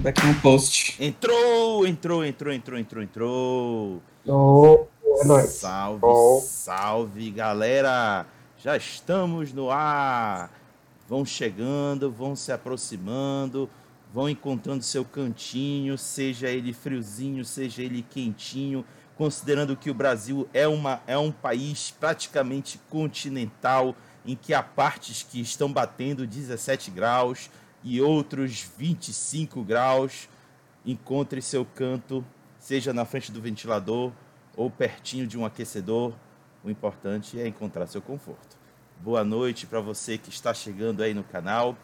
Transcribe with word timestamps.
back 0.00 0.26
no 0.26 0.34
post. 0.40 0.96
Entrou, 0.98 1.86
entrou, 1.86 2.24
entrou, 2.24 2.52
entrou, 2.52 2.78
entrou, 2.78 3.02
entrou. 3.02 4.02
Oh, 4.26 4.86
é 5.20 5.24
nóis. 5.24 5.50
Salve, 5.50 6.00
Oh. 6.02 6.40
salve, 6.40 7.30
galera! 7.30 8.26
Já 8.58 8.76
estamos 8.76 9.52
no 9.52 9.70
ar. 9.70 10.50
Vão 11.08 11.24
chegando, 11.24 12.10
vão 12.10 12.34
se 12.36 12.52
aproximando, 12.52 13.68
vão 14.12 14.28
encontrando 14.28 14.82
seu 14.82 15.04
cantinho, 15.04 15.98
seja 15.98 16.48
ele 16.48 16.72
friozinho, 16.72 17.44
seja 17.44 17.82
ele 17.82 18.02
quentinho, 18.08 18.84
considerando 19.16 19.76
que 19.76 19.90
o 19.90 19.94
Brasil 19.94 20.48
é, 20.54 20.68
uma, 20.68 21.00
é 21.06 21.18
um 21.18 21.32
país 21.32 21.92
praticamente 21.98 22.80
continental, 22.88 23.96
em 24.24 24.36
que 24.36 24.54
há 24.54 24.62
partes 24.62 25.26
que 25.28 25.40
estão 25.40 25.72
batendo 25.72 26.26
17 26.26 26.90
graus 26.92 27.50
e 27.82 28.00
outros 28.00 28.68
25 28.76 29.62
graus. 29.62 30.28
Encontre 30.84 31.42
seu 31.42 31.64
canto, 31.64 32.24
seja 32.58 32.92
na 32.92 33.04
frente 33.04 33.30
do 33.30 33.40
ventilador 33.40 34.12
ou 34.56 34.70
pertinho 34.70 35.26
de 35.26 35.38
um 35.38 35.44
aquecedor. 35.44 36.14
O 36.64 36.70
importante 36.70 37.40
é 37.40 37.46
encontrar 37.46 37.86
seu 37.86 38.02
conforto. 38.02 38.58
Boa 39.02 39.24
noite 39.24 39.66
para 39.66 39.80
você 39.80 40.18
que 40.18 40.28
está 40.28 40.52
chegando 40.52 41.02
aí 41.02 41.14
no 41.14 41.24
canal 41.24 41.76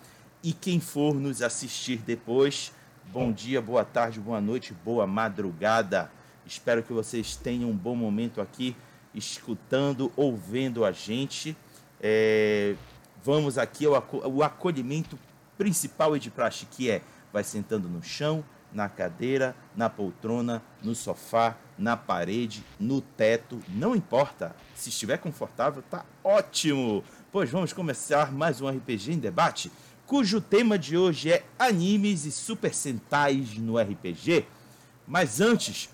e 0.43 0.53
quem 0.53 0.81
for 0.81 1.15
nos 1.15 1.41
assistir 1.43 1.99
depois. 1.99 2.73
Bom 3.13 3.33
dia, 3.33 3.61
boa 3.63 3.85
tarde, 3.85 4.21
boa 4.21 4.41
noite, 4.41 4.75
boa 4.85 5.07
madrugada. 5.07 6.11
Espero 6.45 6.83
que 6.83 6.93
vocês 6.93 7.37
tenham 7.37 7.71
um 7.71 7.77
bom 7.77 7.97
momento 7.97 8.41
aqui 8.41 8.77
escutando, 9.15 10.13
ouvindo 10.17 10.85
a 10.85 10.93
gente. 10.93 11.57
É, 12.01 12.75
vamos 13.25 13.57
aqui 13.59 13.87
ao 13.87 14.43
acolhimento 14.43 15.19
principal 15.57 16.17
e 16.17 16.21
de 16.21 16.31
praxe, 16.31 16.67
que 16.67 16.91
é 16.91 17.03
vai 17.33 17.45
sentando 17.45 17.89
no 17.89 18.03
chão, 18.03 18.45
na 18.73 18.89
cadeira, 18.89 19.57
na 19.75 19.89
poltrona, 19.89 20.63
no 20.83 20.95
sofá, 20.95 21.57
na 21.79 21.97
parede, 21.97 22.63
no 22.79 23.01
teto, 23.01 23.61
não 23.69 23.95
importa. 23.95 24.55
Se 24.75 24.91
estiver 24.91 25.19
confortável, 25.19 25.83
tá 25.83 26.05
ótimo. 26.23 27.03
Pois 27.33 27.51
vamos 27.51 27.73
começar 27.73 28.33
mais 28.33 28.61
um 28.61 28.69
RPG 28.69 29.13
em 29.13 29.19
debate, 29.19 29.71
cujo 30.07 30.41
tema 30.41 30.79
de 30.79 30.97
hoje 30.97 31.33
é 31.33 31.45
animes 31.59 32.25
e 32.25 32.33
super 32.33 32.75
sentais 32.75 33.57
no 33.59 33.79
RPG. 33.79 34.47
Mas 35.07 35.41
antes 35.41 35.89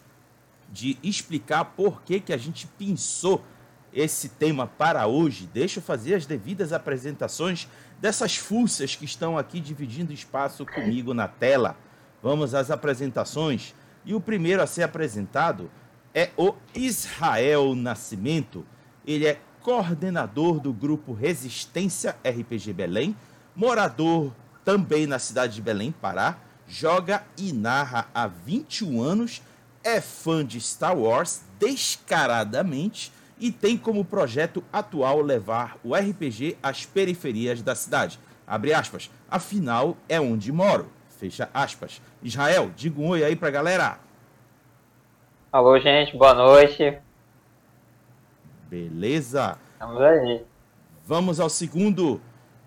de 0.70 0.98
explicar 1.02 1.64
por 1.64 2.02
que, 2.02 2.18
que 2.18 2.32
a 2.32 2.38
gente 2.38 2.66
pensou 2.66 3.44
esse 3.92 4.28
tema 4.30 4.66
para 4.66 5.06
hoje, 5.06 5.48
deixa 5.52 5.78
eu 5.78 5.82
fazer 5.82 6.14
as 6.14 6.26
devidas 6.26 6.72
apresentações 6.72 7.68
dessas 8.00 8.36
fuças 8.36 8.96
que 8.96 9.04
estão 9.04 9.36
aqui 9.36 9.60
dividindo 9.60 10.12
espaço 10.12 10.64
comigo 10.66 11.12
na 11.12 11.28
tela. 11.28 11.76
Vamos 12.22 12.54
às 12.54 12.70
apresentações. 12.70 13.74
E 14.04 14.14
o 14.14 14.20
primeiro 14.20 14.62
a 14.62 14.66
ser 14.66 14.82
apresentado 14.82 15.70
é 16.14 16.30
o 16.36 16.54
Israel 16.74 17.74
Nascimento. 17.74 18.66
Ele 19.06 19.26
é 19.26 19.40
coordenador 19.62 20.58
do 20.58 20.72
grupo 20.72 21.12
Resistência 21.12 22.16
RPG 22.24 22.72
Belém, 22.72 23.16
morador 23.54 24.32
também 24.64 25.06
na 25.06 25.18
cidade 25.18 25.54
de 25.54 25.62
Belém, 25.62 25.92
Pará, 25.92 26.38
joga 26.66 27.24
e 27.36 27.52
narra 27.52 28.08
há 28.14 28.26
21 28.26 29.00
anos, 29.00 29.42
é 29.84 30.00
fã 30.00 30.44
de 30.44 30.60
Star 30.60 30.96
Wars 30.96 31.42
descaradamente 31.58 33.12
e 33.42 33.50
tem 33.50 33.76
como 33.76 34.04
projeto 34.04 34.62
atual 34.72 35.20
levar 35.20 35.76
o 35.82 35.96
RPG 35.96 36.56
às 36.62 36.86
periferias 36.86 37.60
da 37.60 37.74
cidade. 37.74 38.20
Abre 38.46 38.72
aspas, 38.72 39.10
afinal 39.28 39.96
é 40.08 40.20
onde 40.20 40.52
moro. 40.52 40.88
Fecha 41.18 41.50
aspas. 41.52 42.00
Israel, 42.22 42.70
diga 42.76 43.00
um 43.00 43.08
oi 43.08 43.24
aí 43.24 43.34
pra 43.34 43.50
galera. 43.50 43.98
Alô, 45.50 45.76
gente, 45.80 46.16
boa 46.16 46.32
noite. 46.34 46.98
Beleza? 48.70 49.58
Estamos 49.72 50.00
aí. 50.00 50.44
Vamos 51.04 51.40
ao 51.40 51.50
segundo. 51.50 52.20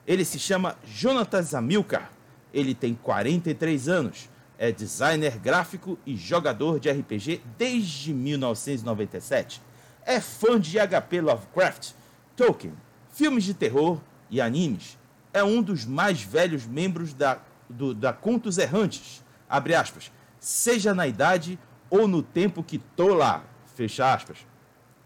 Ele 0.05 0.25
se 0.25 0.37
chama 0.37 0.75
Jonatas 0.83 1.55
Amilcar. 1.55 2.11
Ele 2.53 2.75
tem 2.75 2.93
43 2.95 3.87
anos. 3.87 4.29
É 4.57 4.73
designer 4.73 5.37
gráfico 5.39 5.97
e 6.05 6.17
jogador 6.17 6.81
de 6.81 6.91
RPG 6.91 7.41
desde 7.57 8.13
1997. 8.13 9.61
É 10.05 10.19
fã 10.21 10.59
de 10.59 10.77
HP 10.77 11.19
Lovecraft, 11.19 11.93
Tolkien, 12.35 12.73
filmes 13.11 13.43
de 13.43 13.53
terror 13.53 13.99
e 14.29 14.39
animes. 14.39 14.97
É 15.33 15.43
um 15.43 15.61
dos 15.61 15.83
mais 15.83 16.21
velhos 16.21 16.65
membros 16.65 17.13
da, 17.13 17.39
do, 17.69 17.93
da 17.93 18.13
Contos 18.13 18.57
Errantes. 18.57 19.23
Abre 19.49 19.73
aspas. 19.73 20.11
Seja 20.39 20.93
na 20.93 21.07
idade 21.07 21.57
ou 21.89 22.07
no 22.07 22.21
tempo 22.21 22.63
que 22.63 22.77
tô 22.77 23.15
lá. 23.15 23.43
Fecha 23.75 24.13
aspas. 24.13 24.37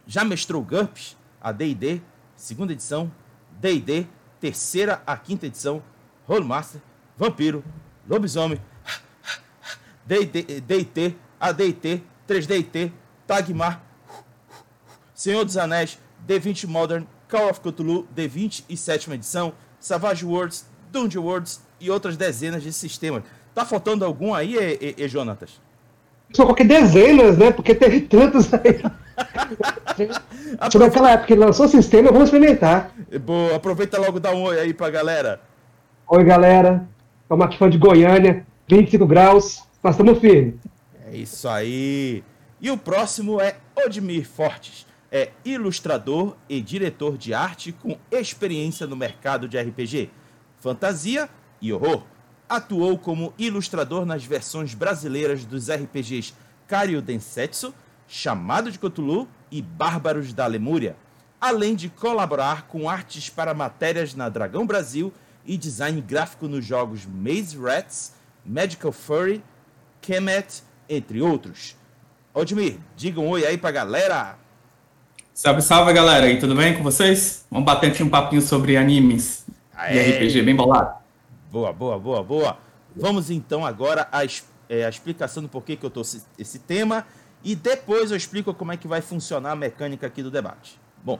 Já 0.05 0.25
mestrou 0.25 0.61
GURPS, 0.61 1.15
a 1.41 1.51
D&D, 1.51 2.01
segunda 2.35 2.73
edição, 2.73 3.11
D&D, 3.59 4.07
terceira 4.39 5.01
a 5.05 5.15
quinta 5.15 5.45
edição, 5.45 5.81
Rollmaster, 6.27 6.81
Vampiro, 7.17 7.63
Lobisomem, 8.07 8.59
D&T, 10.05 11.15
AD&T, 11.39 12.03
3D&T, 12.27 12.91
Tagmar, 13.27 13.83
Senhor 15.19 15.43
dos 15.43 15.57
Anéis, 15.57 15.99
D20 16.25 16.65
Modern, 16.65 17.03
Call 17.27 17.49
of 17.49 17.59
Cthulhu, 17.59 18.07
D20 18.15 18.63
e 18.69 18.77
sétima 18.77 19.15
edição, 19.15 19.51
Savage 19.77 20.25
Worlds, 20.25 20.65
Dungeon 20.93 21.21
Worlds 21.21 21.61
e 21.77 21.91
outras 21.91 22.15
dezenas 22.15 22.63
de 22.63 22.71
sistemas. 22.71 23.23
Tá 23.53 23.65
faltando 23.65 24.05
algum 24.05 24.33
aí, 24.33 24.55
e, 24.55 24.95
e, 24.97 25.03
e 25.03 25.07
Jonatas? 25.09 25.59
Só 26.33 26.43
coloquei 26.43 26.65
dezenas, 26.65 27.37
né? 27.37 27.51
Porque 27.51 27.75
teve 27.75 27.99
tantos 27.99 28.49
aí. 28.53 28.81
Sobre 30.71 30.87
aquela 30.87 31.11
época 31.11 31.27
que 31.27 31.35
lançou 31.35 31.65
o 31.65 31.69
sistema, 31.69 32.13
vamos 32.13 32.29
experimentar. 32.29 32.95
Boa, 33.21 33.57
aproveita 33.57 33.99
logo 33.99 34.21
dá 34.21 34.31
um 34.31 34.43
oi 34.43 34.57
aí 34.57 34.73
pra 34.73 34.89
galera. 34.89 35.41
Oi, 36.07 36.23
galera. 36.23 36.87
Estamos 37.23 37.45
aqui 37.45 37.57
fã 37.57 37.69
de 37.69 37.77
Goiânia, 37.77 38.47
25 38.69 39.05
graus, 39.05 39.65
mas 39.83 39.95
estamos 39.95 40.17
firmes. 40.19 40.55
É 41.11 41.17
isso 41.17 41.49
aí. 41.49 42.23
E 42.61 42.71
o 42.71 42.77
próximo 42.77 43.41
é 43.41 43.57
Odmir 43.75 44.25
Fortes. 44.25 44.87
É 45.11 45.31
ilustrador 45.43 46.35
e 46.47 46.61
diretor 46.61 47.17
de 47.17 47.33
arte 47.33 47.71
com 47.71 47.97
experiência 48.11 48.85
no 48.85 48.95
mercado 48.95 49.47
de 49.47 49.59
RPG, 49.59 50.11
fantasia 50.59 51.29
e 51.61 51.73
horror. 51.73 52.03
Atuou 52.47 52.97
como 52.97 53.33
ilustrador 53.37 54.05
nas 54.05 54.23
versões 54.23 54.73
brasileiras 54.73 55.45
dos 55.45 55.69
RPGs 55.69 56.33
Kario 56.67 57.01
Densetsu, 57.01 57.73
Chamado 58.07 58.71
de 58.71 58.79
Cthulhu 58.79 59.27
e 59.51 59.61
Bárbaros 59.61 60.33
da 60.33 60.47
Lemúria, 60.47 60.95
além 61.39 61.75
de 61.75 61.89
colaborar 61.89 62.67
com 62.67 62.89
artes 62.89 63.29
para 63.29 63.53
matérias 63.53 64.15
na 64.15 64.29
Dragão 64.29 64.65
Brasil 64.65 65.13
e 65.45 65.55
design 65.57 66.01
gráfico 66.01 66.47
nos 66.47 66.65
jogos 66.65 67.05
Maze 67.05 67.55
Rats, 67.55 68.13
Magical 68.43 68.91
Furry, 68.91 69.43
Kemet, 70.01 70.63
entre 70.87 71.21
outros. 71.21 71.75
Odmir, 72.33 72.79
diga 72.95 73.19
um 73.19 73.29
oi 73.29 73.45
aí 73.45 73.57
pra 73.57 73.69
galera. 73.69 74.38
Salve, 75.41 75.61
salve, 75.61 75.93
galera. 75.93 76.29
E 76.29 76.37
tudo 76.37 76.53
bem 76.53 76.75
com 76.75 76.83
vocês? 76.83 77.45
Vamos 77.49 77.65
bater 77.65 77.91
aqui 77.91 78.03
um 78.03 78.09
papinho 78.09 78.41
sobre 78.41 78.75
animes 78.75 79.45
Aê. 79.73 79.95
e 79.95 80.11
RPG, 80.11 80.41
bem 80.41 80.53
bolado. 80.53 80.97
Boa, 81.49 81.71
boa, 81.71 81.97
boa, 81.97 82.21
boa. 82.21 82.57
Vamos 82.93 83.29
então 83.31 83.65
agora 83.65 84.05
à 84.11 84.25
é, 84.67 84.83
à 84.83 84.89
explicação 84.89 85.41
do 85.41 85.47
porquê 85.47 85.77
que 85.77 85.85
eu 85.85 85.89
trouxe 85.89 86.23
esse 86.37 86.59
tema 86.59 87.07
e 87.41 87.55
depois 87.55 88.11
eu 88.11 88.17
explico 88.17 88.53
como 88.53 88.73
é 88.73 88.75
que 88.75 88.85
vai 88.85 88.99
funcionar 88.99 89.51
a 89.53 89.55
mecânica 89.55 90.07
aqui 90.07 90.21
do 90.21 90.29
debate. 90.29 90.77
Bom, 91.01 91.17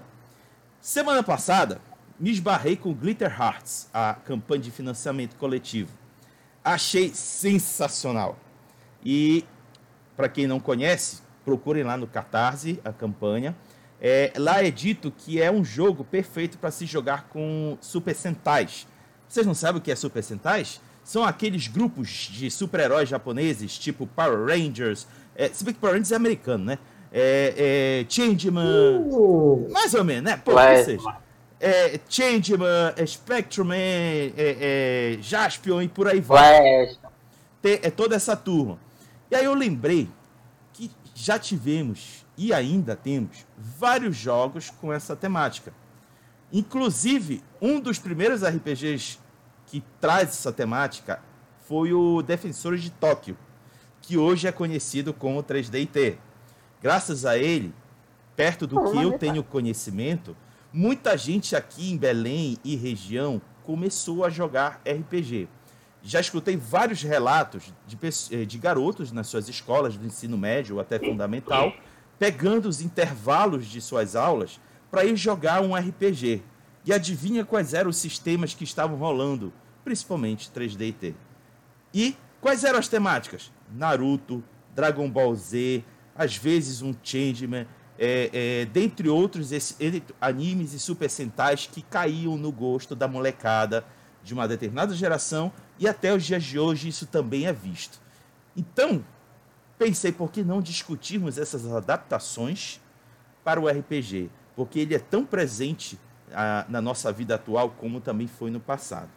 semana 0.81 1.23
passada 1.23 1.79
me 2.19 2.29
esbarrei 2.29 2.75
com 2.75 2.93
Glitter 2.93 3.33
Hearts, 3.41 3.87
a 3.93 4.15
campanha 4.25 4.63
de 4.63 4.69
financiamento 4.69 5.37
coletivo. 5.37 5.93
Achei 6.61 7.13
sensacional. 7.13 8.37
E 9.01 9.45
para 10.17 10.27
quem 10.27 10.45
não 10.45 10.59
conhece, 10.59 11.21
procurem 11.45 11.83
lá 11.83 11.95
no 11.95 12.05
Catarse 12.05 12.81
a 12.83 12.91
campanha. 12.91 13.55
É, 14.01 14.31
lá 14.37 14.63
é 14.63 14.71
dito 14.71 15.11
que 15.11 15.41
é 15.41 15.51
um 15.51 15.63
jogo 15.63 16.03
perfeito 16.03 16.57
para 16.57 16.71
se 16.71 16.85
jogar 16.85 17.27
com 17.29 17.77
Super 17.81 18.15
Sentais. 18.15 18.87
Vocês 19.27 19.45
não 19.45 19.53
sabem 19.53 19.79
o 19.79 19.81
que 19.81 19.91
é 19.91 19.95
Super 19.95 20.23
Sentais? 20.23 20.81
São 21.03 21.23
aqueles 21.23 21.67
grupos 21.67 22.29
de 22.31 22.49
super-heróis 22.49 23.09
japoneses, 23.09 23.77
tipo 23.77 24.07
Power 24.07 24.45
Rangers. 24.45 25.07
É, 25.35 25.49
se 25.49 25.63
bem 25.63 25.73
que 25.73 25.79
Power 25.79 25.93
Rangers 25.93 26.11
é 26.11 26.15
americano, 26.15 26.65
né? 26.65 26.79
É, 27.11 28.03
é, 28.05 28.05
Changeman. 28.07 29.01
Uh, 29.05 29.67
Mais 29.71 29.93
ou 29.93 30.03
menos, 30.03 30.23
né? 30.23 30.37
Pô, 30.37 30.55
que 30.55 30.83
seja. 30.83 31.17
É, 31.59 31.99
Changeman, 32.07 32.93
é, 32.95 33.05
Spectrum, 33.05 33.73
é, 33.73 34.31
é, 34.37 35.17
Jaspion 35.19 35.81
e 35.81 35.89
por 35.89 36.07
aí 36.07 36.21
vai 36.21 36.95
é 37.63 37.89
toda 37.89 38.15
essa 38.15 38.35
turma. 38.35 38.79
E 39.29 39.35
aí 39.35 39.45
eu 39.45 39.53
lembrei 39.53 40.07
que 40.73 40.89
já 41.13 41.37
tivemos 41.37 42.25
e 42.39 42.53
ainda 42.53 42.95
temos 42.95 43.45
vários 43.57 44.15
jogos 44.15 44.69
com 44.69 44.93
essa 44.93 45.13
temática. 45.13 45.73
Inclusive, 46.53 47.43
um 47.61 47.81
dos 47.81 47.99
primeiros 47.99 48.43
RPGs 48.43 49.19
que 49.65 49.83
traz 49.99 50.29
essa 50.29 50.51
temática 50.53 51.21
foi 51.67 51.91
o 51.91 52.21
Defensores 52.21 52.81
de 52.81 52.91
Tóquio, 52.91 53.37
que 54.01 54.17
hoje 54.17 54.47
é 54.47 54.53
conhecido 54.53 55.13
como 55.13 55.43
3DT. 55.43 56.15
Graças 56.81 57.25
a 57.25 57.37
ele, 57.37 57.73
perto 58.37 58.65
do 58.65 58.89
que 58.89 58.97
eu 58.97 59.19
tenho 59.19 59.43
conhecimento, 59.43 60.35
muita 60.71 61.17
gente 61.17 61.57
aqui 61.57 61.91
em 61.91 61.97
Belém 61.97 62.57
e 62.63 62.77
região 62.77 63.41
começou 63.65 64.23
a 64.23 64.29
jogar 64.29 64.81
RPG. 64.87 65.49
Já 66.01 66.21
escutei 66.21 66.55
vários 66.55 67.03
relatos 67.03 67.73
de, 67.85 67.97
eh, 68.31 68.45
de 68.45 68.57
garotos 68.57 69.11
nas 69.11 69.27
suas 69.27 69.49
escolas 69.49 69.97
do 69.97 70.05
ensino 70.05 70.37
médio 70.37 70.79
até 70.79 70.97
fundamental, 70.97 71.73
pegando 72.19 72.67
os 72.67 72.81
intervalos 72.81 73.65
de 73.65 73.79
suas 73.79 74.15
aulas 74.15 74.59
para 74.91 75.05
ir 75.05 75.15
jogar 75.15 75.61
um 75.61 75.73
RPG. 75.73 76.43
E 76.85 76.93
adivinha 76.93 77.45
quais 77.45 77.73
eram 77.73 77.89
os 77.89 77.97
sistemas 77.97 78.53
que 78.53 78.63
estavam 78.63 78.97
rolando, 78.97 79.53
principalmente 79.83 80.51
3D 80.51 81.13
E 81.93 82.15
quais 82.41 82.63
eram 82.63 82.77
as 82.77 82.87
temáticas? 82.87 83.51
Naruto, 83.71 84.43
Dragon 84.75 85.09
Ball 85.09 85.33
Z, 85.35 85.83
às 86.15 86.35
vezes 86.35 86.81
um 86.81 86.93
Changeman, 87.01 87.65
é, 87.97 88.29
é, 88.33 88.65
dentre 88.65 89.09
outros 89.09 89.51
esse, 89.51 89.75
animes 90.21 90.73
e 90.73 90.79
super 90.79 91.09
sentais 91.09 91.69
que 91.71 91.81
caíam 91.81 92.37
no 92.37 92.51
gosto 92.51 92.95
da 92.95 93.07
molecada 93.07 93.85
de 94.23 94.33
uma 94.33 94.47
determinada 94.47 94.93
geração 94.93 95.51
e 95.77 95.87
até 95.87 96.13
os 96.13 96.23
dias 96.23 96.43
de 96.43 96.57
hoje 96.57 96.87
isso 96.87 97.05
também 97.05 97.45
é 97.45 97.53
visto. 97.53 97.99
Então, 98.55 99.03
pensei 99.79 100.11
por 100.11 100.29
que 100.29 100.43
não 100.43 100.61
discutirmos 100.61 101.37
essas 101.37 101.65
adaptações 101.65 102.81
para 103.43 103.61
o 103.61 103.67
RPG, 103.67 104.29
porque 104.55 104.79
ele 104.79 104.93
é 104.93 104.99
tão 104.99 105.25
presente 105.25 105.97
a, 106.33 106.65
na 106.67 106.81
nossa 106.81 107.11
vida 107.13 107.35
atual 107.35 107.71
como 107.71 108.01
também 108.01 108.27
foi 108.27 108.51
no 108.51 108.59
passado. 108.59 109.09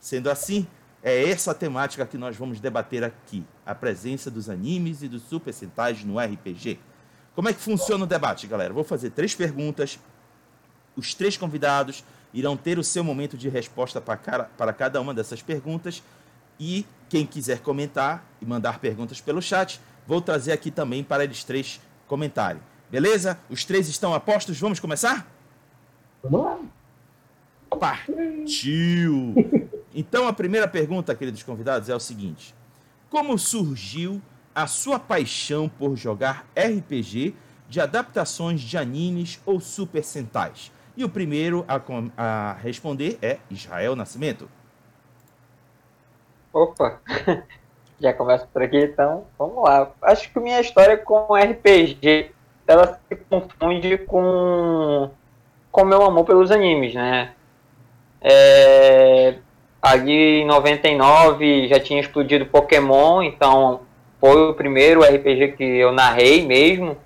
Sendo 0.00 0.30
assim, 0.30 0.66
é 1.02 1.28
essa 1.28 1.54
temática 1.54 2.06
que 2.06 2.16
nós 2.16 2.34
vamos 2.34 2.58
debater 2.58 3.04
aqui, 3.04 3.44
a 3.64 3.74
presença 3.74 4.30
dos 4.30 4.48
animes 4.48 5.02
e 5.02 5.08
dos 5.08 5.22
super 5.22 5.52
sentais 5.52 6.02
no 6.02 6.18
RPG. 6.18 6.80
Como 7.34 7.48
é 7.48 7.52
que 7.52 7.60
funciona 7.60 8.04
o 8.04 8.06
debate, 8.06 8.46
galera? 8.46 8.72
Vou 8.72 8.84
fazer 8.84 9.10
três 9.10 9.34
perguntas. 9.34 9.98
Os 10.96 11.12
três 11.12 11.36
convidados 11.36 12.02
irão 12.32 12.56
ter 12.56 12.78
o 12.78 12.84
seu 12.84 13.04
momento 13.04 13.36
de 13.36 13.50
resposta 13.50 14.00
para 14.00 14.72
cada 14.72 14.98
uma 14.98 15.12
dessas 15.12 15.42
perguntas. 15.42 16.02
E 16.58 16.86
quem 17.10 17.26
quiser 17.26 17.60
comentar 17.60 18.24
e 18.40 18.46
mandar 18.46 18.78
perguntas 18.78 19.20
pelo 19.20 19.42
chat, 19.42 19.78
vou 20.06 20.20
trazer 20.20 20.52
aqui 20.52 20.70
também 20.70 21.02
para 21.02 21.24
eles 21.24 21.44
três 21.44 21.80
comentarem. 22.06 22.60
Beleza? 22.90 23.38
Os 23.50 23.64
três 23.64 23.88
estão 23.88 24.14
apostos? 24.14 24.58
Vamos 24.58 24.78
começar? 24.78 25.26
Vamos 26.22 26.40
lá. 26.40 26.58
Partiu! 27.78 29.34
Então 29.98 30.28
a 30.28 30.32
primeira 30.34 30.68
pergunta, 30.68 31.14
queridos 31.14 31.42
convidados, 31.42 31.88
é 31.88 31.94
o 31.94 31.98
seguinte: 31.98 32.54
Como 33.08 33.38
surgiu 33.38 34.20
a 34.54 34.66
sua 34.66 34.98
paixão 34.98 35.70
por 35.70 35.96
jogar 35.96 36.46
RPG 36.54 37.34
de 37.66 37.80
adaptações 37.80 38.60
de 38.60 38.76
animes 38.76 39.40
ou 39.46 39.58
super 39.58 40.04
sentais? 40.04 40.70
E 40.98 41.02
o 41.02 41.08
primeiro 41.08 41.64
a, 41.66 41.80
a 42.16 42.52
responder 42.54 43.18
é 43.22 43.38
Israel 43.50 43.96
Nascimento. 43.96 44.50
Opa, 46.52 47.00
já 48.00 48.12
começa 48.12 48.46
por 48.52 48.62
aqui, 48.62 48.78
então 48.78 49.24
vamos 49.38 49.62
lá. 49.62 49.90
Acho 50.02 50.30
que 50.30 50.38
minha 50.40 50.60
história 50.60 50.96
com 50.96 51.34
RPG 51.34 52.30
ela 52.66 52.98
se 53.08 53.16
confunde 53.16 53.98
com 53.98 55.10
com 55.70 55.84
meu 55.84 56.02
amor 56.02 56.24
pelos 56.24 56.50
animes, 56.50 56.94
né? 56.94 57.32
É, 58.20 59.34
ali 59.80 60.40
em 60.40 60.46
99 60.46 61.68
já 61.68 61.78
tinha 61.78 62.00
explodido 62.00 62.46
Pokémon, 62.46 63.22
então 63.22 63.82
foi 64.18 64.50
o 64.50 64.54
primeiro 64.54 65.02
RPG 65.02 65.52
que 65.52 65.62
eu 65.62 65.92
narrei 65.92 66.46
mesmo, 66.46 66.96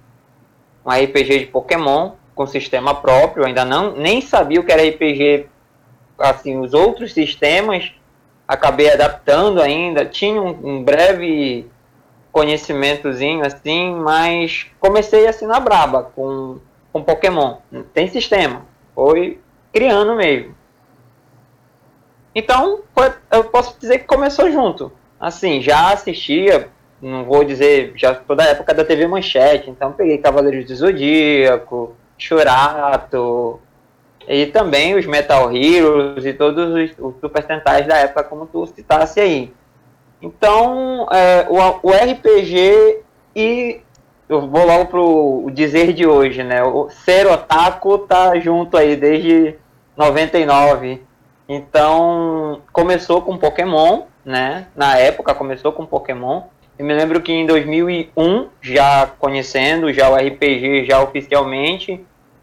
um 0.87 0.91
RPG 0.91 1.41
de 1.41 1.47
Pokémon 1.47 2.13
com 2.35 2.47
sistema 2.47 2.95
próprio, 2.95 3.45
ainda 3.45 3.65
não 3.65 3.97
nem 3.97 4.21
sabia 4.21 4.61
o 4.61 4.65
que 4.65 4.73
era 4.73 4.89
RPG, 4.89 5.47
assim, 6.19 6.59
os 6.59 6.73
outros 6.73 7.13
sistemas 7.13 7.93
acabei 8.51 8.93
adaptando 8.93 9.63
ainda, 9.63 10.05
tinha 10.05 10.43
um, 10.43 10.49
um 10.49 10.83
breve 10.83 11.71
conhecimentozinho 12.33 13.47
assim, 13.47 13.95
mas 13.95 14.67
comecei 14.81 15.29
assim 15.29 15.47
na 15.47 15.61
braba 15.61 16.11
com, 16.15 16.59
com 16.93 17.03
Pokémon. 17.03 17.59
Tem 17.95 18.09
sistema, 18.09 18.67
foi 18.93 19.41
criando 19.73 20.17
mesmo. 20.17 20.53
Então, 22.35 22.81
foi, 22.93 23.13
eu 23.31 23.45
posso 23.45 23.79
dizer 23.79 24.01
que 24.01 24.05
começou 24.05 24.51
junto. 24.51 24.91
Assim, 25.21 25.61
já 25.61 25.93
assistia 25.93 26.69
não 27.01 27.25
vou 27.25 27.45
dizer, 27.45 27.93
já 27.97 28.15
toda 28.15 28.43
a 28.43 28.49
época 28.49 28.75
da 28.75 28.85
TV 28.85 29.07
Manchete, 29.07 29.71
então 29.71 29.93
peguei 29.93 30.19
Cavaleiros 30.19 30.67
do 30.67 30.75
Zodíaco, 30.75 31.97
Churato, 32.19 33.59
e 34.31 34.47
também 34.47 34.95
os 34.95 35.05
Metal 35.07 35.51
Heroes 35.55 36.25
e 36.25 36.33
todos 36.33 36.73
os, 36.73 36.91
os 36.99 37.21
Super 37.21 37.45
Sentais 37.45 37.87
da 37.87 37.97
época, 37.97 38.23
como 38.23 38.47
tu 38.47 38.65
citasse 38.67 39.19
aí. 39.19 39.53
Então, 40.23 41.09
é, 41.11 41.47
o, 41.49 41.89
o 41.89 41.91
RPG 41.91 43.01
e 43.35 43.81
eu 44.29 44.47
vou 44.47 44.65
logo 44.65 44.87
pro 44.87 45.51
dizer 45.53 45.93
de 45.93 46.07
hoje, 46.07 46.45
né? 46.45 46.63
O 46.63 46.89
ser 46.91 47.27
otaku 47.27 47.99
tá 47.99 48.39
junto 48.39 48.77
aí 48.77 48.95
desde 48.95 49.57
99. 49.97 51.03
Então, 51.49 52.63
começou 52.73 53.23
com 53.23 53.37
Pokémon, 53.37 54.03
né? 54.25 54.69
Na 54.77 54.97
época 54.97 55.35
começou 55.35 55.73
com 55.73 55.85
Pokémon. 55.85 56.43
Eu 56.79 56.87
me 56.87 56.95
lembro 56.95 57.21
que 57.21 57.33
em 57.33 57.45
2001, 57.45 58.49
já 58.63 59.09
conhecendo 59.19 59.93
já 59.93 60.09
o 60.09 60.15
RPG 60.15 60.85
já 60.85 61.03
oficialmente, 61.03 62.01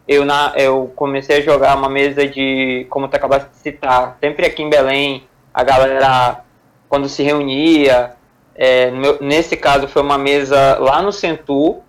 eu, 0.08 0.24
na, 0.24 0.54
eu 0.56 0.90
comecei 0.96 1.36
a 1.36 1.40
jogar 1.40 1.76
uma 1.76 1.88
mesa 1.88 2.26
de, 2.26 2.86
como 2.88 3.06
tu 3.06 3.14
acabaste 3.14 3.50
de 3.50 3.56
citar, 3.58 4.16
sempre 4.20 4.46
aqui 4.46 4.62
em 4.62 4.70
Belém, 4.70 5.24
a 5.52 5.62
galera, 5.62 6.40
quando 6.88 7.08
se 7.08 7.22
reunia, 7.22 8.16
é, 8.54 8.90
meu, 8.90 9.18
nesse 9.20 9.56
caso 9.56 9.86
foi 9.86 10.02
uma 10.02 10.18
mesa 10.18 10.78
lá 10.78 11.00
no 11.02 11.12
Centur, 11.12 11.82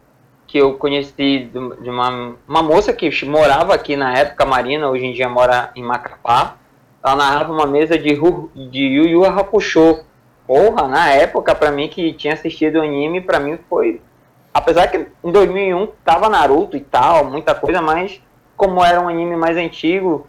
que 0.45 0.57
eu 0.57 0.73
conheci 0.73 1.49
de 1.81 1.89
uma, 1.89 2.35
uma 2.47 2.63
moça 2.63 2.91
que 2.91 3.09
morava 3.25 3.73
aqui 3.73 3.95
na 3.95 4.17
época, 4.17 4.45
Marina, 4.45 4.89
hoje 4.89 5.05
em 5.05 5.13
dia 5.13 5.29
mora 5.29 5.71
em 5.75 5.83
Macapá. 5.83 6.57
Ela 7.03 7.15
narrava 7.15 7.53
uma 7.53 7.67
mesa 7.67 7.97
de, 7.97 8.19
de 8.69 8.81
Yu 8.81 9.07
Yu 9.07 9.25
Hakusho, 9.25 10.03
porra, 10.47 10.87
na 10.87 11.11
época, 11.11 11.53
pra 11.53 11.71
mim 11.71 11.87
que 11.87 12.11
tinha 12.13 12.33
assistido 12.33 12.79
o 12.79 12.81
anime, 12.81 13.21
pra 13.21 13.39
mim 13.39 13.59
foi. 13.69 14.01
Apesar 14.53 14.87
que 14.87 15.07
em 15.23 15.31
2001 15.31 15.87
tava 16.03 16.29
Naruto 16.29 16.75
e 16.75 16.81
tal, 16.81 17.25
muita 17.25 17.53
coisa, 17.53 17.81
mas 17.81 18.21
como 18.57 18.83
era 18.83 18.99
um 18.99 19.07
anime 19.07 19.35
mais 19.35 19.55
antigo, 19.55 20.27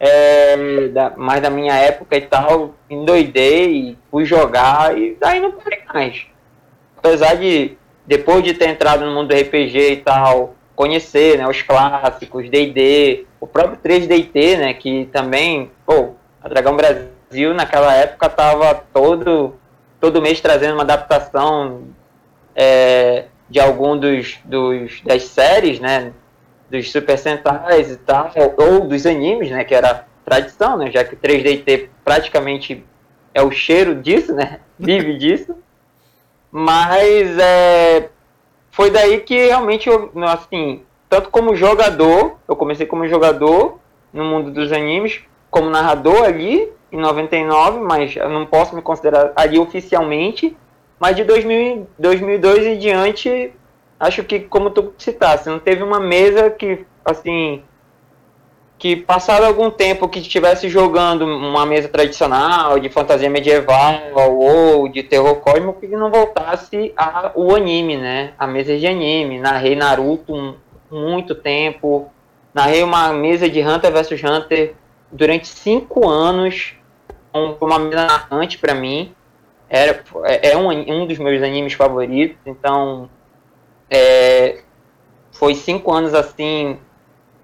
é, 0.00 0.88
da, 0.88 1.10
mais 1.16 1.42
da 1.42 1.50
minha 1.50 1.74
época 1.74 2.16
e 2.16 2.20
tal, 2.20 2.74
endoidei, 2.88 3.96
fui 4.10 4.24
jogar 4.24 4.96
e 4.96 5.16
daí 5.18 5.40
não 5.40 5.52
parei 5.52 5.80
mais. 5.92 6.26
Apesar 6.96 7.36
de, 7.36 7.76
depois 8.06 8.42
de 8.44 8.54
ter 8.54 8.68
entrado 8.68 9.04
no 9.04 9.12
mundo 9.12 9.28
do 9.28 9.34
RPG 9.34 9.92
e 9.92 9.96
tal, 9.98 10.54
conhecer 10.74 11.38
né, 11.38 11.48
os 11.48 11.62
clássicos, 11.62 12.48
D&D, 12.48 13.26
o 13.40 13.46
próprio 13.46 13.78
3DT, 13.78 14.58
né, 14.58 14.74
que 14.74 15.06
também, 15.12 15.70
pô, 15.86 16.10
a 16.42 16.48
Dragão 16.48 16.76
Brasil 16.76 17.54
naquela 17.54 17.94
época 17.94 18.26
estava 18.26 18.74
todo, 18.92 19.54
todo 20.00 20.22
mês 20.22 20.40
trazendo 20.40 20.74
uma 20.74 20.82
adaptação 20.82 21.82
é, 22.60 23.26
de 23.48 23.60
algum 23.60 23.96
dos, 23.96 24.36
dos 24.44 25.00
das 25.02 25.22
séries, 25.22 25.78
né? 25.78 26.12
Dos 26.68 26.90
Super 26.90 27.16
Sentais 27.16 27.90
e 27.92 27.96
tal, 27.98 28.32
ou 28.56 28.80
dos 28.86 29.06
animes, 29.06 29.48
né? 29.50 29.62
Que 29.62 29.76
era 29.76 30.06
tradição, 30.24 30.76
né? 30.76 30.90
Já 30.90 31.04
que 31.04 31.14
o 31.14 31.18
3DT 31.18 31.88
praticamente 32.04 32.84
é 33.32 33.40
o 33.40 33.52
cheiro 33.52 33.94
disso, 33.94 34.34
né? 34.34 34.58
Vive 34.76 35.16
disso. 35.16 35.54
Mas 36.50 37.38
é, 37.38 38.08
foi 38.72 38.90
daí 38.90 39.20
que 39.20 39.46
realmente, 39.46 39.88
eu, 39.88 40.10
assim, 40.24 40.82
tanto 41.08 41.30
como 41.30 41.54
jogador, 41.54 42.38
eu 42.48 42.56
comecei 42.56 42.86
como 42.86 43.06
jogador 43.06 43.78
no 44.12 44.24
mundo 44.24 44.50
dos 44.50 44.72
animes, 44.72 45.20
como 45.48 45.70
narrador 45.70 46.24
ali, 46.24 46.70
em 46.90 46.98
99, 46.98 47.80
mas 47.80 48.16
eu 48.16 48.28
não 48.28 48.46
posso 48.46 48.74
me 48.74 48.82
considerar 48.82 49.32
ali 49.36 49.58
oficialmente. 49.58 50.56
Mas 50.98 51.16
de 51.16 51.24
2000, 51.24 51.88
2002 51.98 52.66
em 52.66 52.78
diante, 52.78 53.52
acho 53.98 54.24
que, 54.24 54.40
como 54.40 54.70
tu 54.70 54.92
citaste, 54.98 55.48
não 55.48 55.58
teve 55.58 55.82
uma 55.82 56.00
mesa 56.00 56.50
que, 56.50 56.84
assim, 57.04 57.62
que 58.78 58.94
passado 58.94 59.44
algum 59.44 59.70
tempo 59.70 60.08
que 60.08 60.20
estivesse 60.20 60.68
jogando 60.68 61.24
uma 61.24 61.66
mesa 61.66 61.88
tradicional 61.88 62.78
de 62.78 62.88
fantasia 62.88 63.28
medieval 63.28 64.36
ou 64.38 64.88
de 64.88 65.02
terror 65.02 65.36
cósmico 65.36 65.80
que 65.80 65.88
não 65.88 66.10
voltasse 66.10 66.92
ao 66.96 67.54
anime, 67.54 67.96
né? 67.96 68.32
A 68.38 68.46
mesa 68.46 68.76
de 68.76 68.86
anime. 68.86 69.40
Narrei 69.40 69.74
Naruto 69.74 70.56
muito 70.90 71.34
tempo. 71.34 72.10
Narrei 72.54 72.82
uma 72.82 73.12
mesa 73.12 73.48
de 73.48 73.60
Hunter 73.60 73.92
vs 73.92 74.22
Hunter 74.22 74.74
durante 75.10 75.48
cinco 75.48 76.08
anos 76.08 76.74
uma 77.32 77.78
mesa 77.78 78.06
narrante 78.06 78.58
para 78.58 78.74
mim. 78.74 79.12
Era, 79.68 80.02
é 80.42 80.56
um, 80.56 80.70
um 80.70 81.06
dos 81.06 81.18
meus 81.18 81.42
animes 81.42 81.74
favoritos, 81.74 82.38
então 82.46 83.08
é, 83.90 84.60
foi 85.32 85.54
cinco 85.54 85.92
anos 85.92 86.14
assim 86.14 86.78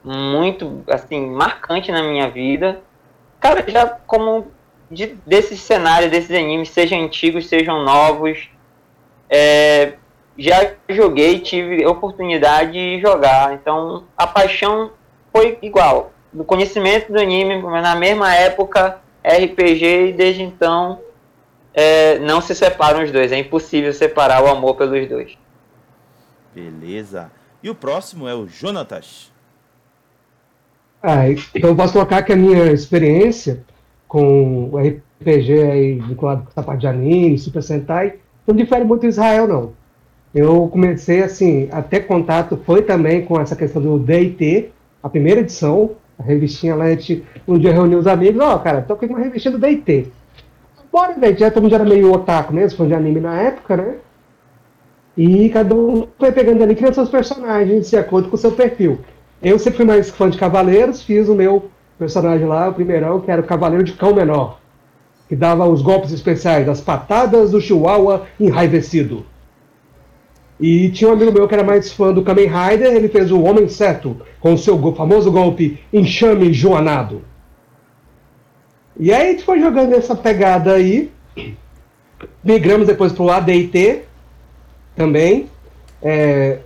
muito 0.03 0.83
assim 0.89 1.27
marcante 1.27 1.91
na 1.93 2.03
minha 2.03 2.29
vida. 2.29 2.81
Cara, 3.41 3.65
já 3.67 3.87
como 4.07 4.49
de, 4.91 5.19
desses 5.27 5.61
cenários, 5.61 6.11
desses 6.11 6.31
animes, 6.31 6.71
sejam 6.71 7.03
antigos, 7.03 7.47
sejam 7.47 7.83
novos, 7.83 8.49
é, 9.29 9.95
já 10.39 10.73
joguei, 10.89 11.41
tive 11.41 11.87
oportunidade 11.87 12.73
de 12.73 13.01
jogar. 13.01 13.55
Então 13.55 14.05
a 14.17 14.27
paixão 14.27 14.93
foi 15.33 15.59
igual. 15.63 16.13
Do 16.33 16.45
conhecimento 16.45 17.13
do 17.13 17.21
anime, 17.21 17.63
na 17.63 17.95
mesma 17.95 18.35
época, 18.35 18.99
RPG, 19.23 20.09
e 20.09 20.13
desde 20.13 20.43
então 20.43 20.99
é, 21.75 22.19
não 22.21 22.41
se 22.41 22.55
separam 22.55 23.03
os 23.03 23.11
dois. 23.11 23.33
É 23.33 23.39
impossível 23.39 23.93
separar 23.93 24.43
o 24.43 24.49
amor 24.49 24.77
pelos 24.77 25.09
dois. 25.09 25.37
Beleza. 26.55 27.31
E 27.63 27.69
o 27.69 27.75
próximo 27.75 28.29
é 28.29 28.35
o 28.35 28.47
Jonatas. 28.47 29.33
Ah, 31.03 31.29
então 31.29 31.71
eu 31.71 31.77
posso 31.77 31.93
colocar 31.93 32.23
que 32.23 32.33
a 32.33 32.37
minha 32.37 32.73
experiência 32.73 33.63
com 34.09 34.71
o 34.71 34.79
RPG 34.79 35.63
aí 35.71 35.95
vinculado 35.99 36.47
com 36.55 36.63
parte 36.63 36.81
de 36.81 36.87
anime, 36.87 37.37
Super 37.37 37.63
Sentai, 37.63 38.15
não 38.47 38.55
difere 38.55 38.85
muito 38.85 39.03
do 39.03 39.09
Israel, 39.09 39.47
não. 39.49 39.73
Eu 40.35 40.69
comecei, 40.69 41.23
assim, 41.23 41.69
até 41.71 42.01
contato 42.01 42.57
foi 42.65 42.83
também 42.83 43.25
com 43.25 43.41
essa 43.41 43.55
questão 43.55 43.83
do 43.83 43.99
D&T, 43.99 44.71
a 45.03 45.09
primeira 45.09 45.41
edição, 45.41 45.93
a 46.19 46.23
revistinha 46.23 46.75
lá, 46.75 46.85
a 46.85 46.91
gente 46.91 47.25
um 47.47 47.59
dia 47.59 47.73
reuniu 47.73 47.99
os 47.99 48.07
amigos, 48.07 48.41
ó, 48.41 48.55
oh, 48.55 48.59
cara, 48.61 48.81
tô 48.83 48.97
com 48.97 49.07
uma 49.07 49.19
revistinha 49.19 49.53
do 49.53 49.59
D&T. 49.59 50.11
Bora, 50.95 51.13
velho, 51.15 51.37
já 51.37 51.51
todo 51.51 51.65
mundo 51.65 51.75
era 51.75 51.85
meio 51.85 52.13
otaku 52.13 52.55
mesmo, 52.55 52.79
fã 52.79 52.87
de 52.87 52.95
anime 52.95 53.19
na 53.19 53.35
época, 53.35 53.77
né? 53.77 53.97
E 55.17 55.49
cada 55.49 55.75
um 55.75 56.07
foi 56.17 56.31
pegando 56.31 56.63
ali, 56.63 56.77
criando 56.77 56.95
seus 56.95 57.09
personagens 57.09 57.91
de 57.91 57.97
acordo 57.97 58.29
com 58.29 58.37
o 58.37 58.39
seu 58.39 58.53
perfil. 58.53 59.01
Eu 59.43 59.59
sempre 59.59 59.79
fui 59.79 59.87
mais 59.87 60.11
fã 60.11 60.31
de 60.31 60.39
Cavaleiros, 60.39 61.03
fiz 61.03 61.29
o 61.29 61.35
meu 61.35 61.69
personagem 61.99 62.47
lá, 62.47 62.69
o 62.69 62.75
primeirão, 62.75 63.19
que 63.19 63.29
era 63.29 63.41
o 63.41 63.45
Cavaleiro 63.45 63.83
de 63.83 63.95
Cão 63.95 64.15
Menor, 64.15 64.61
que 65.29 65.35
dava 65.35 65.67
os 65.67 65.83
golpes 65.83 66.13
especiais, 66.13 66.69
as 66.69 66.81
patadas 66.81 67.51
do 67.51 67.61
Chihuahua 67.61 68.27
enraivecido. 68.39 69.27
E 70.61 70.91
tinha 70.91 71.11
um 71.11 71.15
amigo 71.15 71.33
meu 71.33 71.49
que 71.49 71.55
era 71.55 71.65
mais 71.65 71.93
fã 71.93 72.13
do 72.13 72.23
Kamen 72.23 72.47
Rider, 72.47 72.95
ele 72.95 73.09
fez 73.09 73.33
o 73.33 73.43
Homem 73.43 73.67
Certo, 73.69 74.17
com 74.39 74.55
o 74.55 74.59
seu 74.59 74.79
famoso 74.95 75.33
golpe 75.33 75.81
Enxame 75.93 76.53
Joanado. 76.53 77.34
E 78.99 79.13
aí 79.13 79.29
a 79.29 79.31
gente 79.33 79.45
foi 79.45 79.61
jogando 79.61 79.95
essa 79.95 80.15
pegada 80.15 80.75
aí, 80.75 81.11
migramos 82.43 82.87
depois 82.87 83.13
pro 83.13 83.31
AD&T 83.31 84.03
também. 84.95 85.49
É, 86.01 86.59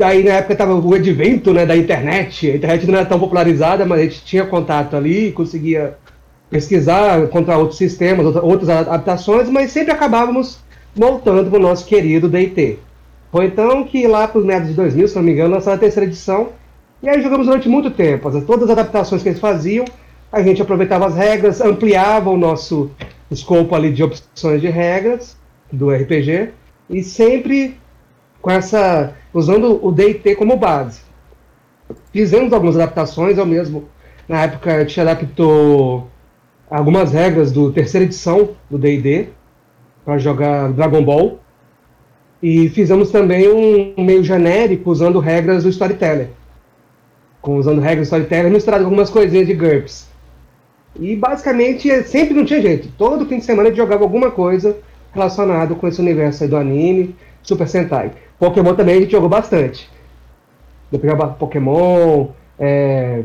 aí 0.00 0.22
na 0.22 0.34
época 0.34 0.52
estava 0.52 0.74
o 0.74 0.94
advento 0.94 1.52
né, 1.52 1.66
da 1.66 1.76
internet, 1.76 2.50
a 2.50 2.56
internet 2.56 2.86
não 2.86 2.98
era 2.98 3.06
tão 3.06 3.18
popularizada, 3.18 3.84
mas 3.84 4.00
a 4.00 4.02
gente 4.04 4.24
tinha 4.24 4.46
contato 4.46 4.96
ali, 4.96 5.32
conseguia 5.32 5.96
pesquisar, 6.48 7.20
encontrar 7.20 7.58
outros 7.58 7.78
sistemas, 7.78 8.36
outras 8.36 8.68
adaptações, 8.68 9.48
mas 9.48 9.72
sempre 9.72 9.92
acabávamos 9.92 10.58
voltando 10.94 11.50
para 11.50 11.58
o 11.58 11.62
nosso 11.62 11.86
querido 11.86 12.28
D&T. 12.28 12.78
Foi 13.30 13.46
então 13.46 13.84
que 13.84 14.06
lá 14.06 14.28
para 14.28 14.38
os 14.38 14.44
meados 14.44 14.68
de 14.68 14.74
2000, 14.74 15.08
se 15.08 15.16
não 15.16 15.22
me 15.22 15.32
engano, 15.32 15.54
lançaram 15.54 15.76
a 15.76 15.80
terceira 15.80 16.06
edição, 16.06 16.50
e 17.02 17.08
aí 17.08 17.22
jogamos 17.22 17.46
durante 17.46 17.68
muito 17.68 17.90
tempo. 17.90 18.30
Todas 18.42 18.64
as 18.64 18.70
adaptações 18.70 19.22
que 19.22 19.30
eles 19.30 19.40
faziam, 19.40 19.86
a 20.32 20.42
gente 20.42 20.62
aproveitava 20.62 21.06
as 21.06 21.14
regras, 21.14 21.60
ampliava 21.60 22.30
o 22.30 22.38
nosso 22.38 22.90
escopo 23.30 23.74
ali 23.74 23.92
de 23.92 24.02
opções 24.02 24.62
de 24.62 24.68
regras 24.68 25.36
do 25.70 25.90
RPG, 25.90 26.50
e 26.88 27.02
sempre 27.02 27.78
com 28.40 28.50
essa 28.50 29.14
usando 29.32 29.78
o 29.84 29.92
D&T 29.92 30.34
como 30.34 30.56
base. 30.56 31.02
Fizemos 32.12 32.52
algumas 32.52 32.76
adaptações, 32.76 33.36
eu 33.36 33.46
mesmo 33.46 33.88
na 34.28 34.42
época 34.42 34.74
a 34.74 34.80
gente 34.80 35.00
adaptou 35.00 36.08
algumas 36.70 37.12
regras 37.12 37.52
do 37.52 37.70
terceira 37.70 38.06
edição 38.06 38.50
do 38.70 38.78
D&D 38.78 39.28
para 40.04 40.18
jogar 40.18 40.72
Dragon 40.72 41.04
Ball 41.04 41.38
e 42.42 42.68
fizemos 42.70 43.10
também 43.10 43.48
um 43.48 44.02
meio 44.02 44.24
genérico 44.24 44.90
usando 44.90 45.18
regras 45.20 45.64
do 45.64 45.68
Storyteller, 45.68 46.30
com 47.40 47.56
usando 47.56 47.80
regras 47.80 48.08
do 48.08 48.12
Storyteller 48.12 48.50
misturado 48.50 48.84
com 48.84 48.88
algumas 48.88 49.10
coisinhas 49.10 49.46
de 49.46 49.54
GURPS. 49.54 50.11
E 50.96 51.16
basicamente 51.16 52.02
sempre 52.04 52.34
não 52.34 52.44
tinha 52.44 52.60
jeito. 52.60 52.88
Todo 52.98 53.26
fim 53.26 53.38
de 53.38 53.44
semana 53.44 53.68
gente 53.68 53.78
jogava 53.78 54.02
alguma 54.02 54.30
coisa 54.30 54.76
relacionada 55.12 55.74
com 55.74 55.86
esse 55.86 56.00
universo 56.00 56.46
do 56.48 56.56
anime, 56.56 57.16
Super 57.42 57.68
Sentai. 57.68 58.12
Pokémon 58.38 58.74
também 58.74 58.96
a 58.96 59.00
gente 59.00 59.12
jogou 59.12 59.28
bastante. 59.28 59.90
Eu 60.90 61.00
jogava 61.00 61.32
Pokémon, 61.34 62.28
é, 62.58 63.22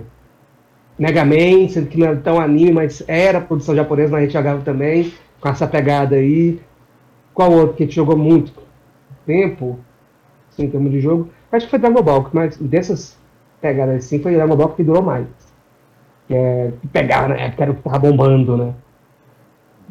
Mega 0.98 1.26
Man, 1.26 1.68
sendo 1.70 1.88
que 1.88 1.98
não 1.98 2.08
era 2.08 2.18
tão 2.18 2.40
anime, 2.40 2.72
mas 2.72 3.04
era 3.08 3.42
produção 3.42 3.76
japonesa, 3.76 4.12
mas 4.12 4.20
a 4.20 4.24
gente 4.24 4.34
jogava 4.34 4.62
também, 4.62 5.14
com 5.40 5.50
essa 5.50 5.68
pegada 5.68 6.16
aí. 6.16 6.60
Qual 7.34 7.52
outro 7.52 7.76
que 7.76 7.84
a 7.84 7.86
gente 7.86 7.96
jogou 7.96 8.18
muito 8.18 8.52
tempo, 9.26 9.80
assim, 10.50 10.64
em 10.64 10.70
termos 10.70 10.92
de 10.92 11.02
jogo? 11.02 11.30
Acho 11.52 11.66
que 11.66 11.70
foi 11.70 11.80
Dragon 11.80 12.02
Ball, 12.02 12.30
mas 12.34 12.58
dessas 12.58 13.18
pegadas 13.62 14.06
assim, 14.06 14.20
foi 14.20 14.34
Dragon 14.34 14.56
Ball 14.56 14.70
que 14.70 14.84
durou 14.84 15.04
mais. 15.04 15.28
É, 16.30 16.72
que 16.92 17.02
na 17.04 17.36
época, 17.36 17.64
era 17.64 17.72
o 17.72 17.76
que 17.76 17.82
tava 17.82 18.00
bombando, 18.00 18.58
né? 18.58 18.74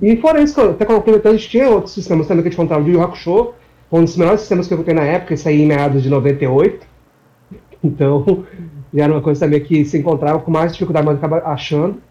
E 0.00 0.16
fora 0.16 0.42
isso, 0.42 0.60
até 0.60 0.84
complementando, 0.84 1.38
tinha 1.38 1.70
outros 1.70 1.94
sistemas 1.94 2.26
também 2.26 2.42
que 2.42 2.48
a 2.48 2.50
gente 2.50 2.58
contava 2.58 2.84
de 2.84 2.90
Yu 2.90 3.02
Hakusho, 3.02 3.54
um 3.90 4.04
dos 4.04 4.16
melhores 4.16 4.40
sistemas 4.40 4.68
que 4.68 4.74
eu 4.74 4.84
tenho 4.84 4.98
na 4.98 5.04
época, 5.04 5.34
isso 5.34 5.48
aí 5.48 5.62
em 5.62 5.66
meados 5.66 6.02
de 6.02 6.10
98. 6.10 6.86
Então, 7.82 8.44
já 8.92 9.04
era 9.04 9.12
uma 9.12 9.22
coisa 9.22 9.46
também 9.46 9.60
que 9.60 9.84
se 9.84 9.96
encontrava 9.96 10.40
com 10.40 10.50
mais 10.50 10.72
dificuldade, 10.72 11.06
mas 11.06 11.16
acaba 11.16 11.38
achando. 11.38 12.02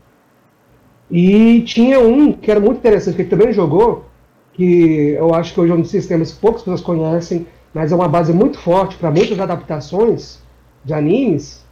E 1.12 1.62
tinha 1.62 2.00
um 2.00 2.34
que 2.34 2.50
era 2.50 2.60
muito 2.60 2.78
interessante, 2.80 3.16
que 3.16 3.22
ele 3.22 3.30
também 3.30 3.54
jogou, 3.54 4.06
que 4.54 5.16
eu 5.18 5.36
acho 5.36 5.54
que 5.54 5.60
hoje 5.60 5.72
é 5.72 5.76
um 5.76 5.82
dos 5.82 5.92
sistemas 5.92 6.32
que 6.32 6.40
poucas 6.40 6.62
pessoas 6.62 6.82
conhecem, 6.82 7.46
mas 7.74 7.92
é 7.92 7.96
uma 7.96 8.08
base 8.08 8.34
muito 8.34 8.58
forte 8.58 8.96
para 8.96 9.12
muitas 9.12 9.40
adaptações 9.40 10.42
de 10.84 10.94
animes, 10.94 11.64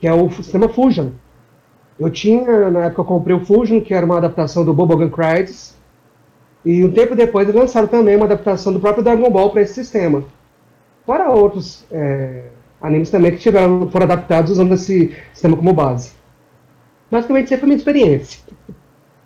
que 0.00 0.08
é 0.08 0.12
o 0.12 0.28
sistema 0.30 0.68
Fusion. 0.68 1.10
Eu 2.00 2.08
tinha, 2.10 2.70
na 2.70 2.86
época 2.86 3.02
eu 3.02 3.04
comprei 3.04 3.36
o 3.36 3.44
Fusion, 3.44 3.82
que 3.82 3.92
era 3.92 4.06
uma 4.06 4.16
adaptação 4.16 4.64
do 4.64 4.72
Bobogan 4.72 5.10
Crisis, 5.10 5.76
e 6.64 6.82
um 6.82 6.90
tempo 6.90 7.14
depois 7.14 7.46
eles 7.46 7.60
lançaram 7.60 7.86
também 7.88 8.16
uma 8.16 8.24
adaptação 8.24 8.72
do 8.72 8.80
próprio 8.80 9.04
Dragon 9.04 9.30
Ball 9.30 9.50
para 9.50 9.60
esse 9.60 9.74
sistema. 9.74 10.24
Fora 11.04 11.28
outros 11.28 11.84
é, 11.90 12.44
animes 12.80 13.10
também 13.10 13.32
que 13.32 13.38
tiveram, 13.38 13.90
foram 13.90 14.04
adaptados 14.04 14.50
usando 14.50 14.72
esse 14.72 15.14
sistema 15.34 15.54
como 15.54 15.74
base. 15.74 16.12
Basicamente, 17.10 17.50
sempre 17.50 17.60
foi 17.60 17.66
a 17.66 17.68
minha 17.68 17.76
experiência. 17.76 18.40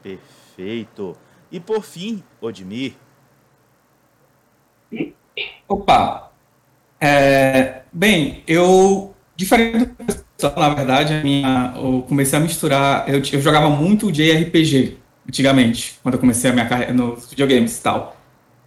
Perfeito. 0.03 1.17
E 1.53 1.61
por 1.61 1.85
fim, 1.85 2.25
Odmir. 2.41 2.95
Opa! 5.69 6.33
É, 7.01 7.83
bem, 7.93 8.43
eu, 8.49 9.15
diferente 9.37 9.87
do 9.87 10.24
pessoal, 10.37 10.55
na 10.57 10.75
verdade, 10.75 11.21
minha, 11.23 11.75
eu 11.77 12.05
comecei 12.09 12.39
a 12.39 12.43
misturar, 12.43 13.09
eu, 13.09 13.23
eu 13.33 13.41
jogava 13.41 13.71
muito 13.71 14.11
JRPG 14.11 14.99
antigamente, 15.29 15.99
quando 16.03 16.15
eu 16.15 16.21
comecei 16.21 16.51
a 16.51 16.53
minha 16.53 16.67
carreira 16.67 16.93
nos 16.93 17.29
videogames 17.31 17.79
e 17.79 17.83
tal. 17.83 18.17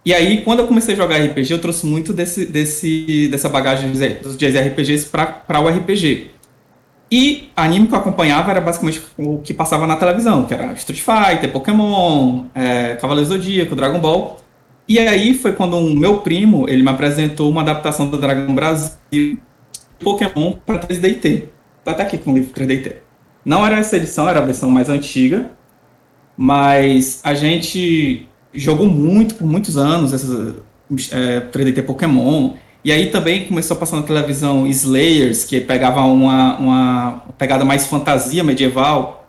E 0.04 0.14
aí, 0.14 0.42
quando 0.42 0.60
eu 0.60 0.66
comecei 0.66 0.94
a 0.94 0.96
jogar 0.96 1.18
RPG, 1.18 1.52
eu 1.52 1.60
trouxe 1.60 1.86
muito 1.86 2.12
desse, 2.12 2.46
desse, 2.46 3.28
dessa 3.28 3.48
bagagem 3.48 3.90
dos 4.22 4.36
JRPGs 4.36 5.06
para 5.06 5.60
o 5.60 5.68
RPG. 5.68 6.30
E 7.10 7.50
anime 7.56 7.88
que 7.88 7.94
eu 7.94 7.98
acompanhava 7.98 8.50
era 8.50 8.60
basicamente 8.60 9.02
o 9.16 9.38
que 9.38 9.54
passava 9.54 9.86
na 9.86 9.96
televisão, 9.96 10.44
que 10.44 10.54
era 10.54 10.72
Street 10.74 11.00
Fighter, 11.00 11.50
Pokémon, 11.50 12.44
é, 12.54 12.96
Cavaleiro 12.96 13.28
Zodíaco, 13.28 13.74
Dragon 13.74 13.98
Ball. 13.98 14.40
E 14.86 14.98
aí 14.98 15.34
foi 15.34 15.52
quando 15.52 15.76
um 15.76 15.94
meu 15.94 16.18
primo, 16.18 16.68
ele 16.68 16.82
me 16.82 16.90
apresentou 16.90 17.50
uma 17.50 17.62
adaptação 17.62 18.08
do 18.08 18.18
Dragon 18.18 18.54
Brasil 18.54 19.38
Pokémon 20.00 20.54
para 20.64 20.78
3DT. 20.78 21.48
Tá 21.88 21.92
até 21.92 22.02
aqui 22.02 22.18
com 22.18 22.32
o 22.32 22.34
livro 22.34 22.52
3DT. 22.52 22.96
Não 23.46 23.64
era 23.64 23.78
essa 23.78 23.96
edição, 23.96 24.28
era 24.28 24.40
a 24.40 24.44
versão 24.44 24.70
mais 24.70 24.90
antiga, 24.90 25.50
mas 26.36 27.22
a 27.24 27.32
gente 27.32 28.28
jogou 28.52 28.86
muito 28.86 29.36
por 29.36 29.46
muitos 29.46 29.78
anos 29.78 30.12
essas 30.12 30.56
é, 31.10 31.40
3DT 31.40 31.86
Pokémon. 31.86 32.56
E 32.84 32.92
aí 32.92 33.06
também 33.10 33.46
começou 33.46 33.74
a 33.74 33.80
passar 33.80 33.96
na 33.96 34.02
televisão 34.02 34.66
Slayers, 34.66 35.46
que 35.46 35.62
pegava 35.62 36.02
uma, 36.02 36.58
uma 36.58 37.22
pegada 37.38 37.64
mais 37.64 37.86
fantasia 37.86 38.44
medieval. 38.44 39.26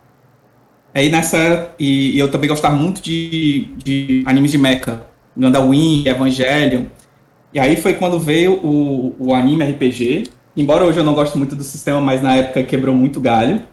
Aí 0.94 1.10
nessa 1.10 1.74
e, 1.80 2.18
e 2.18 2.20
eu 2.20 2.30
também 2.30 2.50
gostava 2.50 2.76
muito 2.76 3.02
de, 3.02 3.70
de 3.78 4.24
animes 4.26 4.52
de 4.52 4.58
mecha, 4.58 5.02
Gundam 5.38 5.74
Evangelion. 5.74 6.88
E 7.54 7.60
aí 7.60 7.78
foi 7.78 7.94
quando 7.94 8.20
veio 8.20 8.56
o, 8.56 9.16
o 9.18 9.34
anime 9.34 9.64
RPG. 9.64 10.39
Embora 10.60 10.86
hoje 10.86 11.00
eu 11.00 11.04
não 11.04 11.14
goste 11.14 11.38
muito 11.38 11.56
do 11.56 11.64
sistema, 11.64 12.02
mas 12.02 12.22
na 12.22 12.36
época 12.36 12.64
quebrou 12.64 12.94
muito 12.94 13.20
galho. 13.20 13.64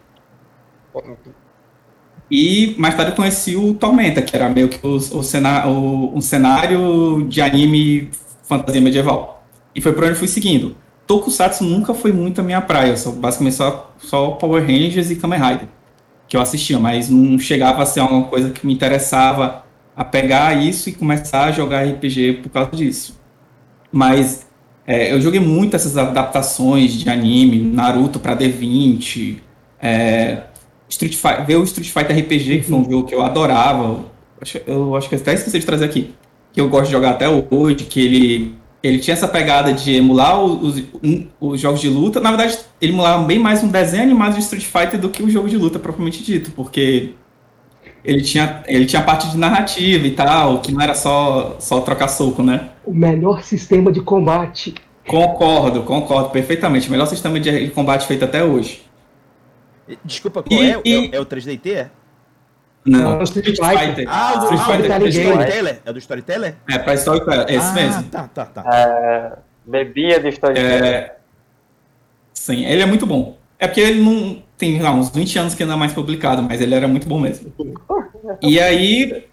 E 2.29 2.75
mais 2.77 2.95
tarde 2.95 3.11
eu 3.11 3.15
conheci 3.15 3.55
o 3.55 3.73
Tormenta, 3.73 4.21
que 4.21 4.35
era 4.35 4.49
meio 4.49 4.69
que 4.69 4.85
o, 4.85 4.95
o, 4.95 5.23
cenário, 5.23 5.71
o 5.71 6.17
um 6.17 6.21
cenário 6.21 7.25
de 7.27 7.41
anime 7.41 8.09
fantasia 8.43 8.81
medieval. 8.81 9.45
E 9.75 9.81
foi 9.81 9.93
por 9.93 10.03
onde 10.03 10.13
eu 10.13 10.17
fui 10.17 10.27
seguindo. 10.27 10.75
Tokusatsu 11.05 11.63
nunca 11.63 11.93
foi 11.93 12.11
muito 12.11 12.41
a 12.41 12.43
minha 12.43 12.61
praia, 12.61 12.97
só, 12.97 13.11
basicamente 13.11 13.55
só, 13.55 13.93
só 13.97 14.31
Power 14.31 14.61
Rangers 14.61 15.09
e 15.09 15.15
Kamen 15.15 15.39
Rider 15.39 15.67
que 16.27 16.35
eu 16.35 16.41
assistia, 16.41 16.79
mas 16.79 17.09
não 17.09 17.39
chegava 17.39 17.81
a 17.81 17.85
ser 17.85 18.01
alguma 18.01 18.25
coisa 18.25 18.49
que 18.49 18.65
me 18.65 18.73
interessava 18.73 19.63
a 19.95 20.03
pegar 20.03 20.53
isso 20.61 20.89
e 20.89 20.93
começar 20.93 21.45
a 21.45 21.51
jogar 21.51 21.87
RPG 21.87 22.41
por 22.43 22.49
causa 22.49 22.71
disso. 22.71 23.19
Mas 23.91 24.46
é, 24.87 25.11
eu 25.11 25.19
joguei 25.19 25.41
muito 25.41 25.75
essas 25.75 25.97
adaptações 25.97 26.93
de 26.93 27.09
anime, 27.09 27.59
Naruto 27.59 28.21
para 28.21 28.37
D20, 28.37 29.35
é, 29.81 30.43
Street 30.87 31.13
Fighter, 31.13 31.45
ver 31.45 31.57
o 31.57 31.63
Street 31.65 31.89
Fighter 31.89 32.17
RPG, 32.17 32.59
que 32.59 32.63
foi 32.63 32.77
um 32.77 32.89
jogo 32.89 33.05
que 33.05 33.13
eu 33.13 33.21
adorava. 33.21 34.05
Eu 34.65 34.95
acho 34.95 35.09
que 35.09 35.15
até 35.15 35.33
esqueci 35.33 35.59
de 35.59 35.65
trazer 35.65 35.83
aqui. 35.83 36.13
Que 36.53 36.61
eu 36.61 36.69
gosto 36.69 36.85
de 36.85 36.93
jogar 36.93 37.11
até 37.11 37.27
hoje, 37.27 37.83
que 37.83 37.99
ele, 37.99 38.55
ele 38.81 38.99
tinha 38.99 39.13
essa 39.13 39.27
pegada 39.27 39.73
de 39.73 39.93
emular 39.93 40.41
os, 40.41 40.81
um, 41.03 41.27
os 41.41 41.59
jogos 41.59 41.81
de 41.81 41.89
luta. 41.89 42.21
Na 42.21 42.29
verdade, 42.29 42.57
ele 42.79 42.93
emulava 42.93 43.25
bem 43.25 43.39
mais 43.39 43.61
um 43.61 43.67
desenho 43.67 44.03
animado 44.03 44.35
de 44.35 44.39
Street 44.39 44.63
Fighter 44.63 44.97
do 44.97 45.09
que 45.09 45.21
o 45.21 45.29
jogo 45.29 45.49
de 45.49 45.57
luta 45.57 45.77
propriamente 45.77 46.23
dito, 46.23 46.51
porque 46.51 47.11
ele 48.07 48.21
tinha, 48.21 48.63
ele 48.67 48.85
tinha 48.85 49.03
parte 49.03 49.29
de 49.29 49.37
narrativa 49.37 50.07
e 50.07 50.11
tal, 50.11 50.61
que 50.61 50.71
não 50.71 50.81
era 50.81 50.95
só, 50.95 51.57
só 51.59 51.81
trocar 51.81 52.07
soco, 52.07 52.41
né? 52.41 52.69
O 52.85 52.93
melhor 52.93 53.43
sistema 53.43 53.91
de 53.91 53.99
combate. 53.99 54.73
Concordo, 55.05 55.83
concordo 55.83 56.29
perfeitamente. 56.29 56.87
O 56.87 56.91
melhor 56.91 57.07
sistema 57.07 57.37
de 57.37 57.69
combate 57.71 58.07
feito 58.07 58.23
até 58.23 58.41
hoje. 58.41 58.81
Desculpa, 60.05 60.41
qual 60.41 60.63
e, 60.63 60.71
é? 60.71 60.81
E... 60.85 61.11
É, 61.11 61.17
é, 61.17 61.19
o 61.19 61.25
3DT? 61.25 61.69
É? 61.73 61.89
Não, 62.85 63.19
é 63.19 63.19
o 63.19 63.23
Street 63.23 63.57
Fighter. 63.57 64.07
Ah, 64.09 64.39
Street 64.43 64.61
Fighter 64.61 64.91
ah, 64.93 64.99
do 64.99 65.07
Storyteller? 65.09 65.81
É 65.85 65.93
do 65.93 65.99
Storyteller? 65.99 66.55
É, 66.69 66.79
pra 66.79 66.93
Storyteller, 66.93 67.45
é 67.49 67.55
esse 67.55 67.67
ah, 67.67 67.73
mesmo. 67.73 68.03
tá, 68.03 68.29
tá, 68.33 68.45
tá. 68.45 68.63
É, 68.73 69.37
bebia 69.65 70.21
de 70.21 70.29
Storyteller. 70.29 70.85
É... 70.85 71.15
Sim, 72.33 72.65
ele 72.65 72.81
é 72.81 72.85
muito 72.85 73.05
bom. 73.05 73.37
É 73.59 73.67
porque 73.67 73.81
ele 73.81 74.01
não 74.01 74.46
tem 74.57 74.83
uns 74.83 75.09
20 75.09 75.39
anos 75.39 75.55
que 75.55 75.63
não 75.63 75.75
é 75.75 75.77
mais 75.77 75.93
publicado, 75.93 76.41
mas 76.41 76.59
ele 76.59 76.73
era 76.73 76.87
muito 76.87 77.07
bom 77.07 77.19
mesmo. 77.19 77.53
E 78.41 78.59
aí. 78.59 79.25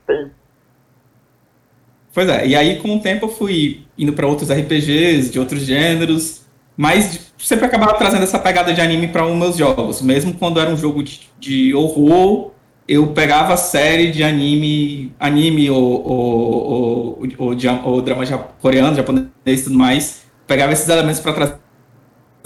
Pois 2.12 2.28
é, 2.28 2.47
e 2.47 2.54
aí 2.54 2.76
com 2.78 2.97
o 2.97 3.00
tempo 3.00 3.26
eu 3.26 3.31
fui 3.31 3.87
indo 3.99 4.12
para 4.12 4.26
outros 4.26 4.50
RPGs 4.50 5.33
de 5.33 5.40
outros 5.40 5.62
gêneros, 5.62 6.43
mas 6.76 7.33
sempre 7.38 7.66
acabava 7.66 7.95
trazendo 7.95 8.23
essa 8.23 8.38
pegada 8.38 8.73
de 8.73 8.81
anime 8.81 9.09
para 9.09 9.26
os 9.26 9.37
meus 9.37 9.57
jogos. 9.57 10.00
Mesmo 10.00 10.35
quando 10.35 10.61
era 10.61 10.71
um 10.71 10.76
jogo 10.76 11.02
de, 11.02 11.23
de 11.40 11.75
horror, 11.75 12.52
eu 12.87 13.09
pegava 13.09 13.57
série 13.57 14.12
de 14.12 14.23
anime, 14.23 15.12
anime 15.19 15.71
ou, 15.71 16.07
ou, 16.07 17.19
ou, 17.19 17.28
ou, 17.38 17.57
ou 17.85 18.02
drama 18.02 18.38
coreano, 18.61 18.95
japonês 18.95 19.31
e 19.47 19.64
tudo 19.64 19.76
mais, 19.76 20.23
pegava 20.47 20.73
esses 20.73 20.88
elementos 20.88 21.21
para 21.21 21.33
trazer 21.33 21.63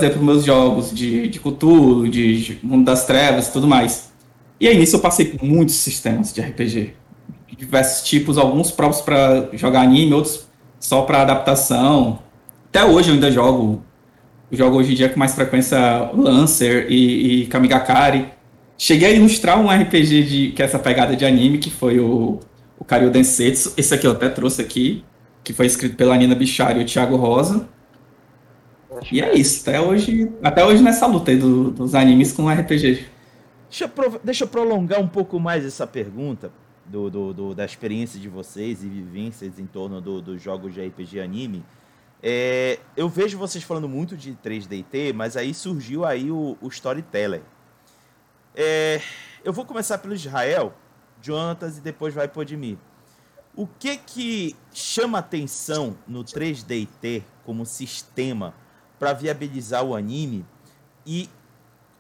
para 0.07 0.17
os 0.17 0.23
meus 0.23 0.45
jogos 0.45 0.95
de, 0.95 1.27
de 1.27 1.41
Cthulhu, 1.41 2.09
de 2.09 2.57
Mundo 2.63 2.85
das 2.85 3.05
Trevas 3.05 3.49
e 3.49 3.53
tudo 3.53 3.67
mais. 3.67 4.13
E 4.61 4.69
aí 4.69 4.79
nisso 4.79 4.95
eu 4.95 5.01
passei 5.01 5.27
por 5.27 5.45
muitos 5.45 5.75
sistemas 5.75 6.33
de 6.33 6.41
RPG. 6.41 6.95
De 7.49 7.57
diversos 7.57 8.09
tipos, 8.09 8.39
alguns 8.39 8.71
próprios 8.71 9.03
para 9.03 9.49
jogar 9.55 9.81
anime, 9.81 10.15
outros 10.15 10.47
só 10.79 11.03
para 11.03 11.23
adaptação. 11.23 12.21
Até 12.69 12.85
hoje 12.85 13.09
eu 13.09 13.15
ainda 13.15 13.31
jogo. 13.31 13.83
Eu 14.53 14.57
jogo 14.57 14.77
hoje 14.77 14.93
em 14.93 14.95
dia 14.95 15.09
com 15.09 15.19
mais 15.19 15.35
frequência 15.35 15.77
Lancer 16.15 16.87
e, 16.89 17.43
e 17.43 17.47
Kamigakari. 17.47 18.27
Cheguei 18.79 19.09
a 19.09 19.13
ilustrar 19.13 19.61
um 19.61 19.69
RPG 19.69 20.23
de, 20.23 20.53
que 20.53 20.63
é 20.63 20.65
essa 20.65 20.79
pegada 20.79 21.17
de 21.17 21.25
anime, 21.25 21.59
que 21.59 21.71
foi 21.71 21.99
o, 21.99 22.39
o 22.79 22.85
Karyu 22.85 23.11
Densetsu. 23.11 23.75
Esse 23.77 23.93
aqui 23.93 24.07
eu 24.07 24.13
até 24.13 24.29
trouxe 24.29 24.63
aqui, 24.63 25.05
que 25.43 25.53
foi 25.53 25.67
escrito 25.67 25.97
pela 25.97 26.17
Nina 26.17 26.37
Bichari 26.37 26.81
e 26.81 26.83
o 26.85 26.87
Thiago 26.87 27.17
Rosa. 27.17 27.69
E 29.11 29.21
é 29.21 29.35
isso, 29.35 29.69
até 29.69 29.81
hoje, 29.81 30.33
até 30.43 30.65
hoje 30.65 30.83
nessa 30.83 31.07
luta 31.07 31.31
aí 31.31 31.37
do, 31.37 31.71
dos 31.71 31.95
animes 31.95 32.33
com 32.33 32.49
RPG. 32.49 33.09
Deixa 33.69 33.85
eu, 33.85 34.21
deixa 34.23 34.45
eu 34.45 34.49
prolongar 34.49 35.01
um 35.01 35.09
pouco 35.09 35.39
mais 35.39 35.65
essa 35.65 35.87
pergunta 35.87 36.51
do, 36.87 37.11
do, 37.11 37.35
do 37.35 37.55
da 37.55 37.65
experiência 37.65 38.19
de 38.19 38.29
vocês 38.29 38.83
e 38.83 38.89
vivências 38.89 39.59
em 39.59 39.67
torno 39.67 40.01
dos 40.01 40.23
do 40.23 40.39
jogos 40.39 40.75
de 40.75 40.87
RPG 40.87 41.21
anime. 41.21 41.65
É, 42.23 42.79
eu 42.97 43.09
vejo 43.09 43.39
vocês 43.39 43.63
falando 43.63 43.89
muito 43.89 44.17
de 44.17 44.33
3DT, 44.33 45.13
mas 45.15 45.37
aí 45.37 45.55
surgiu 45.55 46.05
aí 46.05 46.31
o, 46.31 46.57
o 46.61 46.69
Storyteller. 46.69 47.43
É, 48.55 49.01
eu 49.45 49.53
vou 49.53 49.65
começar 49.65 49.99
pelo 49.99 50.15
Israel, 50.15 50.75
Jonatas 51.23 51.79
e 51.79 51.81
depois 51.81 52.13
vai 52.13 52.27
por 52.27 52.47
mim. 52.51 52.79
O 53.55 53.67
que 53.67 53.97
que 53.97 54.57
chama 54.73 55.19
atenção 55.19 55.97
no 56.07 56.25
3DT 56.25 57.23
como 57.45 57.67
sistema 57.67 58.55
para 58.99 59.13
viabilizar 59.13 59.85
o 59.85 59.95
anime 59.95 60.45
e 61.07 61.29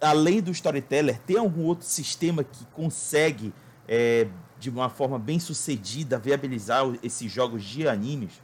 além 0.00 0.40
do 0.40 0.50
storyteller 0.50 1.18
tem 1.26 1.38
algum 1.38 1.64
outro 1.64 1.86
sistema 1.86 2.44
que 2.44 2.64
consegue 2.66 3.52
é, 3.88 4.26
de 4.58 4.70
uma 4.70 4.88
forma 4.88 5.18
bem 5.18 5.38
sucedida 5.38 6.18
viabilizar 6.18 6.84
esses 7.02 7.30
jogos 7.30 7.64
de 7.64 7.88
animes 7.88 8.40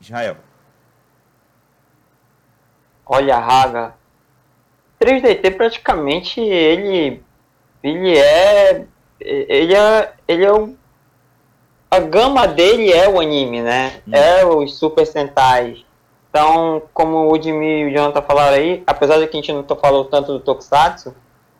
Israel 0.00 0.36
olha 3.06 3.38
Raga 3.38 3.94
3DT 5.00 5.56
praticamente 5.56 6.40
ele 6.40 7.22
ele 7.82 8.18
é 8.18 8.86
ele 9.20 9.74
é 9.74 10.12
ele 10.26 10.44
é 10.44 10.52
o 10.52 10.76
a 11.90 12.00
gama 12.00 12.46
dele 12.46 12.92
é 12.92 13.08
o 13.08 13.20
anime, 13.20 13.62
né? 13.62 14.02
Hum. 14.06 14.10
É 14.12 14.44
os 14.44 14.78
Super 14.78 15.06
Sentai, 15.06 15.84
então, 16.30 16.82
como 16.92 17.32
o 17.32 17.42
Jimmy 17.42 17.80
e 17.80 17.84
o 17.86 17.90
Jonathan 17.90 18.22
falaram 18.22 18.56
aí, 18.56 18.82
apesar 18.86 19.18
de 19.18 19.26
que 19.26 19.36
a 19.36 19.40
gente 19.40 19.52
não 19.52 19.64
falou 19.76 20.04
tanto 20.04 20.32
do 20.32 20.40
Tokusatsu, 20.40 21.14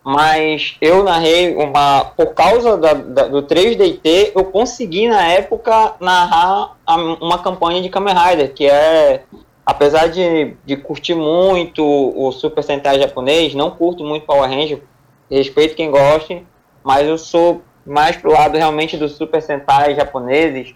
mas 0.05 0.77
eu 0.81 1.03
narrei 1.03 1.55
uma. 1.55 2.05
Por 2.05 2.35
causa 2.35 2.77
da, 2.77 2.95
da, 2.95 3.29
do 3.29 3.43
3DT, 3.43 4.33
eu 4.35 4.45
consegui 4.45 5.09
na 5.09 5.23
época 5.33 5.95
narrar 6.01 6.77
a, 6.87 6.97
uma 6.97 7.39
campanha 7.39 7.83
de 7.83 7.89
Kamen 7.89 8.15
Rider, 8.15 8.53
que 8.55 8.67
é. 8.67 9.25
Apesar 9.65 10.09
de, 10.09 10.57
de 10.65 10.79
curtir 10.79 11.15
muito 11.15 11.85
o 11.85 12.33
Super 12.33 12.65
Sentai 12.65 12.99
japonês, 12.99 13.55
não 13.55 13.71
curto 13.71 14.03
muito 14.03 14.25
Power 14.25 14.49
Ranger, 14.49 14.83
respeito 15.31 15.77
quem 15.77 15.91
goste, 15.91 16.43
mas 16.83 17.07
eu 17.07 17.19
sou 17.19 17.61
mais 17.85 18.17
pro 18.17 18.33
lado 18.33 18.57
realmente 18.57 18.97
do 18.97 19.11
Super 19.11 19.43
Sentai 19.43 19.95
japoneses, 19.95 20.75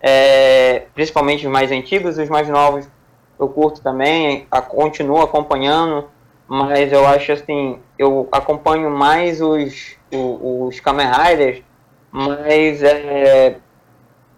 é, 0.00 0.84
principalmente 0.94 1.46
os 1.46 1.52
mais 1.52 1.70
antigos 1.70 2.16
e 2.16 2.22
os 2.22 2.30
mais 2.30 2.48
novos 2.48 2.88
eu 3.42 3.48
curto 3.48 3.80
também, 3.80 4.46
a, 4.50 4.62
continuo 4.62 5.20
acompanhando, 5.20 6.08
mas 6.46 6.92
eu 6.92 7.06
acho 7.06 7.32
assim, 7.32 7.78
eu 7.98 8.28
acompanho 8.30 8.90
mais 8.90 9.40
os, 9.40 9.96
os, 10.12 10.74
os 10.74 10.80
Kamen 10.80 11.08
Riders, 11.08 11.62
mas 12.10 12.82
é, 12.82 13.56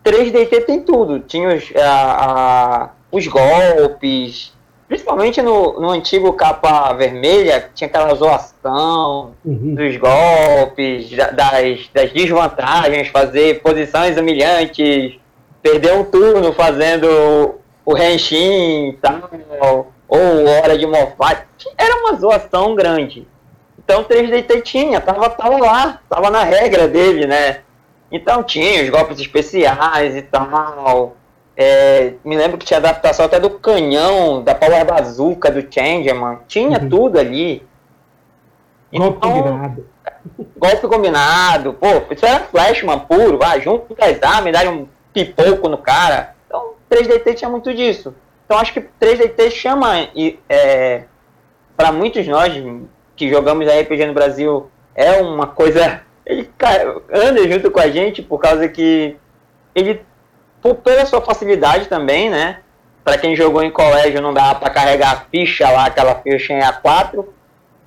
3DT 0.05 0.65
tem 0.65 0.81
tudo, 0.81 1.21
tinha 1.21 1.55
os, 1.55 1.73
a, 1.77 1.83
a, 1.83 2.91
os 3.13 3.27
golpes, 3.27 4.55
principalmente 4.89 5.43
no, 5.43 5.81
no 5.81 5.91
antigo 5.91 6.33
capa 6.33 6.93
vermelha, 6.95 7.71
tinha 7.75 7.89
aquela 7.89 8.15
zoação 8.15 9.33
uhum. 9.45 9.75
dos 9.75 9.97
golpes, 9.97 11.11
das, 11.11 11.89
das 11.93 12.13
desvantagens, 12.13 13.09
fazer 13.09 13.61
posições 13.61 14.17
humilhantes, 14.17 15.19
perder 15.63 15.95
um 15.95 16.05
turno 16.05 16.53
fazendo 16.53 17.59
o 17.85 17.97
Henshin 17.97 18.91
e 18.91 18.99
tal, 19.01 19.93
ou 20.09 20.47
Hora 20.47 20.79
de 20.79 20.87
Mofat, 20.87 21.47
era 21.77 21.97
uma 22.01 22.15
zoação 22.15 22.75
grande. 22.75 23.27
Então 23.79 24.01
o 24.01 24.05
3DT 24.05 24.63
tinha, 24.63 25.01
tava, 25.01 25.29
tava 25.31 25.59
lá, 25.59 26.01
tava 26.09 26.31
na 26.31 26.43
regra 26.43 26.89
dele, 26.89 27.27
né? 27.27 27.61
Então 28.11 28.43
tinha 28.43 28.83
os 28.83 28.91
golpes 28.91 29.19
especiais 29.21 30.17
e 30.17 30.23
tal. 30.23 31.17
É, 31.57 32.15
me 32.25 32.37
lembro 32.37 32.59
que 32.59 32.65
tinha 32.65 32.79
adaptação 32.79 33.27
até 33.27 33.39
do 33.39 33.51
canhão, 33.51 34.43
da 34.43 34.55
Power 34.55 34.85
Bazooka, 34.85 35.51
do 35.51 35.61
Changeman. 35.61 36.39
Tinha 36.49 36.81
uhum. 36.81 36.89
tudo 36.89 37.19
ali. 37.19 37.67
Então, 38.93 39.11
golpe 39.11 39.27
combinado. 39.27 39.87
Golpe 40.57 40.89
combinado. 40.89 41.73
Pô, 41.75 41.87
isso 42.13 42.25
era 42.25 42.41
Flashman 42.41 42.99
puro. 43.01 43.39
Vai, 43.39 43.61
junto 43.61 43.95
com 43.95 44.05
as 44.05 44.23
armas, 44.23 44.53
dá 44.53 44.71
um 44.71 44.89
pipoco 45.13 45.69
no 45.69 45.79
cara. 45.79 46.34
3DT 46.91 47.35
tinha 47.35 47.51
muito 47.51 47.73
disso. 47.75 48.15
Então 48.45 48.59
acho 48.59 48.73
que 48.73 48.81
3DT 48.81 49.51
chama 49.51 50.09
é, 50.49 51.05
para 51.77 51.91
muitos 51.91 52.27
nós 52.27 52.53
que 53.17 53.29
jogamos 53.29 53.67
RPG 53.67 54.07
no 54.07 54.15
Brasil 54.15 54.71
é 54.95 55.13
uma 55.21 55.47
coisa 55.47 56.03
ele 56.27 56.51
anda 57.13 57.49
junto 57.51 57.71
com 57.71 57.81
a 57.81 57.89
gente 57.89 58.23
por 58.23 58.39
causa 58.39 58.69
que 58.69 59.17
ele 59.75 60.01
por, 60.63 60.77
pela 60.77 61.05
sua 61.05 61.21
facilidade 61.21 61.89
também, 61.89 62.31
né? 62.31 62.61
Para 63.03 63.19
quem 63.19 63.37
jogou 63.37 63.63
em 63.63 63.71
colégio 63.71 64.23
não 64.23 64.33
dá 64.33 64.55
para 64.55 64.71
carregar 64.71 65.13
a 65.13 65.21
ficha 65.31 65.69
lá, 65.71 65.87
aquela 65.87 66.15
ficha 66.17 66.55
em 66.55 66.61
A4. 66.61 67.27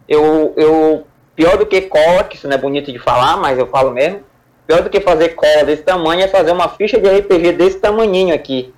Eu, 0.08 0.54
eu 0.56 1.08
pior 1.36 1.58
do 1.58 1.66
que 1.66 1.82
cola, 1.82 2.24
que 2.24 2.36
isso 2.36 2.48
não 2.48 2.56
é 2.56 2.60
bonito 2.60 2.92
de 2.92 3.00
falar, 3.00 3.36
mas 3.38 3.58
eu 3.58 3.66
falo 3.66 3.92
mesmo. 3.92 4.22
Pior 4.68 4.84
do 4.84 4.90
que 4.92 5.02
fazer 5.02 5.30
cola 5.30 5.64
desse 5.64 5.82
tamanho 5.82 6.22
é 6.22 6.28
fazer 6.28 6.52
uma 6.52 6.70
ficha 6.70 7.00
de 7.00 7.10
RPG 7.10 7.54
desse 7.54 7.80
tamanhinho 7.80 8.36
aqui. 8.36 8.72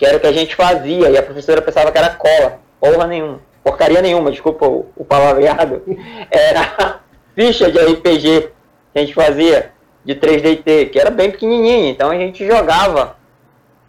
Que 0.00 0.06
era 0.06 0.16
o 0.16 0.20
que 0.20 0.26
a 0.26 0.32
gente 0.32 0.56
fazia, 0.56 1.10
e 1.10 1.16
a 1.16 1.22
professora 1.22 1.62
pensava 1.62 1.92
que 1.92 1.98
era 1.98 2.10
cola. 2.10 2.58
Porra 2.80 3.06
nenhuma. 3.06 3.40
Porcaria 3.62 4.00
nenhuma, 4.00 4.32
desculpa 4.32 4.66
o, 4.66 4.90
o 4.96 5.04
palavreado. 5.04 5.82
Era 6.32 7.00
ficha 7.36 7.70
de 7.70 7.78
RPG 7.78 8.50
que 8.92 8.98
a 8.98 9.00
gente 9.00 9.14
fazia 9.14 9.72
de 10.02 10.14
3DT, 10.14 10.90
que 10.90 10.98
era 10.98 11.10
bem 11.10 11.30
pequenininha. 11.30 11.90
Então 11.90 12.10
a 12.10 12.16
gente 12.16 12.44
jogava 12.46 13.18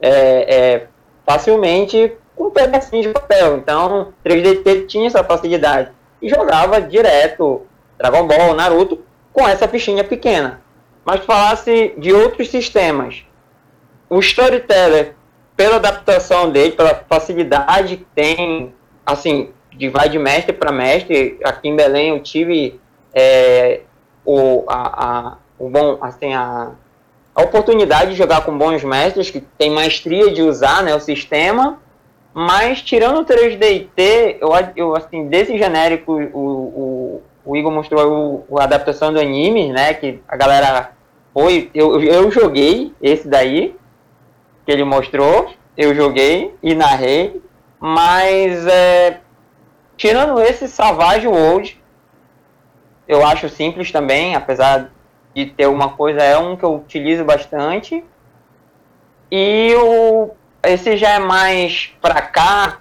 é, 0.01 0.11
é, 0.55 0.87
facilmente 1.25 2.11
com 2.35 2.47
um 2.47 2.51
pedacinho 2.51 3.01
de 3.01 3.09
papel. 3.09 3.55
Então 3.55 4.13
3DT 4.25 4.87
tinha 4.87 5.07
essa 5.07 5.23
facilidade. 5.23 5.89
E 6.21 6.27
jogava 6.27 6.81
direto 6.81 7.65
Dragon 7.97 8.27
Ball, 8.27 8.53
Naruto, 8.53 8.99
com 9.31 9.47
essa 9.47 9.69
fichinha 9.69 10.03
pequena 10.03 10.61
mas 11.05 11.25
falasse 11.25 11.93
de 11.97 12.13
outros 12.13 12.49
sistemas. 12.49 13.25
O 14.09 14.19
Storyteller, 14.19 15.15
pela 15.61 15.75
adaptação 15.75 16.49
dele, 16.49 16.71
pela 16.71 16.95
facilidade 17.07 17.97
que 17.97 18.05
tem, 18.15 18.73
assim, 19.05 19.51
de 19.71 19.89
vai 19.89 20.09
de 20.09 20.17
mestre 20.17 20.53
para 20.53 20.71
mestre, 20.71 21.37
aqui 21.43 21.69
em 21.69 21.75
Belém 21.75 22.09
eu 22.09 22.19
tive 22.19 22.79
é, 23.13 23.81
o, 24.25 24.63
a, 24.67 25.05
a, 25.05 25.37
o 25.59 25.69
bom, 25.69 25.99
assim, 26.01 26.33
a, 26.33 26.71
a 27.35 27.41
oportunidade 27.43 28.09
de 28.09 28.17
jogar 28.17 28.43
com 28.43 28.57
bons 28.57 28.83
mestres 28.83 29.29
que 29.29 29.39
tem 29.39 29.69
maestria 29.69 30.31
de 30.31 30.41
usar 30.41 30.81
né, 30.81 30.95
o 30.95 30.99
sistema, 30.99 31.77
mas 32.33 32.81
tirando 32.81 33.19
o 33.19 33.25
3DT, 33.25 34.37
eu, 34.41 34.49
eu 34.75 34.95
assim, 34.95 35.27
desse 35.27 35.55
genérico, 35.59 36.13
o, 36.33 36.39
o, 36.39 37.21
o 37.45 37.55
Igor 37.55 37.71
mostrou 37.71 38.47
o, 38.49 38.57
a 38.57 38.63
adaptação 38.63 39.13
do 39.13 39.19
anime, 39.19 39.71
né? 39.71 39.93
Que 39.93 40.19
a 40.27 40.35
galera 40.35 40.91
foi. 41.31 41.69
Eu, 41.75 42.01
eu 42.01 42.31
joguei 42.31 42.93
esse 43.01 43.27
daí, 43.27 43.75
que 44.65 44.71
ele 44.71 44.83
mostrou. 44.83 45.53
Eu 45.77 45.95
joguei 45.95 46.55
e 46.61 46.75
narrei. 46.75 47.41
Mas 47.79 48.67
é, 48.67 49.21
tirando 49.97 50.39
esse 50.39 50.67
Savage 50.67 51.27
World, 51.27 51.81
eu 53.07 53.25
acho 53.25 53.49
simples 53.49 53.91
também, 53.91 54.35
apesar 54.35 54.91
de 55.33 55.47
ter 55.47 55.67
uma 55.67 55.89
coisa, 55.89 56.21
é 56.21 56.37
um 56.37 56.55
que 56.55 56.63
eu 56.63 56.75
utilizo 56.75 57.25
bastante. 57.25 58.03
E 59.31 59.73
o, 59.75 60.31
esse 60.63 60.97
já 60.97 61.11
é 61.11 61.19
mais 61.19 61.93
pra 62.01 62.21
cá, 62.21 62.79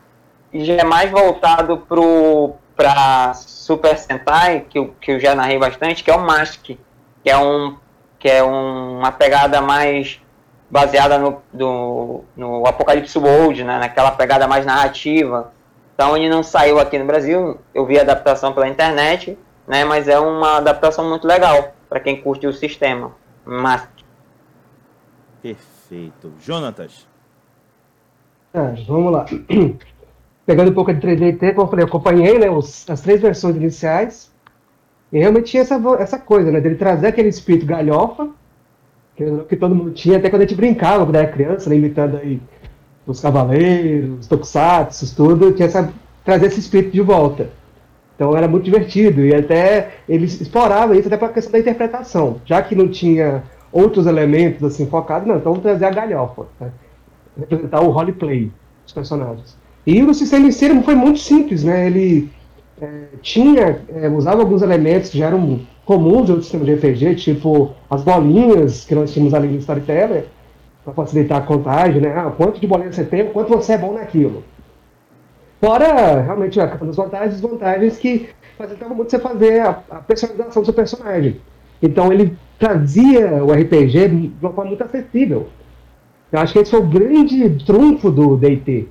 já 0.53 0.75
é 0.75 0.85
mais 0.85 1.11
voltado 1.11 1.79
pro, 1.79 2.55
para 2.77 3.35
Super 3.35 3.97
Sentai, 3.97 4.66
que 4.69 4.79
eu, 4.79 4.95
que 5.01 5.12
eu 5.12 5.21
já 5.21 5.35
narrei 5.35 5.59
bastante, 5.59 6.03
que 6.03 6.11
é 6.11 6.14
o 6.14 6.21
Mask, 6.21 6.64
que 6.64 6.79
é, 7.25 7.37
um, 7.37 7.77
que 8.19 8.29
é 8.29 8.43
um, 8.43 8.99
uma 8.99 9.12
pegada 9.12 9.61
mais 9.61 10.21
baseada 10.70 11.18
no, 11.18 11.42
do, 11.52 12.24
no 12.37 12.66
Apocalipse 12.66 13.18
World, 13.18 13.64
né, 13.64 13.78
naquela 13.78 14.11
pegada 14.12 14.46
mais 14.46 14.64
narrativa. 14.64 15.52
Então 15.94 16.16
ele 16.16 16.28
não 16.28 16.42
saiu 16.42 16.78
aqui 16.78 16.98
no 16.98 17.04
Brasil, 17.04 17.59
eu 17.74 17.85
vi 17.85 17.98
a 17.98 18.02
adaptação 18.02 18.52
pela 18.52 18.68
internet, 18.68 19.38
né, 19.66 19.85
mas 19.85 20.09
é 20.09 20.18
uma 20.18 20.59
adaptação 20.59 21.09
muito 21.09 21.26
legal 21.26 21.74
para 21.88 22.00
quem 22.00 22.20
curte 22.20 22.46
o 22.46 22.52
sistema. 22.52 23.12
Mask. 23.44 23.90
Perfeito. 25.42 26.33
Jonatas. 26.38 27.09
É, 28.54 28.61
vamos 28.87 29.12
lá. 29.12 29.26
pegando 30.50 30.72
um 30.72 30.74
pouco 30.74 30.92
de 30.92 31.00
3DT, 31.00 31.54
como 31.54 31.66
eu 31.66 31.70
falei, 31.70 31.85
eu 31.85 31.88
acompanhei 31.88 32.37
né, 32.37 32.50
os, 32.50 32.90
as 32.90 33.00
três 33.00 33.20
versões 33.20 33.54
iniciais, 33.54 34.33
e 35.12 35.18
realmente 35.20 35.52
tinha 35.52 35.62
essa, 35.62 35.80
essa 36.00 36.18
coisa, 36.18 36.50
né, 36.50 36.61
dele 36.61 36.74
trazer 36.74 37.06
aquele 37.06 37.28
espírito 37.28 37.66
galhofa, 37.66 38.28
que 39.48 39.56
todo 39.56 39.74
mundo 39.74 39.90
tinha, 39.90 40.18
até 40.18 40.30
quando 40.30 40.42
a 40.42 40.44
gente 40.46 40.56
brincava 40.56 41.04
quando 41.04 41.16
era 41.16 41.30
criança, 41.30 41.68
né, 41.68 41.76
imitando 41.76 42.16
aí 42.16 42.40
os 43.06 43.20
cavaleiros, 43.20 44.20
os 44.20 44.26
tokusatsu, 44.26 45.14
tudo, 45.16 45.52
tinha 45.52 45.66
essa, 45.66 45.92
trazer 46.24 46.46
esse 46.46 46.61
espírito 46.61 46.92
de 46.92 47.00
volta. 47.00 47.50
Então 48.14 48.37
era 48.37 48.46
muito 48.46 48.64
divertido, 48.64 49.24
e 49.24 49.35
até 49.35 49.90
eles 50.09 50.40
exploravam 50.40 50.94
isso 50.94 51.09
até 51.09 51.16
para 51.16 51.28
a 51.28 51.33
questão 51.33 51.52
da 51.52 51.59
interpretação, 51.59 52.40
já 52.44 52.62
que 52.62 52.74
não 52.74 52.88
tinha 52.88 53.42
outros 53.72 54.06
elementos 54.06 54.62
assim 54.62 54.87
focados, 54.87 55.26
não, 55.26 55.37
então 55.37 55.54
trazer 55.54 55.87
a 55.87 55.90
galhofa, 55.90 56.46
né, 56.61 56.70
representar 57.38 57.80
o 57.80 57.90
roleplay 57.90 58.50
dos 58.85 58.92
personagens. 58.92 59.56
E 59.87 60.02
o 60.02 60.12
sistema 60.12 60.46
em 60.46 60.52
si 60.52 60.68
foi 60.83 60.94
muito 60.94 61.18
simples, 61.18 61.64
né? 61.64 61.87
Ele 61.87 62.30
é, 62.80 63.04
tinha, 63.22 63.80
é, 63.88 64.09
usava 64.09 64.42
alguns 64.42 64.62
elementos 64.62 65.11
que 65.11 65.18
já 65.18 65.26
eram 65.26 65.61
comuns 65.85 66.27
de 66.27 66.33
outros 66.33 66.49
sistemas 66.49 66.66
de 66.66 66.75
RPG, 66.75 67.14
tipo 67.16 67.73
as 67.88 68.03
bolinhas 68.03 68.85
que 68.85 68.95
nós 68.95 69.12
tínhamos 69.12 69.35
ali 69.35 69.49
no 69.49 69.59
Storyteller, 69.59 70.27
para 70.85 70.95
facilitar 70.95 71.38
a 71.38 71.43
contagem, 71.43 72.01
né? 72.01 72.14
Ah, 72.16 72.33
quanto 72.37 72.61
de 72.61 72.66
bolinhas 72.66 72.95
você 72.95 73.05
tem, 73.05 73.27
quanto 73.27 73.49
você 73.49 73.75
é 73.75 73.79
bom 73.79 73.93
naquilo. 73.93 74.43
Fora, 75.61 76.21
realmente, 76.21 76.59
as 76.59 76.97
vantagens 76.97 77.33
e 77.33 77.40
desvantagens 77.40 77.99
que 77.99 78.31
facilitavam 78.57 78.97
muito 78.97 79.11
você 79.11 79.19
fazer 79.19 79.61
a, 79.61 79.83
a 79.90 79.97
personalização 79.97 80.62
do 80.62 80.64
seu 80.64 80.75
personagem. 80.75 81.40
Então 81.83 82.12
ele 82.12 82.37
trazia 82.59 83.43
o 83.45 83.53
RPG 83.53 84.09
de 84.09 84.33
uma 84.40 84.53
forma 84.53 84.71
muito 84.71 84.85
acessível. 84.85 85.49
Eu 86.33 86.40
acho 86.40 86.53
que 86.53 86.59
esse 86.61 86.71
foi 86.71 86.81
o 86.81 86.87
grande 86.87 87.64
trunfo 87.64 88.11
do 88.11 88.37
D&T 88.37 88.88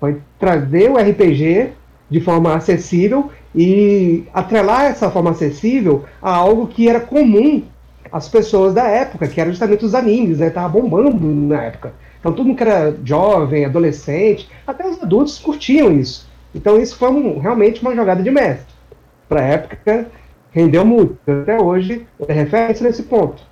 Vai 0.00 0.20
trazer 0.38 0.90
o 0.90 0.96
RPG 0.96 1.72
de 2.10 2.20
forma 2.20 2.54
acessível 2.54 3.30
e 3.54 4.24
atrelar 4.32 4.86
essa 4.86 5.10
forma 5.10 5.30
acessível 5.30 6.04
a 6.22 6.34
algo 6.34 6.66
que 6.66 6.88
era 6.88 7.00
comum 7.00 7.62
às 8.12 8.28
pessoas 8.28 8.74
da 8.74 8.84
época, 8.84 9.26
que 9.26 9.40
era 9.40 9.50
justamente 9.50 9.84
os 9.84 9.94
animes, 9.94 10.38
né? 10.38 10.50
Tava 10.50 10.68
bombando 10.68 11.18
na 11.26 11.62
época. 11.64 11.92
Então 12.20 12.32
todo 12.32 12.46
mundo 12.46 12.56
que 12.56 12.62
era 12.62 12.94
jovem, 13.04 13.64
adolescente, 13.64 14.48
até 14.66 14.86
os 14.86 15.02
adultos 15.02 15.38
curtiam 15.38 15.92
isso. 15.92 16.28
Então 16.54 16.80
isso 16.80 16.96
foi 16.96 17.10
um, 17.10 17.38
realmente 17.38 17.82
uma 17.82 17.94
jogada 17.94 18.22
de 18.22 18.30
mestre. 18.30 18.74
Para 19.28 19.40
a 19.40 19.44
época, 19.44 20.06
rendeu 20.52 20.84
muito. 20.84 21.18
Até 21.26 21.60
hoje, 21.60 22.06
é 22.26 22.32
referência 22.32 22.86
nesse 22.86 23.02
ponto. 23.02 23.42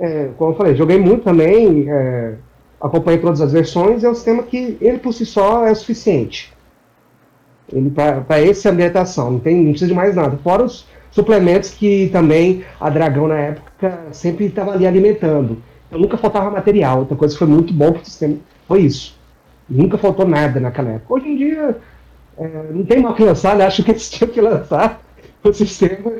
É, 0.00 0.30
como 0.36 0.52
eu 0.52 0.56
falei, 0.56 0.74
joguei 0.74 0.98
muito 0.98 1.24
também. 1.24 1.90
É, 1.90 2.34
acompanhei 2.80 3.18
todas 3.18 3.40
as 3.40 3.52
versões, 3.52 4.04
é 4.04 4.10
um 4.10 4.14
sistema 4.14 4.42
que 4.42 4.76
ele 4.80 4.98
por 4.98 5.14
si 5.14 5.24
só 5.24 5.66
é 5.66 5.72
o 5.72 5.74
suficiente. 5.74 6.53
Para 8.26 8.40
essa 8.40 8.70
ambientação, 8.70 9.32
não, 9.32 9.38
tem, 9.40 9.56
não 9.56 9.70
precisa 9.70 9.88
de 9.88 9.94
mais 9.94 10.14
nada. 10.14 10.36
Fora 10.42 10.64
os 10.64 10.86
suplementos 11.10 11.70
que 11.70 12.08
também 12.12 12.64
a 12.80 12.90
Dragão 12.90 13.28
na 13.28 13.38
época 13.38 13.98
sempre 14.12 14.46
estava 14.46 14.72
ali 14.72 14.86
alimentando. 14.86 15.58
Então 15.88 16.00
nunca 16.00 16.16
faltava 16.16 16.50
material. 16.50 17.00
Outra 17.00 17.16
coisa 17.16 17.34
que 17.34 17.38
foi 17.38 17.48
muito 17.48 17.72
bom 17.72 17.92
para 17.92 18.02
o 18.02 18.04
sistema 18.04 18.36
foi 18.66 18.80
isso. 18.82 19.18
Nunca 19.68 19.98
faltou 19.98 20.26
nada 20.26 20.60
naquela 20.60 20.90
época. 20.90 21.14
Hoje 21.14 21.28
em 21.28 21.36
dia 21.36 21.76
é, 22.38 22.48
não 22.70 22.84
tem 22.84 23.00
mal 23.00 23.14
que 23.14 23.24
lançar, 23.24 23.56
né? 23.56 23.66
acho 23.66 23.82
que 23.82 23.90
eles 23.90 24.08
tinham 24.10 24.30
que 24.30 24.40
lançar 24.40 25.00
o 25.42 25.52
sistema 25.52 26.12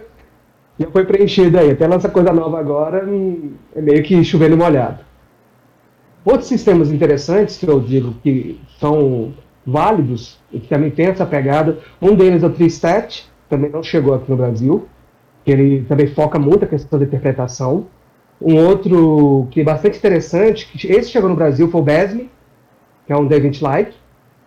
já 0.78 0.90
foi 0.90 1.04
preenchido 1.04 1.58
aí. 1.58 1.70
Até 1.70 1.86
lança 1.86 2.08
coisa 2.08 2.32
nova 2.32 2.58
agora, 2.58 3.06
hum, 3.06 3.52
é 3.74 3.80
meio 3.80 4.02
que 4.02 4.22
chovendo 4.24 4.56
molhado. 4.56 4.98
Outros 6.24 6.48
sistemas 6.48 6.90
interessantes 6.90 7.56
que 7.56 7.68
eu 7.68 7.80
digo 7.80 8.14
que 8.22 8.60
são 8.80 9.32
válidos 9.66 10.38
e 10.52 10.60
que 10.60 10.68
também 10.68 10.90
tem 10.90 11.06
essa 11.06 11.24
pegada, 11.24 11.78
um 12.00 12.14
deles 12.14 12.42
é 12.42 12.46
o 12.46 12.50
Tristat, 12.50 13.24
também 13.48 13.70
não 13.70 13.82
chegou 13.82 14.14
aqui 14.14 14.30
no 14.30 14.36
Brasil, 14.36 14.86
que 15.44 15.50
ele 15.50 15.84
também 15.88 16.06
foca 16.06 16.38
muito 16.38 16.64
a 16.64 16.68
questão 16.68 16.98
da 16.98 17.04
interpretação. 17.04 17.86
Um 18.40 18.56
outro 18.56 19.46
que 19.50 19.60
é 19.60 19.64
bastante 19.64 19.98
interessante, 19.98 20.66
que 20.66 20.90
esse 20.90 21.10
chegou 21.10 21.28
no 21.28 21.36
Brasil, 21.36 21.70
foi 21.70 21.80
o 21.80 21.84
Besme, 21.84 22.30
que 23.06 23.12
é 23.12 23.16
um 23.16 23.28
D20-like. 23.28 23.94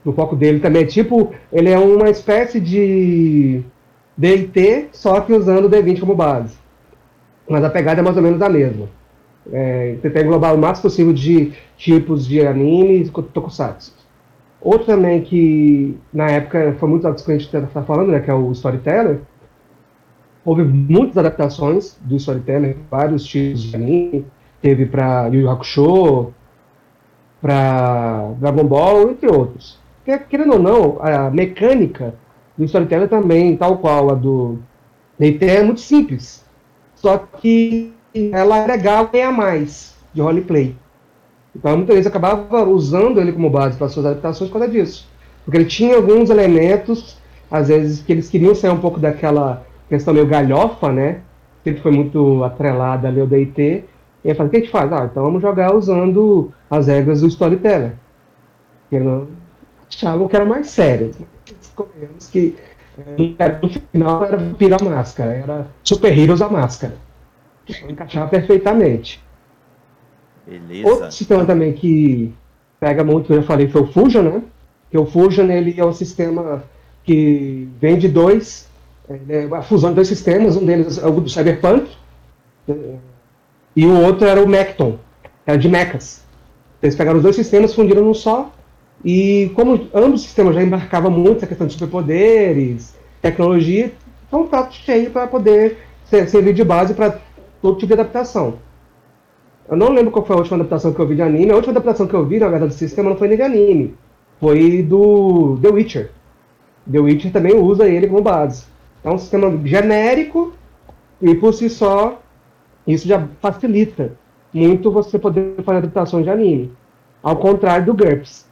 O 0.06 0.12
foco 0.14 0.36
dele 0.36 0.60
também 0.60 0.84
é 0.84 0.86
tipo, 0.86 1.34
ele 1.52 1.70
é 1.70 1.78
uma 1.78 2.10
espécie 2.10 2.60
de 2.60 3.64
D&T, 4.16 4.90
só 4.92 5.20
que 5.22 5.34
usando 5.34 5.66
o 5.66 5.70
D20 5.70 6.00
como 6.00 6.16
base. 6.16 6.58
Mas 7.48 7.64
a 7.64 7.70
pegada 7.70 8.02
é 8.02 8.04
mais 8.04 8.16
ou 8.16 8.24
menos 8.24 8.42
a 8.42 8.50
mesma. 8.50 8.90
É, 9.52 9.96
tentar 10.02 10.22
englobar 10.22 10.54
o 10.54 10.58
máximo 10.58 10.90
possível 10.90 11.14
de 11.14 11.54
tipos 11.78 12.26
de 12.26 12.46
anime 12.46 13.04
e 13.04 13.10
tokusatsu. 13.10 13.97
Outro 14.62 14.88
também 14.88 15.22
que 15.22 15.98
na 16.12 16.28
época 16.28 16.76
foi 16.80 16.90
muito 16.90 17.08
alto 17.08 17.24
que 17.24 17.32
a 17.32 17.38
gente 17.38 17.56
está 17.56 17.84
falando, 17.84 18.12
né, 18.12 18.20
que 18.20 18.30
é 18.30 18.34
o 18.34 18.52
Storyteller. 18.52 19.22
Houve 20.44 20.64
muitas 20.64 21.18
adaptações 21.18 21.98
do 22.02 22.16
Storyteller, 22.16 22.76
vários 22.90 23.26
tipos 23.26 23.62
de 23.62 23.76
anime. 23.76 24.26
Teve 24.62 24.86
para 24.86 25.28
Yu 25.28 25.42
Yu 25.42 25.50
Hakusho, 25.50 26.34
para 27.42 28.32
Dragon 28.40 28.64
Ball, 28.64 29.12
entre 29.12 29.30
outros. 29.30 29.80
Querendo 30.30 30.54
ou 30.54 30.60
não, 30.60 30.98
a 31.02 31.30
mecânica 31.30 32.16
do 32.58 32.64
Storyteller 32.64 33.10
também, 33.10 33.56
tal 33.58 33.78
qual 33.78 34.10
a 34.10 34.16
do 34.16 34.58
DT, 35.20 35.46
é 35.46 35.64
muito 35.64 35.82
simples. 35.82 36.46
Só 36.96 37.18
que 37.18 37.94
ela 38.32 38.64
agregava 38.64 39.18
a 39.22 39.32
mais 39.32 39.96
de 40.14 40.22
roleplay. 40.22 40.76
Então, 41.58 41.76
muitas 41.76 41.96
vezes 41.96 42.08
acabava 42.08 42.64
usando 42.66 43.20
ele 43.20 43.32
como 43.32 43.50
base 43.50 43.78
para 43.78 43.90
suas 43.90 44.06
adaptações 44.06 44.50
por 44.52 44.60
causa 44.60 44.72
disso. 44.72 45.08
Porque 45.44 45.58
ele 45.58 45.66
tinha 45.66 45.96
alguns 45.96 46.30
elementos, 46.30 47.18
às 47.50 47.68
vezes, 47.68 48.02
que 48.02 48.12
eles 48.12 48.30
queriam 48.30 48.54
sair 48.54 48.70
um 48.70 48.80
pouco 48.80 49.00
daquela 49.00 49.66
questão 49.90 50.14
meio 50.14 50.28
galhofa, 50.28 50.92
né? 50.92 51.22
Sempre 51.64 51.82
foi 51.82 51.92
muito 51.92 52.44
atrelada 52.44 53.08
ali 53.08 53.20
ao 53.20 53.26
D&T. 53.26 53.84
E 54.24 54.30
aí 54.30 54.36
fala, 54.36 54.48
o 54.48 54.52
que 54.52 54.58
a 54.58 54.60
gente 54.60 54.72
faz? 54.72 54.94
Ah, 54.94 55.08
então 55.12 55.24
vamos 55.24 55.42
jogar 55.42 55.74
usando 55.74 56.54
as 56.70 56.88
regras 56.88 57.22
do 57.22 57.28
Storyteller. 57.28 57.94
Que 58.90 59.00
não 59.00 59.28
achavam 59.90 60.28
que 60.28 60.36
era 60.36 60.46
mais 60.46 60.70
sério. 60.70 61.12
Descobrimos 61.60 62.28
que 62.28 62.56
eh, 63.18 63.60
no 63.62 63.70
final 63.70 64.26
era 64.26 64.38
a 64.38 64.84
Máscara, 64.84 65.32
era 65.32 65.68
Super 65.84 66.18
Heroes 66.18 66.42
a 66.42 66.50
Máscara. 66.50 66.96
Então 67.68 67.90
encaixava 67.90 68.30
perfeitamente. 68.30 69.26
Beleza. 70.48 70.88
Outro 70.88 71.12
sistema 71.12 71.46
também 71.46 71.74
que 71.74 72.34
pega 72.80 73.04
muito, 73.04 73.34
eu 73.34 73.44
falei, 73.44 73.68
foi 73.68 73.82
o 73.82 73.88
Fusion, 73.88 74.22
né? 74.22 74.42
Que 74.90 74.98
o 74.98 75.06
Fusion 75.06 75.50
ele 75.50 75.76
é 75.78 75.86
um 75.86 75.94
sistema 75.94 76.64
que 77.04 77.68
vem 77.80 77.98
de 77.98 78.08
dois, 78.08 78.70
é, 79.10 79.48
a 79.52 79.62
fusão 79.62 79.90
de 79.90 79.96
dois 79.96 80.08
sistemas, 80.08 80.56
um 80.56 80.66
deles 80.66 80.98
é 80.98 81.08
o 81.08 81.12
do 81.12 81.30
Cyberpunk, 81.30 81.90
é, 82.68 82.74
e 83.76 83.86
o 83.86 84.02
outro 84.02 84.28
era 84.28 84.42
o 84.42 84.48
Mecton, 84.48 84.98
era 85.46 85.58
de 85.58 85.70
mechas. 85.70 86.24
Eles 86.82 86.96
pegaram 86.96 87.18
os 87.18 87.24
dois 87.24 87.36
sistemas, 87.36 87.74
fundiram 87.74 88.04
num 88.04 88.14
só, 88.14 88.52
e 89.04 89.52
como 89.56 89.88
ambos 89.94 90.22
os 90.22 90.22
sistemas 90.24 90.56
já 90.56 90.64
embarcavam 90.64 91.12
muito 91.12 91.38
essa 91.38 91.48
questão 91.48 91.68
de 91.68 91.74
superpoderes, 91.74 92.96
tecnologia, 93.22 93.94
foi 94.30 94.42
um 94.42 94.48
prato 94.48 94.76
cheio 94.76 95.10
para 95.10 95.28
poder 95.28 95.78
ser, 96.06 96.28
servir 96.30 96.54
de 96.54 96.64
base 96.64 96.94
para 96.94 97.20
todo 97.62 97.78
tipo 97.78 97.88
de 97.88 97.94
adaptação. 97.94 98.60
Eu 99.70 99.76
não 99.76 99.90
lembro 99.92 100.12
qual 100.12 100.26
foi 100.26 100.36
a 100.36 100.40
última 100.40 100.58
adaptação 100.58 100.94
que 100.94 101.00
eu 101.00 101.08
vi 101.08 101.16
de 101.16 101.22
anime. 101.22 101.52
A 101.52 101.56
última 101.56 101.72
adaptação 101.72 102.08
que 102.08 102.14
eu 102.14 102.26
vi, 102.26 102.40
na 102.40 102.48
verdade, 102.48 102.72
do 102.72 102.78
sistema 102.78 103.10
não 103.10 103.18
foi 103.18 103.28
nem 103.28 103.38
de 103.38 103.44
anime. 103.44 103.96
Foi 104.40 104.82
do 104.82 105.58
The 105.62 105.70
Witcher. 105.70 106.12
The 106.90 107.00
Witcher 107.00 107.32
também 107.32 107.56
usa 107.56 107.88
ele 107.88 108.08
como 108.08 108.22
base. 108.22 108.66
É 109.04 109.10
um 109.10 109.18
sistema 109.18 109.52
genérico 109.66 110.54
e 111.22 111.36
por 111.36 111.54
si 111.54 111.70
só 111.70 112.22
isso 112.86 113.08
já 113.08 113.28
facilita 113.42 114.14
muito 114.54 114.92
você 114.92 115.20
poder 115.20 115.56
fazer 115.64 115.80
adaptações 115.80 116.24
de 116.24 116.30
anime. 116.30 116.72
Ao 117.22 117.36
contrário 117.36 117.86
do 117.86 117.94
GURPS. 117.94 118.48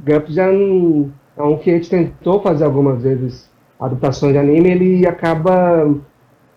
GURPS 0.00 0.34
já 0.34 0.46
é, 0.46 1.42
um 1.42 1.58
que 1.58 1.70
a 1.70 1.74
gente 1.74 1.90
tentou 1.90 2.40
fazer 2.40 2.64
algumas 2.64 3.02
vezes 3.02 3.50
adaptações 3.78 4.32
de 4.32 4.38
anime, 4.38 4.70
ele 4.70 5.06
acaba 5.06 5.86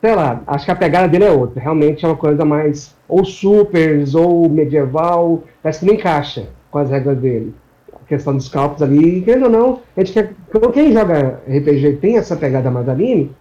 sei 0.02 0.16
lá, 0.16 0.42
acho 0.48 0.66
que 0.66 0.72
a 0.72 0.76
pegada 0.76 1.08
dele 1.08 1.26
é 1.26 1.32
outra. 1.32 1.62
Realmente 1.62 2.06
é 2.06 2.08
uma 2.08 2.16
coisa 2.16 2.46
mais 2.46 2.96
ou 3.10 3.26
supers 3.26 4.14
ou 4.14 4.48
medieval, 4.48 5.44
parece 5.62 5.80
que 5.80 5.86
não 5.88 5.96
encaixa 5.96 6.48
com 6.70 6.78
as 6.78 6.90
regras 6.90 7.18
dele. 7.18 7.54
A 7.92 8.08
questão 8.08 8.38
dos 8.38 8.48
cálculos 8.48 8.84
ali, 8.84 9.22
querendo 9.22 9.46
ou 9.46 9.50
não, 9.50 9.82
a 9.98 10.04
gente 10.04 10.14
quer, 10.14 10.34
quem 10.72 10.94
joga 10.94 11.42
RPG 11.48 11.98
tem 11.98 12.18
essa 12.18 12.36
pegada 12.36 12.70
mais 12.70 12.88
anime, 12.88 13.36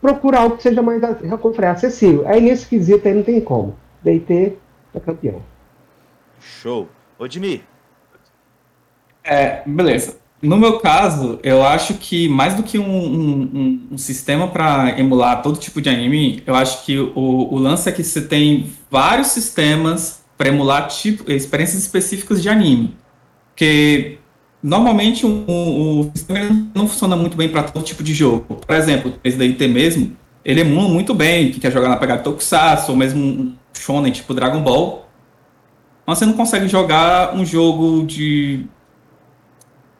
procura 0.00 0.40
algo 0.40 0.56
que 0.56 0.64
seja 0.64 0.82
mais 0.82 1.00
acessível. 1.02 2.26
Aí 2.26 2.40
nesse 2.40 2.66
quesito 2.66 3.06
aí 3.06 3.14
não 3.14 3.22
tem 3.22 3.40
como. 3.40 3.76
DT 4.02 4.58
é 4.92 5.00
campeão. 5.00 5.40
Show. 6.40 6.88
Ô, 7.18 7.26
Dimi. 7.26 7.62
É, 9.22 9.62
beleza. 9.64 10.23
No 10.44 10.58
meu 10.58 10.78
caso, 10.78 11.38
eu 11.42 11.64
acho 11.64 11.94
que 11.94 12.28
mais 12.28 12.54
do 12.54 12.62
que 12.62 12.78
um, 12.78 12.84
um, 12.84 13.88
um 13.92 13.98
sistema 13.98 14.46
para 14.46 14.98
emular 15.00 15.40
todo 15.40 15.58
tipo 15.58 15.80
de 15.80 15.88
anime, 15.88 16.42
eu 16.46 16.54
acho 16.54 16.84
que 16.84 16.98
o, 16.98 17.48
o 17.50 17.58
lance 17.58 17.88
é 17.88 17.92
que 17.92 18.04
você 18.04 18.20
tem 18.20 18.70
vários 18.90 19.28
sistemas 19.28 20.22
para 20.36 20.48
emular 20.48 20.86
tipo, 20.88 21.32
experiências 21.32 21.82
específicas 21.82 22.42
de 22.42 22.50
anime. 22.50 22.94
Porque 23.50 24.18
normalmente 24.62 25.24
o, 25.24 26.10
sistema 26.14 26.68
não 26.74 26.86
funciona 26.86 27.16
muito 27.16 27.38
bem 27.38 27.48
para 27.48 27.62
todo 27.62 27.82
tipo 27.82 28.02
de 28.02 28.12
jogo. 28.12 28.56
Por 28.66 28.76
exemplo, 28.76 29.14
esse 29.24 29.38
daí 29.38 29.54
tem 29.54 29.68
mesmo, 29.68 30.14
ele 30.44 30.60
emula 30.60 30.90
muito 30.90 31.14
bem, 31.14 31.52
que 31.52 31.58
quer 31.58 31.72
jogar 31.72 31.88
na 31.88 31.96
pegada 31.96 32.22
Tokusatsu, 32.22 32.92
ou 32.92 32.98
mesmo 32.98 33.24
um 33.24 33.54
shonen 33.72 34.12
tipo 34.12 34.34
Dragon 34.34 34.60
Ball. 34.60 35.08
Mas 36.06 36.18
você 36.18 36.26
não 36.26 36.34
consegue 36.34 36.68
jogar 36.68 37.34
um 37.34 37.46
jogo 37.46 38.04
de 38.04 38.66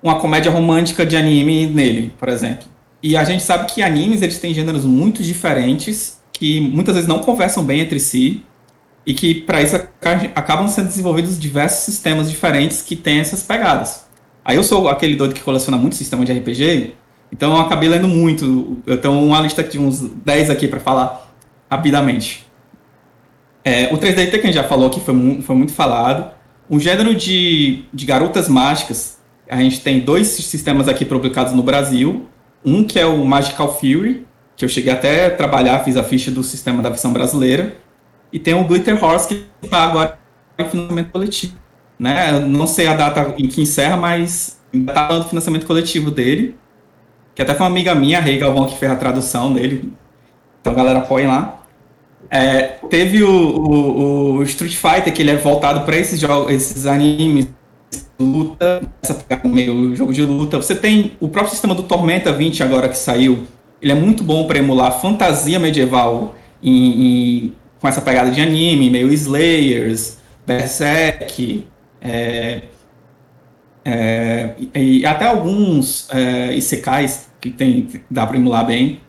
uma 0.05 0.17
comédia 0.17 0.53
romântica 0.53 1.07
de 1.07 1.17
anime 1.17 1.67
nele, 1.67 2.13
por 2.19 2.29
exemplo. 2.29 2.67
E 3.03 3.17
a 3.17 3.25
gente 3.25 3.43
sabe 3.43 3.73
que 3.73 3.83
animes 3.83 4.21
eles 4.21 4.39
têm 4.39 4.53
gêneros 4.53 4.85
muito 4.85 5.23
diferentes 5.23 6.21
que 6.31 6.61
muitas 6.61 6.95
vezes 6.95 7.09
não 7.09 7.21
conversam 7.21 7.65
bem 7.65 7.81
entre 7.81 7.99
si 7.99 8.45
e 9.07 9.15
que 9.15 9.35
para 9.35 9.63
isso 9.63 9.77
acabam 10.35 10.69
sendo 10.69 10.89
desenvolvidos 10.89 11.39
diversos 11.39 11.85
sistemas 11.85 12.31
diferentes 12.31 12.83
que 12.83 12.95
têm 12.95 13.21
essas 13.21 13.43
pegadas. 13.43 14.05
Aí 14.45 14.57
eu 14.57 14.63
sou 14.63 14.89
aquele 14.89 15.17
doido 15.17 15.35
que 15.35 15.41
coleciona 15.41 15.79
muito 15.79 15.97
sistema 15.97 16.23
de 16.23 16.33
RPG, 16.33 16.95
então 17.33 17.55
eu 17.55 17.61
acabei 17.61 17.89
lendo 17.89 18.07
muito. 18.07 18.83
Eu 18.87 18.99
tenho 19.01 19.15
uma 19.15 19.41
lista 19.41 19.65
de 19.65 19.79
uns 19.79 20.01
10 20.01 20.51
aqui 20.51 20.69
para 20.69 20.81
falar 20.81 21.35
rapidamente. 21.71 22.47
É, 23.65 23.87
o 23.91 23.97
3DT 23.97 24.31
que 24.33 24.37
a 24.37 24.43
gente 24.43 24.55
já 24.55 24.65
falou 24.65 24.89
aqui 24.89 25.01
foi, 25.01 25.41
foi 25.41 25.57
muito 25.57 25.73
falado. 25.73 26.31
O 26.69 26.79
gênero 26.79 27.15
de, 27.15 27.85
de 27.93 28.05
garotas 28.05 28.49
mágicas 28.49 29.19
a 29.49 29.57
gente 29.59 29.81
tem 29.81 30.01
dois 30.01 30.29
sistemas 30.29 30.89
aqui 30.89 31.05
publicados 31.05 31.53
no 31.53 31.63
Brasil. 31.63 32.27
Um 32.65 32.83
que 32.83 32.99
é 32.99 33.05
o 33.05 33.25
Magical 33.25 33.79
Fury, 33.79 34.27
que 34.57 34.65
eu 34.65 34.69
cheguei 34.69 34.93
até 34.93 35.27
a 35.27 35.31
trabalhar, 35.31 35.85
fiz 35.85 35.97
a 35.97 36.03
ficha 36.03 36.31
do 36.31 36.43
sistema 36.43 36.83
da 36.83 36.89
versão 36.89 37.13
brasileira. 37.13 37.77
E 38.33 38.39
tem 38.39 38.55
o 38.55 38.65
Glitter 38.65 39.03
Horse, 39.03 39.29
que 39.29 39.47
está 39.63 39.85
agora 39.85 40.19
em 40.59 40.69
financiamento 40.69 41.11
coletivo. 41.11 41.55
Né? 41.99 42.41
Não 42.41 42.67
sei 42.67 42.87
a 42.87 42.95
data 42.95 43.35
em 43.39 43.47
que 43.47 43.61
encerra, 43.61 43.97
mas 43.97 44.59
está 44.73 45.09
dando 45.09 45.29
financiamento 45.29 45.67
coletivo 45.67 46.11
dele. 46.11 46.57
Que 47.35 47.43
até 47.43 47.55
foi 47.55 47.65
uma 47.65 47.71
amiga 47.71 47.95
minha, 47.95 48.19
a 48.19 48.21
Rei 48.21 48.39
Galvão, 48.39 48.67
que 48.67 48.79
fez 48.79 48.91
a 48.91 48.97
tradução 48.97 49.53
dele. 49.53 49.93
Então 50.61 50.75
galera 50.75 51.01
apoia 51.01 51.29
lá. 51.29 51.63
É, 52.31 52.79
teve 52.89 53.23
o, 53.23 53.31
o, 53.31 54.35
o, 54.37 54.43
Street 54.45 54.75
Fighter, 54.75 55.13
que 55.13 55.21
ele 55.21 55.31
é 55.31 55.37
voltado 55.37 55.83
para 55.83 55.97
esses 55.97 56.19
jogos, 56.19 56.53
esses 56.53 56.87
animes 56.87 57.49
luta, 58.25 58.83
essa 59.03 59.15
pegar 59.15 59.47
meio 59.49 59.95
jogo 59.95 60.13
de 60.13 60.23
luta. 60.23 60.57
Você 60.57 60.75
tem 60.75 61.13
o 61.21 61.29
próprio 61.29 61.53
sistema 61.53 61.75
do 61.75 61.83
Tormenta 61.83 62.33
20 62.33 62.63
agora 62.63 62.89
que 62.89 62.97
saiu. 62.97 63.45
Ele 63.81 63.93
é 63.93 63.95
muito 63.95 64.25
bom 64.25 64.47
para 64.47 64.59
emular 64.59 65.01
fantasia 65.01 65.59
medieval 65.59 66.35
em, 66.63 66.73
em, 67.45 67.53
com 67.81 67.87
essa 67.87 68.01
pegada 68.01 68.31
de 68.31 68.41
anime, 68.41 68.91
meio 68.91 69.13
Slayers, 69.13 70.19
Berserk, 70.47 71.67
é, 72.01 72.63
é, 73.85 74.55
e 74.75 75.05
até 75.05 75.27
alguns 75.27 76.09
é, 76.11 76.55
Isekais 76.55 77.29
que 77.41 77.51
tem, 77.51 77.89
dá 78.11 78.27
para 78.27 78.37
emular 78.37 78.67
bem. 78.67 79.01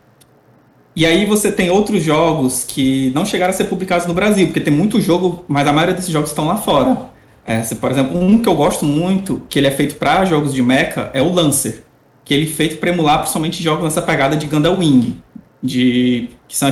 E 0.94 1.04
aí 1.04 1.26
você 1.26 1.52
tem 1.52 1.70
outros 1.70 2.02
jogos 2.02 2.64
que 2.64 3.10
não 3.14 3.24
chegaram 3.24 3.50
a 3.50 3.56
ser 3.56 3.64
publicados 3.64 4.06
no 4.06 4.14
Brasil, 4.14 4.46
porque 4.46 4.60
tem 4.60 4.72
muito 4.72 5.00
jogo, 5.00 5.44
mas 5.46 5.68
a 5.68 5.72
maioria 5.72 5.94
desses 5.94 6.10
jogos 6.10 6.30
estão 6.30 6.46
lá 6.46 6.56
fora. 6.56 7.10
É, 7.46 7.60
por 7.76 7.92
exemplo, 7.92 8.18
um 8.18 8.40
que 8.42 8.48
eu 8.48 8.56
gosto 8.56 8.84
muito, 8.84 9.40
que 9.48 9.58
ele 9.58 9.68
é 9.68 9.70
feito 9.70 9.94
para 9.94 10.24
jogos 10.24 10.52
de 10.52 10.60
mecha, 10.62 11.10
é 11.14 11.22
o 11.22 11.32
Lancer. 11.32 11.84
Que 12.24 12.34
ele 12.34 12.50
é 12.50 12.52
feito 12.52 12.78
para 12.78 12.90
emular 12.90 13.18
principalmente 13.20 13.62
jogos 13.62 13.84
nessa 13.84 14.02
pegada 14.02 14.36
de 14.36 14.46
Gundam 14.46 14.78
Wing. 14.78 15.22
De, 15.62 16.28
que 16.48 16.56
são, 16.56 16.70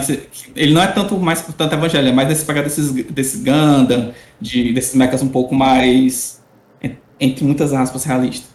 ele 0.55 0.75
não 0.75 0.83
é 0.83 0.87
tanto 0.89 1.17
mais 1.17 1.43
tanto 1.43 1.75
evangelho, 1.75 2.09
é 2.09 2.13
mais 2.13 2.29
desse 2.29 2.45
pegada 2.45 2.67
desses, 2.67 2.91
desses 2.91 3.43
Gundam, 3.43 4.13
de, 4.41 4.73
desses 4.73 4.95
mechas 4.95 5.23
um 5.23 5.29
pouco 5.29 5.55
mais, 5.55 6.43
entre 7.21 7.45
muitas 7.45 7.73
aspas, 7.73 8.05
realistas. 8.05 8.55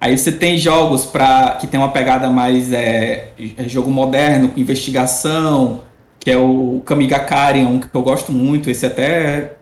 Aí 0.00 0.16
você 0.16 0.30
tem 0.30 0.58
jogos 0.58 1.04
para 1.04 1.52
que 1.52 1.66
tem 1.66 1.80
uma 1.80 1.90
pegada 1.90 2.28
mais 2.28 2.72
é, 2.72 3.32
é, 3.56 3.68
jogo 3.68 3.90
moderno, 3.90 4.48
com 4.48 4.60
investigação, 4.60 5.82
que 6.20 6.30
é 6.30 6.36
o 6.36 6.82
Kamigakari, 6.84 7.60
um 7.60 7.80
que 7.80 7.88
eu 7.92 8.02
gosto 8.02 8.30
muito, 8.32 8.68
esse 8.68 8.84
até 8.84 9.56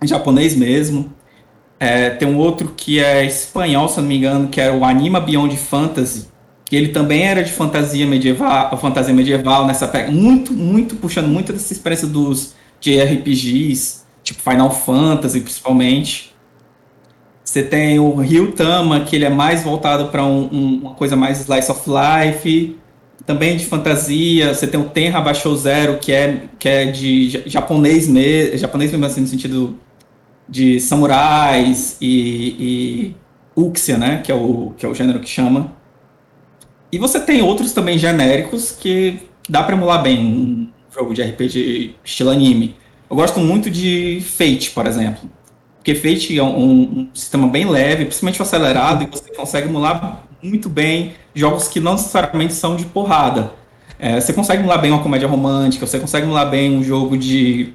é 0.00 0.06
japonês 0.06 0.54
mesmo. 0.54 1.12
É, 1.82 2.10
tem 2.10 2.28
um 2.28 2.36
outro 2.36 2.74
que 2.76 3.00
é 3.00 3.24
espanhol, 3.24 3.88
se 3.88 3.98
não 3.98 4.06
me 4.06 4.18
engano, 4.18 4.48
que 4.48 4.60
é 4.60 4.70
o 4.70 4.84
Anima 4.84 5.18
Beyond 5.18 5.56
Fantasy, 5.56 6.28
que 6.66 6.76
ele 6.76 6.88
também 6.88 7.22
era 7.22 7.42
de 7.42 7.50
fantasia 7.50 8.06
medieval, 8.06 8.76
fantasia 8.76 9.14
medieval 9.14 9.66
nessa 9.66 9.88
pega, 9.88 10.12
muito, 10.12 10.52
muito 10.52 10.94
puxando 10.96 11.26
muito 11.26 11.54
dessa 11.54 11.72
experiência 11.72 12.06
dos 12.06 12.54
JRPGs, 12.82 14.02
tipo 14.22 14.42
Final 14.42 14.70
Fantasy, 14.70 15.40
principalmente. 15.40 16.34
Você 17.42 17.62
tem 17.62 17.98
o 17.98 18.14
Ryutama, 18.14 19.00
que 19.00 19.16
ele 19.16 19.24
é 19.24 19.30
mais 19.30 19.62
voltado 19.62 20.08
para 20.08 20.22
um, 20.22 20.50
um, 20.52 20.80
uma 20.82 20.94
coisa 20.94 21.16
mais 21.16 21.40
slice 21.40 21.72
of 21.72 21.80
life, 21.88 22.76
também 23.24 23.56
de 23.56 23.64
fantasia. 23.64 24.54
Você 24.54 24.66
tem 24.66 24.78
o 24.78 24.84
Tenra 24.84 25.20
Baixou 25.22 25.56
Zero, 25.56 25.98
que 25.98 26.12
é, 26.12 26.42
que 26.58 26.68
é 26.68 26.84
de 26.84 27.42
japonês 27.46 28.06
mesmo, 28.06 28.58
japonês 28.58 28.90
mesmo 28.90 29.06
assim, 29.06 29.22
no 29.22 29.26
sentido 29.26 29.78
de 30.50 30.80
samurais 30.80 31.96
e, 32.00 32.56
e 32.58 33.16
Uxia, 33.56 33.96
né, 33.96 34.20
que 34.24 34.32
é, 34.32 34.34
o, 34.34 34.74
que 34.76 34.84
é 34.84 34.88
o 34.88 34.94
gênero 34.94 35.20
que 35.20 35.28
chama. 35.28 35.72
E 36.92 36.98
você 36.98 37.20
tem 37.20 37.40
outros 37.40 37.72
também 37.72 37.96
genéricos 37.96 38.72
que 38.72 39.20
dá 39.48 39.62
para 39.62 39.76
emular 39.76 40.02
bem 40.02 40.18
um 40.18 40.68
jogo 40.92 41.14
de 41.14 41.22
RPG 41.22 41.94
estilo 42.04 42.30
anime. 42.30 42.76
Eu 43.08 43.16
gosto 43.16 43.38
muito 43.40 43.70
de 43.70 44.20
Fate, 44.22 44.70
por 44.70 44.86
exemplo. 44.86 45.30
Porque 45.76 45.94
Fate 45.94 46.38
é 46.38 46.42
um, 46.42 46.80
um 46.82 47.10
sistema 47.14 47.48
bem 47.48 47.68
leve, 47.68 48.04
principalmente 48.04 48.42
acelerado, 48.42 49.04
e 49.04 49.06
você 49.06 49.32
consegue 49.34 49.68
emular 49.68 50.24
muito 50.42 50.68
bem 50.68 51.14
jogos 51.34 51.68
que 51.68 51.80
não 51.80 51.92
necessariamente 51.92 52.52
são 52.52 52.76
de 52.76 52.84
porrada. 52.86 53.52
É, 53.98 54.20
você 54.20 54.32
consegue 54.32 54.62
emular 54.62 54.80
bem 54.80 54.90
uma 54.90 55.02
comédia 55.02 55.28
romântica, 55.28 55.86
você 55.86 55.98
consegue 55.98 56.26
emular 56.26 56.48
bem 56.48 56.76
um 56.76 56.82
jogo 56.82 57.16
de. 57.16 57.74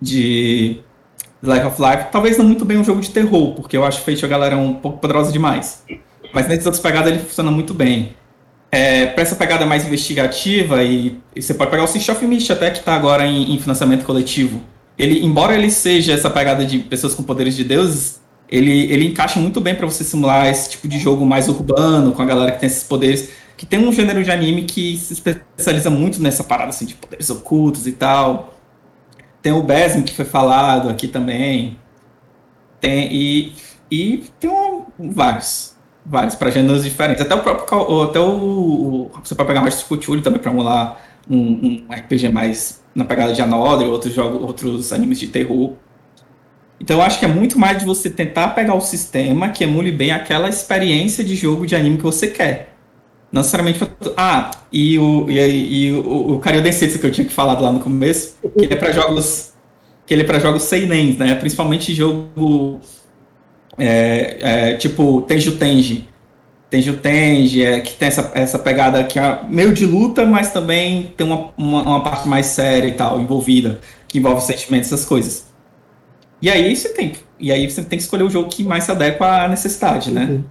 de. 0.00 0.80
Life 1.50 1.66
of 1.66 1.80
Life. 1.80 2.06
Talvez 2.10 2.38
não 2.38 2.44
muito 2.44 2.64
bem 2.64 2.78
um 2.78 2.84
jogo 2.84 3.00
de 3.00 3.10
terror, 3.10 3.54
porque 3.54 3.76
eu 3.76 3.84
acho 3.84 4.00
Fate 4.02 4.24
a 4.24 4.28
galera 4.28 4.56
um 4.56 4.74
pouco 4.74 4.98
poderosa 4.98 5.32
demais. 5.32 5.82
Mas 6.32 6.48
nessas 6.48 6.66
outras 6.66 6.82
pegadas 6.82 7.12
ele 7.12 7.20
funciona 7.20 7.50
muito 7.50 7.72
bem. 7.72 8.14
É, 8.70 9.06
para 9.06 9.22
essa 9.22 9.36
pegada 9.36 9.64
mais 9.64 9.86
investigativa, 9.86 10.82
e, 10.82 11.16
e, 11.34 11.40
você 11.40 11.54
pode 11.54 11.70
pegar 11.70 11.84
o 11.84 11.86
System 11.86 12.14
of 12.14 12.26
Mist 12.26 12.50
até 12.50 12.70
que 12.72 12.78
está 12.78 12.94
agora 12.94 13.24
em, 13.24 13.54
em, 13.54 13.58
financiamento 13.60 14.04
coletivo. 14.04 14.60
Ele, 14.98 15.24
embora 15.24 15.54
ele 15.54 15.70
seja 15.70 16.12
essa 16.12 16.28
pegada 16.28 16.64
de 16.64 16.80
pessoas 16.80 17.14
com 17.14 17.22
poderes 17.22 17.54
de 17.54 17.62
deuses, 17.62 18.20
ele, 18.48 18.92
ele 18.92 19.06
encaixa 19.06 19.38
muito 19.38 19.60
bem 19.60 19.76
para 19.76 19.86
você 19.86 20.02
simular 20.02 20.48
esse 20.48 20.70
tipo 20.70 20.88
de 20.88 20.98
jogo 20.98 21.24
mais 21.24 21.48
urbano, 21.48 22.12
com 22.12 22.22
a 22.22 22.24
galera 22.24 22.50
que 22.50 22.60
tem 22.60 22.66
esses 22.66 22.82
poderes, 22.82 23.30
que 23.56 23.64
tem 23.64 23.78
um 23.78 23.92
gênero 23.92 24.24
de 24.24 24.30
anime 24.30 24.62
que 24.62 24.96
se 24.98 25.12
especializa 25.12 25.88
muito 25.88 26.20
nessa 26.20 26.42
parada 26.42 26.70
assim, 26.70 26.84
de 26.84 26.94
poderes 26.94 27.30
ocultos 27.30 27.86
e 27.86 27.92
tal. 27.92 28.53
Tem 29.44 29.52
o 29.52 29.62
Besm 29.62 30.02
que 30.04 30.14
foi 30.14 30.24
falado 30.24 30.88
aqui 30.88 31.06
também. 31.06 31.78
Tem, 32.80 33.12
e, 33.12 33.52
e 33.90 34.24
tem 34.40 34.48
um, 34.48 34.86
vários 34.98 35.76
vários 36.04 36.34
para 36.34 36.50
gêneros 36.50 36.82
diferentes. 36.82 37.20
Até 37.20 37.34
o 37.34 37.42
próprio. 37.42 38.02
Até 38.04 38.18
o, 38.18 39.10
você 39.22 39.34
pode 39.34 39.46
pegar 39.46 39.60
mais 39.60 39.82
Cthulhu 39.82 40.22
também 40.22 40.40
para 40.40 40.50
emular 40.50 40.98
um, 41.28 41.36
um, 41.36 41.86
RPG 41.90 42.30
mais 42.30 42.82
na 42.94 43.04
pegada 43.04 43.34
de 43.34 43.42
Another, 43.42 43.86
outros 43.86 44.14
jogos, 44.14 44.40
outros 44.40 44.94
animes 44.94 45.20
de 45.20 45.28
terror. 45.28 45.74
Então 46.80 46.96
eu 46.96 47.02
acho 47.02 47.18
que 47.18 47.26
é 47.26 47.28
muito 47.28 47.58
mais 47.58 47.78
de 47.78 47.84
você 47.84 48.08
tentar 48.08 48.48
pegar 48.48 48.74
o 48.74 48.80
sistema 48.80 49.50
que 49.50 49.62
emule 49.62 49.92
bem 49.92 50.10
aquela 50.10 50.48
experiência 50.48 51.22
de 51.22 51.36
jogo 51.36 51.66
de 51.66 51.76
anime 51.76 51.98
que 51.98 52.02
você 52.02 52.28
quer. 52.28 52.73
Não 53.34 53.40
necessariamente. 53.42 53.80
Ah, 54.16 54.52
e 54.72 54.96
o, 54.96 55.28
e, 55.28 55.88
e 55.88 55.92
o, 55.92 56.34
o 56.34 56.38
Cario 56.38 56.62
Densetsu 56.62 57.00
que 57.00 57.06
eu 57.06 57.10
tinha 57.10 57.26
que 57.26 57.32
falar 57.32 57.58
lá 57.58 57.72
no 57.72 57.80
começo, 57.80 58.36
que 58.40 58.64
ele 58.64 58.74
é 58.74 58.76
para 58.76 58.92
jogos. 58.92 59.52
Que 60.06 60.14
ele 60.14 60.22
é 60.22 60.24
para 60.24 60.38
jogos 60.38 60.62
seinen, 60.62 61.16
né? 61.16 61.34
Principalmente 61.34 61.92
jogo 61.92 62.80
é, 63.76 64.36
é, 64.40 64.74
tipo 64.76 65.22
Tenju 65.22 65.56
Tenji. 65.56 66.08
Tenju 66.70 66.98
Tenji, 66.98 67.64
é, 67.64 67.80
que 67.80 67.94
tem 67.94 68.06
essa, 68.06 68.30
essa 68.36 68.56
pegada 68.56 69.02
que 69.02 69.18
é 69.18 69.40
meio 69.48 69.72
de 69.72 69.84
luta, 69.84 70.24
mas 70.24 70.52
também 70.52 71.12
tem 71.16 71.26
uma, 71.26 71.50
uma, 71.56 71.82
uma, 71.82 72.02
parte 72.04 72.28
mais 72.28 72.46
séria 72.46 72.86
e 72.86 72.92
tal, 72.92 73.20
envolvida, 73.20 73.80
que 74.06 74.18
envolve 74.18 74.42
sentimentos, 74.42 74.92
essas 74.92 75.04
coisas. 75.04 75.46
E 76.40 76.48
aí 76.48 76.76
você 76.76 76.90
tem, 76.90 77.14
e 77.40 77.50
aí 77.50 77.68
você 77.68 77.82
tem 77.82 77.98
que 77.98 78.04
escolher 78.04 78.22
o 78.22 78.30
jogo 78.30 78.48
que 78.48 78.62
mais 78.62 78.84
se 78.84 78.92
adequa 78.92 79.42
à 79.42 79.48
necessidade, 79.48 80.12
né? 80.12 80.24
Uhum. 80.24 80.44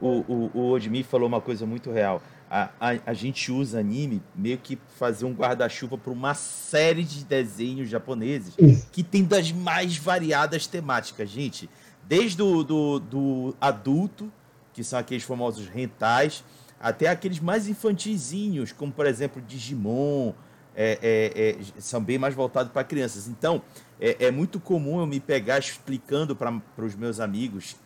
O, 0.00 0.24
o, 0.28 0.50
o 0.54 0.70
Odmi 0.70 1.02
falou 1.02 1.28
uma 1.28 1.40
coisa 1.40 1.66
muito 1.66 1.90
real. 1.90 2.22
A, 2.50 2.70
a, 2.80 2.98
a 3.06 3.12
gente 3.12 3.52
usa 3.52 3.80
anime 3.80 4.22
meio 4.34 4.56
que 4.56 4.78
fazer 4.96 5.24
um 5.24 5.34
guarda-chuva 5.34 5.98
para 5.98 6.12
uma 6.12 6.32
série 6.34 7.04
de 7.04 7.24
desenhos 7.24 7.90
japoneses 7.90 8.54
que 8.90 9.02
tem 9.02 9.22
das 9.22 9.52
mais 9.52 9.98
variadas 9.98 10.66
temáticas. 10.66 11.28
Gente, 11.28 11.68
Desde 12.08 12.40
o 12.40 12.64
do, 12.64 12.98
do 12.98 13.54
adulto, 13.60 14.32
que 14.72 14.82
são 14.82 14.98
aqueles 14.98 15.24
famosos 15.24 15.68
rentais, 15.68 16.42
até 16.80 17.06
aqueles 17.08 17.38
mais 17.38 17.68
infantizinhos, 17.68 18.72
como 18.72 18.90
por 18.90 19.04
exemplo 19.04 19.42
Digimon, 19.42 20.32
é, 20.74 20.98
é, 21.02 21.50
é, 21.50 21.80
são 21.80 22.02
bem 22.02 22.16
mais 22.16 22.34
voltados 22.34 22.72
para 22.72 22.82
crianças. 22.82 23.28
Então, 23.28 23.60
é, 24.00 24.24
é, 24.26 24.30
muito 24.30 24.58
comum 24.58 25.00
eu 25.00 25.06
me 25.06 25.20
pegar 25.20 25.58
explicando 25.58 26.34
para 26.34 26.62
os 26.78 26.94
meus 26.94 27.20
amigos 27.20 27.76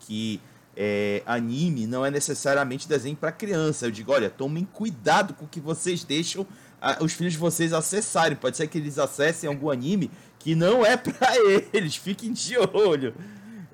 que 0.00 0.42
é, 0.76 1.22
anime 1.26 1.86
não 1.86 2.04
é 2.04 2.10
necessariamente 2.10 2.88
desenho 2.88 3.16
para 3.16 3.32
criança. 3.32 3.86
Eu 3.86 3.90
digo, 3.90 4.12
olha, 4.12 4.30
tomem 4.30 4.64
cuidado 4.64 5.34
com 5.34 5.44
o 5.44 5.48
que 5.48 5.60
vocês 5.60 6.04
deixam 6.04 6.46
a, 6.80 7.02
os 7.02 7.12
filhos 7.12 7.34
de 7.34 7.38
vocês 7.38 7.72
acessarem. 7.72 8.36
Pode 8.36 8.56
ser 8.56 8.66
que 8.66 8.78
eles 8.78 8.98
acessem 8.98 9.48
algum 9.48 9.70
anime 9.70 10.10
que 10.38 10.54
não 10.54 10.84
é 10.84 10.96
para 10.98 11.32
eles. 11.72 11.96
Fiquem 11.96 12.32
de 12.32 12.56
olho. 12.58 13.14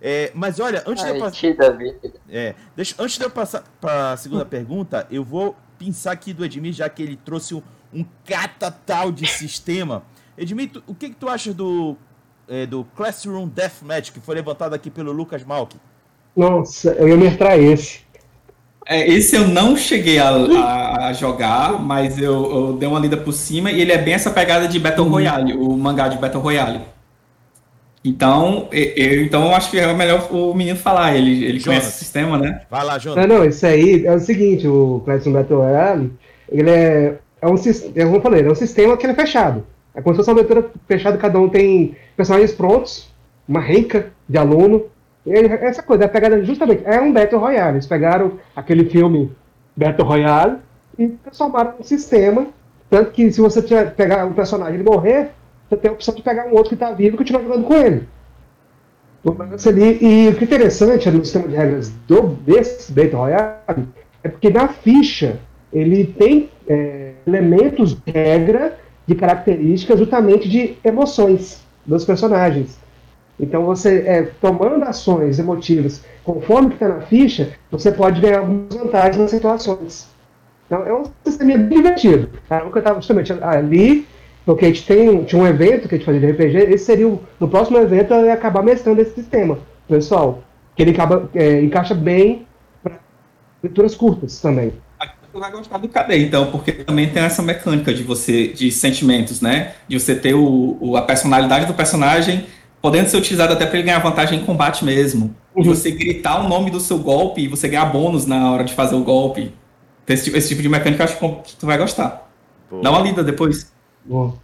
É, 0.00 0.30
mas 0.35 0.61
olha, 0.61 0.82
antes 0.87 1.02
Ai, 1.04 1.12
de 1.12 1.18
eu 1.18 1.24
passar. 1.24 1.37
É, 2.28 2.54
deixa, 2.74 2.94
antes 2.98 3.16
de 3.16 3.24
eu 3.24 3.30
passar 3.30 3.64
para 3.80 4.12
a 4.12 4.16
segunda 4.16 4.44
pergunta, 4.44 5.06
eu 5.11 5.24
vou 5.24 5.56
pensar 5.78 6.12
aqui 6.12 6.32
do 6.32 6.44
Edmir, 6.44 6.72
já 6.72 6.88
que 6.88 7.02
ele 7.02 7.16
trouxe 7.16 7.54
um, 7.54 7.62
um 7.92 8.04
catatal 8.24 9.11
de 9.11 9.26
sistema. 9.26 10.02
Edmir, 10.37 10.70
tu, 10.70 10.82
o 10.87 10.94
que, 10.94 11.09
que 11.11 11.16
tu 11.16 11.28
acha 11.28 11.52
do, 11.52 11.96
é, 12.46 12.66
do 12.66 12.85
Classroom 12.85 13.48
Deathmatch, 13.48 14.12
que 14.12 14.20
foi 14.20 14.35
levantado 14.35 14.74
aqui 14.74 14.90
pelo 14.90 15.12
Lucas 15.12 15.42
Malk? 15.42 15.76
Nossa, 16.37 16.90
eu 16.92 17.09
ia 17.09 17.16
mostrar 17.16 17.57
esse. 17.57 18.01
É, 18.88 19.09
esse 19.09 19.35
eu 19.35 19.49
não 19.49 19.77
cheguei 19.77 20.18
a, 20.18 20.29
a, 20.29 21.09
a 21.09 21.12
jogar, 21.12 21.83
mas 21.83 22.18
eu, 22.18 22.33
eu, 22.35 22.72
dei 22.75 22.88
uma 22.88 23.01
lida 23.01 23.16
por 23.16 23.33
cima 23.33 23.72
e 23.72 23.81
ele 23.81 23.90
é 23.90 23.99
bem 23.99 24.14
essa 24.14 24.31
pegada 24.31 24.68
de 24.68 24.79
Battle 24.79 25.07
uhum. 25.07 25.12
Royale, 25.12 25.55
o 25.55 25.77
mangá 25.77 26.07
de 26.07 26.18
Battle 26.18 26.40
Royale. 26.40 26.83
Então, 28.05 28.68
eu, 28.70 29.25
então 29.25 29.46
eu 29.46 29.55
acho 29.57 29.68
que 29.68 29.81
é 29.81 29.92
melhor 29.92 30.29
o 30.31 30.55
menino 30.55 30.79
falar, 30.79 31.16
ele, 31.16 31.44
ele 31.44 31.61
conhece 31.61 31.88
o 31.88 31.99
sistema, 31.99 32.38
né? 32.38 32.61
Vai 32.70 32.85
lá, 32.85 32.96
Jonas. 32.99 33.27
Não, 33.27 33.38
não, 33.38 33.44
isso 33.44 33.66
aí 33.66 34.07
é 34.07 34.14
o 34.14 34.20
seguinte, 34.20 34.68
o 34.68 35.03
Classroom 35.05 35.33
Battle 35.33 35.59
Royale, 35.59 36.12
ele 36.49 36.70
é, 36.70 37.18
é 37.42 37.49
um 37.49 37.57
sistema, 37.57 38.05
como 38.05 38.16
eu 38.16 38.22
falei, 38.22 38.46
é 38.46 38.51
um 38.51 38.55
sistema 38.55 38.96
que 38.96 39.05
ele 39.05 39.12
é 39.12 39.16
fechado. 39.16 39.66
É 39.92 40.01
como 40.01 40.14
se 40.14 40.18
fosse 40.18 40.31
uma 40.31 40.38
aventura 40.38 40.70
fechada, 40.87 41.18
cada 41.18 41.40
um 41.40 41.49
tem 41.49 41.96
personagens 42.16 42.53
prontos, 42.53 43.09
uma 43.49 43.61
rica 43.61 44.12
de 44.29 44.38
aluno, 44.38 44.85
essa 45.26 45.82
coisa, 45.82 46.04
é 46.04 46.08
pegada 46.08 46.42
justamente, 46.44 46.82
é 46.84 47.00
um 47.00 47.12
Battle 47.12 47.40
Royale, 47.40 47.74
eles 47.74 47.86
pegaram 47.86 48.32
aquele 48.54 48.84
filme 48.84 49.32
Battle 49.76 50.06
Royale 50.06 50.58
e 50.98 51.08
transformaram 51.08 51.74
um 51.80 51.82
sistema, 51.82 52.46
tanto 52.88 53.10
que 53.10 53.32
se 53.32 53.40
você 53.40 53.60
pegar 53.96 54.24
um 54.24 54.32
personagem 54.32 54.80
e 54.80 54.82
morrer, 54.82 55.30
você 55.68 55.76
tem 55.76 55.90
a 55.90 55.94
opção 55.94 56.14
de 56.14 56.22
pegar 56.22 56.46
um 56.46 56.52
outro 56.52 56.68
que 56.68 56.74
está 56.74 56.92
vivo 56.92 57.16
e 57.16 57.18
continuar 57.18 57.42
jogando 57.42 57.64
com 57.64 57.74
ele. 57.74 58.08
Ali, 59.66 59.98
e 60.00 60.28
o 60.28 60.36
que 60.36 60.44
é 60.44 60.46
interessante 60.46 61.10
no 61.10 61.24
sistema 61.24 61.48
de 61.48 61.56
regras 61.56 61.90
do, 62.06 62.22
desse 62.46 62.92
Battle 62.92 63.18
Royale 63.18 63.88
é 64.22 64.28
porque 64.28 64.50
na 64.50 64.68
ficha 64.68 65.40
ele 65.72 66.04
tem 66.04 66.48
é, 66.68 67.14
elementos 67.26 67.94
de 67.94 68.12
regra 68.12 68.78
de 69.04 69.14
características 69.16 69.98
justamente 69.98 70.48
de 70.48 70.76
emoções 70.84 71.60
dos 71.84 72.04
personagens. 72.04 72.78
Então 73.38 73.64
você 73.64 73.99
é, 74.07 74.22
tomando 74.40 74.83
ações 74.85 75.38
emotivas 75.38 76.03
conforme 76.25 76.68
que 76.70 76.75
está 76.75 76.88
na 76.88 77.01
ficha, 77.03 77.53
você 77.70 77.92
pode 77.92 78.20
ganhar 78.20 78.38
algumas 78.40 78.75
vantagens 78.75 79.18
nas 79.18 79.31
situações. 79.31 80.09
Então 80.66 80.85
é 80.85 80.94
um 80.94 81.05
sistema 81.25 81.57
bem 81.59 81.83
divertido. 81.83 82.31
Tá? 82.49 82.61
Eu 82.61 82.77
estava 82.77 82.96
justamente 82.96 83.33
ali 83.33 84.07
porque 84.46 84.64
a 84.64 84.68
gente 84.68 84.87
tem, 84.87 85.25
tinha 85.25 85.42
um 85.42 85.46
evento 85.46 85.88
que 85.88 85.96
a 85.96 85.99
gente 85.99 86.07
fazia 86.07 86.20
de 86.20 86.31
RPG, 86.31 86.72
esse 86.72 86.85
seria 86.85 87.09
o, 87.09 87.20
no 87.38 87.49
próximo 87.49 87.79
evento 87.79 88.14
eu 88.14 88.27
ia 88.27 88.33
acabar 88.33 88.62
mestrando 88.62 89.03
esse 89.03 89.12
sistema, 89.12 89.59
pessoal. 89.88 90.42
Que 90.77 90.83
ele 90.83 90.92
acaba, 90.92 91.29
é, 91.35 91.62
encaixa 91.62 91.94
bem 91.94 92.46
para 92.81 93.01
leituras 93.61 93.96
curtas 93.96 94.40
também. 94.40 94.72
Tu 95.33 95.40
vai 95.40 95.51
gostar 95.51 95.79
do 95.79 95.88
KD, 95.88 96.18
então, 96.18 96.51
porque 96.51 96.72
também 96.72 97.11
tem 97.11 97.22
essa 97.22 97.42
mecânica 97.42 97.92
de 97.92 98.03
você, 98.03 98.49
de 98.49 98.70
sentimentos, 98.70 99.42
né? 99.42 99.75
De 99.87 99.99
você 99.99 100.14
ter 100.14 100.33
o, 100.33 100.79
o 100.81 100.96
a 100.96 101.03
personalidade 101.03 101.66
do 101.66 101.75
personagem 101.75 102.46
podendo 102.87 103.09
ser 103.09 103.16
utilizada 103.16 103.55
até 103.55 103.66
para 103.66 103.79
ele 103.79 103.87
ganhar 103.88 103.99
vantagem 103.99 104.38
em 104.38 104.44
combate 104.44 104.85
mesmo. 104.85 105.35
Uhum. 105.57 105.64
E 105.64 105.66
você 105.66 105.90
gritar 105.90 106.38
o 106.38 106.49
nome 106.49 106.70
do 106.70 106.79
seu 106.79 106.96
golpe 107.01 107.40
e 107.40 107.49
você 107.49 107.66
ganhar 107.66 107.87
bônus 107.87 108.27
na 108.27 108.53
hora 108.53 108.62
de 108.62 108.72
fazer 108.75 108.94
o 108.94 109.03
golpe. 109.03 109.53
Esse 110.07 110.27
tipo, 110.27 110.37
esse 110.37 110.51
tipo 110.51 110.62
de 110.62 110.68
mecânica 110.68 111.03
eu 111.03 111.05
acho 111.05 111.42
que 111.42 111.57
tu 111.57 111.66
vai 111.66 111.77
gostar. 111.77 112.31
Boa. 112.70 112.85
Dá 112.85 112.92
uma 112.92 113.01
lida 113.01 113.25
depois. 113.25 113.72
Boa. 114.05 114.35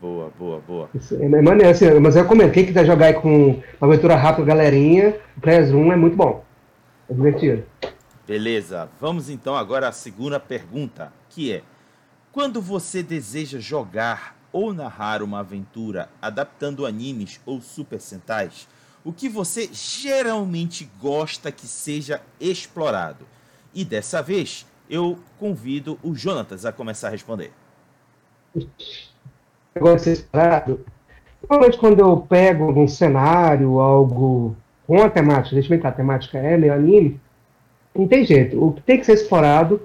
Boa, 0.00 0.30
boa, 0.38 0.62
boa. 0.68 0.90
Isso 0.94 1.16
é 1.16 1.28
maneiro, 1.28 1.68
assim, 1.68 1.90
mas 1.98 2.14
eu 2.14 2.24
comentei 2.26 2.62
que 2.62 2.68
quiser 2.68 2.86
jogar 2.86 3.06
aí 3.06 3.14
com 3.14 3.60
uma 3.80 3.88
aventura 3.92 4.14
rápida, 4.14 4.46
galerinha, 4.46 5.16
o 5.36 5.40
Players 5.40 5.72
1 5.72 5.92
é 5.92 5.96
muito 5.96 6.16
bom. 6.16 6.44
É 7.08 7.12
divertido. 7.12 7.64
Beleza, 8.24 8.88
vamos 9.00 9.28
então 9.28 9.56
agora 9.56 9.88
à 9.88 9.92
segunda 9.92 10.38
pergunta, 10.38 11.12
que 11.28 11.52
é: 11.52 11.62
quando 12.30 12.62
você 12.62 13.02
deseja 13.02 13.58
jogar 13.58 14.36
ou 14.52 14.72
narrar 14.72 15.22
uma 15.22 15.40
aventura 15.40 16.08
adaptando 16.20 16.86
animes 16.86 17.40
ou 17.46 17.60
super 17.60 18.00
sentais, 18.00 18.68
o 19.04 19.12
que 19.12 19.28
você 19.28 19.68
geralmente 19.72 20.90
gosta 21.00 21.50
que 21.50 21.66
seja 21.66 22.20
explorado? 22.40 23.26
E 23.74 23.84
dessa 23.84 24.22
vez, 24.22 24.66
eu 24.88 25.18
convido 25.38 25.98
o 26.02 26.14
Jonatas 26.14 26.64
a 26.64 26.72
começar 26.72 27.08
a 27.08 27.10
responder 27.10 27.52
ser 29.98 30.16
separado. 30.16 30.80
Normalmente, 31.42 31.78
quando 31.78 32.00
eu 32.00 32.16
pego 32.18 32.70
um 32.72 32.88
cenário, 32.88 33.80
algo 33.80 34.56
com 34.86 35.02
a 35.02 35.08
temática, 35.08 35.54
deixa 35.54 35.72
eu 35.72 35.80
ver 35.80 35.86
a 35.86 35.92
temática 35.92 36.38
é 36.38 36.56
meio 36.56 36.72
anime, 36.72 37.20
não 37.94 38.06
tem 38.06 38.24
jeito. 38.24 38.62
O 38.62 38.72
que 38.72 38.82
tem 38.82 38.98
que 38.98 39.06
ser 39.06 39.14
explorado, 39.14 39.80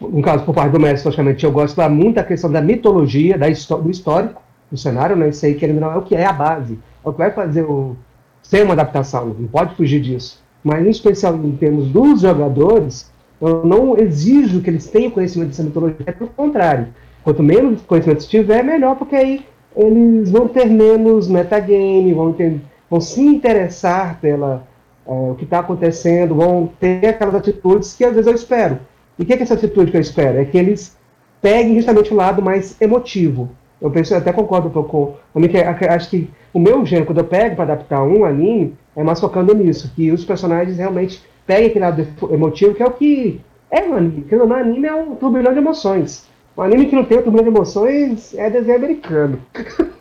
no 0.00 0.22
caso, 0.22 0.44
por 0.44 0.54
parte 0.54 0.72
do 0.72 0.80
mestre, 0.80 1.06
logicamente, 1.06 1.44
eu 1.44 1.52
gosto 1.52 1.80
muito 1.90 2.16
da 2.16 2.24
questão 2.24 2.50
da 2.50 2.60
mitologia, 2.60 3.38
da 3.38 3.46
do 3.46 3.90
histórico 3.90 4.42
do 4.70 4.76
cenário, 4.78 5.16
né? 5.16 5.28
Isso 5.28 5.44
aí 5.46 5.54
que 5.54 5.66
não 5.66 5.92
é 5.92 5.96
o 5.96 6.02
que 6.02 6.14
é 6.14 6.24
a 6.26 6.32
base, 6.32 6.78
é 7.04 7.08
o 7.08 7.12
que 7.12 7.18
vai 7.18 7.30
fazer 7.30 7.62
o 7.62 7.96
ser 8.42 8.64
uma 8.64 8.74
adaptação, 8.74 9.34
não 9.38 9.48
pode 9.48 9.74
fugir 9.74 10.00
disso. 10.00 10.42
Mas, 10.62 10.86
em 10.86 10.90
especial, 10.90 11.34
em 11.36 11.56
termos 11.56 11.88
dos 11.88 12.20
jogadores, 12.22 13.12
Eu 13.40 13.64
não 13.64 13.96
exijo 13.98 14.60
que 14.62 14.70
eles 14.70 14.86
tenham 14.88 15.10
conhecimento 15.10 15.48
dessa 15.48 15.62
mitologia, 15.62 15.96
é 16.06 16.12
pelo 16.12 16.30
contrário. 16.30 16.88
Quanto 17.22 17.42
menos 17.42 17.82
conhecimento 17.82 18.26
tiver, 18.28 18.62
melhor, 18.62 18.96
porque 18.96 19.16
aí 19.16 19.44
eles 19.76 20.30
vão 20.30 20.48
ter 20.48 20.66
menos 20.66 21.28
metagame, 21.28 22.14
vão, 22.14 22.32
ter, 22.32 22.60
vão 22.88 23.00
se 23.00 23.20
interessar 23.20 24.18
pela 24.20 24.66
é, 25.06 25.10
o 25.10 25.34
que 25.36 25.44
está 25.44 25.58
acontecendo, 25.58 26.34
vão 26.36 26.70
ter 26.78 27.06
aquelas 27.06 27.34
atitudes 27.34 27.94
que 27.94 28.04
às 28.04 28.14
vezes 28.14 28.26
eu 28.26 28.34
espero. 28.34 28.78
E 29.18 29.22
o 29.22 29.26
que 29.26 29.32
é 29.32 29.42
essa 29.42 29.54
atitude 29.54 29.90
que 29.90 29.96
eu 29.96 30.00
espero? 30.00 30.38
É 30.38 30.44
que 30.44 30.58
eles 30.58 30.96
peguem 31.40 31.74
justamente 31.74 32.12
o 32.12 32.16
lado 32.16 32.42
mais 32.42 32.80
emotivo. 32.80 33.50
Eu 33.80 33.90
penso, 33.90 34.14
eu 34.14 34.18
até 34.18 34.32
concordo 34.32 34.68
um 34.68 34.70
pouco 34.70 35.16
com 35.32 35.48
que 35.48 35.58
acho 35.58 36.08
que 36.08 36.30
o 36.52 36.58
meu 36.58 36.86
gênero, 36.86 37.06
quando 37.06 37.18
eu 37.18 37.24
pego 37.24 37.54
para 37.54 37.64
adaptar 37.64 38.02
um 38.02 38.24
anime, 38.24 38.74
é 38.96 39.02
mais 39.02 39.20
focando 39.20 39.54
nisso, 39.54 39.92
que 39.94 40.10
os 40.10 40.24
personagens 40.24 40.78
realmente 40.78 41.22
peguem 41.46 41.66
aquele 41.66 41.84
lado 41.84 42.06
emotivo, 42.30 42.74
que 42.74 42.82
é 42.82 42.86
o 42.86 42.92
que 42.92 43.40
é 43.70 43.82
um 43.84 43.94
anime. 43.94 44.22
Porque 44.22 44.36
no 44.36 44.54
anime 44.54 44.86
é 44.86 44.94
um 44.94 45.16
turbilhão 45.16 45.52
de 45.52 45.58
emoções. 45.58 46.26
Um 46.56 46.62
anime 46.62 46.86
que 46.86 46.96
não 46.96 47.04
tem 47.04 47.18
um 47.18 47.22
turbilhão 47.22 47.44
de 47.44 47.56
emoções 47.56 48.34
é 48.34 48.48
desenho 48.48 48.78
americano. 48.78 49.38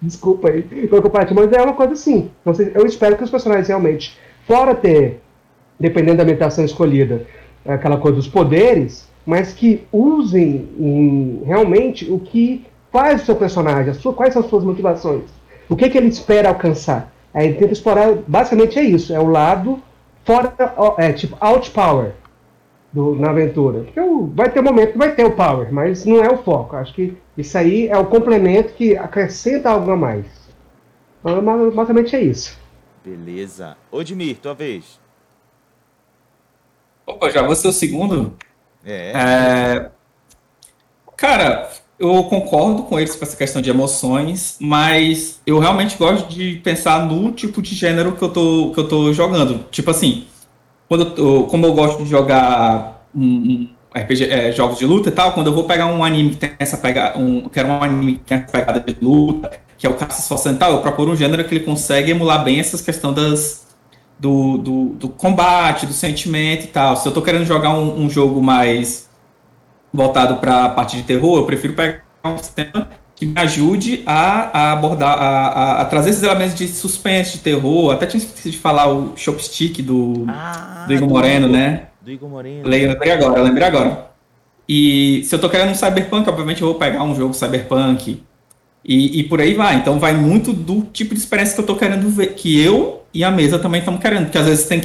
Desculpa 0.00 0.50
aí 0.50 0.62
pelo 0.62 1.02
mas 1.34 1.52
é 1.52 1.62
uma 1.62 1.74
coisa 1.74 1.92
assim. 1.92 2.30
Eu 2.74 2.84
espero 2.84 3.16
que 3.16 3.24
os 3.24 3.30
personagens 3.30 3.68
realmente, 3.68 4.18
fora 4.46 4.74
ter, 4.74 5.20
dependendo 5.78 6.18
da 6.18 6.24
ambientação 6.24 6.64
escolhida, 6.64 7.26
aquela 7.66 7.96
coisa 7.96 8.16
dos 8.16 8.28
poderes, 8.28 9.08
mas 9.24 9.52
que 9.52 9.86
usem 9.90 10.68
em, 10.78 11.42
realmente 11.44 12.10
o 12.10 12.18
que 12.18 12.66
faz 12.92 13.22
o 13.22 13.24
seu 13.24 13.36
personagem, 13.36 13.92
sua, 13.94 14.12
quais 14.12 14.32
são 14.32 14.42
as 14.42 14.48
suas 14.48 14.64
motivações, 14.64 15.24
o 15.68 15.74
que, 15.74 15.88
que 15.88 15.98
ele 15.98 16.08
espera 16.08 16.48
alcançar. 16.48 17.12
Aí 17.32 17.48
ele 17.48 17.56
tenta 17.56 17.72
explorar, 17.72 18.14
basicamente 18.28 18.78
é 18.78 18.82
isso, 18.82 19.12
é 19.12 19.18
o 19.18 19.26
lado 19.26 19.82
fora, 20.24 20.52
é 20.98 21.12
tipo 21.12 21.36
out 21.40 21.70
power 21.70 22.12
do, 22.92 23.16
na 23.16 23.30
aventura. 23.30 23.80
Porque 23.80 24.00
vai 24.34 24.50
ter 24.50 24.60
um 24.60 24.64
momento 24.64 24.92
que 24.92 24.98
vai 24.98 25.14
ter 25.14 25.24
o 25.24 25.32
power, 25.32 25.72
mas 25.72 26.04
não 26.04 26.22
é 26.22 26.32
o 26.32 26.38
foco. 26.38 26.76
Acho 26.76 26.94
que 26.94 27.16
isso 27.36 27.58
aí 27.58 27.88
é 27.88 27.98
o 27.98 28.06
complemento 28.06 28.74
que 28.74 28.96
acrescenta 28.96 29.70
algo 29.70 29.90
a 29.90 29.96
mais. 29.96 30.26
Então, 31.20 31.42
basicamente 31.72 32.14
é 32.14 32.20
isso. 32.20 32.56
Beleza. 33.04 33.76
Odmir, 33.90 34.38
tua 34.38 34.54
vez. 34.54 35.00
Opa, 37.06 37.30
já 37.30 37.42
vou 37.42 37.54
ser 37.54 37.68
o 37.68 37.72
segundo? 37.72 38.34
É. 38.84 39.12
é. 39.14 39.90
Cara, 41.16 41.70
eu 41.98 42.24
concordo 42.24 42.82
com 42.84 42.98
eles 42.98 43.14
com 43.14 43.24
essa 43.24 43.36
questão 43.36 43.62
de 43.62 43.70
emoções, 43.70 44.56
mas 44.60 45.40
eu 45.46 45.58
realmente 45.58 45.96
gosto 45.96 46.28
de 46.28 46.60
pensar 46.64 47.06
no 47.06 47.30
tipo 47.32 47.62
de 47.62 47.74
gênero 47.74 48.12
que 48.12 48.22
eu 48.22 48.30
tô, 48.30 48.72
que 48.74 48.80
eu 48.80 48.88
tô 48.88 49.12
jogando. 49.12 49.64
Tipo 49.70 49.90
assim, 49.90 50.26
quando 50.88 51.04
eu 51.04 51.10
tô, 51.14 51.44
como 51.44 51.66
eu 51.66 51.74
gosto 51.74 52.02
de 52.02 52.10
jogar 52.10 53.06
um, 53.14 53.24
um 53.24 53.68
RPG, 53.94 54.24
é, 54.24 54.52
jogos 54.52 54.78
de 54.78 54.86
luta 54.86 55.08
e 55.08 55.12
tal, 55.12 55.32
quando 55.32 55.46
eu 55.46 55.54
vou 55.54 55.64
pegar 55.64 55.86
um 55.86 56.02
anime 56.02 56.30
que 56.30 56.36
tem 56.36 56.52
essa 56.58 56.76
pegada, 56.76 57.18
um, 57.18 57.48
quero 57.48 57.68
um 57.68 57.82
anime 57.82 58.16
que 58.16 58.24
tem 58.24 58.38
essa 58.38 58.50
pegada 58.50 58.80
de 58.80 58.96
luta, 59.00 59.52
que 59.78 59.86
é 59.86 59.90
o 59.90 59.94
Caça 59.94 60.20
Esforçando 60.20 60.58
tal, 60.58 60.72
eu 60.72 60.80
procuro 60.80 61.12
um 61.12 61.16
gênero 61.16 61.44
que 61.44 61.54
ele 61.54 61.64
consegue 61.64 62.10
emular 62.10 62.42
bem 62.42 62.58
essas 62.58 62.80
questões 62.80 63.14
das, 63.14 63.66
do, 64.18 64.58
do, 64.58 64.84
do, 64.94 65.08
combate, 65.08 65.86
do 65.86 65.92
sentimento 65.92 66.64
e 66.64 66.68
tal. 66.68 66.96
Se 66.96 67.06
eu 67.06 67.12
tô 67.12 67.22
querendo 67.22 67.44
jogar 67.44 67.70
um, 67.70 68.04
um 68.04 68.10
jogo 68.10 68.42
mais 68.42 69.08
voltado 69.92 70.36
para 70.36 70.64
a 70.64 70.68
parte 70.68 70.96
de 70.96 71.02
terror, 71.02 71.38
eu 71.38 71.46
prefiro 71.46 71.74
pegar 71.74 72.02
um 72.24 72.38
sistema 72.38 72.88
que 73.14 73.26
me 73.26 73.40
ajude 73.40 74.02
a, 74.06 74.58
a 74.58 74.72
abordar, 74.72 75.16
a, 75.16 75.48
a, 75.48 75.80
a, 75.82 75.84
trazer 75.84 76.10
esses 76.10 76.22
elementos 76.22 76.54
de 76.54 76.66
suspense, 76.68 77.38
de 77.38 77.44
terror. 77.44 77.92
Até 77.92 78.06
tinha 78.06 78.22
esquecido 78.22 78.52
de 78.52 78.58
falar 78.58 78.88
o 78.88 79.16
Chopstick 79.16 79.82
do, 79.82 80.26
ah, 80.28 80.84
do 80.86 80.94
Igor 80.94 81.08
Moreno, 81.08 81.48
né? 81.48 81.88
Do 82.00 82.10
Igor 82.10 82.28
Moreno. 82.28 82.68
Lembrei 82.68 83.12
agora, 83.12 83.40
lembrei 83.40 83.66
agora. 83.66 84.10
E 84.68 85.22
se 85.24 85.34
eu 85.34 85.38
tô 85.38 85.48
querendo 85.48 85.70
um 85.70 85.74
Cyberpunk, 85.74 86.28
obviamente 86.28 86.62
eu 86.62 86.68
vou 86.68 86.78
pegar 86.78 87.02
um 87.02 87.14
jogo 87.14 87.34
Cyberpunk. 87.34 88.22
E, 88.84 89.20
e 89.20 89.22
por 89.24 89.40
aí 89.40 89.54
vai. 89.54 89.76
Então 89.76 89.98
vai 89.98 90.14
muito 90.14 90.52
do 90.52 90.82
tipo 90.92 91.14
de 91.14 91.20
experiência 91.20 91.54
que 91.54 91.60
eu 91.60 91.66
tô 91.66 91.76
querendo 91.76 92.08
ver. 92.10 92.34
Que 92.34 92.60
eu 92.60 93.02
e 93.12 93.24
a 93.24 93.30
mesa 93.30 93.58
também 93.58 93.78
estamos 93.78 94.00
querendo. 94.00 94.24
Porque 94.24 94.38
às 94.38 94.46
vezes 94.46 94.66
tem, 94.66 94.82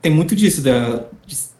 tem 0.00 0.10
muito 0.10 0.34
disso, 0.34 0.62
da, 0.62 1.04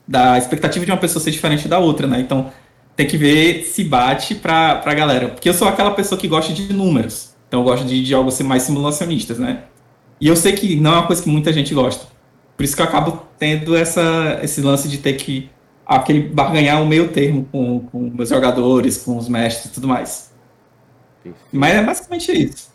da 0.07 0.39
expectativa 0.39 0.85
de 0.85 0.91
uma 0.91 0.99
pessoa 0.99 1.23
ser 1.23 1.31
diferente 1.31 1.69
da 1.69 1.79
outra, 1.79 2.07
né? 2.07 2.21
Então 2.21 2.51
tem 2.97 3.07
que 3.07 3.17
ver 3.17 3.65
se 3.65 3.85
bate 3.85 4.35
pra, 4.35 4.77
pra 4.77 4.95
galera. 4.95 5.29
Porque 5.29 5.49
eu 5.49 5.55
sou 5.55 5.69
aquela 5.69 5.91
pessoa 5.91 6.19
que 6.19 6.29
gosta 6.29 6.53
de 6.53 6.73
números. 6.73 7.35
Então 7.49 7.61
eu 7.61 7.65
gosto 7.65 7.85
de, 7.85 8.03
de 8.03 8.09
jogos 8.09 8.41
mais 8.41 8.63
simulacionistas, 8.63 9.39
né? 9.39 9.65
E 10.21 10.29
eu 10.29 10.37
sei 10.37 10.53
que 10.53 10.77
não 10.77 10.93
é 10.93 10.95
uma 10.95 11.07
coisa 11.07 11.23
que 11.23 11.29
muita 11.29 11.53
gente 11.53 11.75
gosta. 11.75 12.07
Por 12.57 12.65
isso 12.65 12.77
que 12.77 12.83
eu 12.83 12.87
acabo 12.87 13.27
tendo 13.39 13.77
essa, 13.77 14.39
esse 14.43 14.61
lance 14.61 14.89
de 14.89 14.99
ter 14.99 15.15
que 15.15 15.51
aquele 15.85 16.21
barganhar 16.21 16.83
o 16.83 16.87
meio 16.87 17.09
termo 17.09 17.47
com, 17.51 17.81
com 17.81 18.11
meus 18.11 18.29
jogadores, 18.29 18.99
com 18.99 19.17
os 19.17 19.29
mestres 19.29 19.67
e 19.67 19.75
tudo 19.75 19.89
mais. 19.89 20.32
Perfeito. 21.23 21.39
Mas 21.53 21.75
é 21.75 21.83
basicamente 21.83 22.33
isso. 22.33 22.73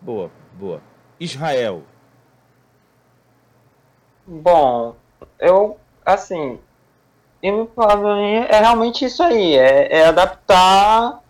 Boa, 0.00 0.30
boa. 0.54 0.80
Israel. 1.20 1.82
Bom, 4.26 4.96
eu, 5.38 5.78
assim, 6.04 6.58
e 7.42 7.50
me 7.50 7.68
falando 7.74 8.20
é 8.20 8.58
realmente 8.60 9.04
isso 9.04 9.22
aí, 9.22 9.56
é, 9.56 9.98
é 9.98 10.06
adaptar 10.06 11.20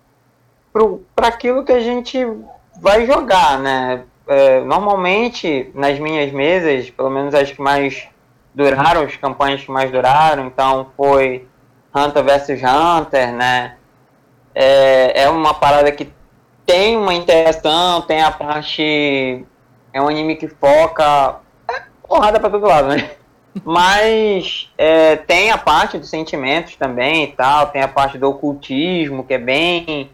para 1.14 1.28
aquilo 1.28 1.64
que 1.64 1.72
a 1.72 1.80
gente 1.80 2.18
vai 2.80 3.06
jogar, 3.06 3.58
né? 3.58 4.04
É, 4.26 4.60
normalmente, 4.60 5.70
nas 5.74 5.98
minhas 5.98 6.30
mesas, 6.32 6.88
pelo 6.90 7.10
menos 7.10 7.34
as 7.34 7.50
que 7.50 7.60
mais 7.60 8.08
duraram, 8.54 9.02
as 9.02 9.16
campanhas 9.16 9.62
que 9.62 9.70
mais 9.70 9.90
duraram, 9.90 10.46
então 10.46 10.90
foi 10.96 11.48
Hunter 11.94 12.22
vs 12.22 12.62
Hunter, 12.62 13.32
né? 13.32 13.76
É, 14.54 15.22
é 15.22 15.28
uma 15.28 15.54
parada 15.54 15.90
que 15.90 16.12
tem 16.66 16.96
uma 16.96 17.14
interação, 17.14 18.02
tem 18.02 18.22
a 18.22 18.30
parte. 18.30 19.44
É 19.92 20.00
um 20.00 20.08
anime 20.08 20.36
que 20.36 20.48
foca. 20.48 21.36
É 21.70 21.82
porrada 22.06 22.40
pra 22.40 22.50
todo 22.50 22.66
lado, 22.66 22.88
né? 22.88 23.10
Mas 23.64 24.70
é, 24.78 25.16
tem 25.16 25.50
a 25.50 25.58
parte 25.58 25.98
dos 25.98 26.08
sentimentos 26.08 26.76
também 26.76 27.24
e 27.24 27.26
tal, 27.28 27.66
tem 27.66 27.82
a 27.82 27.88
parte 27.88 28.16
do 28.16 28.30
ocultismo, 28.30 29.24
que 29.24 29.34
é 29.34 29.38
bem 29.38 30.10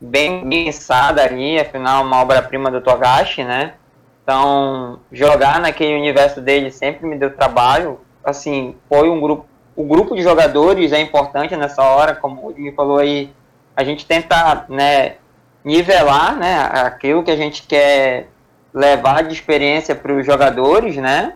bem 0.00 0.48
pensada 0.48 1.22
ali, 1.22 1.60
afinal 1.60 2.02
uma 2.02 2.20
obra-prima 2.20 2.70
do 2.70 2.80
Togashi, 2.80 3.44
né? 3.44 3.74
Então, 4.22 4.98
jogar 5.12 5.60
naquele 5.60 5.94
universo 5.94 6.40
dele 6.40 6.70
sempre 6.72 7.06
me 7.06 7.16
deu 7.16 7.34
trabalho. 7.34 8.00
Assim, 8.24 8.74
foi 8.88 9.08
um 9.08 9.20
grupo, 9.20 9.46
o 9.76 9.84
grupo 9.84 10.14
de 10.14 10.22
jogadores 10.22 10.92
é 10.92 11.00
importante 11.00 11.56
nessa 11.56 11.82
hora, 11.82 12.14
como 12.14 12.48
o 12.48 12.54
me 12.54 12.72
falou 12.72 12.98
aí, 12.98 13.32
a 13.76 13.84
gente 13.84 14.04
tenta, 14.04 14.64
né, 14.68 15.16
nivelar, 15.64 16.36
né, 16.36 16.68
aquilo 16.72 17.22
que 17.22 17.30
a 17.30 17.36
gente 17.36 17.62
quer 17.62 18.28
levar 18.74 19.22
de 19.22 19.34
experiência 19.34 19.94
para 19.94 20.12
os 20.12 20.24
jogadores, 20.24 20.96
né? 20.96 21.34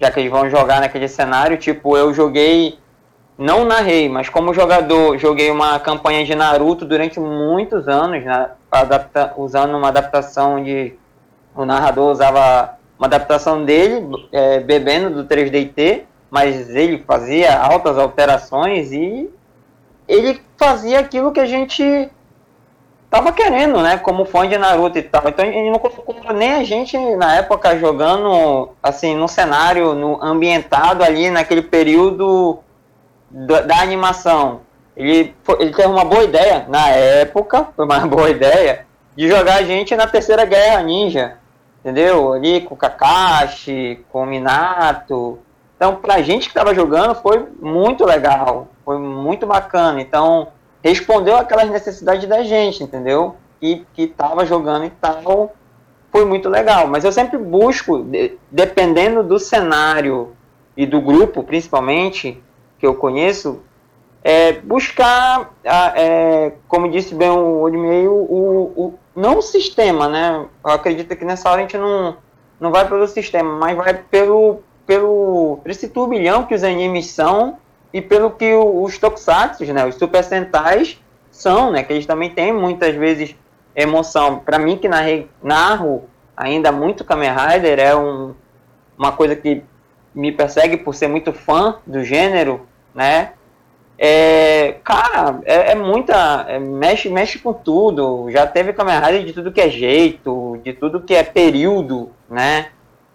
já 0.00 0.10
que 0.10 0.20
eles 0.20 0.30
vão 0.30 0.48
jogar 0.48 0.80
naquele 0.80 1.08
cenário. 1.08 1.56
Tipo, 1.56 1.96
eu 1.96 2.12
joguei, 2.12 2.78
não 3.38 3.64
narrei, 3.64 4.08
mas 4.08 4.28
como 4.28 4.54
jogador, 4.54 5.18
joguei 5.18 5.50
uma 5.50 5.78
campanha 5.80 6.24
de 6.24 6.34
Naruto 6.34 6.84
durante 6.84 7.18
muitos 7.20 7.88
anos, 7.88 8.24
né, 8.24 8.50
adapta, 8.70 9.32
usando 9.36 9.76
uma 9.76 9.88
adaptação 9.88 10.62
de. 10.62 10.94
O 11.56 11.64
narrador 11.64 12.10
usava 12.10 12.76
uma 12.98 13.06
adaptação 13.06 13.64
dele, 13.64 14.04
é, 14.32 14.58
bebendo 14.58 15.10
do 15.10 15.24
3DT, 15.24 16.02
mas 16.28 16.68
ele 16.68 16.98
fazia 17.06 17.56
altas 17.56 17.96
alterações 17.96 18.90
e 18.90 19.30
ele 20.08 20.42
fazia 20.56 20.98
aquilo 20.98 21.30
que 21.30 21.38
a 21.38 21.46
gente 21.46 22.10
tava 23.14 23.30
querendo, 23.30 23.80
né? 23.80 23.96
Como 23.96 24.24
fã 24.24 24.48
de 24.48 24.58
Naruto 24.58 24.98
e 24.98 25.02
tal. 25.02 25.28
Então 25.28 25.44
ele 25.44 25.70
não 25.70 25.78
colocou 25.78 26.32
nem 26.32 26.54
a 26.54 26.64
gente 26.64 26.98
na 27.14 27.36
época 27.36 27.78
jogando 27.78 28.70
assim 28.82 29.14
no 29.14 29.28
cenário, 29.28 29.94
no 29.94 30.20
ambientado 30.20 31.04
ali 31.04 31.30
naquele 31.30 31.62
período 31.62 32.58
da, 33.30 33.60
da 33.60 33.80
animação. 33.80 34.62
Ele, 34.96 35.32
ele 35.60 35.72
teve 35.72 35.88
uma 35.88 36.04
boa 36.04 36.24
ideia 36.24 36.66
na 36.68 36.88
época, 36.90 37.68
foi 37.76 37.84
uma 37.84 38.00
boa 38.06 38.28
ideia 38.28 38.84
de 39.14 39.28
jogar 39.28 39.58
a 39.58 39.62
gente 39.62 39.94
na 39.94 40.08
Terceira 40.08 40.44
Guerra 40.44 40.82
Ninja, 40.82 41.36
entendeu? 41.80 42.32
Ali 42.32 42.62
com 42.62 42.74
Kakashi, 42.74 44.04
com 44.10 44.26
Minato. 44.26 45.38
Então, 45.76 45.96
pra 45.96 46.20
gente 46.20 46.48
que 46.48 46.54
tava 46.54 46.74
jogando, 46.74 47.14
foi 47.14 47.46
muito 47.60 48.04
legal, 48.04 48.66
foi 48.84 48.98
muito 48.98 49.46
bacana. 49.46 50.00
Então, 50.00 50.48
respondeu 50.84 51.34
aquelas 51.34 51.70
necessidades 51.70 52.28
da 52.28 52.42
gente, 52.42 52.84
entendeu? 52.84 53.36
E 53.60 53.86
que 53.94 54.06
tava 54.06 54.44
jogando 54.44 54.84
e 54.84 54.90
tal. 54.90 55.54
Foi 56.12 56.26
muito 56.26 56.50
legal. 56.50 56.86
Mas 56.86 57.04
eu 57.04 57.10
sempre 57.10 57.38
busco, 57.38 58.06
dependendo 58.50 59.22
do 59.22 59.38
cenário 59.38 60.36
e 60.76 60.84
do 60.84 61.00
grupo, 61.00 61.42
principalmente, 61.42 62.40
que 62.78 62.86
eu 62.86 62.94
conheço, 62.94 63.62
é, 64.22 64.52
buscar, 64.52 65.54
é, 65.64 66.52
como 66.68 66.90
disse 66.90 67.14
bem 67.14 67.30
o 67.30 67.62
Odmei, 67.62 68.06
o, 68.06 68.12
o, 68.12 68.94
não 69.16 69.38
o 69.38 69.42
sistema, 69.42 70.06
né? 70.06 70.44
Eu 70.62 70.70
acredito 70.70 71.16
que 71.16 71.24
nessa 71.24 71.48
hora 71.48 71.60
a 71.60 71.62
gente 71.62 71.78
não, 71.78 72.16
não 72.60 72.70
vai 72.70 72.86
pelo 72.86 73.06
sistema, 73.08 73.58
mas 73.58 73.74
vai 73.74 73.94
pelo, 73.94 74.60
pelo 74.86 75.58
esse 75.64 75.88
turbilhão 75.88 76.44
que 76.44 76.54
os 76.54 76.62
animes 76.62 77.06
são 77.06 77.56
e 77.94 78.02
pelo 78.02 78.32
que 78.32 78.52
os 78.52 78.98
Tokusatsu, 78.98 79.64
né, 79.72 79.86
os 79.86 79.94
Super 79.94 80.24
Sentais 80.24 81.00
são, 81.30 81.70
né, 81.70 81.84
que 81.84 81.92
eles 81.92 82.04
também 82.04 82.28
têm 82.28 82.52
muitas 82.52 82.96
vezes 82.96 83.36
emoção. 83.74 84.40
Para 84.40 84.58
mim 84.58 84.76
que 84.76 84.88
narrei, 84.88 85.30
narro 85.40 86.08
ainda 86.36 86.72
muito 86.72 87.04
Kamen 87.04 87.30
Rider 87.30 87.78
é 87.78 87.94
um, 87.94 88.34
uma 88.98 89.12
coisa 89.12 89.36
que 89.36 89.62
me 90.12 90.32
persegue 90.32 90.76
por 90.76 90.92
ser 90.92 91.06
muito 91.06 91.32
fã 91.32 91.76
do 91.86 92.02
gênero, 92.02 92.66
né? 92.92 93.34
É, 93.96 94.76
cara, 94.82 95.38
é, 95.44 95.70
é 95.70 95.74
muita. 95.76 96.46
É, 96.48 96.58
mexe, 96.58 97.08
mexe 97.08 97.38
com 97.38 97.52
tudo. 97.52 98.28
Já 98.28 98.44
teve 98.44 98.72
Kamen 98.72 98.98
Rider 98.98 99.24
de 99.24 99.32
tudo 99.32 99.52
que 99.52 99.60
é 99.60 99.70
jeito, 99.70 100.58
de 100.64 100.72
tudo 100.72 101.00
que 101.00 101.14
é 101.14 101.22
período, 101.22 102.10
né? 102.28 102.70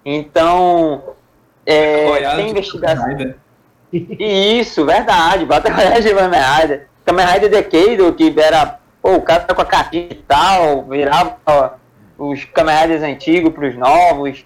Então. 0.05 1.03
É, 1.65 2.35
tem 2.37 2.49
investigação. 2.49 3.05
Isso, 3.91 4.85
verdade. 4.85 5.45
Battle 5.45 5.73
Royale 5.73 6.01
de 6.01 6.13
Kamen 6.13 6.39
Rider. 6.39 6.87
Kamen 7.05 7.25
Rider 7.25 7.49
Decade, 7.49 8.13
que 8.13 8.39
era. 8.39 8.79
Pô, 9.01 9.15
o 9.15 9.21
cara 9.21 9.41
tá 9.41 9.55
com 9.55 9.61
a 9.61 9.65
cartinha 9.65 10.07
e 10.11 10.15
tal, 10.15 10.83
virava 10.83 11.79
os 12.17 12.43
Kamen 12.45 12.75
Riders 12.75 13.03
antigos 13.03 13.53
os 13.57 13.75
novos. 13.75 14.45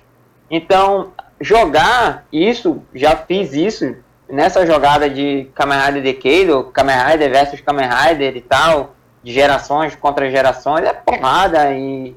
Então, 0.50 1.12
jogar 1.42 2.26
isso, 2.32 2.82
já 2.94 3.16
fiz 3.16 3.54
isso 3.54 3.96
nessa 4.30 4.66
jogada 4.66 5.10
de 5.10 5.50
Kamen 5.56 5.80
Rider 5.80 6.04
Decade, 6.04 6.72
Kamen 6.72 6.96
Rider 6.96 7.32
versus 7.32 7.62
Kamen 7.62 7.90
Rider 7.90 8.38
e 8.38 8.42
tal, 8.42 8.96
de 9.24 9.34
gerações 9.34 9.96
contra 9.96 10.30
gerações, 10.30 10.86
é 10.86 10.94
porrada 10.94 11.72
e 11.72 12.16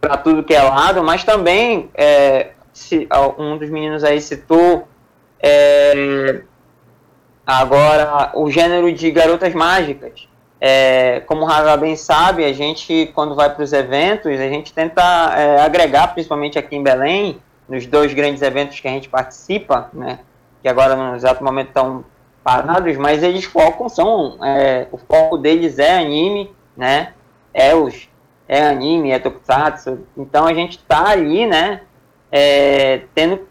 para 0.00 0.18
tudo 0.18 0.44
que 0.44 0.52
é 0.52 0.62
lado, 0.62 1.02
mas 1.02 1.24
também 1.24 1.88
é, 1.94 2.50
se, 2.72 3.08
um 3.38 3.56
dos 3.56 3.70
meninos 3.70 4.04
aí 4.04 4.20
citou 4.20 4.86
é, 5.46 6.40
agora 7.46 8.30
o 8.34 8.50
gênero 8.50 8.90
de 8.90 9.10
garotas 9.10 9.52
mágicas. 9.52 10.26
É, 10.58 11.20
como 11.26 11.42
o 11.42 11.44
Raga 11.44 11.76
bem 11.76 11.94
sabe, 11.94 12.46
a 12.46 12.52
gente, 12.54 13.10
quando 13.14 13.34
vai 13.34 13.54
para 13.54 13.62
os 13.62 13.72
eventos, 13.74 14.40
a 14.40 14.48
gente 14.48 14.72
tenta 14.72 15.02
é, 15.36 15.60
agregar, 15.60 16.08
principalmente 16.14 16.58
aqui 16.58 16.74
em 16.74 16.82
Belém, 16.82 17.38
nos 17.68 17.86
dois 17.86 18.14
grandes 18.14 18.40
eventos 18.40 18.80
que 18.80 18.88
a 18.88 18.90
gente 18.90 19.10
participa, 19.10 19.90
né, 19.92 20.20
que 20.62 20.68
agora 20.68 20.96
no 20.96 21.14
exato 21.14 21.44
momento 21.44 21.68
estão 21.68 22.04
parados, 22.42 22.96
mas 22.96 23.22
eles 23.22 23.44
focam, 23.44 23.90
são, 23.90 24.38
é, 24.42 24.86
o 24.90 24.96
foco 24.96 25.36
deles 25.36 25.78
é 25.78 25.98
anime, 25.98 26.50
né, 26.74 27.12
é, 27.52 27.74
os, 27.74 28.08
é 28.48 28.62
anime, 28.62 29.10
é 29.10 29.18
tokusatsu, 29.18 30.06
então 30.16 30.46
a 30.46 30.54
gente 30.54 30.78
está 30.78 31.08
ali, 31.08 31.46
né, 31.46 31.82
é, 32.32 33.02
tendo 33.14 33.46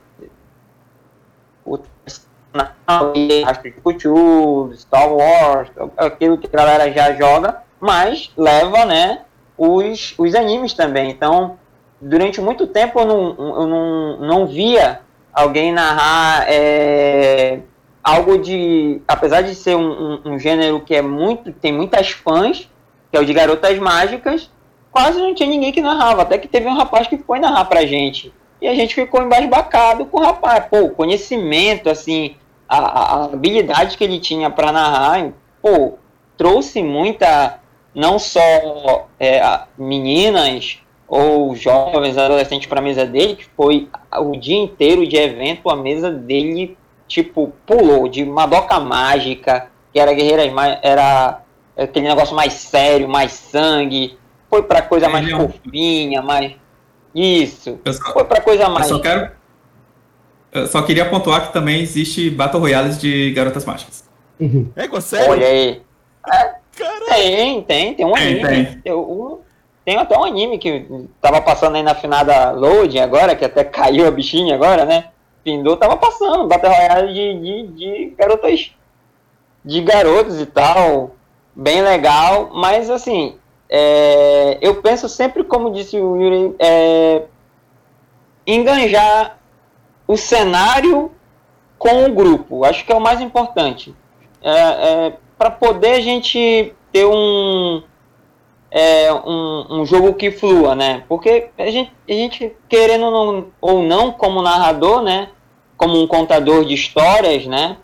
Astro 3.45 3.71
de 3.71 3.81
Kuchu, 3.81 4.71
Star 4.75 5.11
Wars, 5.11 5.69
aquilo 5.97 6.37
que 6.37 6.47
a 6.47 6.57
galera 6.57 6.91
já 6.91 7.13
joga, 7.13 7.63
mas 7.79 8.31
leva, 8.37 8.85
né, 8.85 9.21
os, 9.57 10.13
os 10.17 10.35
animes 10.35 10.73
também, 10.73 11.09
então 11.09 11.57
durante 11.99 12.41
muito 12.41 12.67
tempo 12.67 12.99
eu 12.99 13.05
não, 13.05 13.35
eu 13.37 13.67
não, 13.67 14.17
não 14.19 14.47
via 14.47 15.01
alguém 15.33 15.71
narrar 15.71 16.45
é, 16.47 17.59
algo 18.03 18.37
de. 18.37 19.01
Apesar 19.07 19.41
de 19.41 19.55
ser 19.55 19.75
um, 19.75 19.89
um, 19.91 20.33
um, 20.33 20.39
gênero 20.39 20.81
que 20.81 20.93
é 20.93 21.01
muito. 21.01 21.51
tem 21.51 21.71
muitas 21.71 22.11
fãs, 22.11 22.69
que 23.09 23.17
é 23.17 23.19
o 23.19 23.25
de 23.25 23.33
garotas 23.33 23.79
mágicas, 23.79 24.51
quase 24.91 25.19
não 25.19 25.33
tinha 25.33 25.49
ninguém 25.49 25.71
que 25.71 25.81
narrava. 25.81 26.21
Até 26.23 26.37
que 26.37 26.47
teve 26.47 26.67
um 26.67 26.75
rapaz 26.75 27.07
que 27.07 27.17
foi 27.17 27.39
narrar 27.39 27.65
pra 27.65 27.85
gente. 27.85 28.33
E 28.61 28.67
a 28.67 28.75
gente 28.75 28.95
ficou 28.95 29.21
embasbacado 29.21 30.05
com 30.05 30.19
o 30.19 30.23
rapaz. 30.23 30.65
Pô, 30.69 30.89
conhecimento, 30.89 31.89
assim, 31.89 32.35
a, 32.67 32.77
a 32.77 33.25
habilidade 33.25 33.97
que 33.97 34.03
ele 34.03 34.19
tinha 34.19 34.49
para 34.49 34.71
narrar, 34.71 35.31
pô, 35.61 35.93
trouxe 36.37 36.81
muita. 36.81 37.59
Não 37.95 38.17
só 38.17 39.07
é, 39.19 39.59
meninas 39.77 40.79
ou 41.07 41.55
jovens, 41.55 42.17
adolescentes 42.17 42.67
para 42.67 42.79
a 42.79 42.83
mesa 42.83 43.05
dele, 43.05 43.35
que 43.35 43.45
foi 43.55 43.87
o 44.17 44.31
dia 44.35 44.57
inteiro 44.57 45.05
de 45.05 45.15
evento, 45.15 45.69
a 45.69 45.75
mesa 45.75 46.09
dele, 46.09 46.75
tipo, 47.07 47.53
pulou 47.67 48.07
de 48.07 48.25
Madoka 48.25 48.79
Mágica, 48.79 49.67
que 49.91 49.99
era 49.99 50.11
Guerreiras 50.11 50.51
mais. 50.51 50.79
era 50.81 51.41
aquele 51.77 52.07
negócio 52.07 52.35
mais 52.35 52.53
sério, 52.53 53.07
mais 53.07 53.31
sangue, 53.31 54.17
foi 54.49 54.63
para 54.63 54.81
coisa 54.81 55.09
mais 55.09 55.27
é 55.27 55.31
fofinha, 55.31 56.21
mais. 56.21 56.53
Isso. 57.13 57.79
Só, 57.87 58.13
foi 58.13 58.23
para 58.23 58.41
coisa 58.41 58.69
mais. 58.69 58.89
Eu 58.89 58.97
só 58.97 59.01
quero. 59.01 59.31
Eu 60.53 60.67
só 60.67 60.81
queria 60.83 61.09
pontuar 61.09 61.47
que 61.47 61.53
também 61.53 61.81
existe 61.81 62.29
Battle 62.29 62.61
Royales 62.61 62.99
de 62.99 63.31
Garotas 63.31 63.65
Mágicas. 63.65 64.03
Uhum. 64.39 64.69
É, 64.75 65.01
sério? 65.01 65.31
Olha 65.31 65.47
aí. 65.47 65.81
É, 66.31 66.55
tem, 67.07 67.61
tem, 67.63 67.93
tem 67.95 68.05
um 68.05 68.15
anime. 68.15 68.41
Tem, 68.41 68.65
tem. 68.65 68.81
Eu, 68.85 69.41
tem 69.85 69.97
até 69.97 70.17
um 70.17 70.23
anime 70.23 70.57
que 70.57 70.87
tava 71.19 71.41
passando 71.41 71.75
aí 71.75 71.83
na 71.83 71.95
finada 71.95 72.51
Loading 72.51 72.99
agora, 72.99 73.35
que 73.35 73.43
até 73.43 73.63
caiu 73.63 74.07
a 74.07 74.11
bichinha 74.11 74.55
agora, 74.55 74.85
né? 74.85 75.09
Pindou, 75.43 75.75
tava 75.75 75.97
passando, 75.97 76.47
Battle 76.47 76.71
Royale 76.71 77.13
de, 77.13 77.39
de, 77.39 77.67
de 77.67 78.15
garotas. 78.17 78.71
De 79.65 79.81
garotos 79.81 80.39
e 80.39 80.45
tal. 80.45 81.15
Bem 81.55 81.81
legal, 81.81 82.49
mas 82.53 82.89
assim, 82.89 83.35
é, 83.69 84.57
eu 84.61 84.81
penso 84.81 85.09
sempre, 85.09 85.43
como 85.43 85.71
disse 85.71 85.99
o 85.99 86.19
Yuri, 86.19 86.55
é, 86.59 87.23
enganjar 88.47 89.37
o 90.07 90.17
cenário 90.17 91.11
com 91.77 92.05
o 92.05 92.13
grupo. 92.13 92.63
Acho 92.63 92.85
que 92.85 92.91
é 92.91 92.95
o 92.95 93.01
mais 93.01 93.21
importante. 93.21 93.93
É, 94.41 94.51
é 94.51 95.13
para 95.37 95.51
poder 95.51 95.95
a 95.95 95.99
gente 95.99 96.73
ter 96.91 97.05
um, 97.05 97.83
é, 98.71 99.11
um, 99.11 99.81
um, 99.81 99.85
jogo 99.85 100.13
que 100.13 100.31
flua, 100.31 100.75
né? 100.75 101.03
Porque 101.09 101.49
a 101.57 101.69
gente, 101.69 101.91
a 102.07 102.13
gente 102.13 102.55
querendo 102.69 103.11
não, 103.11 103.47
ou 103.59 103.83
não, 103.83 104.11
como 104.11 104.41
narrador, 104.41 105.01
né? 105.01 105.29
Como 105.75 106.01
um 106.01 106.07
contador 106.07 106.63
de 106.63 106.73
histórias, 106.73 107.45
né? 107.45 107.77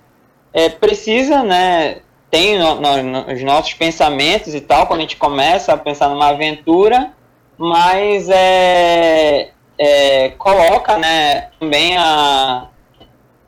É, 0.53 0.69
precisa, 0.69 1.43
né? 1.43 2.01
Tem 2.31 2.57
no, 2.57 2.75
no, 2.75 3.33
os 3.33 3.43
nossos 3.43 3.73
pensamentos 3.73 4.55
e 4.55 4.61
tal, 4.61 4.87
quando 4.87 4.99
a 4.99 5.03
gente 5.03 5.17
começa 5.17 5.73
a 5.73 5.77
pensar 5.77 6.09
numa 6.09 6.29
aventura, 6.29 7.11
mas 7.57 8.29
é, 8.29 9.51
é, 9.79 10.29
coloca, 10.31 10.97
né? 10.97 11.49
Também 11.59 11.97
a, 11.97 12.67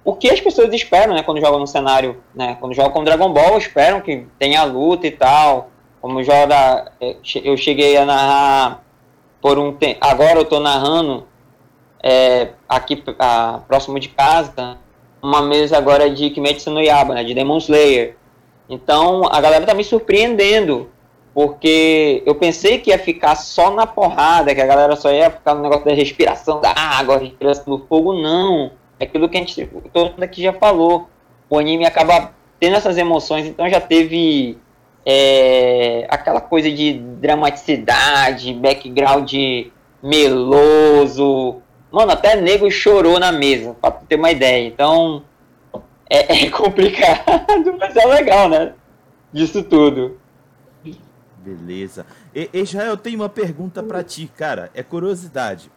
o 0.03 0.15
que 0.15 0.31
as 0.31 0.39
pessoas 0.39 0.73
esperam, 0.73 1.13
né? 1.13 1.21
Quando 1.21 1.41
jogam 1.41 1.59
no 1.59 1.67
cenário, 1.67 2.23
né? 2.33 2.57
Quando 2.59 2.73
jogam 2.73 2.91
com 2.91 3.03
Dragon 3.03 3.31
Ball, 3.31 3.57
esperam 3.57 4.01
que 4.01 4.25
tenha 4.39 4.63
luta 4.63 5.05
e 5.05 5.11
tal 5.11 5.71
como 6.01 6.23
joga, 6.23 6.91
é, 6.99 7.15
eu 7.43 7.55
cheguei 7.55 7.95
a 7.95 8.05
narrar 8.05 8.83
por 9.39 9.59
um 9.59 9.71
tempo, 9.71 9.99
agora 10.01 10.39
eu 10.39 10.41
estou 10.41 10.59
narrando 10.59 11.27
é, 12.03 12.49
aqui 12.67 13.03
a, 13.19 13.61
próximo 13.67 13.99
de 13.99 14.09
casa, 14.09 14.77
uma 15.21 15.41
mesa 15.43 15.77
agora 15.77 16.09
de 16.09 16.31
Kimetsu 16.31 16.71
no 16.71 16.81
Yaba, 16.81 17.13
né, 17.13 17.23
de 17.23 17.35
Demon 17.35 17.57
Slayer. 17.57 18.17
Então 18.67 19.23
a 19.31 19.39
galera 19.39 19.65
tá 19.65 19.75
me 19.75 19.83
surpreendendo, 19.83 20.89
porque 21.33 22.21
eu 22.25 22.35
pensei 22.35 22.79
que 22.79 22.89
ia 22.89 22.99
ficar 22.99 23.35
só 23.35 23.71
na 23.71 23.87
porrada, 23.87 24.53
que 24.53 24.61
a 24.61 24.65
galera 24.65 24.95
só 24.95 25.11
ia 25.11 25.29
ficar 25.29 25.55
no 25.55 25.61
negócio 25.61 25.85
da 25.85 25.93
respiração 25.93 26.59
da 26.59 26.73
água, 26.75 27.17
respiração 27.17 27.77
do 27.77 27.85
fogo, 27.85 28.13
não. 28.13 28.71
É 28.99 29.05
aquilo 29.05 29.29
que 29.29 29.37
a 29.37 29.39
gente, 29.39 29.65
todo 29.93 30.11
mundo 30.11 30.23
aqui 30.23 30.43
já 30.43 30.53
falou. 30.53 31.09
O 31.49 31.57
anime 31.57 31.85
acaba 31.85 32.33
tendo 32.59 32.75
essas 32.75 32.97
emoções, 32.97 33.47
então 33.47 33.69
já 33.69 33.79
teve 33.79 34.57
é, 35.05 36.05
aquela 36.09 36.41
coisa 36.41 36.69
de 36.69 36.93
dramaticidade, 36.93 38.53
background 38.53 39.33
meloso. 40.03 41.61
Mano, 41.91 42.11
até 42.11 42.35
nego 42.35 42.69
chorou 42.69 43.19
na 43.19 43.31
mesa, 43.31 43.75
pra 43.81 43.91
ter 43.91 44.15
uma 44.15 44.31
ideia. 44.31 44.67
Então, 44.67 45.23
é, 46.09 46.45
é 46.45 46.49
complicado, 46.49 47.75
mas 47.79 47.95
é 47.95 48.05
legal, 48.05 48.49
né? 48.49 48.73
Disso 49.33 49.63
tudo. 49.63 50.20
Beleza. 51.43 52.05
E, 52.35 52.49
Israel, 52.53 52.91
eu 52.91 52.97
tenho 52.97 53.19
uma 53.19 53.29
pergunta 53.29 53.81
para 53.81 54.03
ti, 54.03 54.31
cara. 54.37 54.69
É 54.73 54.83
curiosidade. 54.83 55.71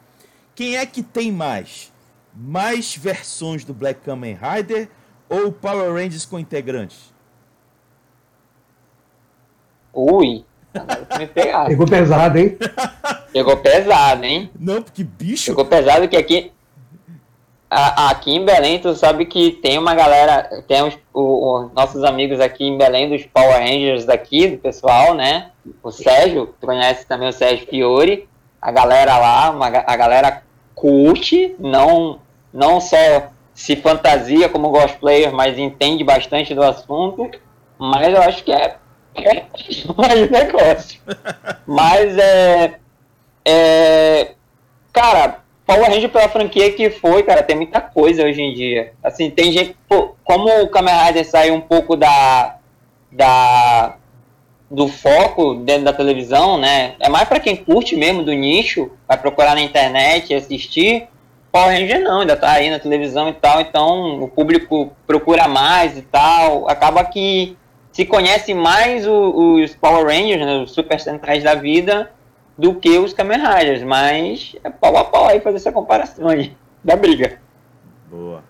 Quem 0.54 0.76
é 0.76 0.86
que 0.86 1.02
tem 1.02 1.32
mais? 1.32 1.92
Mais 2.34 2.96
versões 2.96 3.64
do 3.64 3.72
Black 3.72 4.00
Kamen 4.00 4.38
Rider 4.40 4.88
ou 5.28 5.50
Power 5.50 5.92
Rangers 5.92 6.26
com 6.26 6.38
integrantes? 6.38 7.12
Ui, 9.92 10.44
me 11.18 11.26
Pegou 11.68 11.86
pesado, 11.86 12.38
hein? 12.38 12.58
Pegou 13.32 13.56
pesado, 13.56 14.24
hein? 14.24 14.50
Não, 14.58 14.82
porque 14.82 15.04
bicho. 15.04 15.46
Pegou 15.46 15.64
pesado 15.64 16.08
que 16.08 16.16
aqui. 16.16 16.52
Aqui 17.74 18.30
em 18.30 18.44
Belém, 18.44 18.78
tu 18.78 18.94
sabe 18.94 19.26
que 19.26 19.50
tem 19.50 19.78
uma 19.78 19.96
galera. 19.96 20.62
Tem 20.68 20.82
os, 20.82 20.96
o, 21.12 21.70
nossos 21.74 22.04
amigos 22.04 22.38
aqui 22.38 22.64
em 22.64 22.78
Belém, 22.78 23.08
dos 23.08 23.26
Power 23.26 23.58
Rangers 23.58 24.04
daqui, 24.04 24.46
do 24.46 24.58
pessoal, 24.58 25.12
né? 25.12 25.50
O 25.82 25.90
Sérgio, 25.90 26.54
tu 26.60 26.66
conhece 26.66 27.04
também 27.06 27.28
o 27.28 27.32
Sérgio 27.32 27.66
Fiore. 27.66 28.28
A 28.62 28.70
galera 28.70 29.18
lá, 29.18 29.50
uma, 29.50 29.66
a 29.66 29.96
galera 29.96 30.42
curte, 30.74 31.56
não, 31.58 32.20
não 32.52 32.80
só 32.80 32.96
se 33.52 33.74
fantasia 33.74 34.48
como 34.48 34.70
cosplayer, 34.70 35.32
mas 35.32 35.58
entende 35.58 36.04
bastante 36.04 36.54
do 36.54 36.62
assunto. 36.62 37.28
Mas 37.76 38.14
eu 38.14 38.22
acho 38.22 38.44
que 38.44 38.52
é, 38.52 38.76
é 39.16 39.44
mais 39.96 40.30
negócio. 40.30 41.00
mas 41.66 42.16
é, 42.16 42.78
é. 43.44 44.34
Cara, 44.92 45.43
Power 45.66 45.90
Ranger 45.90 46.10
pela 46.10 46.28
franquia 46.28 46.72
que 46.72 46.90
foi, 46.90 47.22
cara, 47.22 47.42
tem 47.42 47.56
muita 47.56 47.80
coisa 47.80 48.24
hoje 48.24 48.42
em 48.42 48.52
dia. 48.52 48.92
Assim, 49.02 49.30
tem 49.30 49.50
gente. 49.50 49.76
Pô, 49.88 50.14
como 50.22 50.48
o 50.62 50.68
Kamen 50.68 50.94
Rider 51.06 51.28
saiu 51.28 51.54
um 51.54 51.60
pouco 51.60 51.96
da. 51.96 52.56
da 53.10 53.96
do 54.70 54.88
foco 54.88 55.54
dentro 55.54 55.84
da 55.84 55.92
televisão, 55.92 56.58
né? 56.58 56.94
É 56.98 57.08
mais 57.08 57.28
para 57.28 57.38
quem 57.38 57.54
curte 57.54 57.94
mesmo 57.94 58.24
do 58.24 58.32
nicho, 58.32 58.90
vai 59.06 59.16
procurar 59.16 59.54
na 59.54 59.60
internet 59.60 60.34
assistir. 60.34 61.06
Power 61.52 61.68
Ranger 61.68 62.00
não, 62.00 62.22
ainda 62.22 62.36
tá 62.36 62.50
aí 62.50 62.68
na 62.68 62.80
televisão 62.80 63.28
e 63.28 63.34
tal, 63.34 63.60
então 63.60 64.20
o 64.20 64.26
público 64.26 64.92
procura 65.06 65.46
mais 65.46 65.96
e 65.96 66.02
tal. 66.02 66.68
Acaba 66.68 67.04
que 67.04 67.56
se 67.92 68.04
conhece 68.04 68.52
mais 68.52 69.06
o, 69.06 69.60
os 69.62 69.72
Power 69.76 70.04
Rangers, 70.06 70.44
né, 70.44 70.56
os 70.56 70.72
Super 70.72 70.98
Sentais 70.98 71.44
da 71.44 71.54
vida, 71.54 72.10
do 72.56 72.74
que 72.74 72.98
os 72.98 73.12
Kamen 73.12 73.38
Riders, 73.38 73.82
mas 73.82 74.56
é 74.62 74.70
pau 74.70 74.96
a 74.96 75.04
pau 75.04 75.28
aí 75.28 75.40
fazer 75.40 75.56
essa 75.56 75.72
comparação 75.72 76.28
aí, 76.28 76.56
da 76.82 76.96
briga. 76.96 77.38
Boa, 78.10 78.42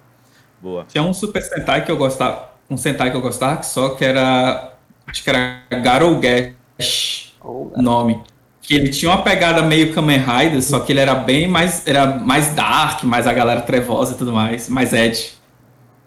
boa. 0.61 0.85
Tinha 0.89 1.03
um 1.03 1.15
Super 1.15 1.43
Sentai 1.43 1.85
que 1.85 1.91
eu 1.91 1.97
gostava, 1.97 2.51
um 2.69 2.77
Sentai 2.77 3.11
que 3.11 3.17
eu 3.17 3.23
gostava, 3.23 3.63
só 3.63 3.91
que 3.91 4.05
era, 4.05 4.75
acho 5.07 5.23
que 5.25 5.31
era 5.31 5.63
Garou 5.83 6.19
Gash, 6.21 7.35
o 7.43 7.71
nome 7.77 8.23
que 8.65 8.75
ele 8.75 8.89
tinha 8.89 9.11
uma 9.11 9.23
pegada 9.23 9.63
meio 9.63 9.93
Kamen 9.93 10.19
Rider, 10.19 10.63
só 10.63 10.81
que 10.81 10.91
ele 10.91 11.01
era 11.01 11.15
bem 11.15 11.47
mais, 11.47 11.87
era 11.87 12.07
mais 12.07 12.55
dark, 12.55 13.05
mais 13.05 13.27
a 13.27 13.33
galera 13.33 13.61
trevosa 13.61 14.15
e 14.15 14.17
tudo 14.17 14.33
mais, 14.33 14.71
mais 14.71 14.93
edge. 14.95 15.35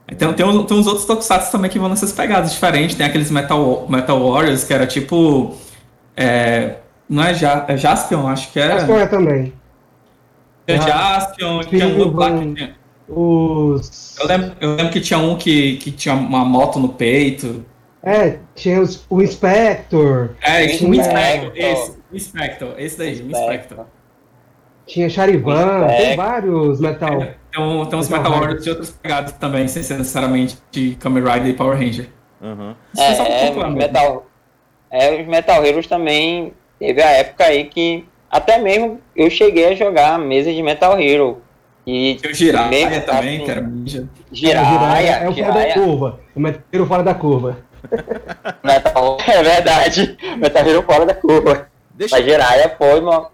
Então 0.10 0.34
tem, 0.34 0.46
tem 0.66 0.78
uns 0.78 0.88
outros 0.88 1.06
tokusatsu 1.06 1.52
também 1.52 1.70
que 1.70 1.78
vão 1.78 1.88
nessas 1.88 2.12
pegadas 2.12 2.52
diferentes, 2.52 2.96
tem 2.96 3.06
aqueles 3.06 3.30
Metal, 3.30 3.86
Metal 3.88 4.20
Warriors, 4.20 4.64
que 4.64 4.74
era 4.74 4.88
tipo... 4.88 5.56
É, 6.16 6.78
não 7.10 7.24
é, 7.24 7.34
ja, 7.34 7.66
é 7.68 7.78
Jaspion, 7.78 8.28
acho 8.28 8.52
que 8.52 8.60
era... 8.60 8.80
Jaspion 8.80 9.00
é 9.00 9.08
também. 9.08 9.54
Tinha 10.66 10.82
Jaspion, 10.82 11.62
tinha 11.62 11.88
um 11.88 12.16
lá 12.16 12.32
que 12.32 12.54
tinha... 12.54 12.76
Os... 13.08 14.18
Eu 14.20 14.28
lembro, 14.28 14.58
eu 14.60 14.76
lembro 14.76 14.92
que 14.92 15.00
tinha 15.00 15.18
um 15.18 15.38
que, 15.38 15.78
que 15.78 15.92
tinha 15.92 16.14
uma 16.14 16.44
moto 16.44 16.78
no 16.78 16.90
peito. 16.90 17.66
É, 18.04 18.40
tinha 18.54 18.82
os, 18.82 19.06
o 19.10 19.22
Inspector. 19.22 20.32
É, 20.42 20.68
tinha 20.68 20.90
o 20.90 20.94
Inspector, 20.94 21.52
esse. 21.56 21.98
Inspector, 22.12 22.74
esse 22.78 22.98
daí, 22.98 23.12
Inspector. 23.14 23.54
Inspector. 23.54 23.86
Tinha 24.86 25.10
Charivan, 25.10 25.88
tem 25.88 26.16
vários 26.16 26.80
Metal. 26.80 27.22
É, 27.22 27.36
tem, 27.52 27.86
tem 27.86 28.00
uns 28.00 28.10
Metal 28.10 28.32
Warriors 28.32 28.64
de 28.64 28.70
outros 28.70 28.92
pegados 28.92 29.34
também, 29.34 29.68
sem 29.68 29.84
ser 29.84 29.98
necessariamente 29.98 30.58
de 30.72 30.96
Kamen 30.96 31.24
Rider 31.24 31.48
e 31.48 31.54
Power 31.54 31.78
Ranger. 31.78 32.10
Uhum. 32.42 32.76
É, 32.98 33.14
é, 33.14 33.70
metal, 33.70 34.28
é, 34.92 35.22
os 35.22 35.28
Metal 35.28 35.66
Heroes 35.66 35.88
também 35.88 36.54
teve 36.80 37.02
a 37.02 37.10
época 37.12 37.46
aí 37.46 37.66
que 37.66 38.06
até 38.30 38.58
mesmo 38.58 39.02
eu 39.16 39.30
cheguei 39.30 39.70
a 39.70 39.76
jogar 39.76 40.20
mesa 40.20 40.52
de 40.52 40.62
Metal 40.62 41.00
Hero. 41.00 41.42
E 41.86 42.20
o 42.26 42.34
Jiraiya 42.34 43.02
também, 43.02 43.38
assim, 43.38 43.46
que 43.46 43.52
era 43.52 43.62
ninja. 43.62 44.10
Jiraiya, 44.30 45.12
é, 45.12 45.30
o 45.30 45.34
fora 45.34 45.54
da 45.54 45.74
curva. 45.74 46.20
O 46.36 46.40
Metal 46.40 46.64
Hero 46.74 46.86
fora 46.86 47.04
da 47.04 47.16
curva. 47.16 47.58
Metal, 48.64 49.18
é 49.26 49.44
verdade. 49.44 50.18
Metal 50.38 50.68
Hero 50.68 50.84
fora 50.84 51.06
da 51.06 51.14
curva. 51.14 51.70
Deixa, 51.92 52.22
Jiraiya 52.22 52.76
foi 52.78 53.00
uma... 53.00 53.32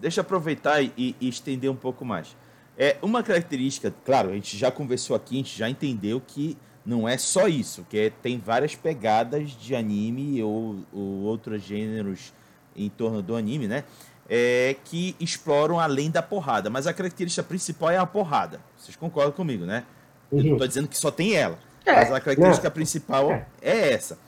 Deixa 0.00 0.20
eu 0.20 0.22
aproveitar 0.22 0.82
e, 0.82 0.92
e, 0.96 1.28
estender 1.28 1.70
um 1.70 1.76
pouco 1.76 2.04
mais. 2.04 2.36
É 2.76 2.96
uma 3.00 3.22
característica, 3.22 3.94
claro, 4.04 4.30
a 4.30 4.34
gente 4.34 4.58
já 4.58 4.70
conversou 4.70 5.16
aqui, 5.16 5.36
a 5.36 5.38
gente 5.38 5.56
já 5.56 5.70
entendeu 5.70 6.20
que 6.24 6.58
não 6.84 7.08
é 7.08 7.16
só 7.16 7.48
isso, 7.48 7.86
que 7.88 7.98
é, 7.98 8.10
tem 8.10 8.38
várias 8.38 8.74
pegadas 8.74 9.50
de 9.52 9.74
anime 9.74 10.42
ou, 10.42 10.76
ou 10.92 11.22
outros 11.22 11.62
gêneros 11.62 12.32
em 12.76 12.88
torno 12.88 13.22
do 13.22 13.36
anime, 13.36 13.66
né? 13.66 13.84
É, 14.28 14.76
que 14.84 15.14
exploram 15.20 15.78
além 15.78 16.10
da 16.10 16.22
porrada. 16.22 16.68
Mas 16.68 16.86
a 16.86 16.92
característica 16.92 17.42
principal 17.42 17.90
é 17.90 17.96
a 17.96 18.06
porrada. 18.06 18.60
Vocês 18.76 18.96
concordam 18.96 19.32
comigo, 19.32 19.64
né? 19.64 19.84
Eu 20.32 20.42
não 20.42 20.52
estou 20.52 20.66
dizendo 20.66 20.88
que 20.88 20.98
só 20.98 21.10
tem 21.10 21.34
ela. 21.34 21.58
É, 21.84 21.94
mas 21.94 22.12
a 22.12 22.20
característica 22.20 22.70
principal 22.70 23.30
é. 23.30 23.46
é 23.62 23.92
essa. 23.92 24.18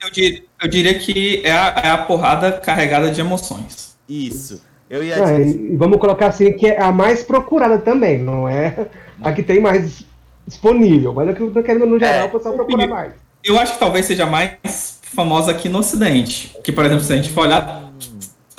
Eu, 0.00 0.10
dir, 0.10 0.44
eu 0.62 0.68
diria 0.68 0.96
que 0.96 1.42
é 1.44 1.50
a, 1.50 1.74
é 1.84 1.90
a, 1.90 1.98
porrada 1.98 2.52
carregada 2.52 3.10
de 3.10 3.20
emoções. 3.20 3.96
Isso. 4.08 4.62
Eu 4.88 5.02
ia 5.02 5.16
é, 5.16 5.40
e 5.40 5.76
vamos 5.76 5.98
colocar 5.98 6.28
assim 6.28 6.52
que 6.52 6.68
é 6.68 6.80
a 6.80 6.92
mais 6.92 7.22
procurada 7.22 7.78
também, 7.78 8.18
não 8.18 8.48
é 8.48 8.88
a 9.20 9.32
que 9.32 9.42
tem 9.42 9.60
mais 9.60 10.04
disponível, 10.46 11.12
mas 11.12 11.28
é 11.28 11.32
que 11.34 11.42
eu 11.42 11.52
tô 11.52 11.62
querendo 11.62 11.84
no 11.84 11.98
geral, 11.98 12.14
é, 12.14 12.24
o 12.24 12.30
pessoal 12.30 12.54
procura 12.54 12.86
mais. 12.86 13.12
Eu 13.44 13.58
acho 13.58 13.74
que 13.74 13.78
talvez 13.78 14.06
seja 14.06 14.24
mais 14.24 14.98
famosa 15.02 15.50
aqui 15.50 15.68
no 15.68 15.78
Ocidente. 15.78 16.56
Que, 16.64 16.72
por 16.72 16.84
exemplo, 16.84 17.04
se 17.04 17.12
a 17.12 17.16
gente 17.16 17.30
for 17.30 17.42
olhar, 17.42 17.87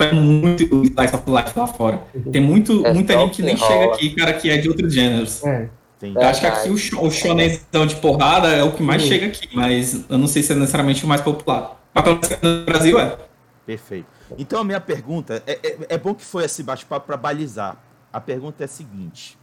tem 0.00 0.14
muito 0.14 0.62
Slice 0.62 1.14
of 1.14 1.30
Life 1.30 1.58
lá 1.58 1.66
fora. 1.66 2.02
Tem 2.32 2.40
muito, 2.40 2.86
é 2.86 2.92
muita 2.92 3.18
gente 3.18 3.36
que 3.36 3.42
nem 3.42 3.56
chega 3.56 3.92
aqui, 3.92 4.14
cara, 4.14 4.32
que 4.32 4.48
é 4.48 4.56
de 4.56 4.68
outros 4.68 4.92
gêneros. 4.92 5.44
É. 5.44 5.68
Eu 6.02 6.22
acho 6.22 6.40
que 6.40 6.46
aqui 6.46 6.70
o, 6.70 7.04
o 7.04 7.10
shonenzão 7.10 7.86
de 7.86 7.96
porrada 7.96 8.48
é 8.48 8.62
o 8.62 8.72
que 8.72 8.82
mais 8.82 9.02
chega 9.02 9.26
aqui, 9.26 9.48
mas 9.54 10.06
eu 10.08 10.16
não 10.16 10.26
sei 10.26 10.42
se 10.42 10.52
é 10.52 10.54
necessariamente 10.54 11.04
o 11.04 11.08
mais 11.08 11.20
popular. 11.20 11.78
Mas 11.94 12.04
pelo 12.04 12.18
menos 12.18 12.38
no 12.42 12.64
Brasil 12.64 12.98
é. 12.98 13.18
Perfeito. 13.66 14.06
Então 14.38 14.60
a 14.60 14.64
minha 14.64 14.80
pergunta, 14.80 15.42
é, 15.46 15.52
é, 15.62 15.78
é 15.90 15.98
bom 15.98 16.14
que 16.14 16.24
foi 16.24 16.44
esse 16.44 16.62
bate-papo 16.62 17.06
para 17.06 17.18
balizar. 17.18 17.76
A 18.10 18.20
pergunta 18.20 18.64
é 18.64 18.66
a 18.66 18.68
seguinte: 18.68 19.38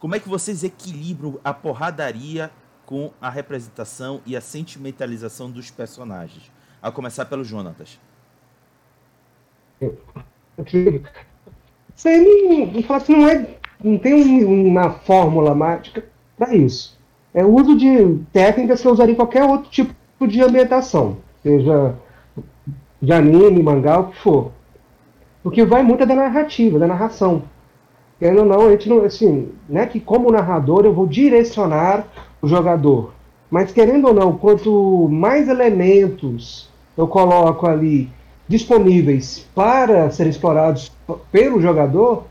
como 0.00 0.16
é 0.16 0.18
que 0.18 0.28
vocês 0.28 0.64
equilibram 0.64 1.38
a 1.44 1.54
porradaria 1.54 2.50
com 2.84 3.12
a 3.20 3.30
representação 3.30 4.20
e 4.26 4.36
a 4.36 4.40
sentimentalização 4.40 5.48
dos 5.50 5.70
personagens? 5.70 6.50
A 6.82 6.90
começar 6.90 7.24
pelo 7.26 7.44
Jonatas. 7.44 8.00
Isso 11.96 12.08
aí 12.08 12.20
não, 12.20 13.18
não 13.18 13.28
é 13.28 13.46
não 13.82 13.98
tem 13.98 14.44
uma 14.44 14.90
fórmula 14.90 15.54
mágica 15.54 16.04
para 16.38 16.54
isso. 16.54 16.98
É 17.34 17.44
o 17.44 17.54
uso 17.54 17.76
de 17.76 18.18
técnicas 18.32 18.80
que 18.80 18.88
eu 18.88 18.92
usaria 18.92 19.12
em 19.12 19.16
qualquer 19.16 19.44
outro 19.44 19.70
tipo 19.70 19.94
de 20.26 20.40
ambientação, 20.40 21.18
seja 21.42 21.94
de 23.02 23.12
anime, 23.12 23.62
mangá, 23.62 23.98
o 23.98 24.08
que 24.08 24.16
for. 24.16 24.52
Porque 25.42 25.64
vai 25.64 25.82
muito 25.82 26.06
da 26.06 26.14
narrativa, 26.14 26.78
da 26.78 26.86
narração. 26.86 27.42
Querendo 28.18 28.38
ou 28.38 28.46
não, 28.46 28.68
a 28.68 28.70
gente 28.70 28.88
não, 28.88 29.04
assim, 29.04 29.50
né, 29.68 29.86
que 29.86 30.00
como 30.00 30.30
narrador 30.30 30.86
eu 30.86 30.94
vou 30.94 31.06
direcionar 31.06 32.06
o 32.40 32.48
jogador. 32.48 33.12
Mas 33.50 33.72
querendo 33.72 34.08
ou 34.08 34.14
não, 34.14 34.38
quanto 34.38 35.08
mais 35.10 35.48
elementos 35.48 36.70
eu 36.96 37.06
coloco 37.06 37.66
ali 37.66 38.08
disponíveis 38.48 39.46
para 39.54 40.10
serem 40.10 40.30
explorados 40.30 40.92
pelo 41.32 41.60
jogador, 41.60 42.24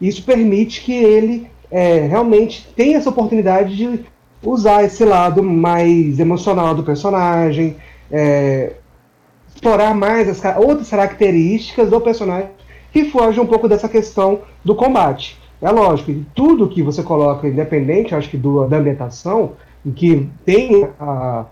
isso 0.00 0.22
permite 0.22 0.82
que 0.82 0.92
ele 0.92 1.50
é, 1.70 2.06
realmente 2.06 2.68
tenha 2.74 2.98
essa 2.98 3.10
oportunidade 3.10 3.76
de 3.76 4.00
usar 4.42 4.82
esse 4.84 5.04
lado 5.04 5.42
mais 5.42 6.18
emocional 6.18 6.74
do 6.74 6.82
personagem, 6.82 7.76
é, 8.10 8.74
explorar 9.54 9.94
mais 9.94 10.28
as 10.28 10.56
outras 10.56 10.90
características 10.90 11.88
do 11.88 12.00
personagem 12.00 12.50
que 12.92 13.06
fogem 13.06 13.42
um 13.42 13.46
pouco 13.46 13.68
dessa 13.68 13.88
questão 13.88 14.42
do 14.64 14.74
combate. 14.74 15.38
É 15.60 15.70
lógico, 15.70 16.12
tudo 16.34 16.68
que 16.68 16.82
você 16.82 17.02
coloca, 17.02 17.48
independente, 17.48 18.14
acho 18.14 18.28
que 18.28 18.36
do, 18.36 18.66
da 18.66 18.78
ambientação, 18.78 19.52
e 19.84 19.90
que 19.90 20.28
tem 20.44 20.88
a 20.98 21.46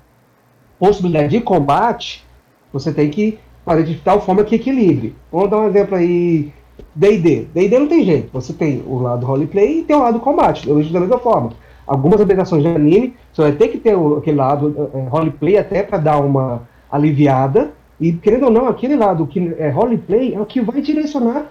possibilidade 0.78 1.28
de 1.28 1.40
combate, 1.40 2.24
você 2.72 2.92
tem 2.92 3.08
que 3.10 3.38
fazer 3.70 3.84
de 3.84 3.94
tal 3.96 4.20
forma 4.20 4.42
que 4.42 4.56
equilibre. 4.56 5.14
Vamos 5.30 5.50
dar 5.50 5.58
um 5.58 5.68
exemplo 5.68 5.96
aí 5.96 6.52
D&D. 6.94 7.46
D&D 7.54 7.78
não 7.78 7.86
tem 7.86 8.04
jeito. 8.04 8.28
Você 8.32 8.52
tem 8.52 8.82
o 8.84 8.98
lado 8.98 9.24
roleplay 9.24 9.78
e 9.78 9.84
tem 9.84 9.94
o 9.94 10.00
lado 10.00 10.18
combate. 10.18 10.68
Eu 10.68 10.76
vejo 10.76 10.92
da 10.92 10.98
mesma 10.98 11.18
forma. 11.18 11.52
Algumas 11.86 12.20
aplicações 12.20 12.62
de 12.62 12.68
anime, 12.68 13.14
você 13.32 13.42
vai 13.42 13.52
ter 13.52 13.68
que 13.68 13.78
ter 13.78 13.96
aquele 14.18 14.36
lado 14.36 14.90
é, 14.92 15.08
roleplay 15.08 15.56
até 15.56 15.82
para 15.82 15.98
dar 15.98 16.18
uma 16.18 16.62
aliviada. 16.90 17.70
E, 18.00 18.12
querendo 18.12 18.46
ou 18.46 18.50
não, 18.50 18.66
aquele 18.66 18.96
lado 18.96 19.26
que 19.26 19.54
é 19.58 19.68
roleplay 19.68 20.34
é 20.34 20.40
o 20.40 20.46
que 20.46 20.60
vai 20.60 20.80
direcionar 20.80 21.46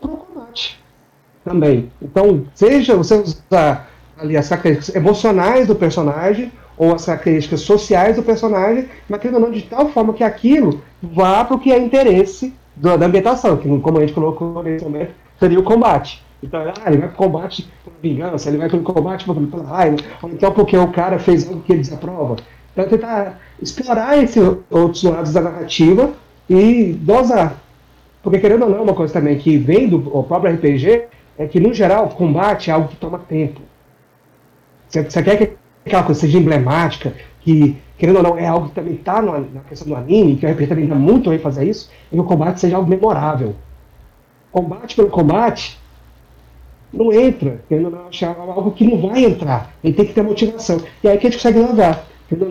para 0.00 0.10
o 0.10 0.16
combate 0.16 0.80
também. 1.44 1.90
Então, 2.02 2.44
seja 2.54 2.96
você 2.96 3.14
usar 3.16 3.90
ali 4.18 4.36
as 4.36 4.48
características 4.48 4.94
emocionais 4.94 5.66
do 5.66 5.74
personagem 5.74 6.50
ou 6.80 6.94
as 6.94 7.04
características 7.04 7.60
sociais 7.60 8.16
do 8.16 8.22
personagem, 8.22 8.88
mas 9.06 9.20
querendo 9.20 9.34
ou 9.34 9.42
não, 9.42 9.50
de 9.50 9.60
tal 9.60 9.90
forma 9.90 10.14
que 10.14 10.24
aquilo 10.24 10.80
vá 11.02 11.44
para 11.44 11.54
o 11.54 11.58
que 11.58 11.70
é 11.70 11.78
interesse 11.78 12.54
do, 12.74 12.96
da 12.96 13.04
ambientação, 13.04 13.58
que 13.58 13.68
como 13.80 13.98
a 13.98 14.00
gente 14.00 14.14
colocou 14.14 14.62
nesse 14.62 14.82
momento, 14.82 15.12
seria 15.38 15.60
o 15.60 15.62
combate. 15.62 16.24
Então, 16.42 16.58
ah, 16.58 16.72
ele 16.86 16.96
vai 16.96 17.08
pro 17.08 17.18
combate 17.18 17.70
por 17.84 17.92
vingança, 18.02 18.48
ele 18.48 18.56
vai 18.56 18.70
pro 18.70 18.80
combate 18.80 19.26
por, 19.26 19.36
raiva, 19.62 19.98
ou 20.22 20.30
então 20.30 20.52
porque 20.52 20.74
o 20.74 20.88
cara 20.88 21.18
fez 21.18 21.46
algo 21.46 21.60
que 21.60 21.70
ele 21.70 21.82
desaprova. 21.82 22.36
Então, 22.72 22.88
tentar 22.88 23.38
explorar 23.60 24.16
esses 24.16 24.42
outros 24.70 25.02
lados 25.02 25.34
da 25.34 25.42
narrativa 25.42 26.14
e 26.48 26.94
dosar. 26.94 27.60
Porque, 28.22 28.38
querendo 28.38 28.62
ou 28.62 28.70
não, 28.70 28.84
uma 28.84 28.94
coisa 28.94 29.12
também 29.12 29.36
que 29.36 29.58
vem 29.58 29.86
do 29.86 30.00
próprio 30.22 30.54
RPG 30.54 31.04
é 31.36 31.46
que, 31.46 31.60
no 31.60 31.74
geral, 31.74 32.08
combate 32.08 32.70
é 32.70 32.72
algo 32.72 32.88
que 32.88 32.96
toma 32.96 33.18
tempo. 33.18 33.60
Você, 34.88 35.04
você 35.04 35.22
quer 35.22 35.36
que 35.36 35.59
aquela 35.84 36.02
coisa 36.02 36.20
seja 36.20 36.38
emblemática, 36.38 37.14
que, 37.40 37.76
querendo 37.96 38.16
ou 38.16 38.22
não, 38.22 38.38
é 38.38 38.46
algo 38.46 38.68
que 38.68 38.74
também 38.74 38.94
está 38.94 39.20
na 39.22 39.60
questão 39.68 39.88
do 39.88 39.96
anime, 39.96 40.36
que 40.36 40.46
o 40.46 40.50
RPG 40.50 40.66
também 40.66 40.86
dá 40.86 40.94
muito 40.94 41.30
bem 41.30 41.38
fazer 41.38 41.68
isso, 41.68 41.90
é 42.12 42.14
que 42.14 42.20
o 42.20 42.24
combate 42.24 42.60
seja 42.60 42.76
algo 42.76 42.88
memorável. 42.88 43.54
Combate 44.52 44.96
pelo 44.96 45.08
combate 45.08 45.78
não 46.92 47.12
entra, 47.12 47.62
querendo 47.68 47.86
ou 47.86 47.92
não, 47.92 48.06
é 48.10 48.24
algo 48.24 48.72
que 48.72 48.84
não 48.84 49.08
vai 49.08 49.24
entrar. 49.24 49.72
Ele 49.82 49.94
tem 49.94 50.06
que 50.06 50.12
ter 50.12 50.22
motivação. 50.22 50.82
E 51.02 51.08
aí 51.08 51.16
que 51.18 51.26
a 51.26 51.30
gente 51.30 51.38
consegue 51.38 51.60
levar. 51.60 52.06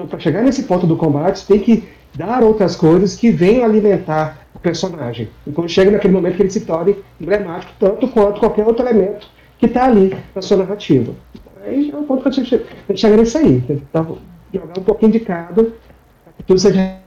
Para 0.09 0.19
chegar 0.19 0.43
nesse 0.43 0.63
ponto 0.63 0.87
do 0.87 0.97
combate, 0.97 1.45
tem 1.45 1.59
que 1.59 1.87
dar 2.15 2.43
outras 2.43 2.75
coisas 2.75 3.15
que 3.15 3.31
venham 3.31 3.63
alimentar 3.63 4.45
o 4.53 4.59
personagem. 4.59 5.29
E 5.45 5.51
quando 5.51 5.69
chega 5.69 5.91
naquele 5.91 6.13
momento 6.13 6.35
que 6.35 6.41
ele 6.41 6.49
se 6.49 6.61
torne 6.61 6.97
emblemático, 7.19 7.71
tanto 7.79 8.07
quanto 8.07 8.39
qualquer 8.39 8.65
outro 8.65 8.85
elemento 8.85 9.27
que 9.57 9.65
está 9.65 9.85
ali 9.85 10.15
na 10.33 10.41
sua 10.41 10.57
narrativa. 10.57 11.13
Aí 11.61 11.91
é 11.91 11.95
o 11.95 12.03
ponto 12.03 12.23
que 12.23 12.29
a 12.29 12.31
gente 12.31 12.65
chega 12.95 13.17
nisso 13.17 13.37
aí. 13.37 13.61
Tentar 13.61 14.05
jogar 14.53 14.79
um 14.79 14.83
pouquinho 14.83 15.11
de 15.11 15.19
cada, 15.19 15.63
para 15.63 16.33
que 16.37 16.43
tudo 16.43 16.59
seja 16.59 16.99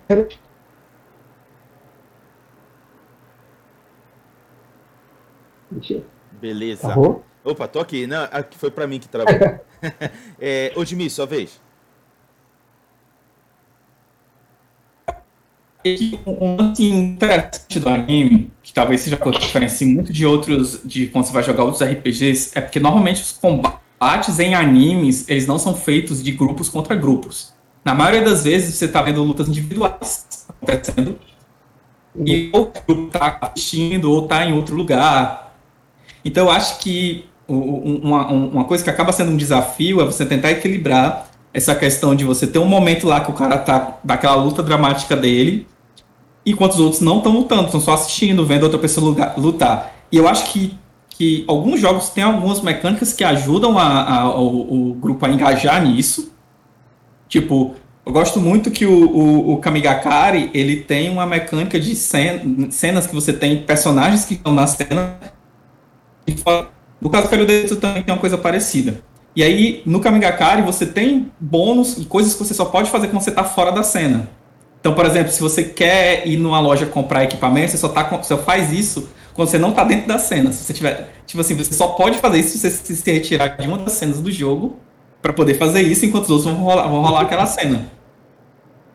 Beleza. 6.41 6.89
Tá 6.89 6.95
bom? 6.95 7.23
Opa, 7.45 7.67
tô 7.67 7.81
aqui. 7.81 8.07
Não, 8.07 8.25
aqui 8.31 8.59
foi 8.59 8.71
para 8.71 8.87
mim 8.87 8.99
que 8.99 9.09
travou. 9.09 9.33
é, 10.41 10.73
Odmir, 10.77 11.11
sua 11.11 11.27
vez. 11.27 11.61
um 16.25 16.57
lance 16.57 16.85
interessante 16.85 17.81
do 17.81 17.89
anime, 17.89 18.53
que 18.63 18.73
talvez 18.73 19.01
seja 19.01 19.19
a 19.21 19.31
diferencie 19.31 19.87
muito 19.87 20.13
de 20.13 20.25
outros, 20.25 20.81
de 20.85 21.09
quando 21.09 21.25
você 21.25 21.33
vai 21.33 21.43
jogar 21.43 21.65
outros 21.65 21.83
RPGs, 21.83 22.57
é 22.57 22.61
porque 22.61 22.79
normalmente 22.79 23.21
os 23.21 23.33
combates 23.33 23.82
em 24.39 24.55
animes, 24.55 25.29
eles 25.29 25.47
não 25.47 25.59
são 25.59 25.75
feitos 25.75 26.23
de 26.23 26.33
grupos 26.33 26.69
contra 26.69 26.95
grupos. 26.95 27.53
Na 27.85 27.95
maioria 27.95 28.23
das 28.23 28.45
vezes, 28.45 28.75
você 28.75 28.87
está 28.87 29.03
vendo 29.03 29.23
lutas 29.23 29.49
individuais 29.49 30.47
acontecendo, 30.49 31.19
e 32.25 32.51
ou 32.53 32.63
o 32.63 32.73
grupo 32.87 33.07
está 33.07 33.39
assistindo, 33.41 34.11
ou 34.11 34.25
está 34.25 34.45
em 34.45 34.53
outro 34.53 34.77
lugar. 34.77 35.55
Então, 36.25 36.47
eu 36.47 36.51
acho 36.51 36.79
que 36.79 37.27
uma, 37.49 38.27
uma 38.29 38.65
coisa 38.65 38.85
que 38.85 38.91
acaba 38.91 39.13
sendo 39.13 39.33
um 39.33 39.37
desafio 39.37 40.01
é 40.01 40.05
você 40.05 40.25
tentar 40.25 40.51
equilibrar 40.51 41.29
essa 41.53 41.75
questão 41.75 42.15
de 42.15 42.25
você 42.25 42.47
ter 42.47 42.59
um 42.59 42.65
momento 42.65 43.07
lá 43.07 43.21
que 43.21 43.31
o 43.31 43.35
cara 43.35 43.59
tá 43.59 43.99
daquela 44.03 44.37
luta 44.37 44.63
dramática 44.63 45.17
dele, 45.17 45.67
enquanto 46.47 46.73
os 46.73 46.81
outros 46.81 47.01
não 47.01 47.19
estão 47.19 47.33
lutando, 47.33 47.67
estão 47.67 47.81
só 47.81 47.95
assistindo, 47.95 48.47
vendo 48.47 48.65
outra 48.65 48.79
pessoa 48.79 49.35
lutar. 49.37 49.95
E 50.11 50.17
eu 50.17 50.29
acho 50.29 50.53
que, 50.53 50.79
que 51.17 51.45
alguns 51.47 51.81
jogos 51.81 52.09
têm 52.09 52.25
algumas 52.25 52.61
mecânicas 52.61 53.13
que 53.13 53.23
ajudam 53.23 53.79
a, 53.79 54.21
a, 54.21 54.41
o, 54.41 54.91
o, 54.91 54.95
grupo 54.95 55.25
a 55.27 55.31
engajar 55.31 55.85
nisso. 55.85 56.33
Tipo, 57.29 57.75
eu 58.05 58.13
gosto 58.13 58.41
muito 58.41 58.71
que 58.71 58.87
o, 58.87 59.09
o, 59.11 59.53
o 59.53 59.57
Kamigakari 59.59 60.51
ele 60.55 60.77
tem 60.77 61.11
uma 61.11 61.27
mecânica 61.27 61.79
de 61.79 61.95
cen 61.95 62.71
cenas 62.71 63.07
que 63.07 63.15
você 63.15 63.33
tem 63.33 63.63
personagens 63.63 64.25
que 64.25 64.35
estão 64.35 64.55
na 64.55 64.67
cena. 64.67 65.19
No 67.01 67.11
caso 67.11 67.25
do 67.25 67.31
Kalho 67.31 67.77
também 67.77 68.03
tem 68.03 68.15
uma 68.15 68.21
coisa 68.21 68.39
parecida. 68.39 69.03
E 69.35 69.43
aí, 69.43 69.83
no 69.87 70.01
Kamigakari, 70.01 70.63
você 70.63 70.85
tem 70.85 71.31
bônus 71.41 71.99
e 71.99 72.05
coisas 72.05 72.35
que 72.35 72.45
você 72.45 72.53
só 72.53 72.67
pode 72.67 72.91
fazer 72.91 73.09
quando 73.09 73.23
você 73.23 73.31
está 73.31 73.45
fora 73.45 73.73
da 73.73 73.83
cena. 73.83 74.29
Então, 74.79 74.95
por 74.95 75.07
exemplo, 75.07 75.33
se 75.33 75.41
você 75.41 75.63
quer 75.63 76.27
ir 76.27 76.37
numa 76.37 76.61
loja 76.61 76.87
comprar 76.87 77.25
equipamento, 77.25 77.71
você 77.71 77.79
só, 77.79 77.89
tá, 77.89 78.03
você 78.03 78.37
faz 78.39 78.73
isso 78.73 79.09
quando 79.35 79.49
você 79.49 79.59
não 79.59 79.71
está 79.71 79.85
dentro 79.85 80.09
da 80.09 80.19
cena. 80.19 80.53
Se 80.53 80.65
você 80.65 80.73
tiver, 80.73 81.13
tipo 81.27 81.41
assim, 81.41 81.55
você 81.55 81.73
só 81.73 81.89
pode 81.89 82.19
fazer 82.19 82.39
isso 82.39 82.59
se 82.59 82.71
você 82.71 82.95
se 82.95 83.13
retirar 83.13 83.57
de 83.57 83.67
uma 83.67 83.79
das 83.79 83.95
cenas 83.95 84.21
do 84.21 84.31
jogo 84.31 84.79
para 85.21 85.33
poder 85.33 85.55
fazer 85.55 85.83
isso, 85.83 86.05
enquanto 86.05 86.25
os 86.25 86.31
outros 86.31 86.53
vão 86.53 86.63
rolar, 86.63 86.89
vão 86.89 87.01
rolar 87.01 87.23
aquela 87.23 87.47
cena. 87.47 87.91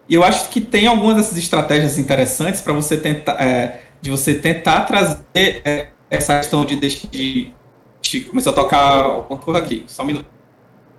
E 0.09 0.13
eu 0.13 0.23
acho 0.23 0.49
que 0.49 0.61
tem 0.61 0.88
algumas 0.88 1.17
dessas 1.17 1.38
estratégias 1.38 1.97
interessantes 1.97 2.61
para 2.61 2.73
você 2.73 2.97
tentar, 2.97 3.41
é, 3.41 3.81
de 4.01 4.09
você 4.09 4.35
tentar 4.35 4.81
trazer 4.81 5.61
é, 5.65 5.89
essa 6.09 6.38
questão 6.38 6.63
de, 6.65 6.75
de, 6.77 7.53
de 8.01 8.21
começar 8.21 8.51
a 8.51 8.53
tocar 8.53 9.03
alguma 9.03 9.39
coisa 9.39 9.59
aqui. 9.59 9.83
Só 9.88 10.03
um 10.03 10.05
minuto. 10.05 10.25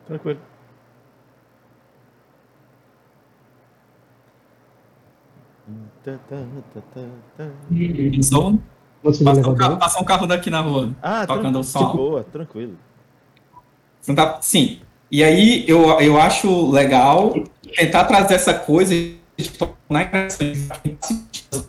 Tranquilo. 0.06 0.40
Som. 8.22 8.58
Passar 9.02 9.48
um, 9.48 9.54
carro, 9.54 9.76
passar 9.76 10.00
um 10.00 10.04
carro 10.04 10.26
daqui 10.26 10.50
na 10.50 10.60
rua. 10.60 10.90
Ah, 11.00 11.26
tocando 11.26 11.60
o 11.60 11.64
som. 11.64 11.94
Boa, 11.94 12.24
tranquilo. 12.24 12.74
Tá, 14.14 14.38
sim. 14.40 14.80
E 15.10 15.22
aí 15.22 15.64
eu, 15.68 16.00
eu 16.00 16.20
acho 16.20 16.70
legal 16.70 17.34
tentar 17.76 18.04
trazer 18.04 18.34
essa 18.34 18.54
coisa 18.54 18.94
de 18.94 19.50
tornar 19.56 20.10
as 20.12 20.38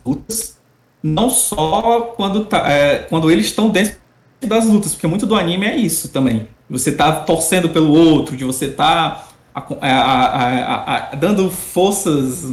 lutas, 0.04 0.58
não 1.02 1.30
só 1.30 2.00
quando, 2.16 2.44
tá, 2.44 2.70
é, 2.70 2.98
quando 2.98 3.30
eles 3.30 3.46
estão 3.46 3.70
dentro 3.70 3.96
das 4.42 4.66
lutas, 4.66 4.92
porque 4.92 5.06
muito 5.06 5.26
do 5.26 5.36
anime 5.36 5.66
é 5.66 5.76
isso 5.76 6.08
também. 6.08 6.48
Você 6.68 6.92
tá 6.92 7.12
torcendo 7.12 7.68
pelo 7.68 7.92
outro, 7.92 8.36
de 8.36 8.44
você 8.44 8.68
tá 8.68 9.28
a, 9.54 9.60
a, 9.80 10.96
a, 10.96 11.14
dando 11.14 11.50
forças 11.50 12.44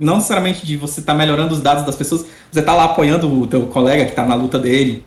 não 0.00 0.16
necessariamente 0.16 0.66
de 0.66 0.76
você 0.76 1.00
estar 1.00 1.12
tá 1.12 1.18
melhorando 1.18 1.54
os 1.54 1.60
dados 1.60 1.84
das 1.84 1.94
pessoas, 1.94 2.24
você 2.50 2.60
está 2.60 2.74
lá 2.74 2.84
apoiando 2.84 3.30
o 3.42 3.46
teu 3.46 3.66
colega 3.66 4.04
que 4.04 4.10
está 4.10 4.24
na 4.24 4.34
luta 4.34 4.58
dele. 4.58 5.04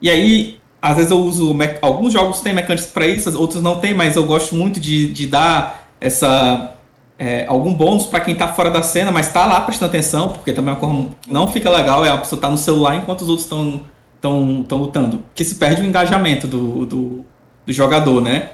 E 0.00 0.10
aí, 0.10 0.58
às 0.80 0.96
vezes 0.96 1.12
eu 1.12 1.18
uso. 1.18 1.54
Alguns 1.80 2.12
jogos 2.12 2.40
têm 2.40 2.54
mecânicas 2.54 2.90
para 2.90 3.06
isso, 3.06 3.38
outros 3.38 3.62
não 3.62 3.78
tem, 3.78 3.94
mas 3.94 4.16
eu 4.16 4.24
gosto 4.24 4.54
muito 4.54 4.80
de, 4.80 5.12
de 5.12 5.26
dar 5.26 5.86
essa. 6.00 6.74
É, 7.18 7.46
algum 7.46 7.72
bônus 7.72 8.06
para 8.06 8.18
quem 8.18 8.32
está 8.32 8.48
fora 8.48 8.68
da 8.68 8.82
cena, 8.82 9.12
mas 9.12 9.28
está 9.28 9.46
lá 9.46 9.60
prestando 9.60 9.90
atenção, 9.90 10.30
porque 10.30 10.52
também 10.52 10.74
é 10.74 11.06
não 11.28 11.46
fica 11.46 11.70
legal 11.70 12.04
é 12.04 12.10
a 12.10 12.18
pessoa 12.18 12.36
estar 12.36 12.48
tá 12.48 12.50
no 12.50 12.58
celular 12.58 12.96
enquanto 12.96 13.20
os 13.20 13.28
outros 13.28 13.44
estão 13.44 13.82
estão 14.16 14.78
lutando. 14.78 15.18
Porque 15.18 15.44
se 15.44 15.56
perde 15.56 15.82
o 15.82 15.84
engajamento 15.84 16.46
do, 16.46 16.86
do, 16.86 17.24
do 17.66 17.72
jogador, 17.72 18.20
né? 18.20 18.50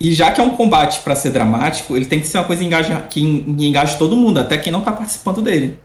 E 0.00 0.14
já 0.14 0.32
que 0.32 0.40
é 0.40 0.44
um 0.44 0.56
combate 0.56 1.00
para 1.00 1.14
ser 1.14 1.30
dramático, 1.30 1.94
ele 1.94 2.06
tem 2.06 2.20
que 2.20 2.26
ser 2.26 2.38
uma 2.38 2.44
coisa 2.44 2.64
que 3.10 3.20
engaje 3.20 3.98
todo 3.98 4.16
mundo, 4.16 4.40
até 4.40 4.56
quem 4.56 4.72
não 4.72 4.78
está 4.78 4.92
participando 4.92 5.42
dele. 5.42 5.78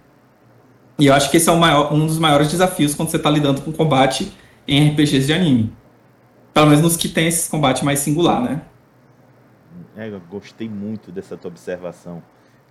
E 0.98 1.08
eu 1.08 1.14
acho 1.14 1.30
que 1.30 1.36
esse 1.36 1.50
é 1.50 1.56
maior, 1.56 1.94
um 1.94 2.08
dos 2.08 2.18
maiores 2.18 2.50
desafios 2.50 2.96
quando 2.96 3.10
você 3.10 3.18
está 3.18 3.30
lidando 3.30 3.62
com 3.62 3.74
combate 3.74 4.32
em 4.66 4.90
RPGs 4.90 5.28
de 5.28 5.34
anime. 5.34 5.74
Pelo 6.54 6.68
menos 6.68 6.82
nos 6.82 6.96
que 6.96 7.10
tem 7.10 7.28
esse 7.28 7.50
combate 7.50 7.84
mais 7.84 8.00
singular, 8.00 8.42
né? 8.42 8.62
É, 9.98 10.08
eu 10.08 10.22
gostei 10.30 10.70
muito 10.70 11.12
dessa 11.12 11.36
tua 11.36 11.52
observação. 11.52 12.24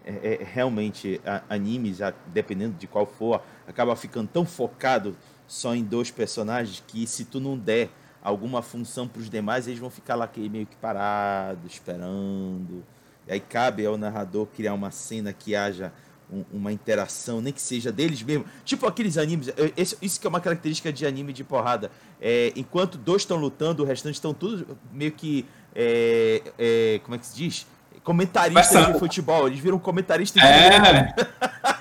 É, 0.03 0.39
é, 0.41 0.47
realmente, 0.51 1.21
a, 1.27 1.43
anime, 1.51 1.93
já 1.93 2.15
dependendo 2.33 2.77
de 2.79 2.87
qual 2.87 3.05
for, 3.05 3.43
acaba 3.69 3.95
ficando 3.95 4.29
tão 4.29 4.47
focado 4.47 5.15
só 5.47 5.75
em 5.75 5.85
dois 5.85 6.11
personagens 6.11 6.83
que 6.87 7.07
se 7.07 7.27
tu 7.27 7.39
não 7.39 7.59
der 7.59 7.91
alguma 8.25 8.63
função 8.63 9.07
para 9.07 9.21
os 9.21 9.29
demais, 9.29 9.69
eles 9.69 9.79
vão 9.79 9.91
ficar 9.91 10.15
lá 10.15 10.29
meio 10.51 10.65
que 10.65 10.75
parados, 10.77 11.71
esperando. 11.71 12.83
E 13.29 13.33
aí 13.33 13.41
cabe 13.41 13.85
ao 13.85 13.99
narrador 13.99 14.47
criar 14.47 14.73
uma 14.73 14.91
cena 14.91 15.31
que 15.31 15.55
haja 15.55 15.93
um, 16.33 16.43
uma 16.51 16.73
interação, 16.73 17.43
nem 17.43 17.53
que 17.53 17.61
seja 17.61 17.93
deles 17.93 18.23
mesmo. 18.23 18.47
Tipo 18.65 18.87
aqueles 18.87 19.19
animes. 19.19 19.53
Esse, 19.77 19.97
isso 20.01 20.19
que 20.19 20.27
é 20.27 20.31
uma 20.31 20.41
característica 20.41 20.91
de 20.91 21.05
anime 21.05 21.35
de 21.35 21.45
porrada. 21.45 21.91
É, 22.21 22.51
enquanto 22.57 22.97
dois 22.97 23.23
estão 23.23 23.37
lutando, 23.37 23.83
o 23.83 23.87
restante 23.87 24.15
estão 24.15 24.33
todos 24.33 24.65
meio 24.91 25.13
que. 25.13 25.45
É, 25.75 26.43
é, 26.59 27.01
como 27.05 27.15
é 27.17 27.19
que 27.19 27.27
se 27.27 27.37
diz? 27.37 27.67
Comentaristas 28.03 28.87
de 28.87 28.99
futebol. 28.99 29.47
Eles 29.49 29.61
viram 29.61 29.79
comentaristas 29.79 30.43
de 30.43 30.49
é. 30.49 31.15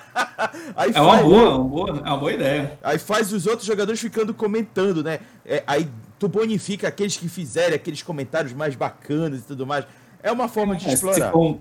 Aí 0.76 0.90
é 0.90 0.92
faz, 0.92 0.96
uma 0.96 1.16
boa, 1.22 1.56
uma 1.56 1.68
boa, 1.68 1.90
é 1.90 2.08
uma 2.08 2.16
boa 2.16 2.32
ideia. 2.32 2.78
Aí 2.82 2.98
faz 2.98 3.32
os 3.32 3.46
outros 3.46 3.66
jogadores 3.66 4.00
ficando 4.00 4.32
comentando, 4.32 5.02
né? 5.02 5.20
É, 5.44 5.62
aí 5.66 5.88
tu 6.18 6.28
bonifica 6.28 6.88
aqueles 6.88 7.16
que 7.16 7.28
fizerem 7.28 7.74
aqueles 7.74 8.02
comentários 8.02 8.52
mais 8.52 8.74
bacanas 8.74 9.40
e 9.40 9.42
tudo 9.42 9.66
mais. 9.66 9.84
É 10.22 10.32
uma 10.32 10.48
forma 10.48 10.76
de 10.76 10.88
é, 10.88 10.92
explorar. 10.92 11.26
Se 11.26 11.32
for, 11.32 11.58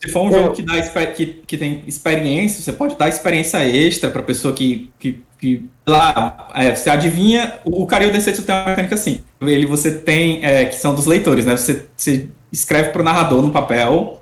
se 0.00 0.08
for 0.10 0.22
um 0.22 0.32
jogo 0.32 0.54
que, 0.54 0.62
dá, 0.62 1.06
que, 1.06 1.26
que 1.26 1.58
tem 1.58 1.82
experiência, 1.86 2.62
você 2.62 2.72
pode 2.72 2.96
dar 2.96 3.08
experiência 3.08 3.58
extra 3.68 4.10
para 4.10 4.22
pessoa 4.22 4.54
que, 4.54 4.90
que, 4.98 5.22
que 5.38 5.68
lá, 5.86 6.48
é, 6.54 6.74
você 6.74 6.88
adivinha, 6.88 7.58
o 7.64 7.86
Cario 7.86 8.12
Densetsu 8.12 8.42
tem 8.42 8.54
uma 8.54 8.66
mecânica 8.66 8.94
assim, 8.94 9.22
ele 9.40 9.66
você 9.66 9.90
tem, 9.90 10.44
é, 10.44 10.66
que 10.66 10.76
são 10.76 10.94
dos 10.94 11.06
leitores, 11.06 11.44
né, 11.44 11.56
você, 11.56 11.86
você 11.96 12.28
escreve 12.52 12.90
para 12.90 13.02
o 13.02 13.04
narrador 13.04 13.42
no 13.42 13.50
papel 13.50 14.20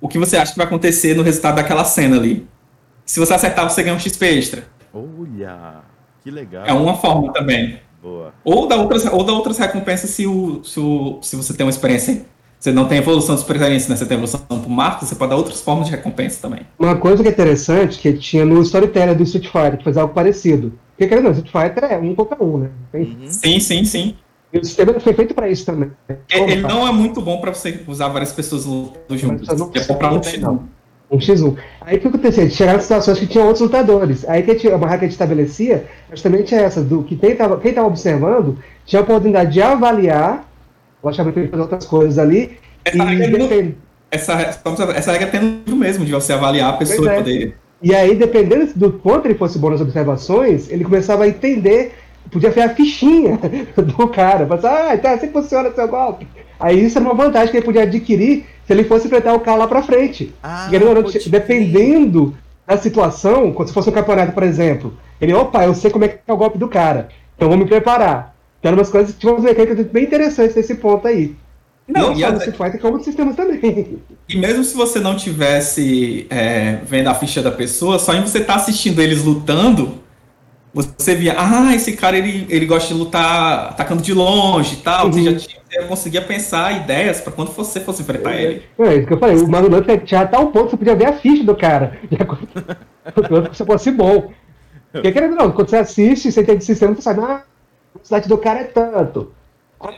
o 0.00 0.08
que 0.08 0.18
você 0.18 0.36
acha 0.36 0.52
que 0.52 0.58
vai 0.58 0.66
acontecer 0.66 1.14
no 1.14 1.22
resultado 1.22 1.56
daquela 1.56 1.84
cena 1.84 2.16
ali. 2.16 2.46
Se 3.04 3.18
você 3.20 3.34
acertar, 3.34 3.68
você 3.68 3.82
ganha 3.82 3.96
um 3.96 3.98
XP 3.98 4.26
extra. 4.26 4.64
Olha, 4.92 5.82
que 6.22 6.30
legal. 6.30 6.64
É 6.66 6.72
uma 6.72 6.96
forma 6.96 7.32
também. 7.32 7.80
Boa. 8.02 8.32
Ou 8.44 8.66
dá 8.66 8.76
outras, 8.76 9.04
ou 9.06 9.24
dá 9.24 9.32
outras 9.32 9.58
recompensas 9.58 10.10
se, 10.10 10.26
o, 10.26 10.62
se, 10.64 10.78
o, 10.78 11.18
se 11.22 11.36
você 11.36 11.54
tem 11.54 11.64
uma 11.64 11.70
experiência. 11.70 12.24
Você 12.58 12.72
não 12.72 12.88
tem 12.88 12.98
evolução 12.98 13.36
de 13.36 13.40
experiência, 13.40 13.88
né? 13.88 13.94
Você 13.94 14.04
tem 14.04 14.16
evolução 14.16 14.40
por 14.40 14.68
marca, 14.68 15.06
você 15.06 15.14
pode 15.14 15.30
dar 15.30 15.36
outras 15.36 15.60
formas 15.60 15.86
de 15.86 15.92
recompensa 15.92 16.40
também. 16.42 16.62
Uma 16.76 16.96
coisa 16.96 17.22
que 17.22 17.28
é 17.28 17.32
interessante, 17.32 17.98
que 17.98 18.12
tinha 18.14 18.44
no 18.44 18.60
Storyteller 18.62 19.16
do 19.16 19.22
Street 19.22 19.46
Fighter, 19.46 19.78
que 19.78 19.84
faz 19.84 19.96
algo 19.96 20.12
parecido. 20.12 20.72
Porque, 20.90 21.06
querendo 21.06 21.26
não, 21.26 21.30
Street 21.30 21.52
Fighter 21.52 21.92
é 21.92 21.98
um 21.98 22.16
contra 22.16 22.42
um, 22.42 22.58
né? 22.58 22.70
Uhum. 22.92 23.26
Sim, 23.28 23.60
sim, 23.60 23.84
sim. 23.84 24.16
E 24.52 24.58
o 24.58 24.64
sistema 24.64 24.98
foi 24.98 25.12
feito 25.12 25.34
para 25.34 25.48
isso 25.48 25.64
também. 25.64 25.92
Ele 26.28 26.62
não 26.62 26.88
é 26.88 26.90
muito 26.90 27.20
bom 27.20 27.40
para 27.40 27.52
você 27.52 27.80
usar 27.86 28.08
várias 28.08 28.32
pessoas 28.32 28.64
lutando 28.64 29.16
juntas. 29.16 29.48
É 29.48 29.54
bom 29.54 29.68
para 29.68 30.12
um 30.12 30.20
X1. 30.20 30.58
Um 31.10 31.18
X1. 31.18 31.56
Aí 31.80 31.96
o 31.96 32.00
que 32.00 32.08
acontecia? 32.08 32.50
Chegaram 32.50 32.80
situações 32.80 33.18
que 33.18 33.26
tinham 33.26 33.46
outros 33.46 33.62
lutadores. 33.62 34.28
Aí 34.28 34.42
que 34.42 34.50
a 34.50 34.54
que 34.56 34.68
a 34.68 34.98
gente 34.98 35.10
estabelecia 35.10 35.86
justamente 36.10 36.54
é 36.54 36.62
essa, 36.62 36.82
do 36.82 37.02
que 37.02 37.16
quem 37.16 37.30
estava 37.30 37.58
quem 37.58 37.72
tava 37.72 37.86
observando 37.86 38.58
tinha 38.84 39.00
a 39.00 39.02
oportunidade 39.02 39.52
de 39.52 39.62
avaliar, 39.62 40.46
logicamente 41.02 41.48
fazer 41.48 41.62
outras 41.62 41.86
coisas 41.86 42.18
ali. 42.18 42.58
Essa 42.84 43.04
e 43.04 43.16
regra, 43.16 43.74
essa, 44.10 44.32
essa 44.94 45.12
regra 45.12 45.28
tem 45.28 45.62
no 45.66 45.76
mesmo, 45.76 46.04
de 46.04 46.12
você 46.12 46.32
avaliar 46.32 46.74
a 46.74 46.76
pessoa 46.76 47.10
é. 47.10 47.16
poder. 47.16 47.56
E 47.80 47.94
aí, 47.94 48.14
dependendo 48.14 48.72
do 48.74 48.92
quanto 48.92 49.26
ele 49.26 49.34
fosse 49.34 49.58
bom 49.58 49.70
nas 49.70 49.80
observações, 49.80 50.68
ele 50.68 50.84
começava 50.84 51.24
a 51.24 51.28
entender 51.28 51.92
podia 52.30 52.50
ver 52.50 52.62
a 52.62 52.74
fichinha 52.74 53.38
do 53.76 54.08
cara. 54.08 54.46
Pensar, 54.46 54.88
ah, 54.88 54.94
então 54.94 55.12
assim 55.12 55.30
funciona 55.30 55.72
seu 55.72 55.88
golpe. 55.88 56.26
Aí 56.58 56.84
isso 56.84 56.98
era 56.98 57.06
uma 57.06 57.14
vantagem 57.14 57.50
que 57.50 57.56
ele 57.56 57.64
podia 57.64 57.82
adquirir 57.82 58.46
se 58.66 58.72
ele 58.72 58.84
fosse 58.84 59.06
enfrentar 59.06 59.34
o 59.34 59.40
cara 59.40 59.58
lá 59.58 59.68
pra 59.68 59.82
frente. 59.82 60.34
Ah, 60.42 60.68
e, 60.70 61.28
dependendo 61.30 62.36
da 62.66 62.76
situação, 62.76 63.52
quando 63.52 63.68
se 63.68 63.74
fosse 63.74 63.88
um 63.88 63.92
campeonato, 63.92 64.32
por 64.32 64.42
exemplo, 64.42 64.94
ele, 65.20 65.32
opa, 65.32 65.64
eu 65.64 65.74
sei 65.74 65.90
como 65.90 66.04
é 66.04 66.08
que 66.08 66.18
é 66.26 66.32
o 66.32 66.36
golpe 66.36 66.58
do 66.58 66.68
cara, 66.68 67.08
então 67.36 67.48
vou 67.48 67.56
me 67.56 67.66
preparar. 67.66 68.34
Então, 68.60 68.72
umas 68.72 68.90
coisas 68.90 69.14
que 69.14 69.20
tinham 69.20 69.34
umas 69.34 69.44
mecânicas 69.44 69.86
bem 69.86 70.04
interessantes 70.04 70.56
nesse 70.56 70.74
ponto 70.74 71.06
aí. 71.06 71.34
Não, 71.86 72.10
não 72.10 72.18
só 72.18 72.32
no 72.32 72.38
Street 72.38 72.80
como 72.80 72.98
no 72.98 73.04
sistema 73.04 73.32
também. 73.32 73.98
E 74.28 74.36
mesmo 74.36 74.62
se 74.62 74.76
você 74.76 75.00
não 75.00 75.16
tivesse 75.16 76.26
é, 76.28 76.80
vendo 76.84 77.08
a 77.08 77.14
ficha 77.14 77.40
da 77.40 77.50
pessoa, 77.50 77.98
só 77.98 78.12
em 78.12 78.20
você 78.20 78.38
estar 78.38 78.54
tá 78.54 78.60
assistindo 78.60 79.00
eles 79.00 79.24
lutando, 79.24 79.94
você 80.72 81.14
via, 81.14 81.34
ah, 81.38 81.74
esse 81.74 81.96
cara 81.96 82.16
ele, 82.16 82.46
ele 82.48 82.66
gosta 82.66 82.92
de 82.92 83.00
lutar 83.00 83.70
atacando 83.70 84.02
de 84.02 84.12
longe 84.12 84.74
e 84.74 84.78
tal. 84.78 85.06
Uhum. 85.06 85.12
Você 85.12 85.24
já 85.24 85.38
tinha, 85.38 85.60
você 85.68 85.88
conseguia 85.88 86.22
pensar 86.22 86.76
ideias 86.76 87.20
para 87.20 87.32
quando 87.32 87.52
você 87.52 87.80
fosse 87.80 88.02
enfrentar 88.02 88.34
é, 88.34 88.42
ele. 88.42 88.62
É, 88.78 88.96
isso 88.96 89.06
que 89.06 89.12
eu 89.12 89.18
falei, 89.18 89.36
o 89.36 89.48
Mario 89.48 89.70
Lance 89.70 89.98
tinha 90.04 90.26
tal 90.26 90.48
ponto 90.48 90.64
que 90.64 90.70
você 90.70 90.76
podia 90.76 90.96
ver 90.96 91.06
a 91.06 91.12
ficha 91.14 91.42
do 91.42 91.56
cara. 91.56 91.98
Quando 93.14 93.48
você 93.48 93.64
fosse 93.64 93.90
bom. 93.90 94.30
Porque 94.92 95.12
querendo 95.12 95.36
não, 95.36 95.50
quando 95.52 95.68
você 95.68 95.76
assiste, 95.76 96.32
você 96.32 96.40
entende 96.40 96.62
o 96.62 96.66
sistema, 96.66 96.94
você 96.94 97.02
sabe, 97.02 97.20
ah, 97.20 97.24
a 97.24 97.92
velocidade 97.94 98.28
do 98.28 98.38
cara 98.38 98.60
é 98.60 98.64
tanto. 98.64 99.32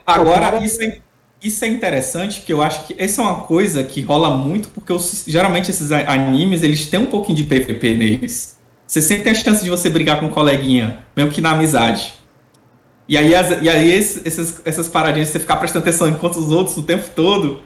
Agora, 0.05 0.51
cara... 0.51 0.65
isso, 0.65 0.83
é, 0.83 0.99
isso 1.43 1.65
é 1.65 1.69
interessante, 1.69 2.43
que 2.43 2.53
eu 2.53 2.61
acho 2.61 2.87
que 2.87 2.95
essa 2.99 3.23
é 3.23 3.25
uma 3.25 3.43
coisa 3.43 3.85
que 3.85 4.01
rola 4.01 4.37
muito, 4.37 4.69
porque 4.69 4.93
os, 4.93 5.25
geralmente 5.27 5.71
esses 5.71 5.93
animes, 5.93 6.63
eles 6.63 6.87
têm 6.87 7.01
um 7.01 7.07
pouquinho 7.07 7.37
de 7.37 7.45
PVP 7.45 7.95
neles. 7.95 8.60
Você 8.91 9.01
sempre 9.01 9.23
tem 9.23 9.31
a 9.31 9.37
chance 9.37 9.63
de 9.63 9.71
você 9.71 9.89
brigar 9.89 10.19
com 10.19 10.27
um 10.27 10.31
coleguinha, 10.31 11.05
mesmo 11.15 11.31
que 11.31 11.41
na 11.41 11.53
amizade. 11.53 12.13
E 13.07 13.17
aí, 13.17 13.33
as, 13.37 13.63
e 13.63 13.69
aí 13.69 13.89
esses, 13.89 14.27
essas, 14.27 14.61
essas 14.65 14.89
paradinhas, 14.89 15.29
você 15.29 15.39
ficar 15.39 15.59
prestando 15.59 15.85
atenção 15.85 16.09
enquanto 16.09 16.39
os 16.39 16.51
outros 16.51 16.77
o 16.77 16.83
tempo 16.83 17.09
todo, 17.15 17.63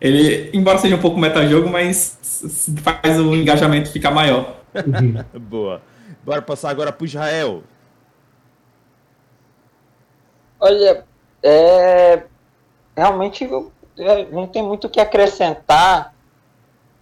ele, 0.00 0.50
embora 0.52 0.78
seja 0.78 0.96
um 0.96 1.00
pouco 1.00 1.16
metajogo, 1.16 1.70
mas 1.70 2.18
faz 2.82 3.20
o 3.20 3.36
engajamento 3.36 3.92
ficar 3.92 4.10
maior. 4.10 4.62
Boa. 5.38 5.80
Bora 6.24 6.42
passar 6.42 6.70
agora 6.70 6.90
para 6.90 7.04
o 7.04 7.06
Israel. 7.06 7.62
Olha, 10.58 11.04
é, 11.40 12.24
realmente 12.96 13.48
não 14.32 14.48
tem 14.48 14.60
muito 14.60 14.88
o 14.88 14.90
que 14.90 14.98
acrescentar 14.98 16.13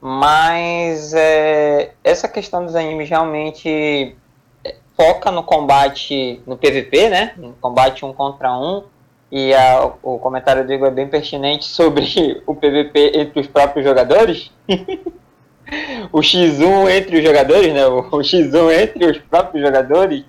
mas 0.05 1.15
é, 1.15 1.93
essa 2.03 2.27
questão 2.27 2.65
dos 2.67 2.75
animes 2.75 3.09
realmente 3.09 4.17
é, 4.65 4.75
foca 4.97 5.31
no 5.31 5.45
combate, 5.45 6.43
no 6.45 6.57
PVP, 6.57 7.09
né? 7.09 7.35
No 7.37 7.53
combate 7.61 8.05
um 8.05 8.13
contra 8.13 8.53
um. 8.53 8.83
E 9.31 9.55
a, 9.55 9.93
o 10.03 10.19
comentário 10.19 10.67
do 10.67 10.73
Igor 10.73 10.89
é 10.89 10.91
bem 10.91 11.07
pertinente 11.07 11.67
sobre 11.67 12.05
o 12.45 12.53
PVP 12.53 13.13
entre 13.15 13.43
os 13.43 13.47
próprios 13.47 13.87
jogadores. 13.87 14.51
o 16.11 16.19
X1 16.19 16.91
entre 16.91 17.19
os 17.19 17.25
jogadores, 17.25 17.73
né? 17.73 17.87
O, 17.87 18.01
o 18.01 18.19
X1 18.19 18.83
entre 18.83 19.07
os 19.07 19.19
próprios 19.19 19.65
jogadores 19.65 20.25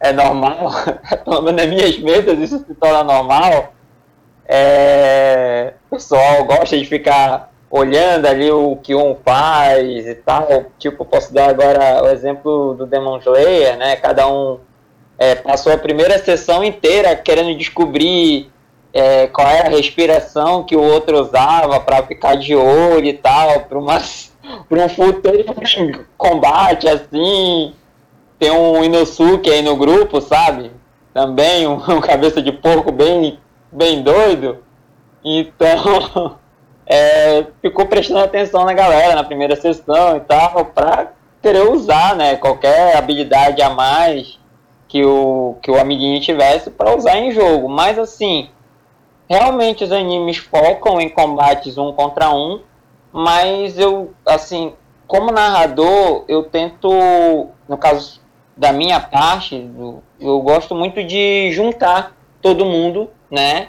é 0.00 0.10
normal. 0.10 0.70
Pelo 1.22 1.42
menos 1.42 1.62
nas 1.62 1.70
minhas 1.70 1.98
metas 1.98 2.38
isso 2.38 2.64
se 2.66 2.74
torna 2.76 3.04
normal. 3.04 3.74
É, 4.48 5.74
o 5.90 5.96
pessoal 5.96 6.46
gosta 6.46 6.78
de 6.78 6.86
ficar 6.86 7.51
olhando 7.72 8.26
ali 8.26 8.50
o 8.52 8.76
que 8.76 8.94
um 8.94 9.16
faz 9.24 10.06
e 10.06 10.14
tal. 10.16 10.66
Tipo, 10.78 11.06
posso 11.06 11.32
dar 11.32 11.48
agora 11.48 12.04
o 12.04 12.08
exemplo 12.08 12.74
do 12.74 12.84
Demon 12.84 13.16
Slayer, 13.16 13.78
né? 13.78 13.96
Cada 13.96 14.28
um 14.28 14.60
é, 15.16 15.34
passou 15.34 15.72
a 15.72 15.78
primeira 15.78 16.18
sessão 16.18 16.62
inteira 16.62 17.16
querendo 17.16 17.56
descobrir 17.56 18.50
é, 18.92 19.26
qual 19.26 19.48
era 19.48 19.68
a 19.68 19.70
respiração 19.70 20.64
que 20.64 20.76
o 20.76 20.82
outro 20.82 21.18
usava 21.18 21.80
para 21.80 22.02
ficar 22.02 22.36
de 22.36 22.54
olho 22.54 23.06
e 23.06 23.14
tal, 23.14 23.60
para 23.60 23.78
um 24.84 24.88
futuro 24.90 25.42
combate 26.18 26.86
assim. 26.86 27.72
Tem 28.38 28.50
um 28.50 28.84
Inosuke 28.84 29.48
aí 29.48 29.62
no 29.62 29.76
grupo, 29.76 30.20
sabe? 30.20 30.70
Também 31.14 31.66
um, 31.66 31.76
um 31.88 32.02
cabeça 32.02 32.42
de 32.42 32.52
porco 32.52 32.92
bem, 32.92 33.38
bem 33.72 34.02
doido. 34.02 34.58
Então, 35.24 36.36
é, 36.86 37.46
ficou 37.60 37.86
prestando 37.86 38.20
atenção 38.20 38.64
na 38.64 38.72
galera 38.72 39.14
na 39.14 39.24
primeira 39.24 39.56
sessão 39.56 40.16
e 40.16 40.20
tal, 40.20 40.66
para 40.66 41.12
querer 41.40 41.68
usar, 41.68 42.14
né, 42.14 42.36
qualquer 42.36 42.96
habilidade 42.96 43.60
a 43.62 43.70
mais 43.70 44.38
que 44.86 45.04
o, 45.04 45.56
que 45.62 45.70
o 45.70 45.80
amiguinho 45.80 46.20
tivesse 46.20 46.70
para 46.70 46.94
usar 46.94 47.16
em 47.16 47.32
jogo. 47.32 47.68
Mas 47.68 47.98
assim, 47.98 48.50
realmente 49.28 49.84
os 49.84 49.92
animes 49.92 50.36
focam 50.36 51.00
em 51.00 51.08
combates 51.08 51.78
um 51.78 51.92
contra 51.92 52.30
um, 52.30 52.60
mas 53.12 53.78
eu, 53.78 54.12
assim, 54.26 54.74
como 55.06 55.32
narrador, 55.32 56.24
eu 56.28 56.44
tento, 56.44 56.88
no 57.68 57.76
caso 57.76 58.20
da 58.56 58.72
minha 58.72 59.00
parte, 59.00 59.70
eu 60.20 60.40
gosto 60.40 60.74
muito 60.74 61.02
de 61.02 61.50
juntar 61.52 62.14
todo 62.40 62.64
mundo, 62.64 63.10
né, 63.30 63.68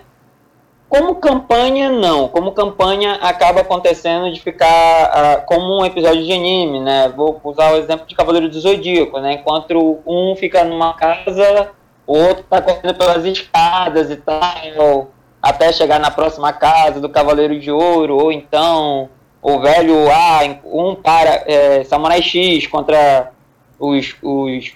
como 0.89 1.15
campanha, 1.15 1.89
não. 1.89 2.27
Como 2.27 2.51
campanha, 2.51 3.15
acaba 3.15 3.61
acontecendo 3.61 4.31
de 4.31 4.39
ficar 4.39 5.39
uh, 5.41 5.45
como 5.45 5.79
um 5.79 5.85
episódio 5.85 6.23
de 6.23 6.31
anime, 6.31 6.79
né? 6.79 7.11
Vou 7.15 7.39
usar 7.43 7.73
o 7.73 7.77
exemplo 7.77 8.05
de 8.05 8.15
Cavaleiro 8.15 8.49
do 8.49 8.59
Zodíaco, 8.59 9.19
né? 9.19 9.33
Enquanto 9.33 10.01
um 10.05 10.35
fica 10.35 10.63
numa 10.63 10.93
casa, 10.93 11.71
o 12.05 12.17
outro 12.17 12.43
tá 12.49 12.61
correndo 12.61 12.95
pelas 12.95 13.25
escadas 13.25 14.11
e 14.11 14.17
tal, 14.17 15.11
até 15.41 15.73
chegar 15.73 15.99
na 15.99 16.11
próxima 16.11 16.53
casa 16.53 16.99
do 16.99 17.09
Cavaleiro 17.09 17.59
de 17.59 17.71
Ouro, 17.71 18.17
ou 18.17 18.31
então 18.31 19.09
o 19.41 19.59
velho 19.59 20.09
ah, 20.11 20.41
um 20.63 20.95
para 20.95 21.43
é, 21.45 21.83
Samurai 21.83 22.21
X 22.21 22.67
contra 22.67 23.31
os, 23.79 24.15
os, 24.21 24.73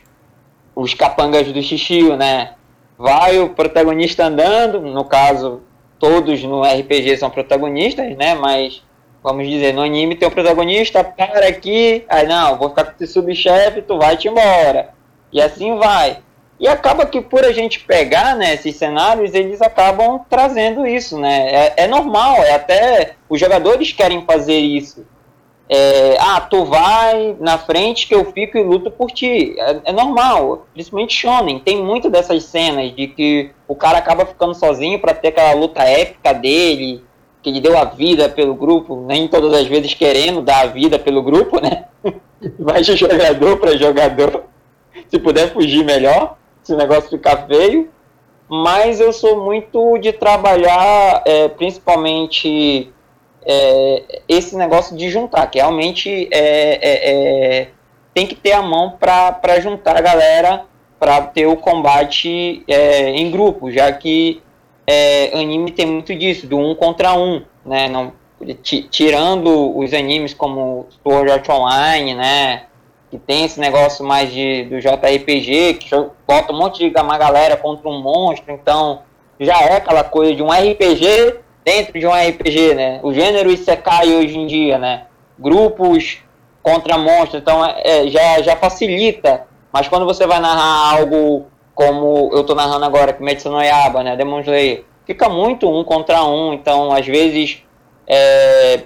os 0.75 0.93
capangas 0.93 1.51
do 1.51 1.61
Xixio, 1.61 2.17
né? 2.17 2.53
Vai 2.97 3.39
o 3.39 3.49
protagonista 3.49 4.25
andando, 4.25 4.81
no 4.81 5.05
caso 5.05 5.61
todos 5.99 6.43
no 6.43 6.63
RPG 6.63 7.17
são 7.17 7.29
protagonistas, 7.29 8.15
né? 8.15 8.35
Mas 8.35 8.83
vamos 9.23 9.47
dizer, 9.47 9.73
no 9.73 9.81
anime 9.81 10.15
tem 10.15 10.27
um 10.27 10.31
protagonista, 10.31 11.03
para 11.03 11.47
aqui, 11.47 12.05
aí 12.07 12.25
não, 12.25 12.57
vou 12.57 12.69
ficar 12.69 12.85
com 12.85 13.03
esse 13.03 13.11
subchefe, 13.11 13.81
tu 13.81 13.97
vai 13.97 14.15
te 14.15 14.27
embora. 14.27 14.89
E 15.31 15.41
assim 15.41 15.75
vai. 15.77 16.19
E 16.59 16.67
acaba 16.67 17.05
que 17.05 17.21
por 17.21 17.43
a 17.43 17.51
gente 17.51 17.81
pegar 17.81 18.35
né, 18.35 18.53
esses 18.53 18.75
cenários, 18.75 19.33
eles 19.33 19.61
acabam 19.61 20.21
trazendo 20.29 20.87
isso, 20.87 21.19
né? 21.19 21.49
É, 21.53 21.73
é 21.83 21.87
normal, 21.87 22.37
é 22.37 22.53
até 22.53 23.13
os 23.29 23.39
jogadores 23.39 23.91
querem 23.91 24.25
fazer 24.25 24.57
isso. 24.57 25.05
É, 25.70 26.18
ah, 26.20 26.39
tu 26.39 26.63
vai 26.63 27.36
na 27.41 27.57
frente 27.57 28.07
que 28.07 28.15
eu 28.15 28.32
fico 28.32 28.57
e 28.57 28.63
luto 28.63 28.89
por 28.89 29.11
ti. 29.11 29.55
É, 29.57 29.82
é, 29.86 29.91
normal, 29.91 30.65
principalmente 30.74 31.13
Shonen. 31.13 31.59
Tem 31.59 31.84
muito 31.84 32.09
dessas 32.09 32.43
cenas 32.45 32.95
de 32.95 33.07
que 33.07 33.51
o 33.68 33.76
cara 33.76 33.97
acaba 33.97 34.26
ficando 34.26 34.53
sozinho 34.53 34.99
para 34.99 35.13
ter 35.13 35.30
aquela 35.30 35.53
luta 35.53 35.84
épica 35.84 36.34
dele, 36.34 37.03
que 37.41 37.49
ele 37.49 37.59
deu 37.59 37.78
a 37.78 37.84
vida 37.84 38.30
pelo 38.30 38.55
grupo, 38.55 39.05
nem 39.05 39.28
todas 39.28 39.53
as 39.53 39.68
vezes 39.68 39.93
querendo 39.93 40.41
dar 40.41 40.61
a 40.61 40.68
vida 40.68 40.97
pelo 40.97 41.22
grupo, 41.22 41.61
né? 41.61 41.86
Vai 42.57 42.82
de 42.82 42.95
jogador 42.95 43.57
para 43.57 43.78
jogador. 43.78 44.43
Se 45.09 45.20
puder 45.20 45.51
fugir 45.51 45.84
melhor, 45.84 46.38
se 46.63 46.74
o 46.74 46.78
negócio 46.78 47.09
ficar 47.09 47.45
feio. 47.45 47.89
Mas 48.49 49.01
eu 49.01 49.11
sou 49.11 49.43
muito 49.43 49.97
de 49.97 50.13
trabalhar, 50.13 51.22
é, 51.26 51.49
principalmente 51.49 52.89
é, 53.47 54.21
esse 54.27 54.57
negócio 54.57 54.95
de 54.95 55.09
juntar, 55.09 55.47
que 55.47 55.57
realmente 55.57 56.27
é, 56.31 56.79
é, 56.81 57.61
é 57.61 57.67
tem 58.13 58.27
que 58.27 58.35
ter 58.35 58.51
a 58.51 58.61
mão 58.61 58.97
para 58.99 59.59
juntar 59.59 59.95
a 59.95 60.01
galera 60.01 60.65
para 60.99 61.21
ter 61.21 61.45
o 61.45 61.55
combate 61.55 62.63
é, 62.67 63.11
em 63.11 63.29
grupo, 63.29 63.71
já 63.71 63.91
que 63.91 64.41
é, 64.85 65.37
anime 65.37 65.71
tem 65.71 65.85
muito 65.85 66.15
disso, 66.15 66.47
do 66.47 66.57
um 66.57 66.73
contra 66.73 67.13
um, 67.13 67.43
né? 67.65 67.87
Não, 67.87 68.13
tirando 68.89 69.77
os 69.77 69.93
animes 69.93 70.33
como 70.33 70.87
Sword 71.03 71.31
Art 71.31 71.47
Online, 71.47 72.15
né? 72.15 72.63
Que 73.11 73.17
tem 73.17 73.45
esse 73.45 73.59
negócio 73.59 74.03
mais 74.03 74.31
de, 74.33 74.63
do 74.63 74.79
JRPG, 74.79 75.75
que 75.75 75.89
bota 76.27 76.51
um 76.51 76.57
monte 76.57 76.89
de 76.89 76.99
uma 76.99 77.17
galera 77.17 77.55
contra 77.55 77.87
um 77.87 78.01
monstro, 78.01 78.51
então 78.51 79.03
já 79.39 79.61
é 79.61 79.75
aquela 79.75 80.03
coisa 80.03 80.33
de 80.33 80.41
um 80.41 80.49
RPG 80.51 81.35
dentro 81.68 81.99
de 81.99 82.07
um 82.07 82.13
RPG, 82.13 82.76
né? 82.76 83.01
O 83.03 83.13
gênero 83.13 83.51
Isekai 83.51 84.15
hoje 84.15 84.38
em 84.38 84.47
dia, 84.47 84.78
né? 84.78 85.07
Grupos 85.38 86.20
contra 86.63 86.97
monstros, 86.97 87.41
então 87.41 87.61
é, 87.65 88.07
já, 88.07 88.41
já 88.41 88.55
facilita. 88.55 89.45
Mas 89.70 89.89
quando 89.89 90.05
você 90.05 90.26
vai 90.26 90.39
narrar 90.39 90.97
algo 90.97 91.47
como 91.76 92.30
eu 92.32 92.45
tô 92.45 92.55
narrando 92.55 92.86
agora, 92.86 93.11
que 93.11 93.20
Kimetsu 93.20 93.49
no 93.49 93.61
Yaba, 93.61 94.01
né? 94.01 94.15
Demon 94.15 94.39
Slayer, 94.39 94.86
fica 95.05 95.28
muito 95.28 95.70
um 95.70 95.84
contra 95.84 96.24
um, 96.24 96.53
então 96.53 96.89
às 96.93 97.05
vezes 97.05 97.61
é, 98.07 98.84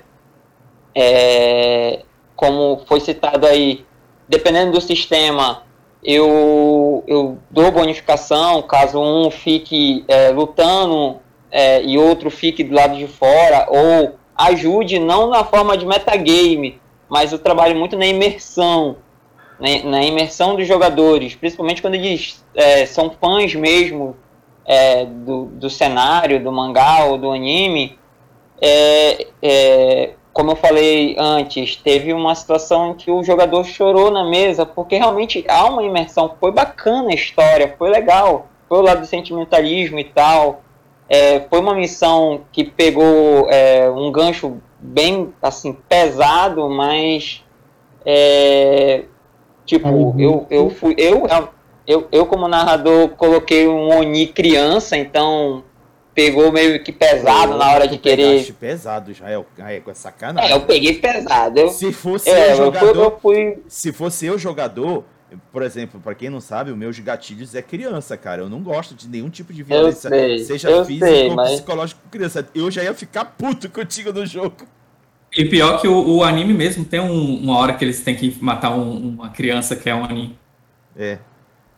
é, 0.96 2.00
como 2.36 2.82
foi 2.88 3.00
citado 3.00 3.46
aí, 3.46 3.86
dependendo 4.28 4.72
do 4.72 4.82
sistema, 4.82 5.62
eu, 6.04 7.04
eu 7.06 7.38
dou 7.52 7.72
bonificação 7.72 8.64
caso 8.64 9.00
um 9.00 9.30
fique 9.30 10.04
é, 10.08 10.32
lutando 10.32 11.20
é, 11.52 11.84
e 11.84 11.98
outro 11.98 12.30
fique 12.30 12.64
do 12.64 12.74
lado 12.74 12.96
de 12.96 13.08
fora, 13.08 13.68
ou 13.70 14.16
ajude 14.36 15.00
não 15.00 15.30
na 15.30 15.44
forma 15.44 15.78
de 15.78 15.86
metagame, 15.86 16.80
mas 17.10 17.32
eu 17.32 17.40
trabalho 17.40 17.76
muito 17.76 17.98
na 17.98 18.06
imersão, 18.06 18.98
né, 19.60 19.82
na 19.84 20.02
imersão 20.04 20.56
dos 20.56 20.68
jogadores, 20.68 21.36
principalmente 21.36 21.82
quando 21.82 21.96
eles 21.96 22.44
é, 22.56 22.86
são 22.86 23.12
fãs 23.12 23.54
mesmo 23.54 24.16
é, 24.66 25.06
do, 25.06 25.46
do 25.46 25.70
cenário, 25.70 26.42
do 26.42 26.52
mangá 26.52 27.06
ou 27.06 27.18
do 27.18 27.32
anime. 27.32 28.00
É, 28.62 29.28
é 29.42 30.14
como 30.34 30.52
eu 30.52 30.56
falei 30.56 31.16
antes, 31.20 31.76
teve 31.76 32.14
uma 32.14 32.34
situação 32.36 32.92
em 32.92 32.94
que 32.94 33.12
o 33.12 33.24
jogador 33.24 33.66
chorou 33.66 34.10
na 34.10 34.24
mesa, 34.24 34.66
porque 34.66 34.96
realmente 34.96 35.44
há 35.48 35.66
uma 35.66 35.84
imersão. 35.84 36.36
Foi 36.40 36.52
bacana 36.52 37.10
a 37.10 37.14
história, 37.14 37.76
foi 37.78 37.90
legal. 37.90 38.48
Foi 38.70 38.78
o 38.80 38.82
lado 38.82 39.02
do 39.02 39.06
sentimentalismo 39.06 40.00
e 40.00 40.06
tal. 40.06 40.62
É, 41.14 41.42
foi 41.42 41.60
uma 41.60 41.76
missão 41.76 42.46
que 42.54 42.64
pegou 42.64 43.50
é, 43.50 43.90
um 43.90 44.10
gancho 44.14 44.62
bem 44.80 45.34
assim 45.42 45.74
pesado, 45.74 46.70
mas 46.70 47.44
é, 48.06 49.04
tipo 49.66 49.90
uhum. 49.90 50.18
eu, 50.18 50.48
eu 50.50 50.70
fui 50.70 50.96
eu, 50.98 51.28
eu 51.86 52.08
eu 52.10 52.26
como 52.26 52.48
narrador 52.48 53.10
coloquei 53.10 53.68
um 53.68 53.90
Oni 53.90 54.26
criança, 54.28 54.96
então 54.96 55.66
pegou 56.16 56.50
meio 56.50 56.82
que 56.82 56.94
pesado 56.94 57.58
na 57.58 57.74
hora 57.74 57.90
de 57.90 57.98
querer. 57.98 58.54
pesado, 58.54 59.12
Israel. 59.12 59.46
É, 59.58 59.82
com 59.82 59.94
sacanagem. 59.94 60.50
É, 60.50 60.56
eu 60.56 60.62
peguei 60.62 60.94
pesado. 60.94 61.60
Eu... 61.60 61.70
Se 61.70 61.92
fosse 61.92 62.30
é, 62.30 62.54
eu 62.54 62.58
jogador. 62.58 62.96
Eu 62.96 63.20
fui... 63.20 63.60
Se 63.68 63.92
fosse 63.92 64.26
eu 64.28 64.38
jogador. 64.38 65.04
Por 65.52 65.64
exemplo, 65.64 66.00
para 66.00 66.14
quem 66.14 66.30
não 66.30 66.42
sabe, 66.42 66.72
o 66.72 66.76
meus 66.76 67.00
gatilhos 67.00 67.56
é 67.56 67.62
criança, 67.62 68.18
cara. 68.18 68.42
Eu 68.42 68.50
não 68.50 68.62
gosto 68.62 68.94
de 68.94 69.08
nenhum 69.08 69.30
tipo 69.30 69.54
de 69.54 69.64
violência, 69.64 70.10
sei, 70.10 70.40
seja 70.40 70.84
física 70.84 71.10
ou 71.30 71.36
mas... 71.36 71.52
psicológica 71.52 72.02
com 72.04 72.10
criança. 72.10 72.48
Eu 72.54 72.70
já 72.70 72.84
ia 72.84 72.94
ficar 72.94 73.26
puto 73.26 73.70
contigo 73.70 74.12
no 74.12 74.26
jogo. 74.26 74.68
E 75.36 75.46
pior 75.46 75.80
que 75.80 75.88
o, 75.88 76.18
o 76.18 76.24
anime 76.24 76.54
mesmo 76.54 76.84
tem 76.84 77.00
um, 77.00 77.38
uma 77.38 77.58
hora 77.58 77.74
que 77.74 77.86
eles 77.86 78.04
têm 78.04 78.16
que 78.16 78.38
matar 78.44 78.72
um, 78.72 79.10
uma 79.10 79.30
criança 79.30 79.76
que 79.76 79.90
é 79.90 79.96
um 79.96 80.04
anime. 80.04 80.38
É. 80.98 81.18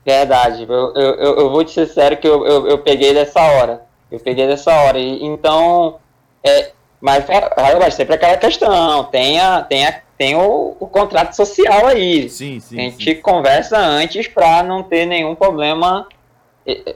Verdade. 0.04 0.66
Eu, 0.68 0.94
eu, 0.96 1.40
eu 1.40 1.50
vou 1.52 1.64
te 1.64 1.72
ser 1.72 1.86
sério 1.86 2.18
que 2.18 2.28
eu, 2.28 2.46
eu, 2.48 2.68
eu 2.68 2.78
peguei 2.80 3.14
dessa 3.14 3.40
hora. 3.40 3.84
Eu 4.12 4.20
peguei 4.20 4.48
dessa 4.48 4.74
hora. 4.74 4.98
E, 4.98 5.24
então, 5.24 6.00
é, 6.44 6.72
mas 7.04 7.26
vai 7.26 7.92
sempre 7.92 8.16
aquela 8.16 8.38
questão, 8.38 9.04
tem, 9.04 9.38
a, 9.38 9.62
tem, 9.62 9.86
a, 9.86 10.02
tem 10.18 10.38
o, 10.38 10.78
o 10.80 10.88
contrato 10.88 11.34
social 11.34 11.86
aí. 11.88 12.30
Sim, 12.30 12.62
sim. 12.62 12.80
A 12.80 12.84
gente 12.84 13.16
sim. 13.16 13.22
conversa 13.22 13.78
antes 13.78 14.26
para 14.30 14.64
não 14.64 14.82
ter 14.82 15.06
nenhum 15.06 15.36
problema 15.36 16.08
é, 16.66 16.96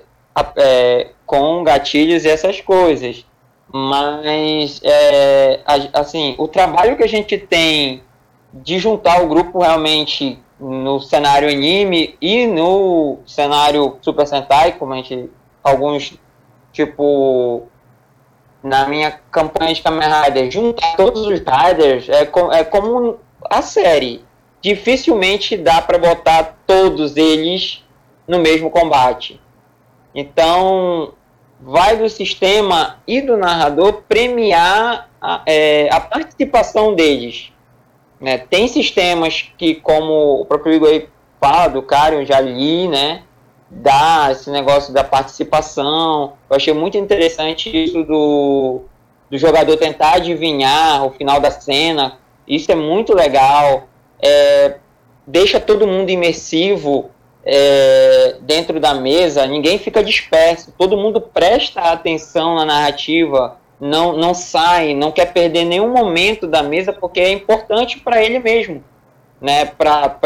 é, 0.56 1.08
com 1.26 1.62
gatilhos 1.62 2.24
e 2.24 2.30
essas 2.30 2.62
coisas. 2.62 3.26
Mas, 3.70 4.80
é, 4.82 5.60
assim, 5.92 6.36
o 6.38 6.48
trabalho 6.48 6.96
que 6.96 7.04
a 7.04 7.10
gente 7.10 7.38
tem 7.38 8.02
de 8.54 8.80
juntar 8.80 9.22
o 9.22 9.28
grupo 9.28 9.60
realmente 9.60 10.40
no 10.58 11.02
cenário 11.02 11.50
anime 11.50 12.16
e 12.22 12.48
no 12.48 13.18
cenário 13.28 13.98
Super 14.02 14.26
Sentai, 14.26 14.72
como 14.72 14.94
a 14.94 14.96
gente, 14.96 15.30
alguns 15.62 16.18
tipo, 16.72 17.68
na 18.64 18.88
minha 18.88 19.12
campanha 19.32 19.74
de 19.74 19.82
Kamen 19.82 20.10
Rider, 20.24 20.52
juntar 20.52 20.96
todos 20.96 21.22
os 21.22 21.40
Riders 21.40 22.10
é, 22.10 22.30
é 22.54 22.64
como 22.64 23.20
a 23.50 23.62
série. 23.62 24.26
Dificilmente 24.62 25.56
dá 25.56 25.82
para 25.82 25.98
botar 25.98 26.58
todos 26.66 27.16
eles 27.16 27.84
no 28.28 28.40
mesmo 28.40 28.70
combate. 28.70 29.40
Então, 30.14 31.14
vai 31.60 31.96
do 31.96 32.10
sistema 32.10 32.98
e 33.08 33.22
do 33.22 33.38
narrador 33.38 34.04
premiar 34.08 35.10
a, 35.22 35.42
é, 35.46 35.88
a 35.92 36.00
participação 36.00 36.96
deles. 36.96 37.52
Né? 38.20 38.38
Tem 38.38 38.68
sistemas 38.68 39.52
que, 39.58 39.76
como 39.76 40.42
o 40.42 40.46
próprio 40.46 40.74
Igor 40.74 41.04
fala, 41.40 41.68
do 41.68 41.82
Carion, 41.82 42.26
já 42.26 42.40
li, 42.40 42.88
né? 42.88 43.24
Dar 43.70 44.32
esse 44.32 44.50
negócio 44.50 44.94
da 44.94 45.04
participação. 45.04 46.34
Eu 46.50 46.56
achei 46.56 46.74
muito 46.74 46.98
interessante 46.98 47.70
isso 47.72 48.04
do, 48.04 48.82
do 49.30 49.38
jogador 49.38 49.78
tentar 49.78 50.16
adivinhar 50.16 51.06
o 51.06 51.12
final 51.12 51.40
da 51.40 51.52
cena. 51.52 52.18
Isso 52.48 52.72
é 52.72 52.76
muito 52.76 53.14
legal. 53.14 53.88
É, 54.22 54.78
deixa 55.26 55.60
todo 55.60 55.86
mundo 55.86 56.10
imersivo 56.10 57.12
é, 57.50 58.36
dentro 58.42 58.78
da 58.78 58.94
mesa, 58.94 59.46
ninguém 59.46 59.80
fica 59.80 60.04
disperso, 60.04 60.74
todo 60.78 60.98
mundo 60.98 61.22
presta 61.22 61.80
atenção 61.80 62.56
na 62.56 62.66
narrativa, 62.66 63.58
não, 63.80 64.18
não 64.18 64.34
sai, 64.34 64.94
não 64.94 65.14
quer 65.14 65.32
perder 65.32 65.64
nenhum 65.64 65.94
momento 65.94 66.46
da 66.46 66.62
mesa, 66.62 66.92
porque 66.92 67.22
é 67.22 67.32
importante 67.32 68.00
para 68.00 68.22
ele 68.22 68.40
mesmo, 68.40 68.84
né, 69.40 69.64
para 69.66 70.18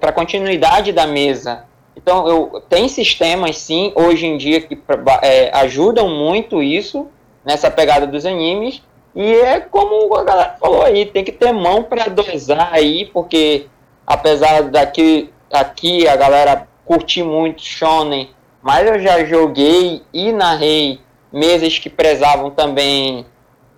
a 0.00 0.12
continuidade 0.12 0.90
da 0.90 1.06
mesa. 1.06 1.66
Então, 1.96 2.26
eu, 2.28 2.62
tem 2.68 2.88
sistemas, 2.88 3.58
sim, 3.58 3.92
hoje 3.94 4.26
em 4.26 4.36
dia 4.36 4.60
que 4.60 4.78
é, 5.22 5.50
ajudam 5.58 6.08
muito 6.08 6.62
isso, 6.62 7.08
nessa 7.44 7.70
pegada 7.70 8.06
dos 8.06 8.26
animes, 8.26 8.82
e 9.14 9.32
é 9.32 9.60
como 9.60 10.14
a 10.16 10.24
galera 10.24 10.56
falou 10.58 10.82
aí, 10.82 11.06
tem 11.06 11.22
que 11.22 11.30
ter 11.30 11.52
mão 11.52 11.84
para 11.84 12.08
dosar 12.08 12.70
aí, 12.72 13.06
porque 13.06 13.66
apesar 14.06 14.64
daqui 14.64 15.30
aqui 15.52 16.08
a 16.08 16.16
galera 16.16 16.66
curtir 16.84 17.22
muito 17.22 17.62
shonen, 17.62 18.30
mas 18.60 18.88
eu 18.88 18.98
já 18.98 19.24
joguei 19.24 20.02
e 20.12 20.32
narrei 20.32 21.00
mesas 21.32 21.78
que 21.78 21.88
prezavam 21.88 22.50
também 22.50 23.24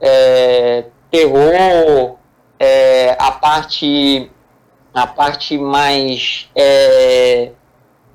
é, 0.01 0.85
terror, 1.11 2.17
é, 2.59 3.15
a 3.19 3.31
parte 3.33 4.31
a 4.95 5.07
parte 5.07 5.59
mais 5.59 6.49
é, 6.55 7.51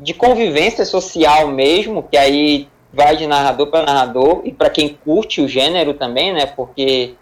de 0.01 0.13
convivência 0.13 0.83
social 0.83 1.47
mesmo, 1.47 2.03
que 2.03 2.17
aí 2.17 2.67
vai 2.91 3.15
de 3.15 3.27
narrador 3.27 3.67
para 3.67 3.85
narrador 3.85 4.41
e 4.43 4.51
para 4.51 4.69
quem 4.69 4.89
curte 4.89 5.41
o 5.41 5.47
gênero 5.47 5.93
também, 5.93 6.33
né? 6.33 6.47
Porque 6.47 7.13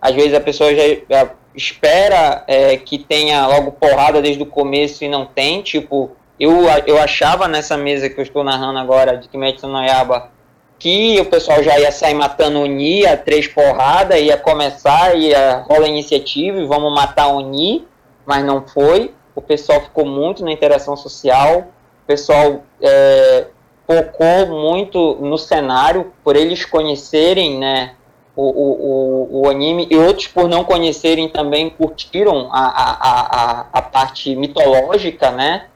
às 0.00 0.14
vezes 0.14 0.34
a 0.34 0.40
pessoa 0.40 0.74
já, 0.74 0.82
já 1.08 1.30
espera 1.54 2.44
é, 2.46 2.76
que 2.76 2.98
tenha 2.98 3.46
logo 3.46 3.72
porrada 3.72 4.20
desde 4.20 4.42
o 4.42 4.46
começo 4.46 5.04
e 5.04 5.08
não 5.08 5.24
tem. 5.24 5.62
Tipo, 5.62 6.10
eu, 6.38 6.64
eu 6.86 6.98
achava 6.98 7.46
nessa 7.46 7.76
mesa 7.76 8.10
que 8.10 8.18
eu 8.18 8.24
estou 8.24 8.42
narrando 8.42 8.78
agora 8.80 9.16
de 9.16 9.28
Kimetsu 9.28 9.68
no 9.68 9.80
Yaba 9.80 10.34
que 10.76 11.18
o 11.20 11.24
pessoal 11.24 11.62
já 11.62 11.78
ia 11.78 11.92
sair 11.92 12.14
matando 12.14 12.60
o 12.60 12.66
Ni 12.66 13.06
a 13.06 13.16
três 13.16 13.46
porradas, 13.46 14.20
ia 14.20 14.36
começar, 14.36 15.16
ia 15.16 15.64
rolar 15.68 15.86
iniciativa 15.86 16.58
e 16.58 16.66
vamos 16.66 16.92
matar 16.92 17.28
o 17.28 17.40
Ni, 17.40 17.86
mas 18.26 18.44
não 18.44 18.66
foi. 18.66 19.14
O 19.34 19.40
pessoal 19.40 19.80
ficou 19.80 20.04
muito 20.04 20.44
na 20.44 20.52
interação 20.52 20.96
social 20.96 21.68
o 22.04 22.06
pessoal 22.06 22.62
é, 22.82 23.46
focou 23.86 24.46
muito 24.46 25.16
no 25.16 25.38
cenário, 25.38 26.12
por 26.22 26.36
eles 26.36 26.64
conhecerem 26.66 27.58
né, 27.58 27.94
o, 28.36 28.42
o, 28.42 29.42
o, 29.42 29.48
anime, 29.48 29.88
e 29.90 29.96
outros 29.96 30.28
por 30.28 30.48
não 30.48 30.64
conhecerem 30.64 31.28
também 31.28 31.70
curtiram 31.70 32.50
a, 32.52 32.60
a, 32.60 32.90
a, 33.00 33.66
a 33.72 33.82
parte 33.82 34.36
mitológica, 34.36 35.30
né? 35.30 35.66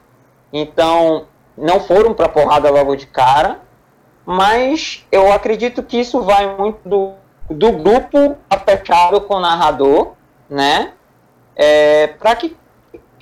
Então, 0.53 1.25
não 1.57 1.79
foram 1.79 2.13
para 2.13 2.29
porrada 2.29 2.69
logo 2.69 2.95
de 2.95 3.07
cara, 3.07 3.59
mas 4.25 5.05
eu 5.11 5.31
acredito 5.31 5.81
que 5.81 5.99
isso 5.99 6.21
vai 6.21 6.55
muito 6.55 6.87
do, 6.87 7.13
do 7.49 7.71
grupo 7.71 8.37
afetado 8.49 9.21
com 9.21 9.35
o 9.35 9.39
narrador, 9.39 10.13
né? 10.49 10.93
É, 11.55 12.07
para 12.07 12.35
que 12.35 12.55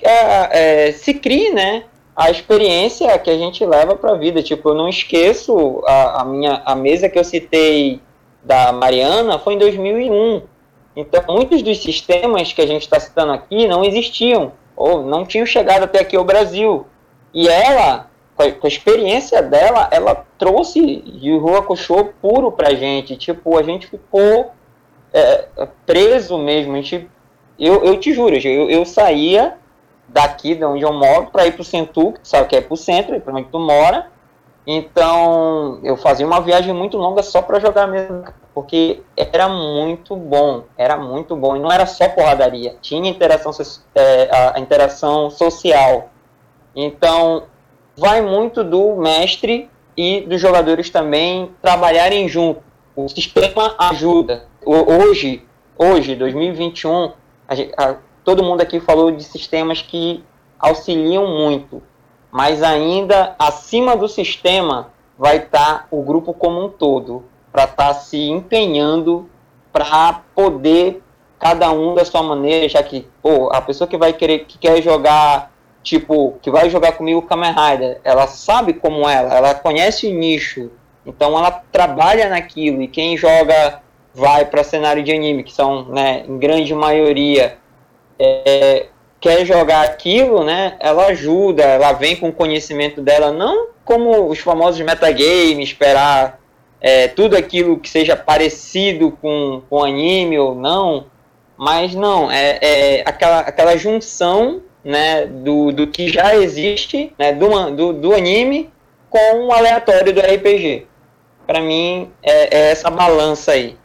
é, 0.02 0.88
é, 0.88 0.92
se 0.92 1.14
crie, 1.14 1.52
né? 1.52 1.84
A 2.18 2.32
experiência 2.32 3.16
que 3.20 3.30
a 3.30 3.38
gente 3.38 3.64
leva 3.64 3.94
para 3.94 4.10
a 4.10 4.16
vida. 4.16 4.42
Tipo, 4.42 4.70
eu 4.70 4.74
não 4.74 4.88
esqueço 4.88 5.80
a, 5.86 6.22
a, 6.22 6.24
minha 6.24 6.60
a 6.64 6.74
mesa 6.74 7.08
que 7.08 7.16
eu 7.16 7.22
citei 7.22 8.00
da 8.42 8.72
Mariana 8.72 9.38
foi 9.38 9.54
em 9.54 9.58
2001. 9.58 10.42
Então, 10.96 11.22
muitos 11.28 11.62
dos 11.62 11.80
sistemas 11.80 12.52
que 12.52 12.60
a 12.60 12.66
gente 12.66 12.82
está 12.82 12.98
citando 12.98 13.30
aqui 13.30 13.68
não 13.68 13.84
existiam 13.84 14.50
ou 14.74 15.00
não 15.04 15.24
tinham 15.24 15.46
chegado 15.46 15.84
até 15.84 16.00
aqui 16.00 16.16
ao 16.16 16.24
Brasil. 16.24 16.88
E 17.32 17.48
ela 17.48 18.10
com 18.34 18.42
a, 18.42 18.50
com 18.50 18.66
a 18.66 18.68
experiência 18.68 19.40
dela, 19.40 19.88
ela 19.92 20.26
trouxe 20.36 21.04
Yu 21.22 21.54
Hakusho 21.54 22.06
puro 22.20 22.50
pra 22.50 22.74
gente. 22.74 23.16
Tipo, 23.16 23.56
a 23.56 23.62
gente 23.62 23.86
ficou 23.86 24.50
é, 25.12 25.46
preso 25.86 26.36
mesmo. 26.36 26.72
A 26.72 26.76
gente, 26.80 27.08
eu, 27.56 27.84
eu 27.84 27.96
te 28.00 28.12
juro, 28.12 28.34
eu, 28.34 28.68
eu 28.68 28.84
saía 28.84 29.56
daqui 30.08 30.54
de 30.54 30.64
onde 30.64 30.82
eu 30.82 30.92
moro 30.92 31.26
para 31.26 31.46
ir 31.46 31.52
pro 31.52 31.62
Centro, 31.62 32.12
que 32.12 32.26
sabe 32.26 32.48
que 32.48 32.56
é 32.56 32.60
pro 32.60 32.76
centro, 32.76 33.20
para 33.20 33.34
onde 33.34 33.48
tu 33.48 33.58
mora. 33.58 34.06
Então, 34.66 35.80
eu 35.82 35.96
fazia 35.96 36.26
uma 36.26 36.40
viagem 36.40 36.74
muito 36.74 36.98
longa 36.98 37.22
só 37.22 37.40
para 37.40 37.58
jogar 37.58 37.86
mesmo, 37.86 38.22
porque 38.54 39.00
era 39.16 39.48
muito 39.48 40.14
bom, 40.14 40.64
era 40.76 40.94
muito 40.94 41.34
bom. 41.34 41.56
E 41.56 41.58
não 41.58 41.72
era 41.72 41.86
só 41.86 42.06
porradaria, 42.08 42.76
tinha 42.82 43.08
interação, 43.08 43.50
é, 43.94 44.28
a 44.54 44.60
interação 44.60 45.30
social. 45.30 46.10
Então, 46.76 47.44
vai 47.96 48.20
muito 48.20 48.62
do 48.62 48.94
mestre 48.96 49.70
e 49.96 50.20
dos 50.20 50.40
jogadores 50.40 50.90
também 50.90 51.50
trabalharem 51.62 52.28
junto. 52.28 52.62
O 52.94 53.08
sistema 53.08 53.74
ajuda. 53.78 54.44
Hoje, 54.66 55.46
hoje 55.78 56.14
2021, 56.14 57.12
a 57.48 57.54
a, 57.76 57.96
todo 58.28 58.44
mundo 58.44 58.60
aqui 58.60 58.78
falou 58.78 59.10
de 59.10 59.24
sistemas 59.24 59.80
que 59.80 60.22
auxiliam 60.58 61.26
muito, 61.26 61.82
mas 62.30 62.62
ainda 62.62 63.34
acima 63.38 63.96
do 63.96 64.06
sistema 64.06 64.90
vai 65.18 65.38
estar 65.38 65.78
tá 65.78 65.86
o 65.90 66.02
grupo 66.02 66.34
como 66.34 66.62
um 66.62 66.68
todo, 66.68 67.24
para 67.50 67.64
estar 67.64 67.88
tá 67.88 67.94
se 67.94 68.18
empenhando 68.28 69.30
para 69.72 70.24
poder 70.34 71.02
cada 71.38 71.72
um 71.72 71.94
da 71.94 72.04
sua 72.04 72.22
maneira, 72.22 72.68
já 72.68 72.82
que 72.82 73.08
pô, 73.22 73.48
a 73.50 73.62
pessoa 73.62 73.88
que 73.88 73.96
vai 73.96 74.12
querer 74.12 74.40
que 74.40 74.58
quer 74.58 74.82
jogar 74.82 75.50
tipo, 75.82 76.36
que 76.42 76.50
vai 76.50 76.68
jogar 76.68 76.92
comigo 76.92 77.22
Kamen 77.22 77.54
Rider, 77.54 77.98
ela 78.04 78.26
sabe 78.26 78.74
como 78.74 79.08
ela, 79.08 79.34
ela 79.34 79.54
conhece 79.54 80.06
o 80.06 80.12
nicho, 80.12 80.70
então 81.06 81.30
ela 81.30 81.62
trabalha 81.72 82.28
naquilo, 82.28 82.82
e 82.82 82.88
quem 82.88 83.16
joga 83.16 83.80
vai 84.12 84.44
para 84.44 84.62
cenário 84.62 85.02
de 85.02 85.12
anime, 85.12 85.44
que 85.44 85.52
são, 85.54 85.86
né, 85.86 86.24
em 86.28 86.36
grande 86.36 86.74
maioria, 86.74 87.56
é, 88.18 88.86
quer 89.20 89.44
jogar 89.44 89.82
aquilo, 89.82 90.44
né, 90.44 90.76
ela 90.80 91.06
ajuda, 91.06 91.62
ela 91.62 91.92
vem 91.92 92.16
com 92.16 92.28
o 92.28 92.32
conhecimento 92.32 93.00
dela, 93.00 93.32
não 93.32 93.68
como 93.84 94.28
os 94.28 94.38
famosos 94.38 94.80
metagames, 94.80 95.70
esperar 95.70 96.40
é, 96.80 97.08
tudo 97.08 97.36
aquilo 97.36 97.78
que 97.78 97.88
seja 97.88 98.14
parecido 98.16 99.10
com, 99.12 99.62
com 99.68 99.82
anime 99.82 100.38
ou 100.38 100.54
não, 100.54 101.06
mas 101.56 101.94
não, 101.94 102.30
é, 102.30 102.58
é 102.60 103.02
aquela, 103.06 103.40
aquela 103.40 103.76
junção 103.76 104.62
né, 104.84 105.26
do, 105.26 105.72
do 105.72 105.86
que 105.86 106.08
já 106.08 106.36
existe, 106.36 107.12
né, 107.18 107.32
do, 107.32 107.70
do, 107.70 107.92
do 107.92 108.14
anime 108.14 108.70
com 109.10 109.46
o 109.46 109.52
aleatório 109.52 110.12
do 110.12 110.20
RPG. 110.20 110.86
Para 111.46 111.60
mim, 111.60 112.10
é, 112.22 112.56
é 112.56 112.70
essa 112.70 112.90
balança 112.90 113.52
aí. 113.52 113.76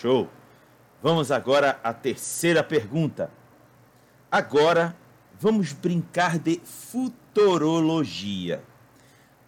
Show! 0.00 0.28
Vamos 1.04 1.30
agora 1.30 1.78
à 1.84 1.92
terceira 1.92 2.64
pergunta. 2.64 3.30
Agora 4.32 4.96
vamos 5.38 5.74
brincar 5.74 6.38
de 6.38 6.62
futurologia. 6.64 8.62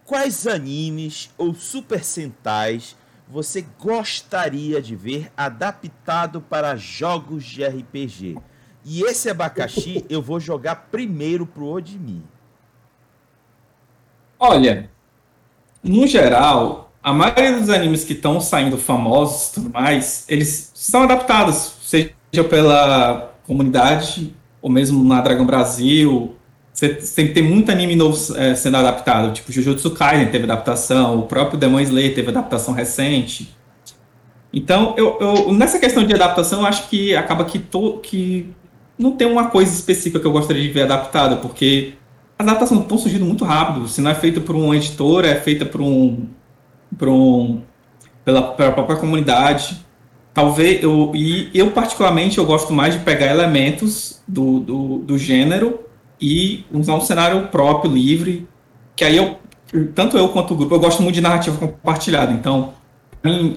Quais 0.05 0.45
animes 0.45 1.33
ou 1.35 1.55
super 1.55 2.03
sentais 2.03 2.95
você 3.27 3.65
gostaria 3.79 4.79
de 4.79 4.95
ver 4.95 5.31
adaptado 5.35 6.41
para 6.41 6.75
jogos 6.75 7.43
de 7.43 7.65
RPG? 7.65 8.37
E 8.85 9.01
esse 9.01 9.27
abacaxi 9.27 10.05
eu 10.11 10.21
vou 10.21 10.39
jogar 10.39 10.89
primeiro 10.91 11.47
pro 11.47 11.65
Odimi. 11.65 12.23
Olha, 14.37 14.91
no 15.81 16.05
geral, 16.05 16.87
a 17.01 17.13
maioria 17.13 17.57
dos 17.59 17.69
animes 17.69 18.03
que 18.03 18.13
estão 18.13 18.41
saindo 18.41 18.77
famosos 18.77 19.47
e 19.47 19.53
tudo 19.53 19.69
mais, 19.71 20.25
eles 20.27 20.71
são 20.87 21.03
adaptados, 21.03 21.73
seja 21.81 22.43
pela 22.49 23.33
comunidade 23.45 24.33
ou 24.61 24.69
mesmo 24.69 25.03
na 25.03 25.19
Dragon 25.19 25.45
Brasil. 25.45 26.35
Você 26.73 26.89
tem 26.89 27.27
que 27.27 27.33
ter 27.33 27.41
muito 27.41 27.71
anime 27.71 27.95
novo 27.95 28.17
é, 28.37 28.55
sendo 28.55 28.77
adaptado, 28.77 29.33
tipo 29.33 29.51
Jujutsu 29.51 29.91
Kaisen 29.91 30.27
teve 30.27 30.45
adaptação, 30.45 31.19
o 31.19 31.23
próprio 31.23 31.59
Demon 31.59 31.81
Slayer 31.81 32.15
teve 32.15 32.29
adaptação 32.29 32.73
recente. 32.73 33.53
Então, 34.53 34.93
eu, 34.95 35.17
eu, 35.19 35.53
nessa 35.53 35.77
questão 35.77 36.05
de 36.05 36.13
adaptação, 36.13 36.61
eu 36.61 36.65
acho 36.65 36.87
que 36.87 37.13
acaba 37.15 37.43
que, 37.43 37.59
to, 37.59 37.99
que 38.01 38.49
não 38.97 39.11
tem 39.11 39.27
uma 39.27 39.49
coisa 39.49 39.73
específica 39.73 40.19
que 40.21 40.25
eu 40.25 40.31
gostaria 40.31 40.61
de 40.61 40.69
ver 40.69 40.83
adaptada, 40.83 41.35
porque 41.35 41.95
as 42.39 42.47
adaptações 42.47 42.81
estão 42.81 42.97
surgindo 42.97 43.25
muito 43.25 43.43
rápido. 43.43 43.89
Se 43.89 43.99
não 43.99 44.09
é 44.09 44.15
feita 44.15 44.39
por 44.39 44.55
uma 44.55 44.75
editora, 44.75 45.27
é 45.27 45.35
feita 45.35 45.65
por 45.65 45.81
um, 45.81 46.27
por 46.97 47.09
um 47.09 47.61
pela, 48.23 48.53
pela 48.53 48.71
própria 48.71 48.97
comunidade. 48.97 49.85
Talvez 50.37 50.83
eu 50.83 51.13
e 51.15 51.49
eu 51.51 51.71
particularmente 51.71 52.37
eu 52.37 52.45
gosto 52.45 52.71
mais 52.71 52.93
de 52.93 52.99
pegar 52.99 53.25
elementos 53.25 54.21
do, 54.27 54.59
do, 54.59 54.97
do 54.99 55.17
gênero 55.17 55.79
e 56.21 56.63
usar 56.71 56.93
um 56.93 57.01
cenário 57.01 57.47
próprio, 57.47 57.91
livre, 57.91 58.47
que 58.95 59.03
aí 59.03 59.17
eu 59.17 59.39
tanto 59.95 60.15
eu 60.15 60.29
quanto 60.29 60.53
o 60.53 60.55
grupo 60.55 60.75
eu 60.75 60.79
gosto 60.79 61.01
muito 61.01 61.15
de 61.15 61.21
narrativa 61.21 61.57
compartilhada. 61.57 62.31
Então 62.31 62.73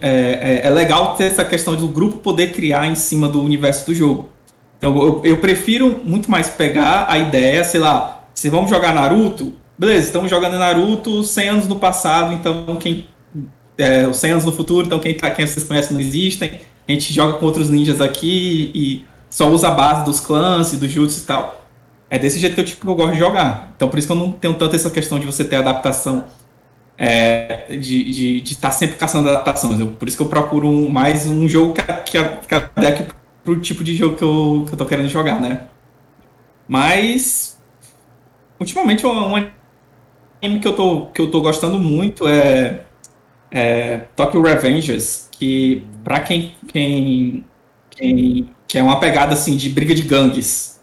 é, 0.00 0.62
é, 0.62 0.66
é 0.68 0.70
legal 0.70 1.16
ter 1.16 1.24
essa 1.24 1.44
questão 1.44 1.76
do 1.76 1.86
grupo 1.86 2.16
poder 2.16 2.50
criar 2.54 2.86
em 2.86 2.94
cima 2.94 3.28
do 3.28 3.42
universo 3.42 3.84
do 3.84 3.94
jogo. 3.94 4.30
Então, 4.78 4.96
eu, 5.02 5.20
eu, 5.22 5.36
prefiro 5.36 6.00
muito 6.02 6.30
mais 6.30 6.48
pegar 6.48 7.04
a 7.10 7.18
ideia, 7.18 7.62
sei 7.62 7.80
lá, 7.80 8.24
se 8.32 8.48
vamos 8.48 8.70
jogar 8.70 8.94
Naruto, 8.94 9.52
beleza, 9.78 10.06
estamos 10.06 10.30
jogando 10.30 10.58
Naruto 10.58 11.22
100 11.22 11.48
anos 11.50 11.68
no 11.68 11.78
passado, 11.78 12.32
então 12.32 12.74
quem. 12.76 13.06
É, 13.80 14.12
100 14.12 14.30
anos 14.30 14.44
no 14.44 14.52
futuro, 14.52 14.86
então 14.86 14.98
quem, 14.98 15.14
tá, 15.14 15.30
quem 15.30 15.46
vocês 15.46 15.64
conhecem 15.66 15.94
não 15.94 16.00
existem. 16.00 16.60
A 16.88 16.92
gente 16.92 17.12
joga 17.12 17.38
com 17.38 17.46
outros 17.46 17.70
ninjas 17.70 18.00
aqui 18.00 18.70
e 18.74 19.04
só 19.28 19.48
usa 19.48 19.68
a 19.68 19.70
base 19.70 20.04
dos 20.04 20.20
clãs 20.20 20.72
e 20.72 20.76
dos 20.76 20.90
jutsu 20.90 21.20
e 21.22 21.26
tal. 21.26 21.64
É 22.08 22.18
desse 22.18 22.40
jeito 22.40 22.54
que 22.54 22.60
eu, 22.60 22.64
tipo, 22.64 22.90
eu 22.90 22.94
gosto 22.94 23.12
de 23.12 23.18
jogar. 23.18 23.72
Então, 23.76 23.88
por 23.88 23.98
isso 23.98 24.08
que 24.08 24.12
eu 24.12 24.16
não 24.16 24.32
tenho 24.32 24.54
tanto 24.54 24.74
essa 24.74 24.90
questão 24.90 25.18
de 25.20 25.26
você 25.26 25.44
ter 25.44 25.56
adaptação, 25.56 26.24
é, 26.98 27.76
de 27.76 28.42
estar 28.42 28.68
tá 28.68 28.74
sempre 28.74 28.96
caçando 28.96 29.28
adaptações. 29.28 29.78
Eu, 29.78 29.88
por 29.88 30.08
isso 30.08 30.16
que 30.16 30.22
eu 30.22 30.28
procuro 30.28 30.68
um, 30.68 30.88
mais 30.88 31.26
um 31.26 31.48
jogo 31.48 31.72
que 31.72 31.82
que 31.82 32.24
que 32.46 32.54
a 32.54 32.70
deck 32.76 33.12
pro 33.44 33.60
tipo 33.60 33.84
de 33.84 33.96
jogo 33.96 34.16
que 34.16 34.24
eu, 34.24 34.64
que 34.66 34.74
eu 34.74 34.78
tô 34.78 34.84
querendo 34.84 35.08
jogar, 35.08 35.40
né? 35.40 35.62
Mas 36.68 37.58
ultimamente 38.58 39.06
um 39.06 39.36
anime 39.36 40.60
que 40.60 40.68
eu 40.68 40.74
tô, 40.74 41.06
que 41.06 41.20
eu 41.20 41.30
tô 41.30 41.40
gostando 41.40 41.78
muito 41.78 42.28
é, 42.28 42.84
é 43.50 43.98
Tokyo 44.16 44.42
Revengers, 44.42 45.28
que 45.32 45.84
pra 46.04 46.20
quem, 46.20 46.54
quem, 46.68 47.44
quem 47.90 48.50
que 48.66 48.78
é 48.78 48.82
uma 48.82 49.00
pegada 49.00 49.32
assim 49.32 49.56
de 49.56 49.68
briga 49.68 49.94
de 49.94 50.02
gangues. 50.02 50.80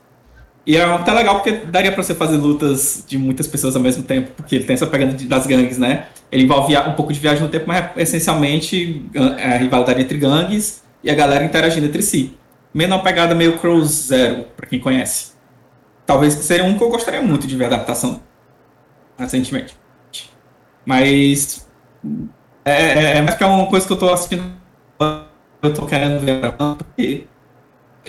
E 0.65 0.75
é 0.75 0.83
até 0.83 1.13
legal 1.13 1.35
porque 1.35 1.51
daria 1.51 1.91
para 1.91 2.03
você 2.03 2.13
fazer 2.13 2.35
lutas 2.35 3.03
de 3.07 3.17
muitas 3.17 3.47
pessoas 3.47 3.75
ao 3.75 3.81
mesmo 3.81 4.03
tempo, 4.03 4.31
porque 4.35 4.55
ele 4.55 4.65
tem 4.65 4.73
essa 4.73 4.87
pegada 4.87 5.13
de, 5.13 5.25
das 5.25 5.47
gangues, 5.47 5.77
né? 5.77 6.07
Ele 6.29 6.43
envolve 6.43 6.77
um 6.77 6.93
pouco 6.93 7.13
de 7.13 7.19
viagem 7.19 7.41
no 7.41 7.49
tempo, 7.49 7.65
mas 7.67 7.85
é 7.95 8.01
essencialmente 8.01 9.05
é 9.37 9.53
a 9.53 9.57
rivalidade 9.57 10.01
entre 10.01 10.17
gangues 10.17 10.83
e 11.01 11.09
a 11.09 11.15
galera 11.15 11.45
interagindo 11.45 11.85
entre 11.85 12.01
si 12.01 12.37
meio 12.77 12.91
uma 12.91 13.01
pegada 13.01 13.33
meio 13.33 13.57
Crow 13.57 13.83
Zero, 13.83 14.45
para 14.55 14.67
quem 14.67 14.79
conhece. 14.79 15.31
Talvez 16.05 16.33
seria 16.33 16.63
um 16.63 16.77
que 16.77 16.83
eu 16.83 16.89
gostaria 16.89 17.23
muito 17.23 17.47
de 17.47 17.55
ver 17.55 17.65
adaptação 17.65 18.21
recentemente. 19.17 19.75
Mas 20.85 21.67
é, 22.67 22.93
é, 22.93 23.17
é 23.17 23.21
mais 23.21 23.35
que 23.35 23.43
é 23.43 23.47
uma 23.47 23.67
coisa 23.67 23.85
que 23.85 23.93
eu 23.93 23.97
tô 23.97 24.11
assistindo, 24.11 24.43
eu 25.61 25.73
tô 25.73 25.85
querendo 25.85 26.19
ver 26.19 26.53
porque 26.53 27.27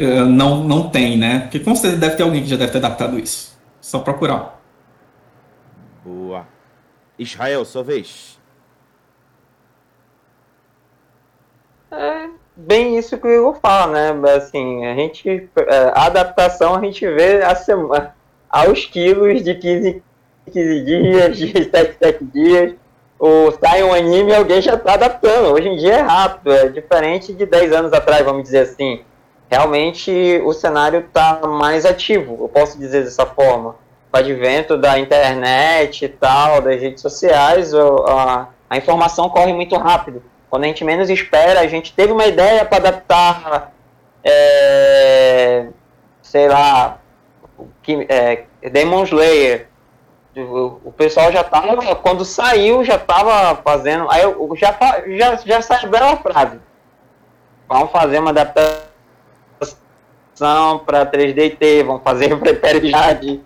uh, 0.00 0.24
não, 0.26 0.64
não 0.64 0.90
tem, 0.90 1.16
né? 1.16 1.40
Porque 1.40 1.60
com 1.60 1.74
certeza 1.74 2.00
deve 2.00 2.16
ter 2.16 2.22
alguém 2.22 2.42
que 2.42 2.48
já 2.48 2.56
deve 2.56 2.72
ter 2.72 2.78
adaptado 2.78 3.18
isso. 3.18 3.58
Só 3.80 4.00
procurar. 4.00 4.60
Boa. 6.04 6.46
Israel, 7.18 7.64
sua 7.64 7.82
vez. 7.82 8.38
É, 11.90 12.28
bem 12.56 12.98
isso 12.98 13.18
que 13.18 13.26
o 13.26 13.30
Igor 13.30 13.58
fala, 13.60 14.12
né? 14.12 14.30
Assim, 14.32 14.84
a 14.86 14.94
gente. 14.94 15.28
É, 15.28 15.92
a 15.94 16.06
adaptação 16.06 16.74
a 16.74 16.80
gente 16.80 17.06
vê 17.06 17.42
a 17.42 17.54
semana, 17.54 18.14
aos 18.48 18.84
quilos 18.84 19.42
de 19.42 19.54
15, 19.54 20.02
15 20.52 20.84
dias, 20.84 21.36
de 21.38 21.64
7, 21.70 21.98
7 21.98 22.24
dias. 22.24 22.74
Ou 23.18 23.50
sai 23.52 23.82
um 23.82 23.92
anime 23.92 24.30
e 24.30 24.34
alguém 24.34 24.62
já 24.62 24.74
está 24.74 24.94
adaptando. 24.94 25.52
Hoje 25.52 25.68
em 25.68 25.76
dia 25.76 25.94
é 25.94 26.00
rápido, 26.00 26.52
é 26.52 26.68
diferente 26.68 27.32
de 27.32 27.44
10 27.44 27.72
anos 27.72 27.92
atrás, 27.92 28.24
vamos 28.24 28.44
dizer 28.44 28.60
assim. 28.60 29.02
Realmente 29.50 30.40
o 30.44 30.52
cenário 30.52 31.00
está 31.00 31.40
mais 31.46 31.84
ativo, 31.84 32.38
eu 32.40 32.48
posso 32.48 32.78
dizer 32.78 33.02
dessa 33.04 33.26
forma. 33.26 33.74
Com 34.10 34.16
o 34.16 34.20
advento 34.20 34.76
da 34.76 34.98
internet 34.98 36.04
e 36.04 36.08
tal, 36.08 36.60
das 36.60 36.80
redes 36.80 37.02
sociais, 37.02 37.74
a, 37.74 38.48
a 38.70 38.76
informação 38.76 39.28
corre 39.28 39.52
muito 39.52 39.76
rápido. 39.76 40.22
Quando 40.48 40.64
a 40.64 40.66
gente 40.66 40.84
menos 40.84 41.10
espera, 41.10 41.60
a 41.60 41.66
gente 41.66 41.92
teve 41.92 42.12
uma 42.12 42.26
ideia 42.26 42.64
para 42.64 42.78
adaptar, 42.78 43.72
é, 44.22 45.66
sei 46.22 46.48
lá, 46.48 46.98
que, 47.82 48.06
é, 48.08 48.44
Demon 48.70 49.02
Slayer 49.04 49.68
o, 50.42 50.92
pessoal 50.96 51.32
já 51.32 51.42
tava, 51.44 51.94
quando 51.96 52.24
saiu, 52.24 52.84
já 52.84 52.98
tava 52.98 53.60
fazendo. 53.62 54.10
Aí 54.10 54.22
eu 54.22 54.50
já, 54.54 54.76
já, 55.06 55.36
já 55.36 55.62
saiu 55.62 55.90
bela 55.90 56.16
frase. 56.16 56.58
Vamos 57.68 57.90
fazer 57.90 58.18
uma 58.18 58.30
adaptação 58.30 58.78
para 60.86 61.04
3DT, 61.06 61.84
vamos 61.84 62.02
fazer 62.02 62.32
Hyperjade. 62.32 63.40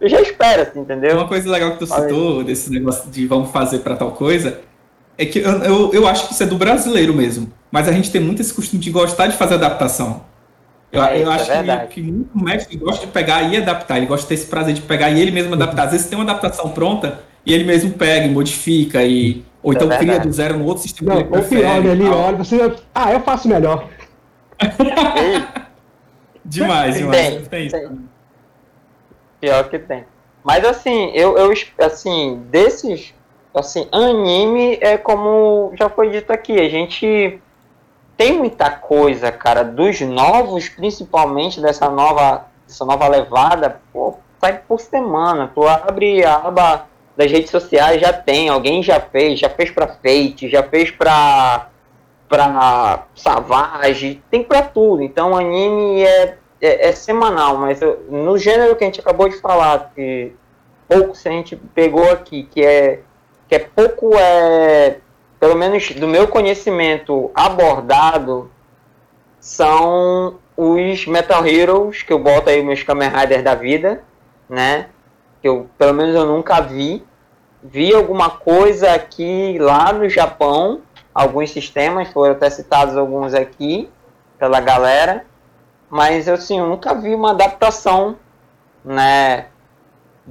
Eu 0.00 0.08
já 0.08 0.20
espero, 0.20 0.62
assim, 0.62 0.80
entendeu? 0.80 1.16
Uma 1.16 1.28
coisa 1.28 1.50
legal 1.50 1.72
que 1.72 1.78
tu 1.78 1.86
citou 1.86 2.42
desse 2.42 2.70
negócio 2.70 3.10
de 3.10 3.26
vamos 3.26 3.50
fazer 3.50 3.80
para 3.80 3.96
tal 3.96 4.12
coisa 4.12 4.60
é 5.18 5.26
que 5.26 5.38
eu, 5.38 5.50
eu, 5.62 5.90
eu, 5.92 6.06
acho 6.06 6.26
que 6.26 6.32
isso 6.32 6.42
é 6.42 6.46
do 6.46 6.56
brasileiro 6.56 7.12
mesmo. 7.12 7.52
Mas 7.70 7.86
a 7.86 7.92
gente 7.92 8.10
tem 8.10 8.20
muito 8.20 8.40
esse 8.40 8.54
costume 8.54 8.80
de 8.80 8.90
gostar 8.90 9.26
de 9.26 9.36
fazer 9.36 9.54
adaptação. 9.54 10.24
Eu, 10.92 11.04
é, 11.04 11.22
eu 11.22 11.30
acho 11.30 11.50
é 11.52 11.86
que, 11.86 11.94
que 11.94 12.02
muito 12.02 12.36
mestre 12.36 12.76
gosta 12.76 13.06
de 13.06 13.12
pegar 13.12 13.42
e 13.42 13.56
adaptar. 13.56 13.96
Ele 13.96 14.06
gosta 14.06 14.22
de 14.22 14.28
ter 14.28 14.34
esse 14.34 14.46
prazer 14.46 14.74
de 14.74 14.82
pegar 14.82 15.10
e 15.10 15.20
ele 15.20 15.30
mesmo 15.30 15.54
adaptar. 15.54 15.84
Às 15.84 15.92
vezes 15.92 16.08
tem 16.08 16.18
uma 16.18 16.24
adaptação 16.24 16.70
pronta 16.70 17.20
e 17.46 17.54
ele 17.54 17.64
mesmo 17.64 17.92
pega 17.92 18.26
e 18.26 18.30
modifica. 18.30 19.04
E, 19.04 19.44
ou 19.62 19.72
então 19.72 19.90
é 19.90 19.98
cria 19.98 20.18
do 20.18 20.32
zero 20.32 20.58
no 20.58 20.64
outro 20.64 20.82
sistema. 20.82 21.14
Não, 21.14 21.20
ou 21.30 21.44
pior, 21.44 21.84
ele 21.84 22.08
olha, 22.08 22.36
você. 22.36 22.74
Ah, 22.94 23.12
eu 23.12 23.20
faço 23.20 23.48
melhor. 23.48 23.88
demais, 26.44 26.96
demais. 26.98 27.48
Tem, 27.48 27.68
tem. 27.68 28.00
Pior 29.40 29.68
que 29.68 29.78
tem. 29.78 30.04
Mas 30.42 30.64
assim, 30.64 31.12
eu, 31.14 31.36
eu 31.36 31.52
assim, 31.78 32.42
desses 32.50 33.14
assim, 33.54 33.86
anime 33.92 34.78
é 34.80 34.96
como 34.96 35.72
já 35.78 35.88
foi 35.88 36.10
dito 36.10 36.32
aqui, 36.32 36.58
a 36.58 36.68
gente 36.68 37.40
tem 38.20 38.36
muita 38.36 38.68
coisa, 38.70 39.32
cara, 39.32 39.64
dos 39.64 39.98
novos, 40.02 40.68
principalmente 40.68 41.58
dessa 41.58 41.88
nova, 41.88 42.48
dessa 42.66 42.84
nova 42.84 43.08
levada, 43.08 43.80
pô, 43.90 44.18
sai 44.38 44.60
por 44.68 44.78
semana. 44.78 45.50
Tu 45.54 45.66
abre 45.66 46.22
a 46.22 46.34
aba 46.34 46.86
das 47.16 47.32
redes 47.32 47.50
sociais, 47.50 47.98
já 47.98 48.12
tem, 48.12 48.50
alguém 48.50 48.82
já 48.82 49.00
fez, 49.00 49.40
já 49.40 49.48
fez 49.48 49.70
pra 49.70 49.88
Fate, 49.88 50.50
já 50.50 50.62
fez 50.62 50.90
pra, 50.90 51.70
pra 52.28 53.06
Savage, 53.14 54.22
tem 54.30 54.44
pra 54.44 54.64
tudo. 54.64 55.02
Então 55.02 55.34
anime 55.34 56.02
é, 56.02 56.36
é, 56.60 56.88
é 56.88 56.92
semanal, 56.92 57.56
mas 57.56 57.80
eu, 57.80 58.04
no 58.10 58.36
gênero 58.36 58.76
que 58.76 58.84
a 58.84 58.86
gente 58.86 59.00
acabou 59.00 59.30
de 59.30 59.40
falar, 59.40 59.92
que 59.94 60.36
pouco 60.86 61.14
se 61.14 61.26
a 61.26 61.32
gente 61.32 61.56
pegou 61.56 62.10
aqui, 62.10 62.42
que 62.42 62.62
é 62.62 63.00
que 63.48 63.54
é 63.54 63.60
pouco, 63.60 64.14
é, 64.14 64.98
pelo 65.40 65.56
menos 65.56 65.90
do 65.92 66.06
meu 66.06 66.28
conhecimento 66.28 67.30
abordado, 67.34 68.50
são 69.40 70.38
os 70.56 71.06
Metal 71.06 71.44
Heroes, 71.46 72.02
que 72.02 72.12
eu 72.12 72.18
boto 72.18 72.50
aí 72.50 72.62
meus 72.62 72.82
Kamen 72.82 73.08
Riders 73.08 73.42
da 73.42 73.54
vida, 73.54 74.04
né? 74.48 74.86
Que 75.40 75.48
eu, 75.48 75.68
pelo 75.78 75.94
menos 75.94 76.14
eu 76.14 76.26
nunca 76.26 76.60
vi. 76.60 77.02
Vi 77.62 77.92
alguma 77.92 78.30
coisa 78.30 78.92
aqui 78.92 79.58
lá 79.58 79.92
no 79.92 80.08
Japão, 80.08 80.82
alguns 81.14 81.50
sistemas, 81.50 82.12
foram 82.12 82.32
até 82.32 82.48
citados 82.50 82.96
alguns 82.96 83.34
aqui 83.34 83.90
pela 84.38 84.60
galera, 84.60 85.24
mas 85.88 86.28
assim, 86.28 86.58
eu 86.58 86.66
nunca 86.66 86.94
vi 86.94 87.14
uma 87.14 87.30
adaptação, 87.30 88.16
né? 88.84 89.46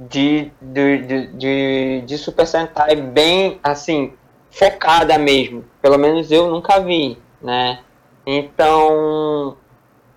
de, 0.08 0.50
de, 0.60 0.98
de, 0.98 1.26
de, 1.26 2.02
de 2.06 2.18
Super 2.18 2.46
Sentai 2.46 2.96
bem, 2.96 3.60
assim, 3.62 4.14
focada 4.50 5.16
mesmo. 5.18 5.64
Pelo 5.80 5.98
menos 5.98 6.30
eu 6.30 6.48
nunca 6.50 6.80
vi, 6.80 7.18
né? 7.40 7.80
Então, 8.26 9.56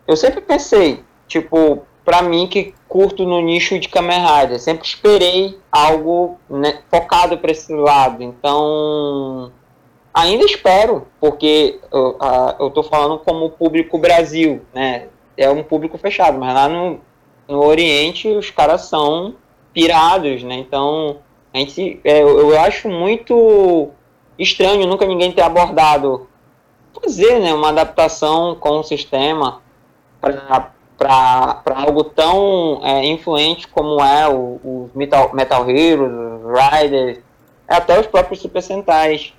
eu 0.07 0.15
sempre 0.15 0.41
pensei, 0.41 1.03
tipo, 1.27 1.83
pra 2.03 2.21
mim 2.21 2.47
que 2.47 2.73
curto 2.87 3.25
no 3.25 3.41
nicho 3.41 3.79
de 3.79 3.89
Kamen 3.89 4.19
Rider, 4.19 4.59
sempre 4.59 4.85
esperei 4.85 5.57
algo 5.71 6.37
né, 6.49 6.81
focado 6.89 7.37
para 7.37 7.51
esse 7.51 7.73
lado. 7.73 8.21
Então, 8.21 9.51
ainda 10.13 10.45
espero, 10.45 11.07
porque 11.19 11.79
eu, 11.91 12.17
eu 12.59 12.69
tô 12.69 12.83
falando 12.83 13.19
como 13.19 13.49
público 13.51 13.97
Brasil, 13.97 14.61
né? 14.73 15.07
É 15.35 15.49
um 15.49 15.63
público 15.63 15.97
fechado, 15.97 16.37
mas 16.37 16.53
lá 16.53 16.69
no, 16.69 16.99
no 17.47 17.65
Oriente 17.65 18.27
os 18.27 18.51
caras 18.51 18.81
são 18.81 19.35
pirados, 19.73 20.43
né? 20.43 20.55
Então, 20.55 21.17
a 21.51 21.57
gente, 21.57 21.99
é, 22.03 22.21
eu 22.21 22.59
acho 22.59 22.87
muito 22.89 23.89
estranho 24.37 24.87
nunca 24.87 25.05
ninguém 25.05 25.31
ter 25.31 25.41
abordado 25.41 26.27
fazer 27.01 27.39
né, 27.39 27.53
uma 27.53 27.69
adaptação 27.69 28.55
com 28.55 28.79
o 28.79 28.83
sistema 28.83 29.61
para 30.21 31.61
algo 31.75 32.03
tão 32.03 32.79
é, 32.83 33.05
influente 33.05 33.67
como 33.67 34.01
é 34.01 34.27
o, 34.27 34.59
o 34.63 34.89
Metal, 34.95 35.31
Metal 35.33 35.69
Heroes, 35.69 36.11
Riders, 36.45 37.19
até 37.67 37.99
os 37.99 38.07
próprios 38.07 38.41
Super 38.41 38.61
Sentais. 38.61 39.33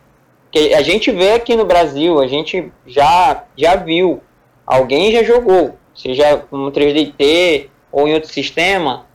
Que 0.51 0.75
a 0.75 0.83
gente 0.83 1.11
vê 1.11 1.33
aqui 1.33 1.57
no 1.57 1.65
Brasil, 1.65 2.21
a 2.21 2.27
gente 2.27 2.71
já, 2.87 3.45
já 3.57 3.77
viu, 3.77 4.23
alguém 4.67 5.11
já 5.11 5.23
jogou, 5.23 5.77
seja 5.95 6.37
como 6.51 6.71
3DT 6.71 7.69
ou 7.91 8.07
em 8.07 8.15
outro 8.15 8.29
sistema, 8.29 9.07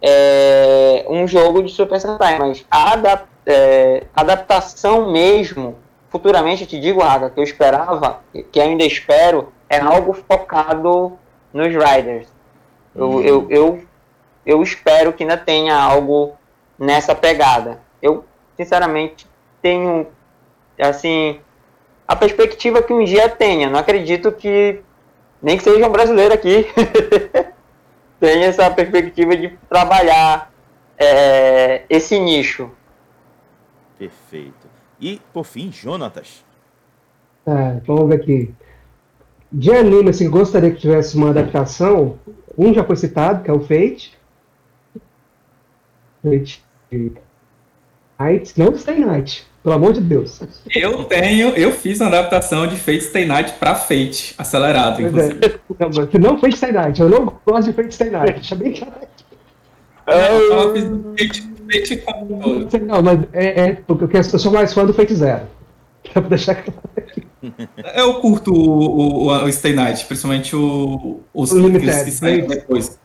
é, 0.00 1.04
um 1.08 1.26
jogo 1.28 1.62
de 1.62 1.70
Super 1.70 2.00
Sentai, 2.00 2.38
mas 2.38 2.64
a 2.70 2.94
adap 2.94 3.28
é, 3.48 4.04
adaptação 4.14 5.10
mesmo, 5.10 5.78
futuramente 6.10 6.62
eu 6.62 6.68
te 6.68 6.78
digo, 6.78 7.00
Raga, 7.00 7.30
que 7.30 7.40
eu 7.40 7.44
esperava, 7.44 8.20
que 8.52 8.60
ainda 8.60 8.84
espero, 8.84 9.52
é 9.68 9.78
algo 9.78 10.12
focado 10.12 11.18
nos 11.52 11.68
Riders. 11.68 12.28
Eu, 12.94 13.10
uhum. 13.10 13.20
eu, 13.22 13.46
eu, 13.50 13.84
eu 14.44 14.62
espero 14.62 15.12
que 15.12 15.22
ainda 15.22 15.36
tenha 15.36 15.74
algo 15.74 16.36
nessa 16.78 17.14
pegada. 17.14 17.80
Eu, 18.02 18.24
sinceramente, 18.56 19.26
tenho, 19.62 20.06
assim, 20.78 21.40
a 22.06 22.14
perspectiva 22.14 22.82
que 22.82 22.92
um 22.92 23.04
dia 23.04 23.28
tenha. 23.28 23.70
Não 23.70 23.78
acredito 23.80 24.30
que 24.32 24.80
nem 25.42 25.56
que 25.56 25.64
seja 25.64 25.86
um 25.86 25.92
brasileiro 25.92 26.34
aqui 26.34 26.66
tem 28.20 28.44
essa 28.44 28.70
perspectiva 28.70 29.36
de 29.36 29.56
trabalhar 29.68 30.50
é, 30.98 31.82
esse 31.88 32.18
nicho. 32.18 32.70
Perfeito. 33.98 34.68
E, 35.00 35.20
por 35.32 35.44
fim, 35.44 35.70
Jonatas. 35.72 36.44
Tá, 37.44 37.80
vamos 37.86 38.08
ver 38.08 38.16
aqui. 38.16 38.54
De 39.50 39.70
anime, 39.70 40.10
assim, 40.10 40.28
gostaria 40.28 40.70
que 40.70 40.80
tivesse 40.80 41.16
uma 41.16 41.30
adaptação. 41.30 42.18
Um 42.56 42.74
já 42.74 42.84
foi 42.84 42.96
citado, 42.96 43.42
que 43.42 43.50
é 43.50 43.52
o 43.52 43.60
Fate. 43.60 44.18
Fate 46.22 46.62
Night, 48.18 48.58
não 48.58 48.76
Stay 48.76 48.98
Night, 48.98 49.46
pelo 49.62 49.74
amor 49.76 49.92
de 49.92 50.00
Deus. 50.00 50.40
Eu 50.74 51.04
tenho, 51.04 51.50
eu 51.50 51.70
fiz 51.72 52.00
uma 52.00 52.08
adaptação 52.08 52.66
de 52.66 52.76
Fate 52.76 53.02
Stay 53.02 53.24
Night 53.24 53.52
pra 53.54 53.76
Fate, 53.76 54.34
acelerado, 54.36 55.00
é. 55.00 55.06
inclusive. 55.06 55.38
É. 55.44 55.48
Não, 55.78 55.90
mas 55.94 56.12
não 56.14 56.38
Fate 56.38 56.56
Stay 56.56 56.72
Night, 56.72 57.00
eu 57.00 57.08
não 57.08 57.40
gosto 57.46 57.68
de 57.68 57.72
Fate 57.72 57.94
Stay 57.94 58.10
Night, 58.10 58.32
deixa 58.34 58.56
bem 58.56 58.72
claro. 58.72 59.08
Eu 60.06 60.74
fiz 60.74 60.84
Fate, 61.16 61.57
Fate 61.70 61.96
como 61.98 62.68
Não, 62.86 63.02
mas 63.02 63.20
é, 63.32 63.60
é 63.60 63.72
porque 63.86 64.16
eu 64.16 64.24
sou 64.24 64.52
mais 64.52 64.72
fã 64.72 64.84
do 64.84 64.94
Fate 64.94 65.14
Zero. 65.14 65.42
Pra 66.12 66.22
deixar 66.22 66.54
claro 66.54 66.80
aqui. 66.96 67.28
Eu 67.94 68.14
curto 68.20 68.52
o, 68.52 69.26
o, 69.26 69.44
o 69.44 69.52
Stay 69.52 69.74
Night, 69.74 70.06
principalmente 70.06 70.56
o, 70.56 71.20
os 71.34 71.52
o 71.52 71.58
Limited, 71.58 72.04
que 72.04 72.10
saíram 72.10 72.46
depois. 72.46 72.98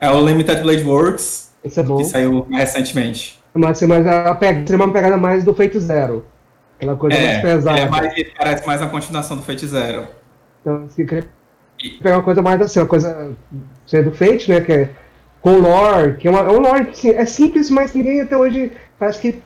É 0.00 0.10
o 0.10 0.26
Limited 0.26 0.62
Blade 0.62 0.84
Works, 0.84 1.52
Esse 1.64 1.80
é 1.80 1.82
bom. 1.82 1.98
que 1.98 2.04
saiu 2.04 2.46
recentemente. 2.50 3.40
Mas, 3.54 3.82
mas 3.82 4.06
a 4.06 4.34
pega, 4.34 4.60
seria 4.66 4.76
uma 4.76 4.92
pegada 4.92 5.16
mais 5.16 5.44
do 5.44 5.54
Fate 5.54 5.78
Zero. 5.78 6.24
Aquela 6.76 6.96
coisa 6.96 7.16
é, 7.16 7.26
mais 7.26 7.42
pesada. 7.42 7.78
É 7.78 7.88
mais, 7.88 8.12
parece 8.36 8.66
mais 8.66 8.82
a 8.82 8.86
continuação 8.86 9.36
do 9.36 9.42
Fate 9.42 9.66
Zero. 9.66 10.06
Então, 10.60 10.88
se 10.88 11.04
queria 11.04 11.28
pegar 12.02 12.16
uma 12.16 12.22
coisa 12.22 12.42
mais 12.42 12.60
assim, 12.60 12.80
uma 12.80 12.86
coisa 12.86 13.32
ser 13.86 14.04
do 14.04 14.12
Fate, 14.12 14.50
né? 14.50 14.60
Que 14.60 14.72
é 14.72 14.90
com 15.42 15.58
lore, 15.58 16.16
que 16.16 16.28
é, 16.28 16.30
uma, 16.30 16.40
é 16.40 16.50
um 16.50 16.60
lore 16.60 16.88
assim, 16.90 17.10
é 17.10 17.24
simples, 17.24 17.70
mas 17.70 17.94
ninguém 17.94 18.20
até 18.20 18.36
hoje 18.36 18.72
parece 18.98 19.20
que 19.20 19.42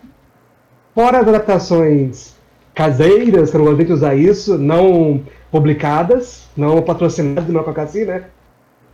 fora 0.94 1.18
adaptações 1.18 2.34
caseiras, 2.74 3.50
que 3.50 3.56
eu 3.56 3.60
não 3.60 3.66
gosto 3.66 3.84
de 3.84 3.92
usar 3.92 4.14
isso, 4.14 4.58
não 4.58 5.22
publicadas, 5.50 6.48
não 6.56 6.82
patrocinadas 6.82 7.44
do 7.44 7.52
meu 7.52 7.62
Cacaci, 7.62 8.04
né? 8.04 8.24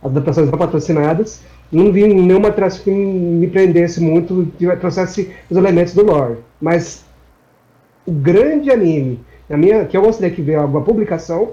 As 0.01 0.11
adaptações 0.11 0.49
não 0.49 0.57
patrocinadas 0.57 1.41
não 1.71 1.91
vi 1.91 2.05
nenhuma 2.05 2.51
traço 2.51 2.83
que 2.83 2.91
me 2.91 3.47
prendesse 3.47 4.01
muito, 4.01 4.51
que 4.57 4.67
trouxesse 4.75 5.31
os 5.49 5.57
elementos 5.57 5.93
do 5.93 6.03
lore. 6.03 6.37
Mas 6.59 7.05
o 8.05 8.11
grande 8.11 8.69
anime, 8.69 9.19
a 9.49 9.55
minha, 9.55 9.85
que 9.85 9.95
eu 9.95 10.01
gostaria 10.01 10.35
que 10.35 10.41
ver 10.41 10.55
alguma 10.55 10.83
publicação, 10.83 11.51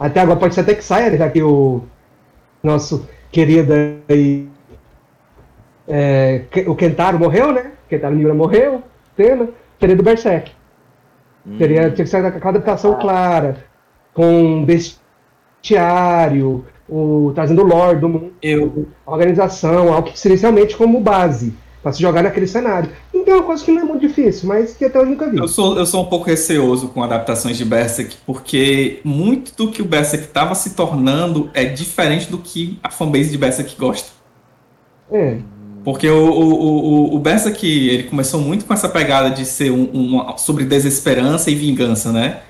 até 0.00 0.20
agora 0.20 0.38
pode 0.38 0.54
ser 0.54 0.62
até 0.62 0.74
que 0.74 0.82
saia, 0.82 1.16
já 1.16 1.28
que 1.28 1.42
o 1.42 1.82
nosso 2.62 3.06
querido 3.30 3.74
aí, 4.08 4.48
é, 5.88 6.42
o 6.66 6.76
Kentaro 6.76 7.18
morreu, 7.18 7.52
né? 7.52 7.72
Kentaro 7.88 8.14
Miura 8.14 8.34
morreu, 8.34 8.82
pena, 9.16 9.48
seria 9.80 9.96
do 9.96 10.02
Berserk. 10.02 10.52
Hum. 11.46 11.56
Teria, 11.56 11.90
tinha 11.90 12.04
que 12.04 12.06
ser 12.06 12.38
com 12.38 12.46
a 12.46 12.50
adaptação 12.50 12.98
clara, 12.98 13.56
com 14.12 14.64
bestiário, 14.64 16.66
o, 16.88 17.32
trazendo 17.34 17.62
o 17.62 17.66
lore 17.66 17.98
do 17.98 18.08
mundo, 18.08 18.32
eu. 18.42 18.86
a 19.06 19.12
organização, 19.12 19.92
algo 19.92 20.10
que 20.10 20.18
seria 20.18 20.36
realmente 20.36 20.76
como 20.76 21.00
base. 21.00 21.54
para 21.82 21.92
se 21.92 22.02
jogar 22.02 22.22
naquele 22.22 22.46
cenário. 22.46 22.90
Então 23.14 23.34
é 23.34 23.36
uma 23.38 23.46
coisa 23.46 23.64
que 23.64 23.70
não 23.70 23.82
é 23.82 23.84
muito 23.84 24.06
difícil, 24.06 24.48
mas 24.48 24.76
que 24.76 24.84
até 24.84 24.98
eu 24.98 25.06
nunca 25.06 25.30
vi. 25.30 25.38
Eu 25.38 25.48
sou, 25.48 25.78
eu 25.78 25.86
sou 25.86 26.02
um 26.02 26.06
pouco 26.06 26.26
receoso 26.26 26.88
com 26.88 27.02
adaptações 27.02 27.56
de 27.56 27.64
Berserk, 27.64 28.16
porque 28.26 29.00
muito 29.04 29.54
do 29.56 29.70
que 29.70 29.80
o 29.80 29.84
Berserk 29.84 30.26
estava 30.26 30.54
se 30.54 30.74
tornando 30.74 31.50
é 31.54 31.64
diferente 31.64 32.30
do 32.30 32.38
que 32.38 32.78
a 32.82 32.90
fanbase 32.90 33.30
de 33.30 33.38
Berserk 33.38 33.76
gosta. 33.76 34.10
É. 35.10 35.38
Porque 35.90 36.06
o, 36.06 36.30
o, 36.30 37.12
o, 37.12 37.16
o 37.16 37.18
Berserk, 37.18 37.66
ele 37.66 38.02
começou 38.02 38.38
muito 38.38 38.66
com 38.66 38.74
essa 38.74 38.90
pegada 38.90 39.30
de 39.30 39.46
ser 39.46 39.70
um, 39.70 39.88
um, 39.94 40.36
sobre 40.36 40.66
desesperança 40.66 41.50
e 41.50 41.54
vingança, 41.54 42.12
né? 42.12 42.40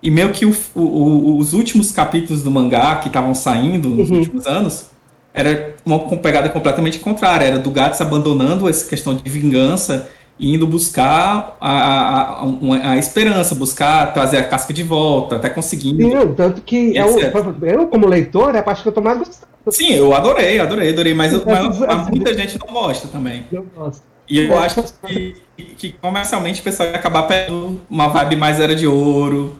E 0.00 0.12
meio 0.12 0.30
que 0.30 0.46
o, 0.46 0.54
o, 0.76 1.36
os 1.36 1.54
últimos 1.54 1.90
capítulos 1.90 2.44
do 2.44 2.52
mangá 2.52 2.94
que 2.96 3.08
estavam 3.08 3.34
saindo 3.34 3.88
nos 3.88 4.10
uhum. 4.10 4.18
últimos 4.18 4.46
anos 4.46 4.86
era 5.32 5.74
uma 5.84 5.98
pegada 6.18 6.48
completamente 6.48 7.00
contrária. 7.00 7.44
Era 7.44 7.58
do 7.58 7.68
Gats 7.68 8.00
abandonando 8.00 8.68
essa 8.68 8.88
questão 8.88 9.12
de 9.16 9.28
vingança 9.28 10.08
indo 10.38 10.66
buscar 10.66 11.56
a, 11.60 11.70
a, 11.70 12.42
a, 12.42 12.90
a, 12.90 12.96
esperança, 12.96 13.54
buscar 13.54 14.12
trazer 14.12 14.38
a 14.38 14.44
casca 14.44 14.72
de 14.72 14.82
volta, 14.82 15.36
até 15.36 15.48
conseguindo. 15.48 16.02
Sim, 16.02 16.34
tanto 16.34 16.60
que 16.60 16.96
eu, 16.96 17.18
eu, 17.62 17.86
como 17.86 18.06
leitor, 18.06 18.54
é 18.54 18.58
a 18.58 18.62
parte 18.62 18.82
que 18.82 18.88
eu 18.88 18.92
tô 18.92 19.00
mais 19.00 19.18
gostando. 19.18 19.52
Sim, 19.70 19.92
eu 19.94 20.14
adorei, 20.14 20.58
adorei, 20.58 20.90
adorei, 20.90 21.14
mas, 21.14 21.32
eu, 21.32 21.42
mas 21.46 22.08
muita 22.08 22.34
gente 22.34 22.58
não 22.58 22.72
gosta 22.72 23.08
também. 23.08 23.46
Eu 23.50 23.64
gosto. 23.74 24.02
E 24.28 24.40
eu 24.40 24.58
acho 24.58 24.82
que, 25.06 25.36
que 25.76 25.92
comercialmente 25.92 26.60
o 26.60 26.64
pessoal 26.64 26.88
vai 26.88 26.98
acabar 26.98 27.24
pegando 27.24 27.80
uma 27.88 28.08
vibe 28.08 28.36
mais 28.36 28.58
era 28.58 28.74
de 28.74 28.86
ouro, 28.86 29.56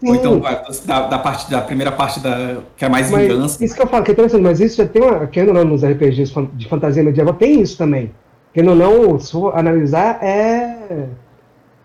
Sim. 0.00 0.08
Ou 0.08 0.14
então 0.14 0.40
da, 0.86 1.08
da, 1.08 1.18
parte 1.18 1.50
da 1.50 1.60
primeira 1.60 1.92
parte 1.92 2.20
da 2.20 2.62
que 2.74 2.86
é 2.86 2.88
mais 2.88 3.10
mas 3.10 3.28
vingança. 3.28 3.62
Isso 3.62 3.74
que 3.74 3.82
eu 3.82 3.86
falo, 3.86 4.02
que 4.02 4.10
é 4.10 4.14
interessante, 4.14 4.42
mas 4.42 4.58
isso 4.58 4.78
já 4.78 4.88
tem 4.88 5.02
uma. 5.02 5.26
Quem 5.26 5.44
não 5.44 5.62
nos 5.62 5.84
RPGs 5.84 6.32
de 6.54 6.68
fantasia 6.68 7.02
medieval 7.02 7.34
tem 7.34 7.60
isso 7.60 7.76
também. 7.76 8.10
Quem 8.52 8.62
não, 8.62 8.74
não, 8.74 9.18
se 9.18 9.32
for 9.32 9.56
analisar, 9.56 10.22
é. 10.22 11.06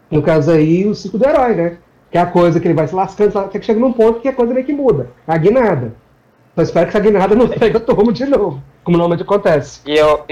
No 0.10 0.22
caso 0.22 0.52
aí, 0.52 0.88
o 0.88 0.96
ciclo 0.96 1.20
do 1.20 1.28
herói, 1.28 1.56
né? 1.56 1.78
Que 2.12 2.18
é 2.18 2.22
a 2.22 2.26
coisa 2.26 2.60
que 2.60 2.68
ele 2.68 2.74
vai 2.74 2.88
se 2.88 2.96
lascando, 2.96 3.38
até 3.38 3.60
que 3.60 3.66
chega 3.66 3.80
num 3.80 3.94
ponto 3.94 4.20
que 4.20 4.28
a 4.28 4.34
coisa 4.34 4.54
meio 4.54 4.66
que 4.66 4.74
muda. 4.74 5.10
A 5.28 5.38
guinada. 5.38 5.94
Só 6.56 6.62
espero 6.62 6.86
que 6.90 6.98
essa 6.98 7.06
guinada 7.06 7.36
não 7.36 7.48
pega 7.50 7.78
o 7.78 7.82
tomo 7.82 8.14
de 8.14 8.26
novo, 8.26 8.62
como 8.84 8.98
normalmente 8.98 9.24
acontece. 9.24 9.82
E 9.86 9.96
eu, 9.96 10.24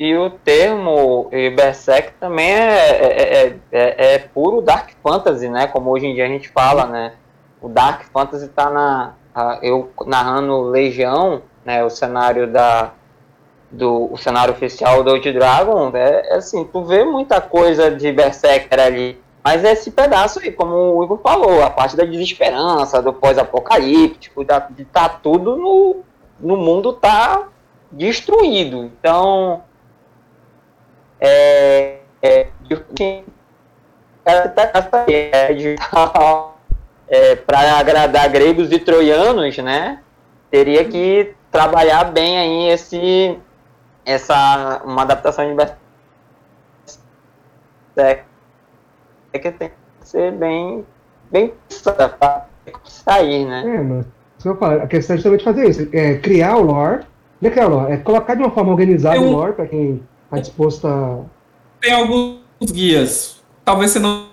e 0.00 0.16
o 0.16 0.30
termo 0.30 1.28
Berserk 1.30 2.14
também 2.18 2.50
é, 2.50 2.88
é, 2.88 3.56
é, 3.70 4.14
é, 4.14 4.18
puro 4.18 4.62
Dark 4.62 4.92
Fantasy, 5.02 5.46
né? 5.46 5.66
Como 5.66 5.90
hoje 5.90 6.06
em 6.06 6.14
dia 6.14 6.24
a 6.24 6.28
gente 6.28 6.48
fala, 6.48 6.86
né? 6.86 7.12
O 7.60 7.68
Dark 7.68 8.04
Fantasy 8.10 8.48
tá 8.48 8.70
na. 8.70 9.12
eu 9.62 9.90
narrando 10.06 10.62
Legião, 10.62 11.42
né? 11.66 11.84
O 11.84 11.90
cenário 11.90 12.50
da. 12.50 12.94
Do, 13.70 14.16
cenário 14.16 14.52
oficial 14.52 15.04
do 15.04 15.10
Old 15.10 15.32
Dragon, 15.32 15.92
é, 15.94 16.34
assim, 16.34 16.64
tu 16.64 16.84
vê 16.84 17.04
muita 17.04 17.40
coisa 17.40 17.90
de 17.90 18.10
Berserker 18.10 18.80
ali. 18.80 19.20
Mas 19.42 19.64
é 19.64 19.72
esse 19.72 19.90
pedaço 19.90 20.40
aí, 20.40 20.52
como 20.52 20.74
o 20.74 21.04
Igor 21.04 21.18
falou, 21.18 21.62
a 21.62 21.70
parte 21.70 21.96
da 21.96 22.04
desesperança, 22.04 23.00
do 23.00 23.12
pós-apocalíptico, 23.12 24.44
de 24.70 24.84
tá 24.84 25.08
tudo 25.08 25.56
no, 25.56 26.00
no 26.38 26.56
mundo 26.56 26.92
tá 26.92 27.48
destruído. 27.90 28.84
Então, 28.84 29.62
é, 31.20 32.00
é, 32.22 32.48
é, 37.08 37.36
para 37.36 37.78
agradar 37.78 38.28
gregos 38.28 38.70
e 38.70 38.78
troianos, 38.78 39.56
né? 39.58 40.00
Teria 40.50 40.84
que 40.84 41.34
trabalhar 41.50 42.04
bem 42.04 42.38
aí 42.38 42.68
esse 42.68 43.38
essa 44.04 44.82
uma 44.84 45.02
adaptação 45.02 45.54
de 45.54 45.62
é, 47.96 48.22
é 49.32 49.38
que 49.38 49.50
tem 49.52 49.68
que 49.68 50.08
ser 50.08 50.32
bem 50.32 50.84
bem 51.30 51.52
para 52.18 52.46
sair, 52.84 53.44
né? 53.44 53.62
É, 53.66 53.80
mas 53.80 54.06
eu 54.44 54.56
falo, 54.56 54.82
a 54.82 54.86
questão 54.86 55.14
é 55.14 55.16
justamente 55.18 55.44
fazer 55.44 55.68
isso, 55.68 55.88
é 55.92 56.16
criar 56.18 56.56
o 56.56 56.62
lore, 56.62 57.04
não 57.40 57.48
é 57.48 57.52
criar 57.52 57.66
o 57.66 57.70
lore, 57.70 57.92
é 57.92 57.96
colocar 57.98 58.34
de 58.34 58.42
uma 58.42 58.50
forma 58.50 58.70
organizada 58.70 59.20
o 59.20 59.30
lore 59.30 59.52
para 59.52 59.66
quem 59.66 60.02
Está 60.30 60.38
disposto 60.38 60.86
a. 60.86 61.24
Tem 61.80 61.92
alguns 61.92 62.38
guias. 62.70 63.42
Talvez 63.64 63.90
você 63.90 63.98
não, 63.98 64.28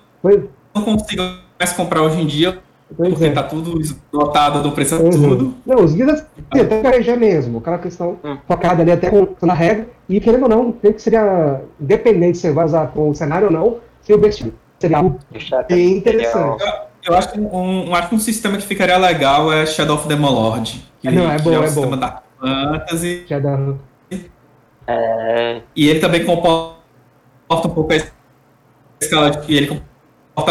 não 0.75 0.83
consiga 0.83 1.39
mais 1.59 1.73
comprar 1.73 2.03
hoje 2.03 2.21
em 2.21 2.27
dia, 2.27 2.61
pois 2.95 3.09
porque 3.09 3.25
está 3.25 3.41
é. 3.41 3.43
tudo 3.43 3.79
esgotado 3.81 4.63
do 4.63 4.71
preço 4.71 4.95
uhum. 4.95 5.09
tudo. 5.09 5.53
Não, 5.65 5.83
os 5.83 5.93
guias 5.93 6.09
assim, 6.09 6.25
até 6.49 6.79
RPG 6.79 7.17
mesmo, 7.17 7.57
aquela 7.59 7.77
questão 7.77 8.17
hum. 8.23 8.37
focada 8.47 8.81
ali 8.81 8.91
até 8.91 9.09
com, 9.09 9.27
na 9.45 9.53
regra, 9.53 9.87
e 10.07 10.19
querendo 10.19 10.43
ou 10.43 10.49
não, 10.49 10.71
tem 10.71 10.93
que 10.93 11.01
seria, 11.01 11.61
independente 11.79 12.37
se 12.37 12.43
você 12.43 12.53
vai 12.53 12.65
usar 12.65 12.87
com 12.87 13.09
o 13.09 13.15
cenário 13.15 13.47
ou 13.47 13.53
não, 13.53 13.77
se 14.01 14.13
o 14.13 14.17
best 14.17 14.45
seria 14.79 14.97
algo 14.97 15.19
bem 15.67 15.97
interessante. 15.97 16.63
Eu, 16.63 17.13
eu 17.13 17.17
acho 17.17 17.31
que 17.31 17.39
um, 17.39 17.89
um, 17.89 17.95
acho 17.95 18.09
que 18.09 18.15
um 18.15 18.19
sistema 18.19 18.57
que 18.57 18.63
ficaria 18.63 18.97
legal 18.97 19.51
é 19.51 19.65
Shadow 19.65 19.95
of 19.95 20.07
the 20.07 20.15
Lord. 20.15 20.85
Que, 21.01 21.11
não, 21.11 21.31
é 21.31 21.37
bom, 21.39 21.53
é, 21.53 21.59
um 21.59 21.63
é 21.63 21.67
sistema 21.67 21.97
da 21.97 22.21
fantasy. 22.39 23.25
Shadow 23.27 23.77
é... 24.87 25.61
E 25.75 25.89
ele 25.89 25.99
também 25.99 26.25
comporta 26.25 26.77
um 27.49 27.69
pouco 27.69 27.91
a 27.91 27.97
escala 29.01 29.31
de. 29.31 29.53
Ele 29.53 29.67
comporta 29.67 29.96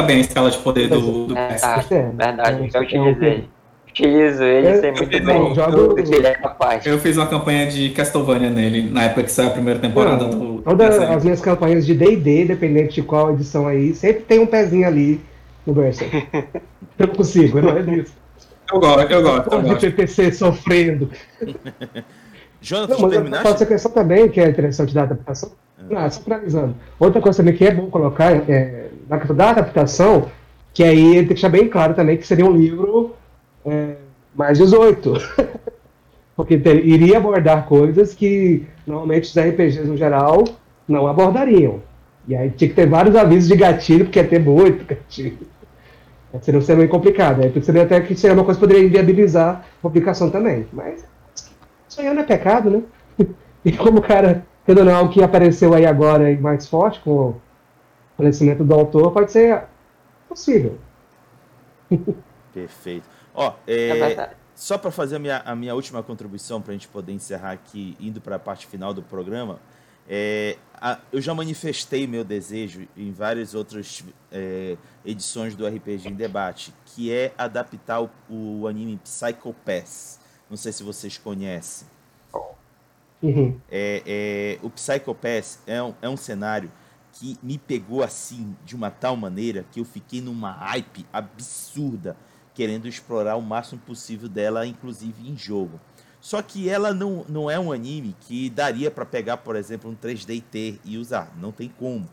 bem 0.03 0.19
a 0.19 0.21
escala 0.21 0.51
de 0.51 0.59
poder 0.59 0.89
do, 0.89 1.27
do 1.27 1.37
é, 1.37 1.57
ah, 1.63 1.85
verdade, 1.89 2.71
eu 2.73 2.83
utilizei. 2.83 3.49
Utilizo 3.89 4.45
ele, 4.45 4.77
sei 4.79 4.93
muito 4.93 5.25
bem 5.25 5.55
jogo, 5.55 5.95
que 5.95 6.15
ele 6.15 6.27
é 6.27 6.35
capaz. 6.35 6.85
Eu 6.85 6.99
fiz 6.99 7.17
uma 7.17 7.27
campanha 7.27 7.67
de 7.67 7.89
Castlevania 7.91 8.51
nele, 8.51 8.91
na 8.91 9.05
época 9.05 9.23
que 9.23 9.33
saiu 9.33 9.49
a 9.49 9.53
primeira 9.53 9.81
temporada 9.81 10.27
do. 10.27 10.61
Todas 10.61 10.99
as 10.99 11.25
minhas 11.25 11.41
campanhas 11.41 11.87
de 11.87 11.95
DD, 11.95 12.45
dependente 12.45 12.97
de 12.97 13.03
qual 13.03 13.33
edição 13.33 13.67
aí, 13.67 13.95
sempre 13.95 14.23
tem 14.25 14.39
um 14.39 14.47
pezinho 14.47 14.87
ali 14.87 15.19
no 15.67 15.73
Berserk. 15.73 16.27
eu 16.99 17.07
não 17.07 17.15
consigo, 17.15 17.63
não 17.63 17.77
é 17.77 17.83
disso. 17.83 18.13
Eu 18.71 18.81
gosto, 18.81 19.13
eu 19.13 19.23
gosto. 19.23 19.55
Eu 19.55 19.63
de 19.63 19.69
gosto. 19.71 19.81
PPC 19.81 20.33
sofrendo. 20.33 21.11
Jonathan, 22.61 22.99
não, 23.01 23.09
terminaste? 23.09 23.47
Pode 23.47 23.59
ser 23.59 23.67
questão 23.67 23.93
também, 23.93 24.29
que 24.29 24.41
é 24.41 24.49
interessante 24.49 24.93
da 24.93 25.05
adaptação. 25.05 25.53
Ah, 25.95 26.11
finalizando. 26.11 26.75
Outra 26.99 27.21
coisa 27.21 27.39
também 27.39 27.55
que 27.55 27.65
é 27.65 27.71
bom 27.71 27.89
colocar 27.91 28.33
é, 28.51 28.89
na 29.09 29.19
questão 29.19 29.37
da 29.37 29.51
adaptação, 29.51 30.31
que 30.73 30.83
aí 30.83 31.13
tem 31.13 31.23
que 31.23 31.29
deixar 31.35 31.49
bem 31.49 31.69
claro 31.69 31.95
também 31.95 32.17
que 32.17 32.27
seria 32.27 32.47
um 32.47 32.57
livro 32.57 33.15
é, 33.65 33.97
mais 34.35 34.59
18. 34.59 35.13
Porque 36.35 36.59
ter, 36.59 36.85
iria 36.85 37.17
abordar 37.17 37.67
coisas 37.67 38.15
que 38.15 38.67
normalmente 38.87 39.25
os 39.25 39.39
RPGs 39.39 39.85
no 39.85 39.97
geral 39.97 40.45
não 40.87 41.07
abordariam. 41.07 41.81
E 42.29 42.35
aí 42.35 42.51
tinha 42.51 42.69
que 42.69 42.75
ter 42.75 42.87
vários 42.87 43.17
avisos 43.17 43.49
de 43.49 43.57
gatilho, 43.57 44.05
porque 44.05 44.19
ia 44.19 44.27
ter 44.27 44.41
muito 44.41 44.85
gatilho. 44.87 45.39
Seria, 46.43 46.61
seria 46.61 46.77
meio 46.77 46.91
complicado. 46.91 47.43
Aí 47.43 47.63
seria 47.63 47.85
até 47.85 48.01
que 48.01 48.15
seria 48.15 48.35
uma 48.35 48.45
coisa 48.45 48.61
que 48.61 48.67
poderia 48.67 48.87
inviabilizar 48.87 49.65
a 49.79 49.83
publicação 49.83 50.29
também. 50.29 50.67
Mas 50.73 51.07
sonhar 51.89 52.15
não 52.15 52.23
é 52.23 52.27
pecado, 52.27 52.71
né? 52.71 52.83
E 53.65 53.73
como 53.73 53.99
o 53.99 54.03
cara, 54.03 54.47
tendo 54.67 54.85
não, 54.85 55.05
o 55.05 55.09
que 55.09 55.23
apareceu 55.23 55.73
aí 55.73 55.87
agora 55.87 56.31
e 56.31 56.37
mais 56.37 56.69
forte 56.69 57.01
com 57.01 57.11
o 57.11 57.41
falecimento 58.17 58.65
do 58.65 58.75
autor, 58.75 59.13
pode 59.13 59.31
ser 59.31 59.65
possível. 60.29 60.79
Perfeito. 62.53 63.09
Ó, 63.33 63.55
é, 63.67 63.99
é 63.99 64.31
só 64.55 64.77
para 64.77 64.91
fazer 64.91 65.17
a 65.17 65.19
minha, 65.19 65.39
a 65.45 65.55
minha 65.55 65.75
última 65.75 66.03
contribuição, 66.03 66.61
para 66.61 66.73
a 66.73 66.75
gente 66.75 66.89
poder 66.89 67.13
encerrar 67.13 67.53
aqui, 67.53 67.97
indo 68.01 68.21
para 68.21 68.37
a 68.37 68.39
parte 68.39 68.67
final 68.67 68.93
do 68.93 69.03
programa, 69.03 69.61
é, 70.09 70.57
a, 70.75 70.99
eu 71.13 71.21
já 71.21 71.35
manifestei 71.35 72.07
meu 72.07 72.25
desejo 72.25 72.89
em 72.97 73.13
várias 73.13 73.55
outras 73.55 74.05
é, 74.33 74.77
edições 75.05 75.55
do 75.55 75.67
RPG 75.67 76.09
em 76.09 76.15
Debate, 76.15 76.73
que 76.87 77.13
é 77.13 77.33
adaptar 77.37 78.03
o, 78.03 78.11
o 78.29 78.67
anime 78.67 78.99
Psycho 78.99 79.55
Pass. 79.65 80.19
Não 80.49 80.57
sei 80.57 80.73
se 80.73 80.83
vocês 80.83 81.19
conhecem. 81.19 81.87
Uhum. 83.27 83.61
É, 83.71 84.03
é, 84.07 84.59
o 84.63 84.71
Psycho 84.71 85.15
Pass 85.15 85.61
é 85.67 85.83
um, 85.83 85.95
é 86.01 86.09
um 86.09 86.17
cenário 86.17 86.71
que 87.13 87.37
me 87.43 87.59
pegou 87.59 88.03
assim, 88.03 88.55
de 88.65 88.77
uma 88.77 88.91
tal 88.91 89.17
maneira, 89.17 89.65
que 89.73 89.81
eu 89.81 89.85
fiquei 89.85 90.21
numa 90.21 90.53
hype 90.53 91.07
absurda, 91.13 92.17
querendo 92.55 92.87
explorar 92.87 93.37
o 93.37 93.43
máximo 93.43 93.81
possível 93.81 94.29
dela, 94.29 94.67
inclusive 94.67 95.29
em 95.29 95.37
jogo. 95.37 95.81
Só 96.21 96.41
que 96.43 96.69
ela 96.69 96.93
não, 96.93 97.25
não 97.29 97.51
é 97.51 97.59
um 97.59 97.73
anime 97.73 98.15
que 98.21 98.51
daria 98.51 98.91
para 98.91 99.05
pegar, 99.05 99.39
por 99.39 99.57
exemplo, 99.57 99.91
um 99.91 99.97
3D 99.97 100.43
T 100.43 100.79
e 100.85 100.99
usar. 100.99 101.33
Não 101.41 101.53
tem 101.53 101.69
como. 101.69 102.09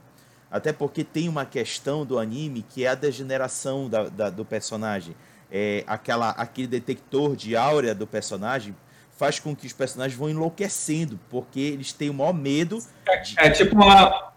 Até 0.49 0.72
porque 0.72 1.03
tem 1.03 1.27
uma 1.27 1.45
questão 1.45 2.06
do 2.06 2.18
anime 2.19 2.64
que 2.64 2.85
é 2.85 2.90
a 2.90 2.95
degeneração 2.95 3.90
da, 3.90 4.10
da 4.10 4.30
do 4.30 4.45
personagem 4.45 5.15
é, 5.53 5.84
aquela, 5.85 6.31
aquele 6.31 6.68
detector 6.68 7.35
de 7.35 7.56
áurea 7.56 7.94
do 7.94 8.07
personagem 8.07 8.76
faz 9.23 9.39
com 9.39 9.55
que 9.55 9.65
os 9.65 9.71
personagens 9.71 10.19
vão 10.19 10.29
enlouquecendo, 10.29 11.17
porque 11.29 11.61
eles 11.61 11.93
têm 11.93 12.09
o 12.09 12.13
maior 12.13 12.33
medo. 12.33 12.79
De... 13.23 13.39
É, 13.39 13.47
é 13.47 13.49
tipo 13.51 13.73
uma. 13.73 14.33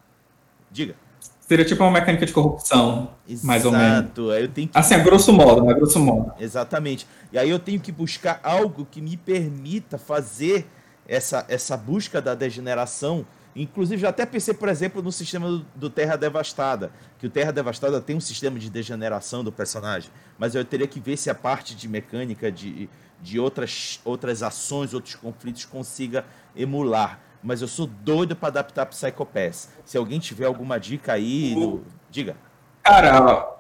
Diga. 0.71 0.95
Seria 1.41 1.65
tipo 1.65 1.83
uma 1.83 1.91
mecânica 1.91 2.25
de 2.25 2.33
corrupção, 2.33 3.11
Exato. 3.29 3.47
mais 3.47 3.65
ou 3.65 3.73
menos. 3.73 4.11
Eu 4.17 4.49
tenho 4.49 4.69
que... 4.69 4.79
Assim, 4.79 4.95
a 4.95 4.99
grosso 4.99 5.33
modo, 5.33 5.65
né? 5.65 5.73
A 5.73 5.77
grosso 5.77 5.99
modo. 5.99 6.33
Exatamente. 6.39 7.07
E 7.33 7.39
aí 7.39 7.51
eu 7.51 7.59
tenho 7.59 7.81
que 7.81 7.91
buscar 7.91 8.41
algo 8.45 8.87
que 8.89 9.01
me 9.01 9.17
permita 9.17 9.99
fazer 9.99 10.67
essa, 11.09 11.45
essa 11.49 11.77
busca 11.77 12.21
da 12.21 12.35
degeneração 12.35 13.27
Inclusive, 13.57 14.03
já 14.03 14.11
até 14.11 14.27
pensei, 14.27 14.53
por 14.53 14.69
exemplo, 14.69 15.01
no 15.01 15.11
sistema 15.11 15.49
do, 15.49 15.67
do, 15.75 15.89
Terra 15.89 16.15
Devastada, 16.15 16.93
que 17.19 17.27
o 17.27 17.31
Terra 17.31 17.51
Devastada 17.51 18.03
tem 18.03 18.15
um 18.15 18.21
sistema 18.21 18.59
de 18.59 18.69
degeneração 18.69 19.43
do 19.43 19.51
personagem, 19.51 20.11
mas 20.39 20.55
eu 20.55 20.63
teria 20.63 20.87
que 20.87 21.01
ver 21.01 21.17
se 21.17 21.31
a 21.31 21.35
parte 21.35 21.75
de 21.75 21.89
mecânica 21.89 22.53
de, 22.53 22.87
de 23.21 23.39
outras, 23.41 24.01
outras 24.05 24.43
ações, 24.43 24.95
outros 24.95 25.15
conflitos 25.15 25.65
consiga 25.65 26.25
emular. 26.55 27.21
Mas 27.43 27.63
eu 27.63 27.69
sou 27.69 27.87
doido 27.87 28.35
para 28.35 28.49
adaptar 28.49 28.87
Psycho 28.87 29.25
Pass. 29.25 29.69
Se 29.85 29.97
alguém 29.97 30.19
tiver 30.19 30.47
alguma 30.47 30.79
dica 30.79 31.13
aí, 31.13 31.55
no... 31.55 31.83
diga. 32.11 32.37
Cara, 32.83 33.57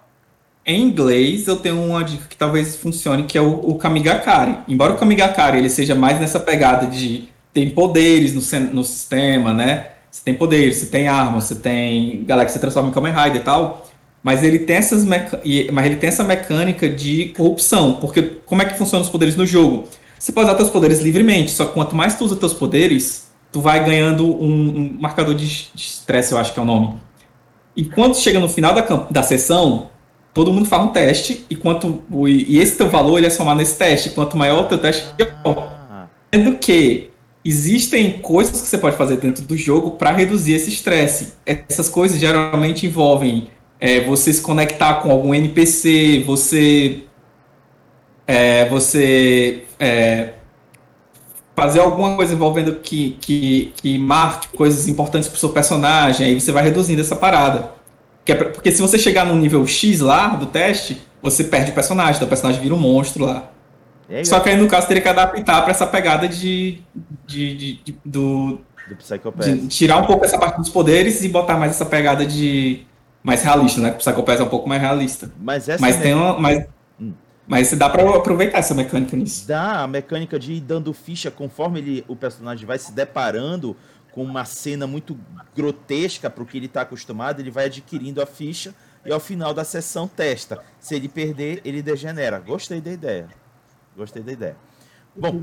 em 0.64 0.82
inglês 0.82 1.46
eu 1.46 1.56
tenho 1.56 1.80
uma 1.80 2.02
dica 2.02 2.26
que 2.26 2.36
talvez 2.36 2.76
funcione, 2.76 3.24
que 3.24 3.38
é 3.38 3.40
o, 3.40 3.70
o 3.70 3.78
Kamigakari. 3.78 4.58
Embora 4.66 4.92
o 4.92 4.96
Kamigakari 4.96 5.58
ele 5.58 5.70
seja 5.70 5.94
mais 5.94 6.18
nessa 6.18 6.40
pegada 6.40 6.86
de 6.86 7.28
tem 7.52 7.70
poderes 7.70 8.34
no, 8.34 8.60
no 8.72 8.84
sistema, 8.84 9.52
né? 9.52 9.92
Você 10.10 10.22
tem 10.24 10.34
poderes, 10.34 10.76
você 10.76 10.86
tem 10.86 11.08
armas, 11.08 11.44
você 11.44 11.54
tem 11.54 12.24
galera 12.24 12.46
que 12.46 12.52
se 12.52 12.58
transforma 12.58 12.88
em 12.88 12.92
Kamen 12.92 13.12
Rider 13.12 13.40
e 13.40 13.44
tal. 13.44 13.86
Mas 14.26 14.42
ele 14.42 14.58
tem 14.58 14.74
essas 14.74 15.04
mas 15.04 15.86
ele 15.86 15.94
tem 15.94 16.08
essa 16.08 16.24
mecânica 16.24 16.88
de 16.88 17.26
corrupção, 17.26 17.92
porque 18.00 18.22
como 18.44 18.60
é 18.60 18.64
que 18.64 18.76
funcionam 18.76 19.04
os 19.04 19.08
poderes 19.08 19.36
no 19.36 19.46
jogo? 19.46 19.84
Você 20.18 20.32
pode 20.32 20.48
usar 20.48 20.58
seus 20.58 20.68
poderes 20.68 21.00
livremente, 21.00 21.52
só 21.52 21.64
que 21.64 21.72
quanto 21.72 21.94
mais 21.94 22.18
tu 22.18 22.24
usa 22.24 22.34
teus 22.34 22.52
poderes, 22.52 23.30
tu 23.52 23.60
vai 23.60 23.84
ganhando 23.84 24.26
um, 24.26 24.78
um 24.78 24.96
marcador 25.00 25.32
de 25.32 25.70
estresse, 25.76 26.32
eu 26.32 26.38
acho 26.38 26.52
que 26.52 26.58
é 26.58 26.62
o 26.62 26.66
nome. 26.66 26.94
E 27.76 27.84
quando 27.84 28.16
chega 28.16 28.40
no 28.40 28.48
final 28.48 28.74
da, 28.74 28.80
da 29.08 29.22
sessão, 29.22 29.90
todo 30.34 30.52
mundo 30.52 30.66
faz 30.66 30.82
um 30.82 30.88
teste, 30.88 31.46
e 31.48 31.54
quanto 31.54 32.02
e 32.26 32.58
esse 32.58 32.76
teu 32.76 32.88
valor 32.88 33.18
ele 33.18 33.28
é 33.28 33.30
somado 33.30 33.58
nesse 33.58 33.78
teste. 33.78 34.10
Quanto 34.10 34.36
maior 34.36 34.64
o 34.64 34.64
teu 34.64 34.78
teste, 34.78 35.06
pior. 35.14 35.72
Ah. 35.88 36.06
Sendo 36.34 36.56
que 36.56 37.10
existem 37.44 38.18
coisas 38.18 38.60
que 38.60 38.66
você 38.66 38.76
pode 38.76 38.96
fazer 38.96 39.18
dentro 39.18 39.44
do 39.44 39.56
jogo 39.56 39.92
para 39.92 40.10
reduzir 40.10 40.54
esse 40.54 40.68
estresse. 40.68 41.34
Essas 41.46 41.88
coisas 41.88 42.18
geralmente 42.18 42.86
envolvem 42.86 43.54
é, 43.80 44.00
você 44.00 44.32
se 44.32 44.40
conectar 44.40 44.94
com 44.96 45.10
algum 45.10 45.34
NPC, 45.34 46.22
você 46.26 47.02
é, 48.26 48.68
você 48.68 49.64
é, 49.78 50.30
fazer 51.54 51.80
alguma 51.80 52.16
coisa 52.16 52.34
envolvendo 52.34 52.76
que, 52.76 53.16
que, 53.20 53.72
que 53.76 53.98
marque 53.98 54.48
coisas 54.48 54.88
importantes 54.88 55.28
para 55.28 55.36
o 55.36 55.40
seu 55.40 55.50
personagem, 55.50 56.26
aí 56.26 56.40
você 56.40 56.52
vai 56.52 56.64
reduzindo 56.64 57.00
essa 57.00 57.16
parada. 57.16 57.74
É 58.26 58.34
porque 58.34 58.72
se 58.72 58.82
você 58.82 58.98
chegar 58.98 59.24
no 59.24 59.36
nível 59.36 59.64
X 59.66 60.00
lá 60.00 60.28
do 60.28 60.46
teste, 60.46 61.00
você 61.22 61.44
perde 61.44 61.70
o 61.70 61.74
personagem, 61.74 62.16
então 62.16 62.26
o 62.26 62.28
personagem 62.28 62.60
vira 62.60 62.74
um 62.74 62.78
monstro 62.78 63.24
lá. 63.24 63.50
Só 64.24 64.38
que 64.40 64.48
aí 64.48 64.56
no 64.56 64.68
caso 64.68 64.86
teria 64.86 65.02
que 65.02 65.08
adaptar 65.08 65.62
para 65.62 65.70
essa 65.70 65.86
pegada 65.86 66.28
de, 66.28 66.80
de, 67.26 67.56
de, 67.56 67.72
de 67.84 67.98
do, 68.04 68.60
do 68.88 69.68
tirar 69.68 69.98
um 69.98 70.06
pouco 70.06 70.24
essa 70.24 70.38
parte 70.38 70.58
dos 70.58 70.68
poderes 70.68 71.22
e 71.24 71.28
botar 71.28 71.56
mais 71.56 71.72
essa 71.72 71.84
pegada 71.84 72.24
de 72.24 72.86
mais 73.26 73.42
realista, 73.42 73.80
né? 73.80 73.90
O 73.90 73.96
Psychopath 73.96 74.38
é 74.38 74.42
um 74.44 74.48
pouco 74.48 74.68
mais 74.68 74.80
realista. 74.80 75.32
Mas 75.36 75.68
essa 75.68 75.80
mas 75.80 75.96
tem 75.96 76.14
uma, 76.14 76.38
mas, 76.38 76.64
hum. 77.00 77.12
mas 77.44 77.72
dá 77.72 77.90
para 77.90 78.08
aproveitar 78.08 78.58
essa 78.58 78.72
mecânica 78.72 79.16
nisso. 79.16 79.48
Dá 79.48 79.82
a 79.82 79.86
mecânica 79.88 80.38
de 80.38 80.52
ir 80.52 80.60
dando 80.60 80.92
ficha 80.92 81.28
conforme 81.28 81.80
ele, 81.80 82.04
o 82.06 82.14
personagem 82.14 82.64
vai 82.64 82.78
se 82.78 82.92
deparando 82.92 83.76
com 84.12 84.22
uma 84.22 84.44
cena 84.44 84.86
muito 84.86 85.18
grotesca 85.56 86.30
para 86.30 86.40
o 86.40 86.46
que 86.46 86.56
ele 86.56 86.66
está 86.66 86.82
acostumado, 86.82 87.40
ele 87.40 87.50
vai 87.50 87.64
adquirindo 87.64 88.22
a 88.22 88.26
ficha 88.26 88.72
e 89.04 89.12
ao 89.12 89.18
final 89.18 89.52
da 89.52 89.64
sessão 89.64 90.06
testa. 90.06 90.62
Se 90.78 90.94
ele 90.94 91.08
perder, 91.08 91.60
ele 91.64 91.82
degenera. 91.82 92.38
Gostei 92.38 92.80
da 92.80 92.92
ideia. 92.92 93.26
Gostei 93.96 94.22
da 94.22 94.30
ideia. 94.30 94.56
Bom, 95.16 95.42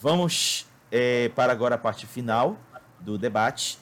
vamos 0.00 0.68
é, 0.88 1.30
para 1.30 1.50
agora 1.50 1.74
a 1.74 1.78
parte 1.78 2.06
final 2.06 2.56
do 3.00 3.18
debate, 3.18 3.76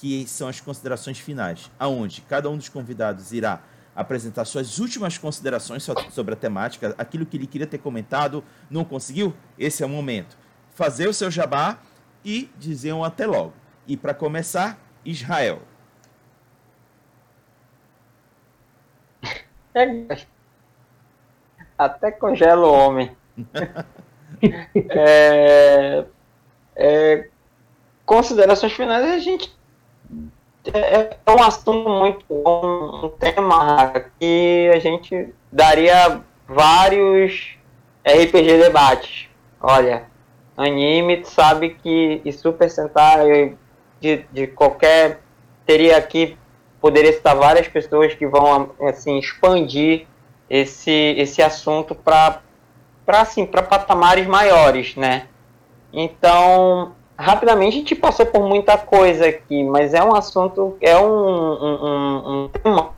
que 0.00 0.26
são 0.26 0.48
as 0.48 0.60
considerações 0.60 1.18
finais, 1.18 1.70
aonde 1.78 2.20
cada 2.22 2.50
um 2.50 2.56
dos 2.56 2.68
convidados 2.68 3.32
irá 3.32 3.60
apresentar 3.94 4.44
suas 4.44 4.78
últimas 4.78 5.16
considerações 5.16 5.82
sobre 6.10 6.34
a 6.34 6.36
temática, 6.36 6.94
aquilo 6.98 7.24
que 7.24 7.38
ele 7.38 7.46
queria 7.46 7.66
ter 7.66 7.78
comentado, 7.78 8.44
não 8.70 8.84
conseguiu? 8.84 9.34
Esse 9.58 9.82
é 9.82 9.86
o 9.86 9.88
momento. 9.88 10.36
Fazer 10.74 11.08
o 11.08 11.14
seu 11.14 11.30
jabá 11.30 11.78
e 12.22 12.50
dizer 12.58 12.92
um 12.92 13.02
até 13.02 13.26
logo. 13.26 13.54
E 13.86 13.96
para 13.96 14.12
começar, 14.12 14.78
Israel. 15.04 15.62
Até 21.78 22.10
congela 22.10 22.66
o 22.66 22.72
homem. 22.72 23.14
é, 24.90 26.06
é, 26.74 27.28
considerações 28.04 28.72
finais, 28.72 29.04
a 29.04 29.18
gente 29.18 29.55
é, 30.72 31.16
é 31.24 31.30
um 31.30 31.42
assunto 31.42 31.88
muito 31.88 32.24
bom, 32.28 33.06
um 33.06 33.08
tema 33.10 33.92
que 34.18 34.70
a 34.74 34.78
gente 34.78 35.32
daria 35.50 36.20
vários 36.48 37.56
RPG 38.04 38.58
debates. 38.58 39.28
Olha, 39.60 40.04
anime, 40.56 41.18
tu 41.18 41.28
sabe 41.28 41.70
que 41.82 42.20
e 42.24 42.32
Super 42.32 42.70
Sentai 42.70 43.56
de, 44.00 44.24
de 44.32 44.46
qualquer 44.46 45.20
teria 45.64 45.96
aqui 45.96 46.36
poderia 46.80 47.10
estar 47.10 47.34
várias 47.34 47.66
pessoas 47.66 48.14
que 48.14 48.26
vão 48.26 48.70
assim 48.80 49.18
expandir 49.18 50.06
esse 50.48 51.14
esse 51.18 51.42
assunto 51.42 51.94
para 51.94 52.40
para 53.04 53.20
assim, 53.20 53.46
para 53.46 53.62
patamares 53.62 54.26
maiores, 54.26 54.96
né? 54.96 55.28
Então, 55.92 56.92
rapidamente 57.18 57.76
a 57.76 57.78
gente 57.78 57.94
passou 57.94 58.26
por 58.26 58.46
muita 58.46 58.76
coisa 58.76 59.26
aqui, 59.26 59.64
mas 59.64 59.94
é 59.94 60.02
um 60.02 60.14
assunto, 60.14 60.76
é 60.80 60.96
um, 60.98 61.04
um, 61.04 62.44
um 62.44 62.48
tema. 62.48 62.94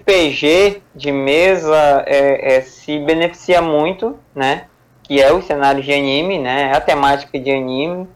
RPG 0.00 0.82
de 0.94 1.12
mesa 1.12 2.04
é, 2.06 2.56
é, 2.56 2.60
se 2.60 2.98
beneficia 2.98 3.62
muito, 3.62 4.18
né? 4.34 4.66
Que 5.02 5.22
é 5.22 5.32
os 5.32 5.44
cenários 5.44 5.84
de 5.84 5.92
anime, 5.92 6.38
né? 6.38 6.70
É 6.72 6.76
a 6.76 6.80
temática 6.80 7.38
de 7.38 7.50
anime. 7.50 8.08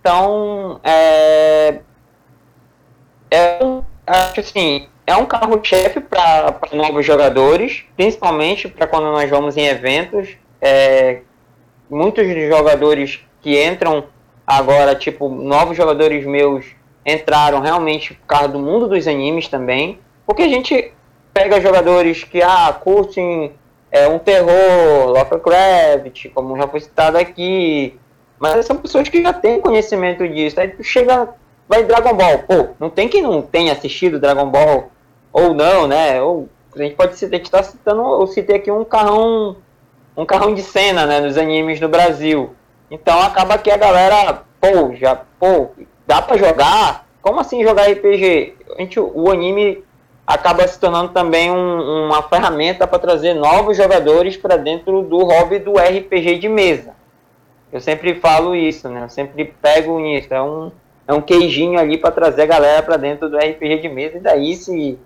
Então, 0.00 0.80
é, 0.84 1.80
é 3.28 3.58
acho 4.06 4.38
assim, 4.40 4.88
é 5.04 5.16
um 5.16 5.26
carro-chefe 5.26 6.00
para 6.00 6.60
novos 6.72 7.04
jogadores, 7.04 7.84
principalmente 7.96 8.68
para 8.68 8.86
quando 8.86 9.10
nós 9.10 9.28
vamos 9.28 9.56
em 9.56 9.66
eventos 9.66 10.36
é, 10.60 11.22
muitos 11.88 12.26
jogadores 12.48 13.20
que 13.40 13.62
entram 13.64 14.04
agora, 14.46 14.94
tipo, 14.94 15.28
novos 15.28 15.76
jogadores 15.76 16.24
meus 16.24 16.64
entraram 17.04 17.60
realmente 17.60 18.14
por 18.14 18.26
causa 18.26 18.48
do 18.48 18.58
mundo 18.58 18.88
dos 18.88 19.06
animes 19.06 19.48
também, 19.48 19.98
porque 20.26 20.42
a 20.42 20.48
gente 20.48 20.92
pega 21.32 21.60
jogadores 21.60 22.24
que, 22.24 22.42
ah, 22.42 22.72
curtem 22.72 23.52
é, 23.90 24.08
um 24.08 24.18
terror, 24.18 25.06
Lovecraft, 25.06 26.30
como 26.34 26.56
já 26.56 26.66
foi 26.66 26.80
citado 26.80 27.18
aqui, 27.18 27.98
mas 28.38 28.66
são 28.66 28.76
pessoas 28.76 29.08
que 29.08 29.22
já 29.22 29.32
têm 29.32 29.60
conhecimento 29.60 30.26
disso, 30.28 30.60
aí 30.60 30.68
tu 30.68 30.82
chega, 30.82 31.28
vai 31.68 31.84
Dragon 31.84 32.14
Ball, 32.14 32.38
pô, 32.40 32.68
não 32.78 32.90
tem 32.90 33.08
quem 33.08 33.22
não 33.22 33.42
tenha 33.42 33.72
assistido 33.72 34.20
Dragon 34.20 34.48
Ball, 34.48 34.90
ou 35.32 35.54
não, 35.54 35.86
né, 35.86 36.20
ou 36.20 36.48
a 36.74 36.78
gente 36.82 36.94
pode 36.94 37.16
citar, 37.16 37.34
a 37.34 37.38
gente 37.38 37.50
tá 37.50 37.62
citando, 37.62 38.02
eu 38.02 38.26
citei 38.26 38.56
aqui 38.56 38.70
um 38.70 38.84
carrão 38.84 39.56
um 40.16 40.24
carrão 40.24 40.54
de 40.54 40.62
cena, 40.62 41.04
né, 41.04 41.20
nos 41.20 41.36
animes 41.36 41.78
no 41.78 41.88
Brasil. 41.88 42.54
Então 42.90 43.20
acaba 43.20 43.58
que 43.58 43.70
a 43.70 43.76
galera, 43.76 44.42
pô, 44.60 44.94
já, 44.94 45.16
pô, 45.38 45.70
dá 46.06 46.22
para 46.22 46.36
jogar? 46.36 47.06
Como 47.20 47.40
assim 47.40 47.64
jogar 47.64 47.90
RPG? 47.90 48.54
A 48.76 48.80
gente, 48.80 49.00
o 49.00 49.30
anime 49.30 49.84
acaba 50.26 50.66
se 50.66 50.78
tornando 50.78 51.12
também 51.12 51.50
um, 51.50 52.06
uma 52.06 52.22
ferramenta 52.22 52.86
para 52.86 52.98
trazer 52.98 53.34
novos 53.34 53.76
jogadores 53.76 54.36
para 54.36 54.56
dentro 54.56 55.02
do 55.02 55.18
hobby 55.24 55.58
do 55.58 55.74
RPG 55.74 56.38
de 56.38 56.48
mesa. 56.48 56.94
Eu 57.72 57.80
sempre 57.80 58.14
falo 58.14 58.54
isso, 58.54 58.88
né? 58.88 59.04
Eu 59.04 59.08
sempre 59.08 59.44
pego 59.44 59.98
nisso. 59.98 60.32
É 60.32 60.42
um, 60.42 60.70
é 61.06 61.12
um 61.12 61.20
queijinho 61.20 61.78
ali 61.78 61.98
para 61.98 62.10
trazer 62.10 62.42
a 62.42 62.46
galera 62.46 62.82
para 62.82 62.96
dentro 62.96 63.28
do 63.28 63.36
RPG 63.36 63.78
de 63.82 63.88
mesa 63.88 64.16
e 64.18 64.20
daí 64.20 64.56
se, 64.56 64.98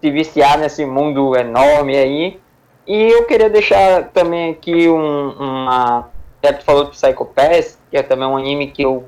se 0.00 0.10
viciar 0.10 0.58
nesse 0.58 0.84
mundo 0.84 1.36
enorme 1.36 1.96
aí, 1.96 2.40
e 2.86 3.12
eu 3.12 3.24
queria 3.26 3.50
deixar 3.50 4.08
também 4.08 4.50
aqui 4.50 4.88
um, 4.88 5.30
uma. 5.32 6.08
Já 6.42 6.52
tu 6.52 6.64
falou 6.64 6.84
do 6.84 6.90
Psycho 6.90 7.24
Pass, 7.24 7.78
que 7.90 7.96
é 7.96 8.02
também 8.02 8.28
um 8.28 8.36
anime 8.36 8.70
que 8.70 8.82
eu 8.82 9.04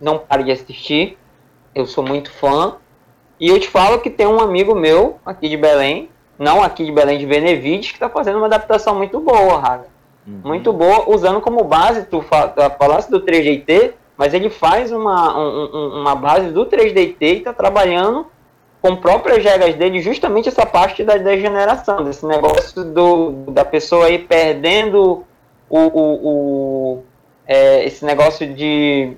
não 0.00 0.18
paro 0.18 0.44
de 0.44 0.52
assistir. 0.52 1.18
Eu 1.74 1.86
sou 1.86 2.04
muito 2.04 2.30
fã. 2.30 2.76
E 3.40 3.48
eu 3.48 3.58
te 3.58 3.68
falo 3.68 4.00
que 4.00 4.10
tem 4.10 4.26
um 4.26 4.40
amigo 4.40 4.74
meu 4.74 5.18
aqui 5.24 5.48
de 5.48 5.56
Belém, 5.56 6.08
não 6.38 6.62
aqui 6.62 6.84
de 6.84 6.92
Belém, 6.92 7.18
de 7.18 7.26
Benevides, 7.26 7.90
que 7.90 7.96
está 7.96 8.08
fazendo 8.08 8.38
uma 8.38 8.46
adaptação 8.46 8.94
muito 8.94 9.18
boa, 9.20 9.58
Raga. 9.58 9.86
Uhum. 10.26 10.40
Muito 10.44 10.72
boa, 10.72 11.10
usando 11.10 11.40
como 11.40 11.64
base, 11.64 12.06
tu 12.06 12.22
falasse 12.22 13.10
do 13.10 13.20
3DT, 13.20 13.92
mas 14.16 14.32
ele 14.32 14.48
faz 14.48 14.92
uma, 14.92 15.36
um, 15.38 16.00
uma 16.00 16.14
base 16.14 16.50
do 16.50 16.64
3DT 16.66 17.16
e 17.20 17.38
está 17.38 17.52
trabalhando 17.52 18.26
com 18.80 18.96
próprias 18.96 19.42
regras 19.42 19.74
dele 19.74 20.00
justamente 20.00 20.48
essa 20.48 20.66
parte 20.66 21.02
da 21.02 21.16
degeneração, 21.16 22.04
desse 22.04 22.24
negócio 22.26 22.84
do, 22.84 23.30
da 23.48 23.64
pessoa 23.64 24.06
aí 24.06 24.18
perdendo 24.18 25.24
o, 25.78 26.00
o, 26.00 26.98
o 26.98 27.04
é, 27.46 27.84
esse 27.84 28.04
negócio 28.04 28.52
de 28.54 29.16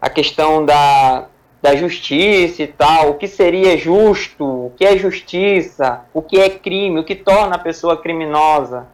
a 0.00 0.10
questão 0.10 0.64
da 0.64 1.26
da 1.62 1.74
justiça 1.74 2.62
e 2.62 2.66
tal, 2.68 3.10
o 3.10 3.14
que 3.14 3.26
seria 3.26 3.76
justo, 3.76 4.66
o 4.66 4.72
que 4.76 4.84
é 4.84 4.96
justiça, 4.96 6.04
o 6.14 6.22
que 6.22 6.38
é 6.38 6.48
crime, 6.48 7.00
o 7.00 7.04
que 7.04 7.16
torna 7.16 7.56
a 7.56 7.58
pessoa 7.58 7.96
criminosa, 7.96 8.86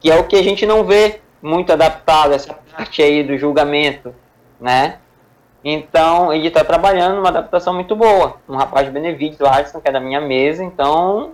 que 0.00 0.10
é 0.10 0.16
o 0.16 0.24
que 0.24 0.36
a 0.36 0.42
gente 0.42 0.66
não 0.66 0.84
vê 0.84 1.20
muito 1.40 1.72
adaptado, 1.72 2.34
essa 2.34 2.52
parte 2.52 3.02
aí 3.02 3.22
do 3.22 3.38
julgamento, 3.38 4.14
né? 4.60 4.98
Então, 5.64 6.30
ele 6.30 6.48
está 6.48 6.62
trabalhando 6.62 7.20
uma 7.20 7.28
adaptação 7.28 7.72
muito 7.72 7.96
boa. 7.96 8.36
Um 8.46 8.56
rapaz 8.56 8.90
de 8.90 9.36
o 9.40 9.46
Alisson, 9.46 9.80
que 9.80 9.88
é 9.88 9.92
da 9.92 10.00
minha 10.00 10.20
mesa, 10.20 10.62
então 10.62 11.32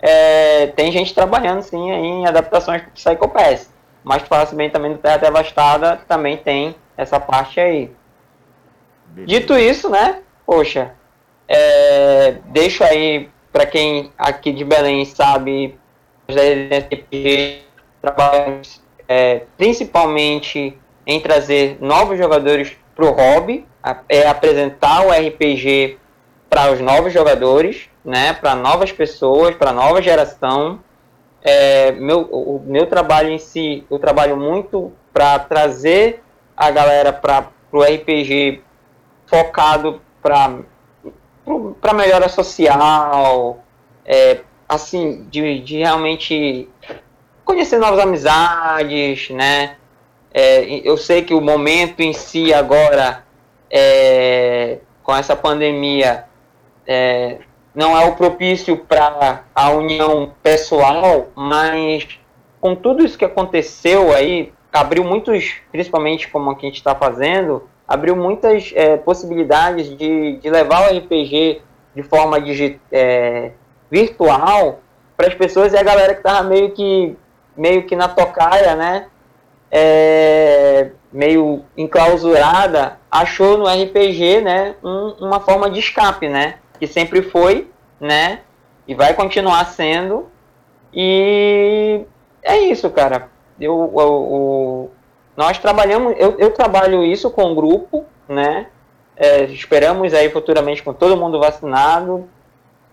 é, 0.00 0.66
tem 0.68 0.92
gente 0.92 1.14
trabalhando 1.14 1.62
sim 1.62 1.90
em 1.90 2.26
adaptações 2.26 2.82
para 2.82 2.90
Psycho 2.90 3.28
Pass. 3.28 3.77
Mas 4.04 4.22
tu 4.22 4.28
falasse 4.28 4.54
bem 4.54 4.70
também 4.70 4.92
do 4.92 4.98
Terra 4.98 5.18
Devastada, 5.18 6.00
também 6.08 6.36
tem 6.36 6.74
essa 6.96 7.18
parte 7.20 7.60
aí. 7.60 7.90
Beleza. 9.06 9.26
Dito 9.26 9.56
isso, 9.56 9.88
né? 9.88 10.22
Poxa, 10.46 10.92
é, 11.46 12.36
deixo 12.46 12.84
aí 12.84 13.28
para 13.52 13.66
quem 13.66 14.12
aqui 14.16 14.52
de 14.52 14.64
Belém 14.64 15.04
sabe, 15.04 15.78
trabalhamos 18.00 18.82
é, 19.08 19.42
principalmente 19.56 20.78
em 21.06 21.20
trazer 21.20 21.78
novos 21.80 22.18
jogadores 22.18 22.76
para 22.94 23.06
o 23.06 23.12
hobby, 23.12 23.66
é 24.08 24.26
apresentar 24.26 25.06
o 25.06 25.10
RPG 25.10 25.98
para 26.50 26.70
os 26.72 26.80
novos 26.80 27.12
jogadores, 27.12 27.88
né, 28.04 28.34
para 28.34 28.54
novas 28.54 28.92
pessoas, 28.92 29.54
para 29.54 29.72
nova 29.72 30.02
geração. 30.02 30.80
É, 31.42 31.92
meu, 31.92 32.22
o 32.22 32.62
meu 32.66 32.86
trabalho 32.86 33.30
em 33.30 33.38
si, 33.38 33.84
eu 33.90 33.98
trabalho 33.98 34.36
muito 34.36 34.92
para 35.12 35.38
trazer 35.38 36.22
a 36.56 36.70
galera 36.70 37.12
para 37.12 37.50
o 37.72 37.82
RPG 37.82 38.62
focado 39.26 40.00
para 40.20 41.94
melhora 41.94 42.28
social, 42.28 43.62
é, 44.04 44.40
assim, 44.68 45.26
de, 45.30 45.60
de 45.60 45.78
realmente 45.78 46.68
conhecer 47.44 47.78
novas 47.78 48.00
amizades, 48.00 49.30
né? 49.30 49.76
É, 50.32 50.64
eu 50.86 50.96
sei 50.96 51.22
que 51.22 51.32
o 51.32 51.40
momento 51.40 52.00
em 52.00 52.12
si 52.12 52.52
agora, 52.52 53.24
é, 53.70 54.78
com 55.02 55.14
essa 55.14 55.34
pandemia, 55.34 56.24
é, 56.86 57.38
não 57.78 57.96
é 57.96 58.04
o 58.06 58.16
propício 58.16 58.76
para 58.76 59.44
a 59.54 59.70
união 59.70 60.32
pessoal, 60.42 61.28
mas 61.36 62.18
com 62.60 62.74
tudo 62.74 63.04
isso 63.04 63.16
que 63.16 63.24
aconteceu 63.24 64.12
aí, 64.12 64.52
abriu 64.72 65.04
muitos, 65.04 65.60
principalmente 65.70 66.26
como 66.26 66.50
a 66.50 66.54
gente 66.54 66.74
está 66.74 66.92
fazendo, 66.96 67.68
abriu 67.86 68.16
muitas 68.16 68.72
é, 68.74 68.96
possibilidades 68.96 69.96
de, 69.96 70.38
de 70.38 70.50
levar 70.50 70.90
o 70.90 70.98
RPG 70.98 71.62
de 71.94 72.02
forma 72.02 72.38
é, 72.90 73.52
virtual 73.88 74.80
para 75.16 75.28
as 75.28 75.34
pessoas 75.34 75.72
e 75.72 75.76
a 75.76 75.82
galera 75.84 76.14
que 76.14 76.20
estava 76.20 76.42
meio 76.42 76.72
que 76.72 77.16
meio 77.56 77.84
que 77.84 77.94
na 77.94 78.08
tocaia, 78.08 78.74
né? 78.74 79.06
É, 79.70 80.90
meio 81.12 81.64
enclausurada, 81.76 82.98
achou 83.08 83.56
no 83.56 83.66
RPG, 83.66 84.40
né, 84.40 84.74
um, 84.82 85.14
uma 85.20 85.38
forma 85.38 85.70
de 85.70 85.78
escape, 85.78 86.28
né? 86.28 86.56
Que 86.78 86.86
sempre 86.86 87.22
foi, 87.22 87.70
né? 88.00 88.40
E 88.86 88.94
vai 88.94 89.14
continuar 89.14 89.64
sendo. 89.66 90.28
E 90.92 92.04
é 92.42 92.58
isso, 92.58 92.88
cara. 92.90 93.28
Eu, 93.60 93.92
eu, 93.94 94.00
eu 94.00 94.90
nós 95.36 95.58
trabalhamos, 95.58 96.14
eu, 96.18 96.36
eu 96.38 96.50
trabalho 96.50 97.04
isso 97.04 97.30
com 97.30 97.52
o 97.52 97.54
grupo, 97.54 98.04
né? 98.28 98.66
É, 99.16 99.44
esperamos 99.44 100.12
aí 100.12 100.30
futuramente 100.30 100.82
com 100.82 100.92
todo 100.92 101.16
mundo 101.16 101.38
vacinado, 101.38 102.28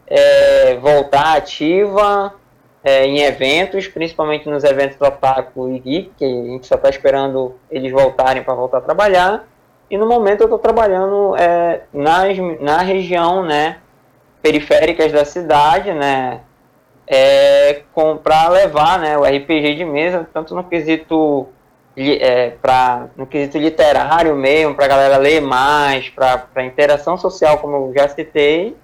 é, 0.07 0.75
voltar 0.75 1.37
ativa, 1.37 2.33
é, 2.83 3.07
em 3.07 3.21
eventos, 3.21 3.87
principalmente 3.87 4.47
nos 4.47 4.63
eventos 4.63 4.95
do 4.95 5.05
Otaku 5.05 5.69
e 5.69 5.79
Geek, 5.79 6.11
que 6.15 6.23
a 6.23 6.27
gente 6.27 6.67
só 6.67 6.75
está 6.75 6.87
esperando 6.87 7.55
eles 7.71 7.91
voltarem 7.91 8.43
para 8.43 8.53
voltar 8.53 8.77
a 8.77 8.81
trabalhar. 8.81 9.47
E 9.89 9.97
no 9.97 10.07
momento 10.07 10.41
eu 10.41 10.45
estou 10.45 10.59
trabalhando 10.59 11.35
é, 11.37 11.81
nas, 11.93 12.37
na 12.59 12.79
região, 12.79 13.43
né, 13.43 13.77
periféricas 14.41 15.11
da 15.11 15.25
cidade, 15.25 15.93
né, 15.93 16.41
é, 17.07 17.83
para 18.23 18.49
levar, 18.49 18.99
né, 18.99 19.17
o 19.17 19.23
RPG 19.23 19.75
de 19.75 19.85
mesa, 19.85 20.27
tanto 20.33 20.55
no 20.55 20.63
quesito 20.63 21.47
é, 21.95 22.51
pra, 22.61 23.07
no 23.15 23.25
quesito 23.25 23.57
literário 23.57 24.35
mesmo, 24.35 24.75
para 24.75 24.85
a 24.85 24.89
galera 24.89 25.17
ler 25.17 25.41
mais, 25.41 26.09
para 26.09 26.65
interação 26.65 27.17
social, 27.17 27.59
como 27.59 27.75
eu 27.75 27.93
já 27.95 28.07
citei. 28.09 28.75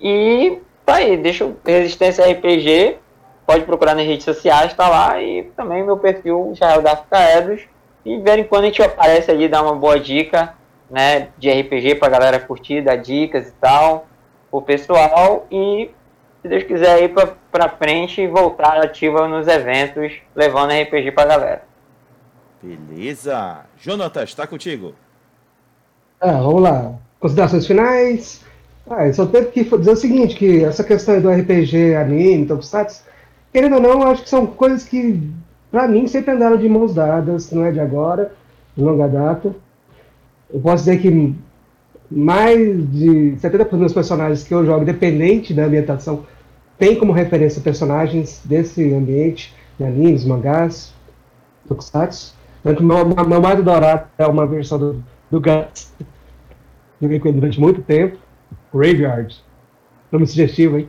E 0.00 0.60
tá 0.84 0.96
aí, 0.96 1.16
deixa 1.16 1.50
Resistência 1.64 2.24
RPG 2.30 2.98
pode 3.46 3.64
procurar 3.64 3.94
nas 3.94 4.06
redes 4.06 4.24
sociais, 4.24 4.74
tá 4.74 4.88
lá. 4.88 5.22
E 5.22 5.44
também 5.56 5.84
meu 5.84 5.96
perfil 5.96 6.52
o 6.52 6.82
da 6.82 6.92
África 6.92 7.18
Edos. 7.18 7.62
E 8.06 8.18
de 8.18 8.22
vez 8.22 8.38
em 8.38 8.44
quando 8.44 8.62
a 8.62 8.66
gente 8.66 8.80
aparece 8.80 9.32
ali, 9.32 9.48
dá 9.48 9.60
uma 9.60 9.74
boa 9.74 9.98
dica, 9.98 10.54
né, 10.88 11.30
de 11.36 11.50
RPG 11.50 11.96
pra 11.96 12.08
galera 12.08 12.38
curtir, 12.38 12.80
dar 12.80 12.94
dicas 12.94 13.48
e 13.48 13.52
tal, 13.60 14.06
pro 14.48 14.62
pessoal. 14.62 15.44
E 15.50 15.90
se 16.40 16.48
Deus 16.48 16.62
quiser 16.62 17.02
ir 17.02 17.08
pra, 17.08 17.34
pra 17.50 17.68
frente 17.68 18.20
e 18.20 18.28
voltar 18.28 18.80
ativa 18.80 19.26
nos 19.26 19.48
eventos, 19.48 20.12
levando 20.36 20.70
RPG 20.70 21.10
pra 21.10 21.24
galera. 21.24 21.64
Beleza. 22.62 23.64
Jonatas, 23.76 24.32
tá 24.34 24.46
contigo. 24.46 24.94
Ah, 26.20 26.40
vamos 26.40 26.62
lá. 26.62 26.94
Considerações 27.18 27.66
finais. 27.66 28.44
Ah, 28.88 29.04
eu 29.04 29.14
só 29.14 29.26
tenho 29.26 29.50
que 29.50 29.64
dizer 29.64 29.90
o 29.90 29.96
seguinte, 29.96 30.36
que 30.36 30.64
essa 30.64 30.84
questão 30.84 31.20
do 31.20 31.28
RPG, 31.28 31.96
anime, 31.96 32.46
Tokusatsu, 32.46 33.02
querendo 33.52 33.74
ou 33.74 33.82
não, 33.82 34.02
acho 34.04 34.22
que 34.22 34.30
são 34.30 34.46
coisas 34.46 34.84
que, 34.84 35.28
para 35.76 35.88
mim, 35.88 36.06
sempre 36.06 36.32
andaram 36.32 36.56
de 36.56 36.66
mãos 36.70 36.94
dadas, 36.94 37.52
não 37.52 37.62
é 37.62 37.70
de 37.70 37.78
agora, 37.78 38.32
de 38.74 38.82
longa 38.82 39.06
data. 39.06 39.54
Eu 40.50 40.58
posso 40.58 40.86
dizer 40.86 41.02
que 41.02 41.34
mais 42.10 42.58
de 42.92 43.36
70% 43.42 43.76
dos 43.76 43.92
personagens 43.92 44.42
que 44.42 44.54
eu 44.54 44.64
jogo, 44.64 44.80
independente 44.80 45.52
da 45.52 45.66
ambientação, 45.66 46.24
tem 46.78 46.98
como 46.98 47.12
referência 47.12 47.60
personagens 47.60 48.40
desse 48.42 48.90
ambiente, 48.94 49.54
de 49.78 49.84
animes, 49.84 50.24
mangás, 50.24 50.94
tokusatsu. 51.68 52.34
Tanto 52.62 52.82
meu, 52.82 53.04
meu 53.04 53.42
mais 53.42 53.62
dourado 53.62 54.06
é 54.16 54.26
uma 54.26 54.46
versão 54.46 54.78
do, 54.78 55.04
do 55.30 55.38
Guts, 55.38 55.92
joguei 57.02 57.20
com 57.20 57.28
ele 57.28 57.38
durante 57.38 57.60
muito 57.60 57.82
tempo, 57.82 58.16
Graveyard, 58.72 59.44
nome 60.10 60.26
sugestivo, 60.26 60.78
hein? 60.78 60.88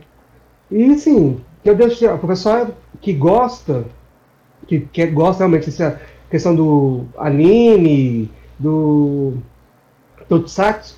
E 0.70 0.94
sim, 0.94 1.42
eu 1.62 1.74
deixo 1.74 2.10
o 2.10 2.26
pessoal 2.26 2.68
que 3.02 3.12
gosta, 3.12 3.84
que, 4.68 4.80
que 4.80 5.06
gosta 5.06 5.40
realmente 5.42 5.66
dessa 5.66 6.00
questão 6.30 6.54
do 6.54 7.06
anime, 7.16 8.30
do 8.58 9.34
Tokusatsu, 10.28 10.96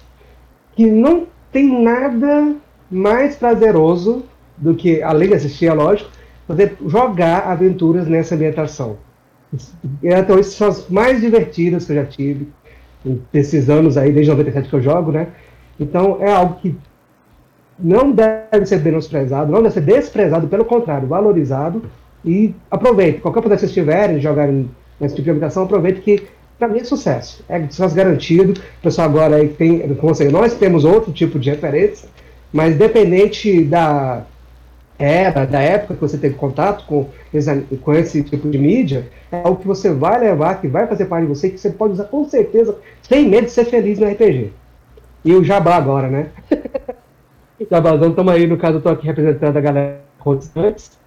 que 0.75 0.87
não 0.87 1.27
tem 1.53 1.83
nada 1.83 2.57
mais 2.91 3.37
prazeroso 3.37 4.25
do 4.57 4.75
que, 4.75 5.03
além 5.03 5.29
de 5.29 5.35
assistir, 5.37 5.67
é 5.67 5.73
lógico, 5.73 6.11
fazer 6.47 6.77
jogar 6.87 7.47
aventuras 7.47 8.07
nessa 8.07 8.35
ambientação. 8.35 8.99
Então, 10.03 10.39
essas 10.39 10.55
são 10.55 10.69
as 10.69 10.89
mais 10.89 11.21
divertidas 11.21 11.87
que 11.87 11.93
eu 11.93 11.97
já 11.97 12.05
tive 12.05 12.49
nesses 13.33 13.71
anos 13.71 13.97
aí, 13.97 14.13
desde 14.13 14.31
97 14.31 14.69
que 14.69 14.75
eu 14.75 14.83
jogo, 14.83 15.13
né? 15.13 15.29
Então, 15.79 16.19
é 16.21 16.31
algo 16.31 16.57
que 16.57 16.77
não 17.79 18.13
deve 18.13 18.67
ser 18.67 18.83
menosprezado, 18.83 19.51
não 19.51 19.63
deve 19.63 19.75
ser 19.75 19.81
desprezado, 19.81 20.47
pelo 20.49 20.65
contrário, 20.65 21.09
valorizado. 21.09 21.83
E 22.25 22.55
aproveite, 22.71 23.21
qualquer 23.21 23.43
poder 23.43 23.55
que 23.55 23.61
vocês 23.61 23.73
tiverem, 23.73 24.21
jogarem 24.21 24.71
nesse 25.01 25.15
tipo 25.15 25.25
de 25.25 25.31
aplicação, 25.31 25.65
aproveite 25.65 26.01
que 26.01 26.23
para 26.59 26.69
mim 26.69 26.81
é 26.81 26.85
sucesso. 26.85 27.43
É 27.49 27.61
sucesso 27.69 27.95
garantido. 27.95 28.53
O 28.53 28.83
pessoal 28.83 29.09
agora 29.09 29.37
aí 29.37 29.49
tem, 29.49 29.95
como 29.95 30.15
sei, 30.15 30.29
nós 30.29 30.55
temos 30.55 30.85
outro 30.85 31.13
tipo 31.13 31.39
de 31.39 31.51
referência, 31.51 32.09
mas 32.53 32.77
dependente 32.77 33.65
da 33.65 34.25
era, 34.99 35.47
da 35.47 35.61
época 35.61 35.95
que 35.95 36.01
você 36.01 36.19
teve 36.19 36.35
contato 36.35 36.85
com 36.85 37.09
esse, 37.33 37.63
com 37.83 37.95
esse 37.95 38.23
tipo 38.23 38.51
de 38.51 38.59
mídia, 38.59 39.09
é 39.33 39.39
algo 39.39 39.57
que 39.57 39.67
você 39.67 39.91
vai 39.91 40.21
levar, 40.21 40.61
que 40.61 40.69
vai 40.69 40.87
fazer 40.87 41.07
parte 41.07 41.23
de 41.23 41.35
você, 41.35 41.49
que 41.49 41.59
você 41.59 41.71
pode 41.71 41.95
usar 41.95 42.05
com 42.05 42.29
certeza, 42.29 42.77
sem 43.01 43.27
medo 43.27 43.47
de 43.47 43.53
ser 43.53 43.65
feliz 43.65 43.99
no 43.99 44.07
RPG. 44.07 44.53
E 45.25 45.33
o 45.33 45.43
jabá 45.43 45.77
agora, 45.77 46.09
né? 46.09 46.27
Jabazão, 47.71 48.11
estamos 48.11 48.33
aí, 48.33 48.47
no 48.47 48.57
caso, 48.57 48.75
eu 48.75 48.79
estou 48.79 48.93
aqui 48.93 49.07
representando 49.07 49.57
a 49.57 49.61
galera 49.61 50.01
antes. 50.57 50.99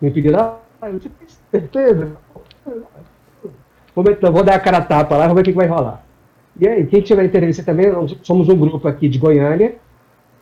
Me 0.00 0.10
pediram, 0.10 0.58
ah, 0.80 0.90
eu 0.90 1.00
tinha 1.00 1.12
certeza. 1.50 2.12
Vou, 3.94 4.04
vou 4.32 4.44
dar 4.44 4.54
a 4.54 4.60
cara 4.60 4.78
a 4.78 4.82
tapa 4.82 5.16
lá, 5.16 5.26
vamos 5.26 5.36
ver 5.36 5.40
o 5.42 5.44
que, 5.44 5.52
vai 5.52 5.66
rolar. 5.66 6.04
E 6.58 6.68
aí, 6.68 6.86
quem 6.86 7.00
tiver 7.00 7.24
interesse 7.24 7.62
também, 7.62 7.86
somos 8.22 8.48
um 8.48 8.56
grupo 8.56 8.86
aqui 8.88 9.08
de 9.08 9.18
Goiânia, 9.18 9.76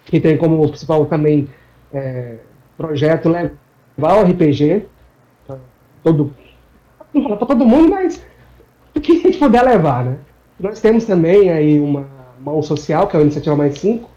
que 0.04 0.20
tem 0.20 0.36
como 0.36 0.68
principal 0.68 1.06
também 1.06 1.48
é, 1.92 2.36
projeto 2.76 3.28
levar 3.28 4.18
o 4.18 4.22
RPG 4.22 4.86
todo, 6.02 6.32
não 7.12 7.22
falar 7.22 7.36
para 7.36 7.46
todo 7.46 7.66
mundo, 7.66 7.90
mas 7.90 8.24
o 8.94 9.00
que 9.00 9.12
a 9.12 9.20
gente 9.20 9.38
puder 9.38 9.62
levar, 9.62 10.04
né? 10.04 10.18
Nós 10.58 10.80
temos 10.80 11.04
também 11.04 11.50
aí 11.50 11.80
uma 11.80 12.06
Mão 12.40 12.62
Social, 12.62 13.06
que 13.06 13.16
é 13.16 13.20
a 13.20 13.22
Iniciativa 13.22 13.56
Mais 13.56 13.78
5, 13.78 14.08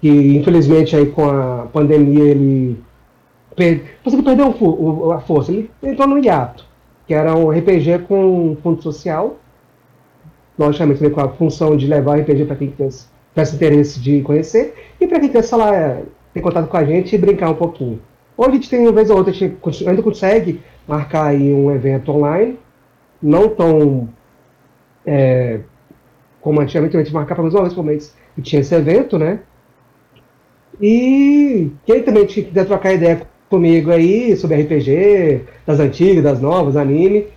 que 0.00 0.36
infelizmente 0.36 0.94
aí 0.94 1.06
com 1.06 1.28
a 1.28 1.66
pandemia 1.72 2.24
ele 2.24 2.78
per... 3.56 3.98
conseguiu 4.02 4.24
perder 4.24 4.42
o, 4.42 5.12
a 5.12 5.20
força, 5.20 5.52
ele 5.52 5.70
entrou 5.82 6.08
no 6.08 6.18
hiato, 6.18 6.66
que 7.06 7.14
era 7.14 7.34
um 7.34 7.50
RPG 7.50 8.00
com 8.08 8.56
fundo 8.62 8.82
social, 8.82 9.38
logicamente 10.58 11.10
com 11.10 11.20
a 11.20 11.28
função 11.28 11.76
de 11.76 11.86
levar 11.86 12.18
o 12.18 12.20
RPG 12.20 12.44
para 12.44 12.56
quem 12.56 12.70
tivesse 12.70 13.56
interesse 13.56 14.00
de 14.00 14.22
conhecer, 14.22 14.74
e 15.00 15.06
para 15.06 15.20
quem 15.20 15.28
quer 15.28 15.44
lá 15.56 15.74
é, 15.74 16.02
ter 16.32 16.40
contato 16.40 16.68
com 16.68 16.76
a 16.76 16.84
gente 16.84 17.14
e 17.14 17.18
brincar 17.18 17.50
um 17.50 17.54
pouquinho. 17.54 18.00
Hoje 18.36 18.50
a 18.50 18.54
gente 18.54 18.70
tem, 18.70 18.80
uma 18.80 18.92
vez 18.92 19.10
ou 19.10 19.16
outra, 19.16 19.32
a 19.32 19.34
gente 19.34 19.56
ainda 19.86 20.02
consegue 20.02 20.60
marcar 20.86 21.26
aí 21.26 21.52
um 21.52 21.70
evento 21.70 22.10
online, 22.10 22.58
não 23.22 23.48
tão 23.48 24.08
é, 25.06 25.60
como 26.40 26.60
antigamente 26.60 26.96
a 26.96 27.00
gente 27.02 27.12
marcava 27.12 27.36
pelo 27.36 27.44
menos 27.44 27.54
uma 27.54 27.62
vez 27.62 27.74
por 27.74 27.84
mês 27.84 28.14
e 28.36 28.42
tinha 28.42 28.60
esse 28.60 28.74
evento, 28.74 29.18
né? 29.18 29.40
E 30.80 31.70
quem 31.86 32.02
também 32.02 32.26
quiser 32.26 32.66
trocar 32.66 32.92
ideia 32.92 33.26
comigo 33.54 33.92
aí 33.92 34.36
sobre 34.36 34.60
RPG, 34.62 35.44
das 35.64 35.78
antigas, 35.78 36.24
das 36.24 36.40
novas, 36.40 36.76
anime, 36.76 37.28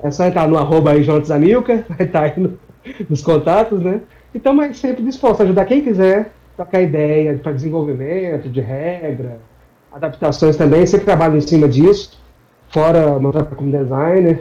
é 0.00 0.10
só 0.12 0.24
entrar 0.24 0.46
no 0.46 0.56
arroba 0.56 0.92
aí 0.92 1.04
Amilca, 1.34 1.84
vai 1.90 2.06
estar 2.06 2.22
aí 2.22 2.34
no, 2.36 2.56
nos 3.10 3.20
contatos, 3.20 3.82
né? 3.82 4.00
Então, 4.32 4.54
mas 4.54 4.78
sempre 4.78 5.02
disposto 5.02 5.40
a 5.40 5.44
ajudar 5.44 5.64
quem 5.64 5.82
quiser, 5.82 6.30
trocar 6.56 6.82
ideia 6.82 7.38
para 7.42 7.52
desenvolvimento, 7.52 8.48
de 8.48 8.60
regra, 8.60 9.40
adaptações 9.92 10.56
também, 10.56 10.86
sempre 10.86 11.06
trabalho 11.06 11.36
em 11.36 11.40
cima 11.40 11.68
disso, 11.68 12.20
fora 12.68 13.18
como 13.56 13.72
designer. 13.72 14.40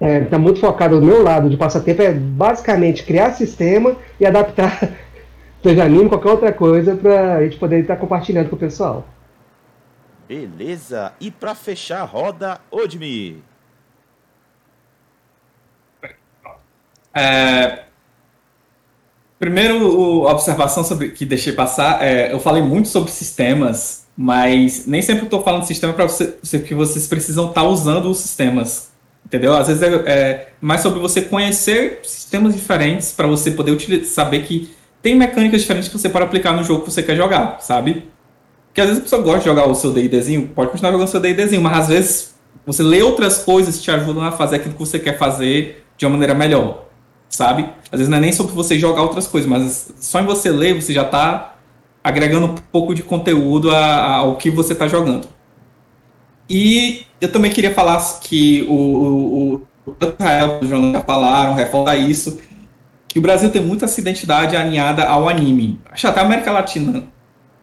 Está 0.00 0.06
é, 0.06 0.20
tá 0.22 0.38
muito 0.38 0.58
focado 0.58 0.98
do 0.98 1.06
meu 1.06 1.22
lado 1.22 1.48
de 1.48 1.56
passatempo, 1.56 2.02
é 2.02 2.12
basicamente 2.12 3.04
criar 3.04 3.30
sistema 3.34 3.94
e 4.18 4.26
adaptar, 4.26 4.90
seja 5.62 5.84
anime, 5.84 6.08
qualquer 6.08 6.30
outra 6.30 6.52
coisa, 6.52 6.96
para 6.96 7.36
a 7.36 7.44
gente 7.44 7.56
poder 7.56 7.80
estar 7.80 7.94
compartilhando 7.94 8.48
com 8.48 8.56
o 8.56 8.58
pessoal. 8.58 9.06
Beleza. 10.28 11.12
E 11.20 11.30
para 11.30 11.54
fechar 11.54 12.00
a 12.00 12.04
roda, 12.04 12.60
Odmir. 12.70 13.36
É, 17.14 17.84
primeiro, 19.38 20.22
observação 20.22 20.82
sobre 20.82 21.10
que 21.10 21.26
deixei 21.26 21.52
passar, 21.52 22.02
é, 22.02 22.32
eu 22.32 22.40
falei 22.40 22.62
muito 22.62 22.88
sobre 22.88 23.10
sistemas, 23.10 24.06
mas 24.16 24.86
nem 24.86 25.02
sempre 25.02 25.24
estou 25.24 25.42
falando 25.42 25.62
de 25.62 25.68
sistema 25.68 25.92
para 25.92 26.06
você, 26.06 26.38
que 26.66 26.74
vocês 26.74 27.06
precisam 27.06 27.48
estar 27.48 27.62
tá 27.62 27.66
usando 27.66 28.10
os 28.10 28.18
sistemas, 28.18 28.90
entendeu? 29.26 29.54
Às 29.54 29.68
vezes 29.68 29.82
é, 29.82 29.94
é 30.06 30.52
mais 30.60 30.80
sobre 30.80 31.00
você 31.00 31.20
conhecer 31.20 32.00
sistemas 32.04 32.54
diferentes 32.54 33.12
para 33.12 33.26
você 33.26 33.50
poder 33.50 33.72
utilizar, 33.72 34.06
saber 34.06 34.44
que 34.44 34.70
tem 35.02 35.16
mecânicas 35.16 35.62
diferentes 35.62 35.88
que 35.88 35.98
você 35.98 36.08
pode 36.08 36.24
aplicar 36.24 36.52
no 36.52 36.62
jogo 36.62 36.84
que 36.84 36.90
você 36.90 37.02
quer 37.02 37.16
jogar, 37.16 37.60
sabe? 37.60 38.11
Porque 38.72 38.80
às 38.80 38.86
vezes 38.86 39.00
a 39.00 39.04
pessoa 39.04 39.22
gosta 39.22 39.40
de 39.40 39.44
jogar 39.44 39.68
o 39.68 39.74
seu 39.74 39.92
D&Dzinho, 39.92 40.48
pode 40.48 40.70
continuar 40.70 40.92
jogando 40.92 41.06
o 41.06 41.10
seu 41.10 41.20
D&Dzinho, 41.20 41.60
mas 41.60 41.78
às 41.80 41.88
vezes 41.88 42.34
você 42.64 42.82
lê 42.82 43.02
outras 43.02 43.36
coisas 43.36 43.76
que 43.76 43.82
te 43.82 43.90
ajudam 43.90 44.24
a 44.24 44.32
fazer 44.32 44.56
aquilo 44.56 44.72
que 44.72 44.80
você 44.80 44.98
quer 44.98 45.18
fazer 45.18 45.84
de 45.94 46.06
uma 46.06 46.12
maneira 46.12 46.32
melhor, 46.32 46.86
sabe? 47.28 47.68
Às 47.90 47.98
vezes 47.98 48.08
não 48.08 48.16
é 48.16 48.20
nem 48.22 48.32
sobre 48.32 48.54
você 48.54 48.78
jogar 48.78 49.02
outras 49.02 49.26
coisas, 49.26 49.48
mas 49.48 49.92
só 50.00 50.20
em 50.20 50.24
você 50.24 50.48
ler 50.48 50.80
você 50.80 50.94
já 50.94 51.02
está 51.02 51.56
agregando 52.02 52.46
um 52.46 52.54
pouco 52.54 52.94
de 52.94 53.02
conteúdo 53.02 53.70
ao 53.70 54.36
que 54.36 54.48
você 54.50 54.72
está 54.72 54.88
jogando. 54.88 55.28
E 56.48 57.04
eu 57.20 57.30
também 57.30 57.50
queria 57.50 57.74
falar 57.74 58.02
que 58.22 58.66
o, 58.70 58.74
o, 58.74 59.54
o 59.86 60.66
João 60.66 60.92
já 60.92 61.02
falaram, 61.02 61.52
reforçar 61.52 61.96
isso, 61.96 62.38
que 63.06 63.18
o 63.18 63.22
Brasil 63.22 63.50
tem 63.50 63.60
muita 63.60 63.84
essa 63.84 64.00
identidade 64.00 64.56
alinhada 64.56 65.04
ao 65.04 65.28
anime. 65.28 65.78
Acho 65.90 66.08
até 66.08 66.20
a 66.20 66.24
América 66.24 66.50
Latina 66.50 67.12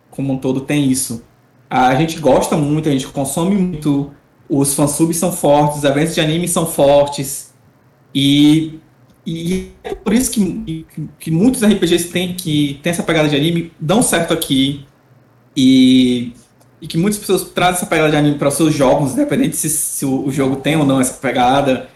como 0.09 0.33
um 0.33 0.37
todo 0.37 0.61
tem 0.61 0.89
isso. 0.89 1.23
A 1.69 1.93
gente 1.95 2.19
gosta 2.19 2.57
muito, 2.57 2.89
a 2.89 2.91
gente 2.91 3.07
consome 3.07 3.55
muito, 3.55 4.11
os 4.49 4.73
fansubs 4.73 5.17
são 5.17 5.31
fortes, 5.31 5.79
os 5.79 5.83
eventos 5.83 6.15
de 6.15 6.21
anime 6.21 6.47
são 6.47 6.65
fortes, 6.65 7.53
e, 8.13 8.79
e 9.25 9.71
é 9.83 9.93
por 9.93 10.13
isso 10.13 10.31
que, 10.31 10.85
que, 11.19 11.29
muitos 11.29 11.63
RPGs 11.63 12.09
têm, 12.09 12.33
que 12.33 12.79
têm 12.81 12.89
essa 12.91 13.03
pegada 13.03 13.29
de 13.29 13.35
anime, 13.35 13.71
dão 13.79 14.01
certo 14.01 14.33
aqui, 14.33 14.85
e, 15.55 16.33
e 16.81 16.87
que 16.87 16.97
muitas 16.97 17.19
pessoas 17.19 17.43
trazem 17.43 17.75
essa 17.75 17.85
pegada 17.85 18.09
de 18.09 18.15
anime 18.15 18.37
para 18.37 18.47
os 18.47 18.55
seus 18.55 18.73
jogos, 18.73 19.13
independente 19.13 19.55
se, 19.55 19.69
se 19.69 20.05
o, 20.05 20.25
o, 20.25 20.31
jogo 20.31 20.57
tem 20.57 20.75
ou 20.75 20.85
não 20.85 20.99
essa 20.99 21.13
pegada. 21.13 21.89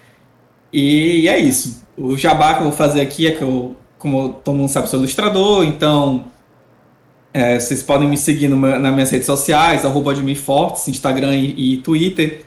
E, 0.71 1.21
e 1.21 1.27
é 1.27 1.39
isso. 1.39 1.83
O 1.97 2.17
jabá 2.17 2.55
que 2.55 2.59
eu 2.59 2.65
vou 2.65 2.73
fazer 2.73 3.01
aqui 3.01 3.27
é 3.27 3.31
que 3.31 3.41
eu, 3.41 3.75
como 3.97 4.33
todo 4.33 4.55
mundo 4.55 4.69
sabe, 4.69 4.89
sou 4.89 4.99
ilustrador, 4.99 5.63
então 5.63 6.25
é, 7.33 7.59
vocês 7.59 7.81
podem 7.81 8.07
me 8.07 8.15
seguir 8.15 8.47
no, 8.47 8.57
nas 8.57 8.93
minhas 8.93 9.09
redes 9.09 9.25
sociais, 9.25 9.83
arroba 9.83 10.13
Fortes, 10.35 10.87
Instagram 10.87 11.35
e, 11.35 11.73
e 11.73 11.77
Twitter. 11.77 12.45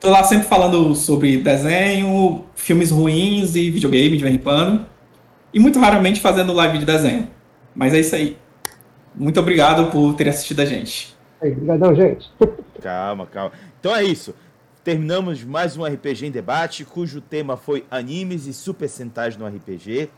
Tô 0.00 0.10
lá 0.10 0.24
sempre 0.24 0.48
falando 0.48 0.94
sobre 0.94 1.36
desenho, 1.36 2.44
filmes 2.54 2.90
ruins 2.90 3.54
e 3.54 3.70
videogame 3.70 4.16
de 4.16 4.22
vez 4.22 4.34
em 4.34 4.38
quando. 4.38 4.86
E 5.52 5.60
muito 5.60 5.78
raramente 5.78 6.20
fazendo 6.20 6.52
live 6.52 6.78
de 6.78 6.84
desenho. 6.84 7.28
Mas 7.74 7.92
é 7.92 8.00
isso 8.00 8.14
aí. 8.14 8.36
Muito 9.14 9.38
obrigado 9.38 9.90
por 9.90 10.14
ter 10.14 10.28
assistido 10.28 10.60
a 10.60 10.64
gente. 10.64 11.14
Obrigadão, 11.40 11.94
gente. 11.94 12.30
Calma, 12.80 13.26
calma. 13.26 13.52
Então 13.78 13.94
é 13.94 14.02
isso. 14.02 14.34
Terminamos 14.82 15.42
mais 15.42 15.76
um 15.76 15.84
RPG 15.84 16.26
em 16.26 16.30
debate, 16.30 16.84
cujo 16.84 17.20
tema 17.20 17.56
foi 17.56 17.86
animes 17.90 18.46
e 18.46 18.52
super 18.52 18.88
sentais 18.88 19.36
no 19.36 19.46
RPG. 19.46 20.10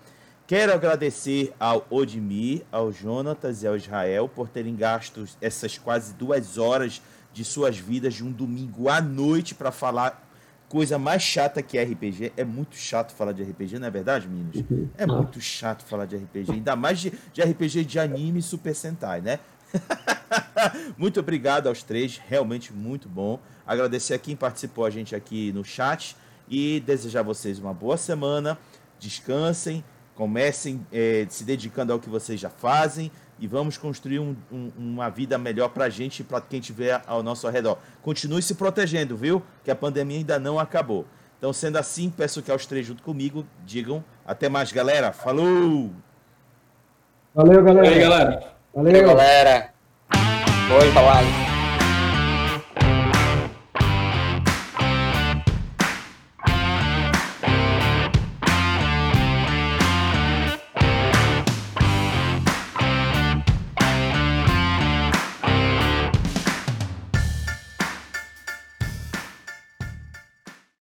Quero 0.46 0.72
agradecer 0.72 1.52
ao 1.58 1.84
Odmir, 1.90 2.62
ao 2.70 2.92
Jonatas 2.92 3.64
e 3.64 3.66
ao 3.66 3.74
Israel 3.74 4.28
por 4.28 4.48
terem 4.48 4.76
gasto 4.76 5.26
essas 5.40 5.76
quase 5.76 6.14
duas 6.14 6.56
horas 6.56 7.02
de 7.32 7.44
suas 7.44 7.76
vidas 7.76 8.14
de 8.14 8.24
um 8.24 8.30
domingo 8.30 8.88
à 8.88 9.00
noite 9.00 9.56
para 9.56 9.72
falar 9.72 10.24
coisa 10.68 11.00
mais 11.00 11.20
chata 11.20 11.60
que 11.60 11.76
RPG. 11.76 12.32
É 12.36 12.44
muito 12.44 12.76
chato 12.76 13.12
falar 13.12 13.32
de 13.32 13.42
RPG, 13.42 13.80
não 13.80 13.88
é 13.88 13.90
verdade, 13.90 14.28
meninos? 14.28 14.62
Uhum. 14.70 14.88
É 14.96 15.04
muito 15.04 15.40
chato 15.40 15.84
falar 15.84 16.06
de 16.06 16.16
RPG, 16.16 16.52
ainda 16.52 16.76
mais 16.76 17.00
de, 17.00 17.12
de 17.32 17.42
RPG 17.42 17.84
de 17.84 17.98
anime 17.98 18.38
e 18.38 18.42
Super 18.42 18.74
Sentai, 18.74 19.20
né? 19.20 19.40
muito 20.96 21.18
obrigado 21.18 21.66
aos 21.66 21.82
três, 21.82 22.20
realmente 22.24 22.72
muito 22.72 23.08
bom. 23.08 23.40
Agradecer 23.66 24.14
a 24.14 24.18
quem 24.18 24.36
participou 24.36 24.84
a 24.84 24.90
gente 24.90 25.12
aqui 25.12 25.50
no 25.50 25.64
chat 25.64 26.16
e 26.48 26.78
desejar 26.86 27.20
a 27.20 27.24
vocês 27.24 27.58
uma 27.58 27.74
boa 27.74 27.96
semana. 27.96 28.56
Descansem 29.00 29.84
Comecem 30.16 30.84
é, 30.90 31.26
se 31.28 31.44
dedicando 31.44 31.92
ao 31.92 32.00
que 32.00 32.08
vocês 32.08 32.40
já 32.40 32.50
fazem 32.50 33.12
e 33.38 33.46
vamos 33.46 33.76
construir 33.76 34.18
um, 34.18 34.34
um, 34.50 34.72
uma 34.76 35.10
vida 35.10 35.36
melhor 35.36 35.68
para 35.68 35.84
a 35.84 35.88
gente 35.90 36.20
e 36.20 36.24
para 36.24 36.40
quem 36.40 36.58
estiver 36.58 37.02
ao 37.06 37.22
nosso 37.22 37.48
redor. 37.48 37.78
Continue 38.02 38.42
se 38.42 38.54
protegendo, 38.54 39.16
viu? 39.16 39.42
Que 39.62 39.70
a 39.70 39.76
pandemia 39.76 40.16
ainda 40.18 40.38
não 40.38 40.58
acabou. 40.58 41.06
Então, 41.38 41.52
sendo 41.52 41.76
assim, 41.76 42.08
peço 42.08 42.42
que 42.42 42.50
aos 42.50 42.64
três 42.64 42.86
junto 42.86 43.02
comigo 43.02 43.46
digam 43.64 44.02
até 44.26 44.48
mais, 44.48 44.72
galera. 44.72 45.12
Falou! 45.12 45.90
Valeu, 47.34 47.62
galera. 47.62 47.86
Valeu, 47.86 48.00
galera. 48.00 48.56
Valeu, 48.74 49.06
galera. 49.06 49.70
Oi, 50.80 50.92
falar. 50.92 51.55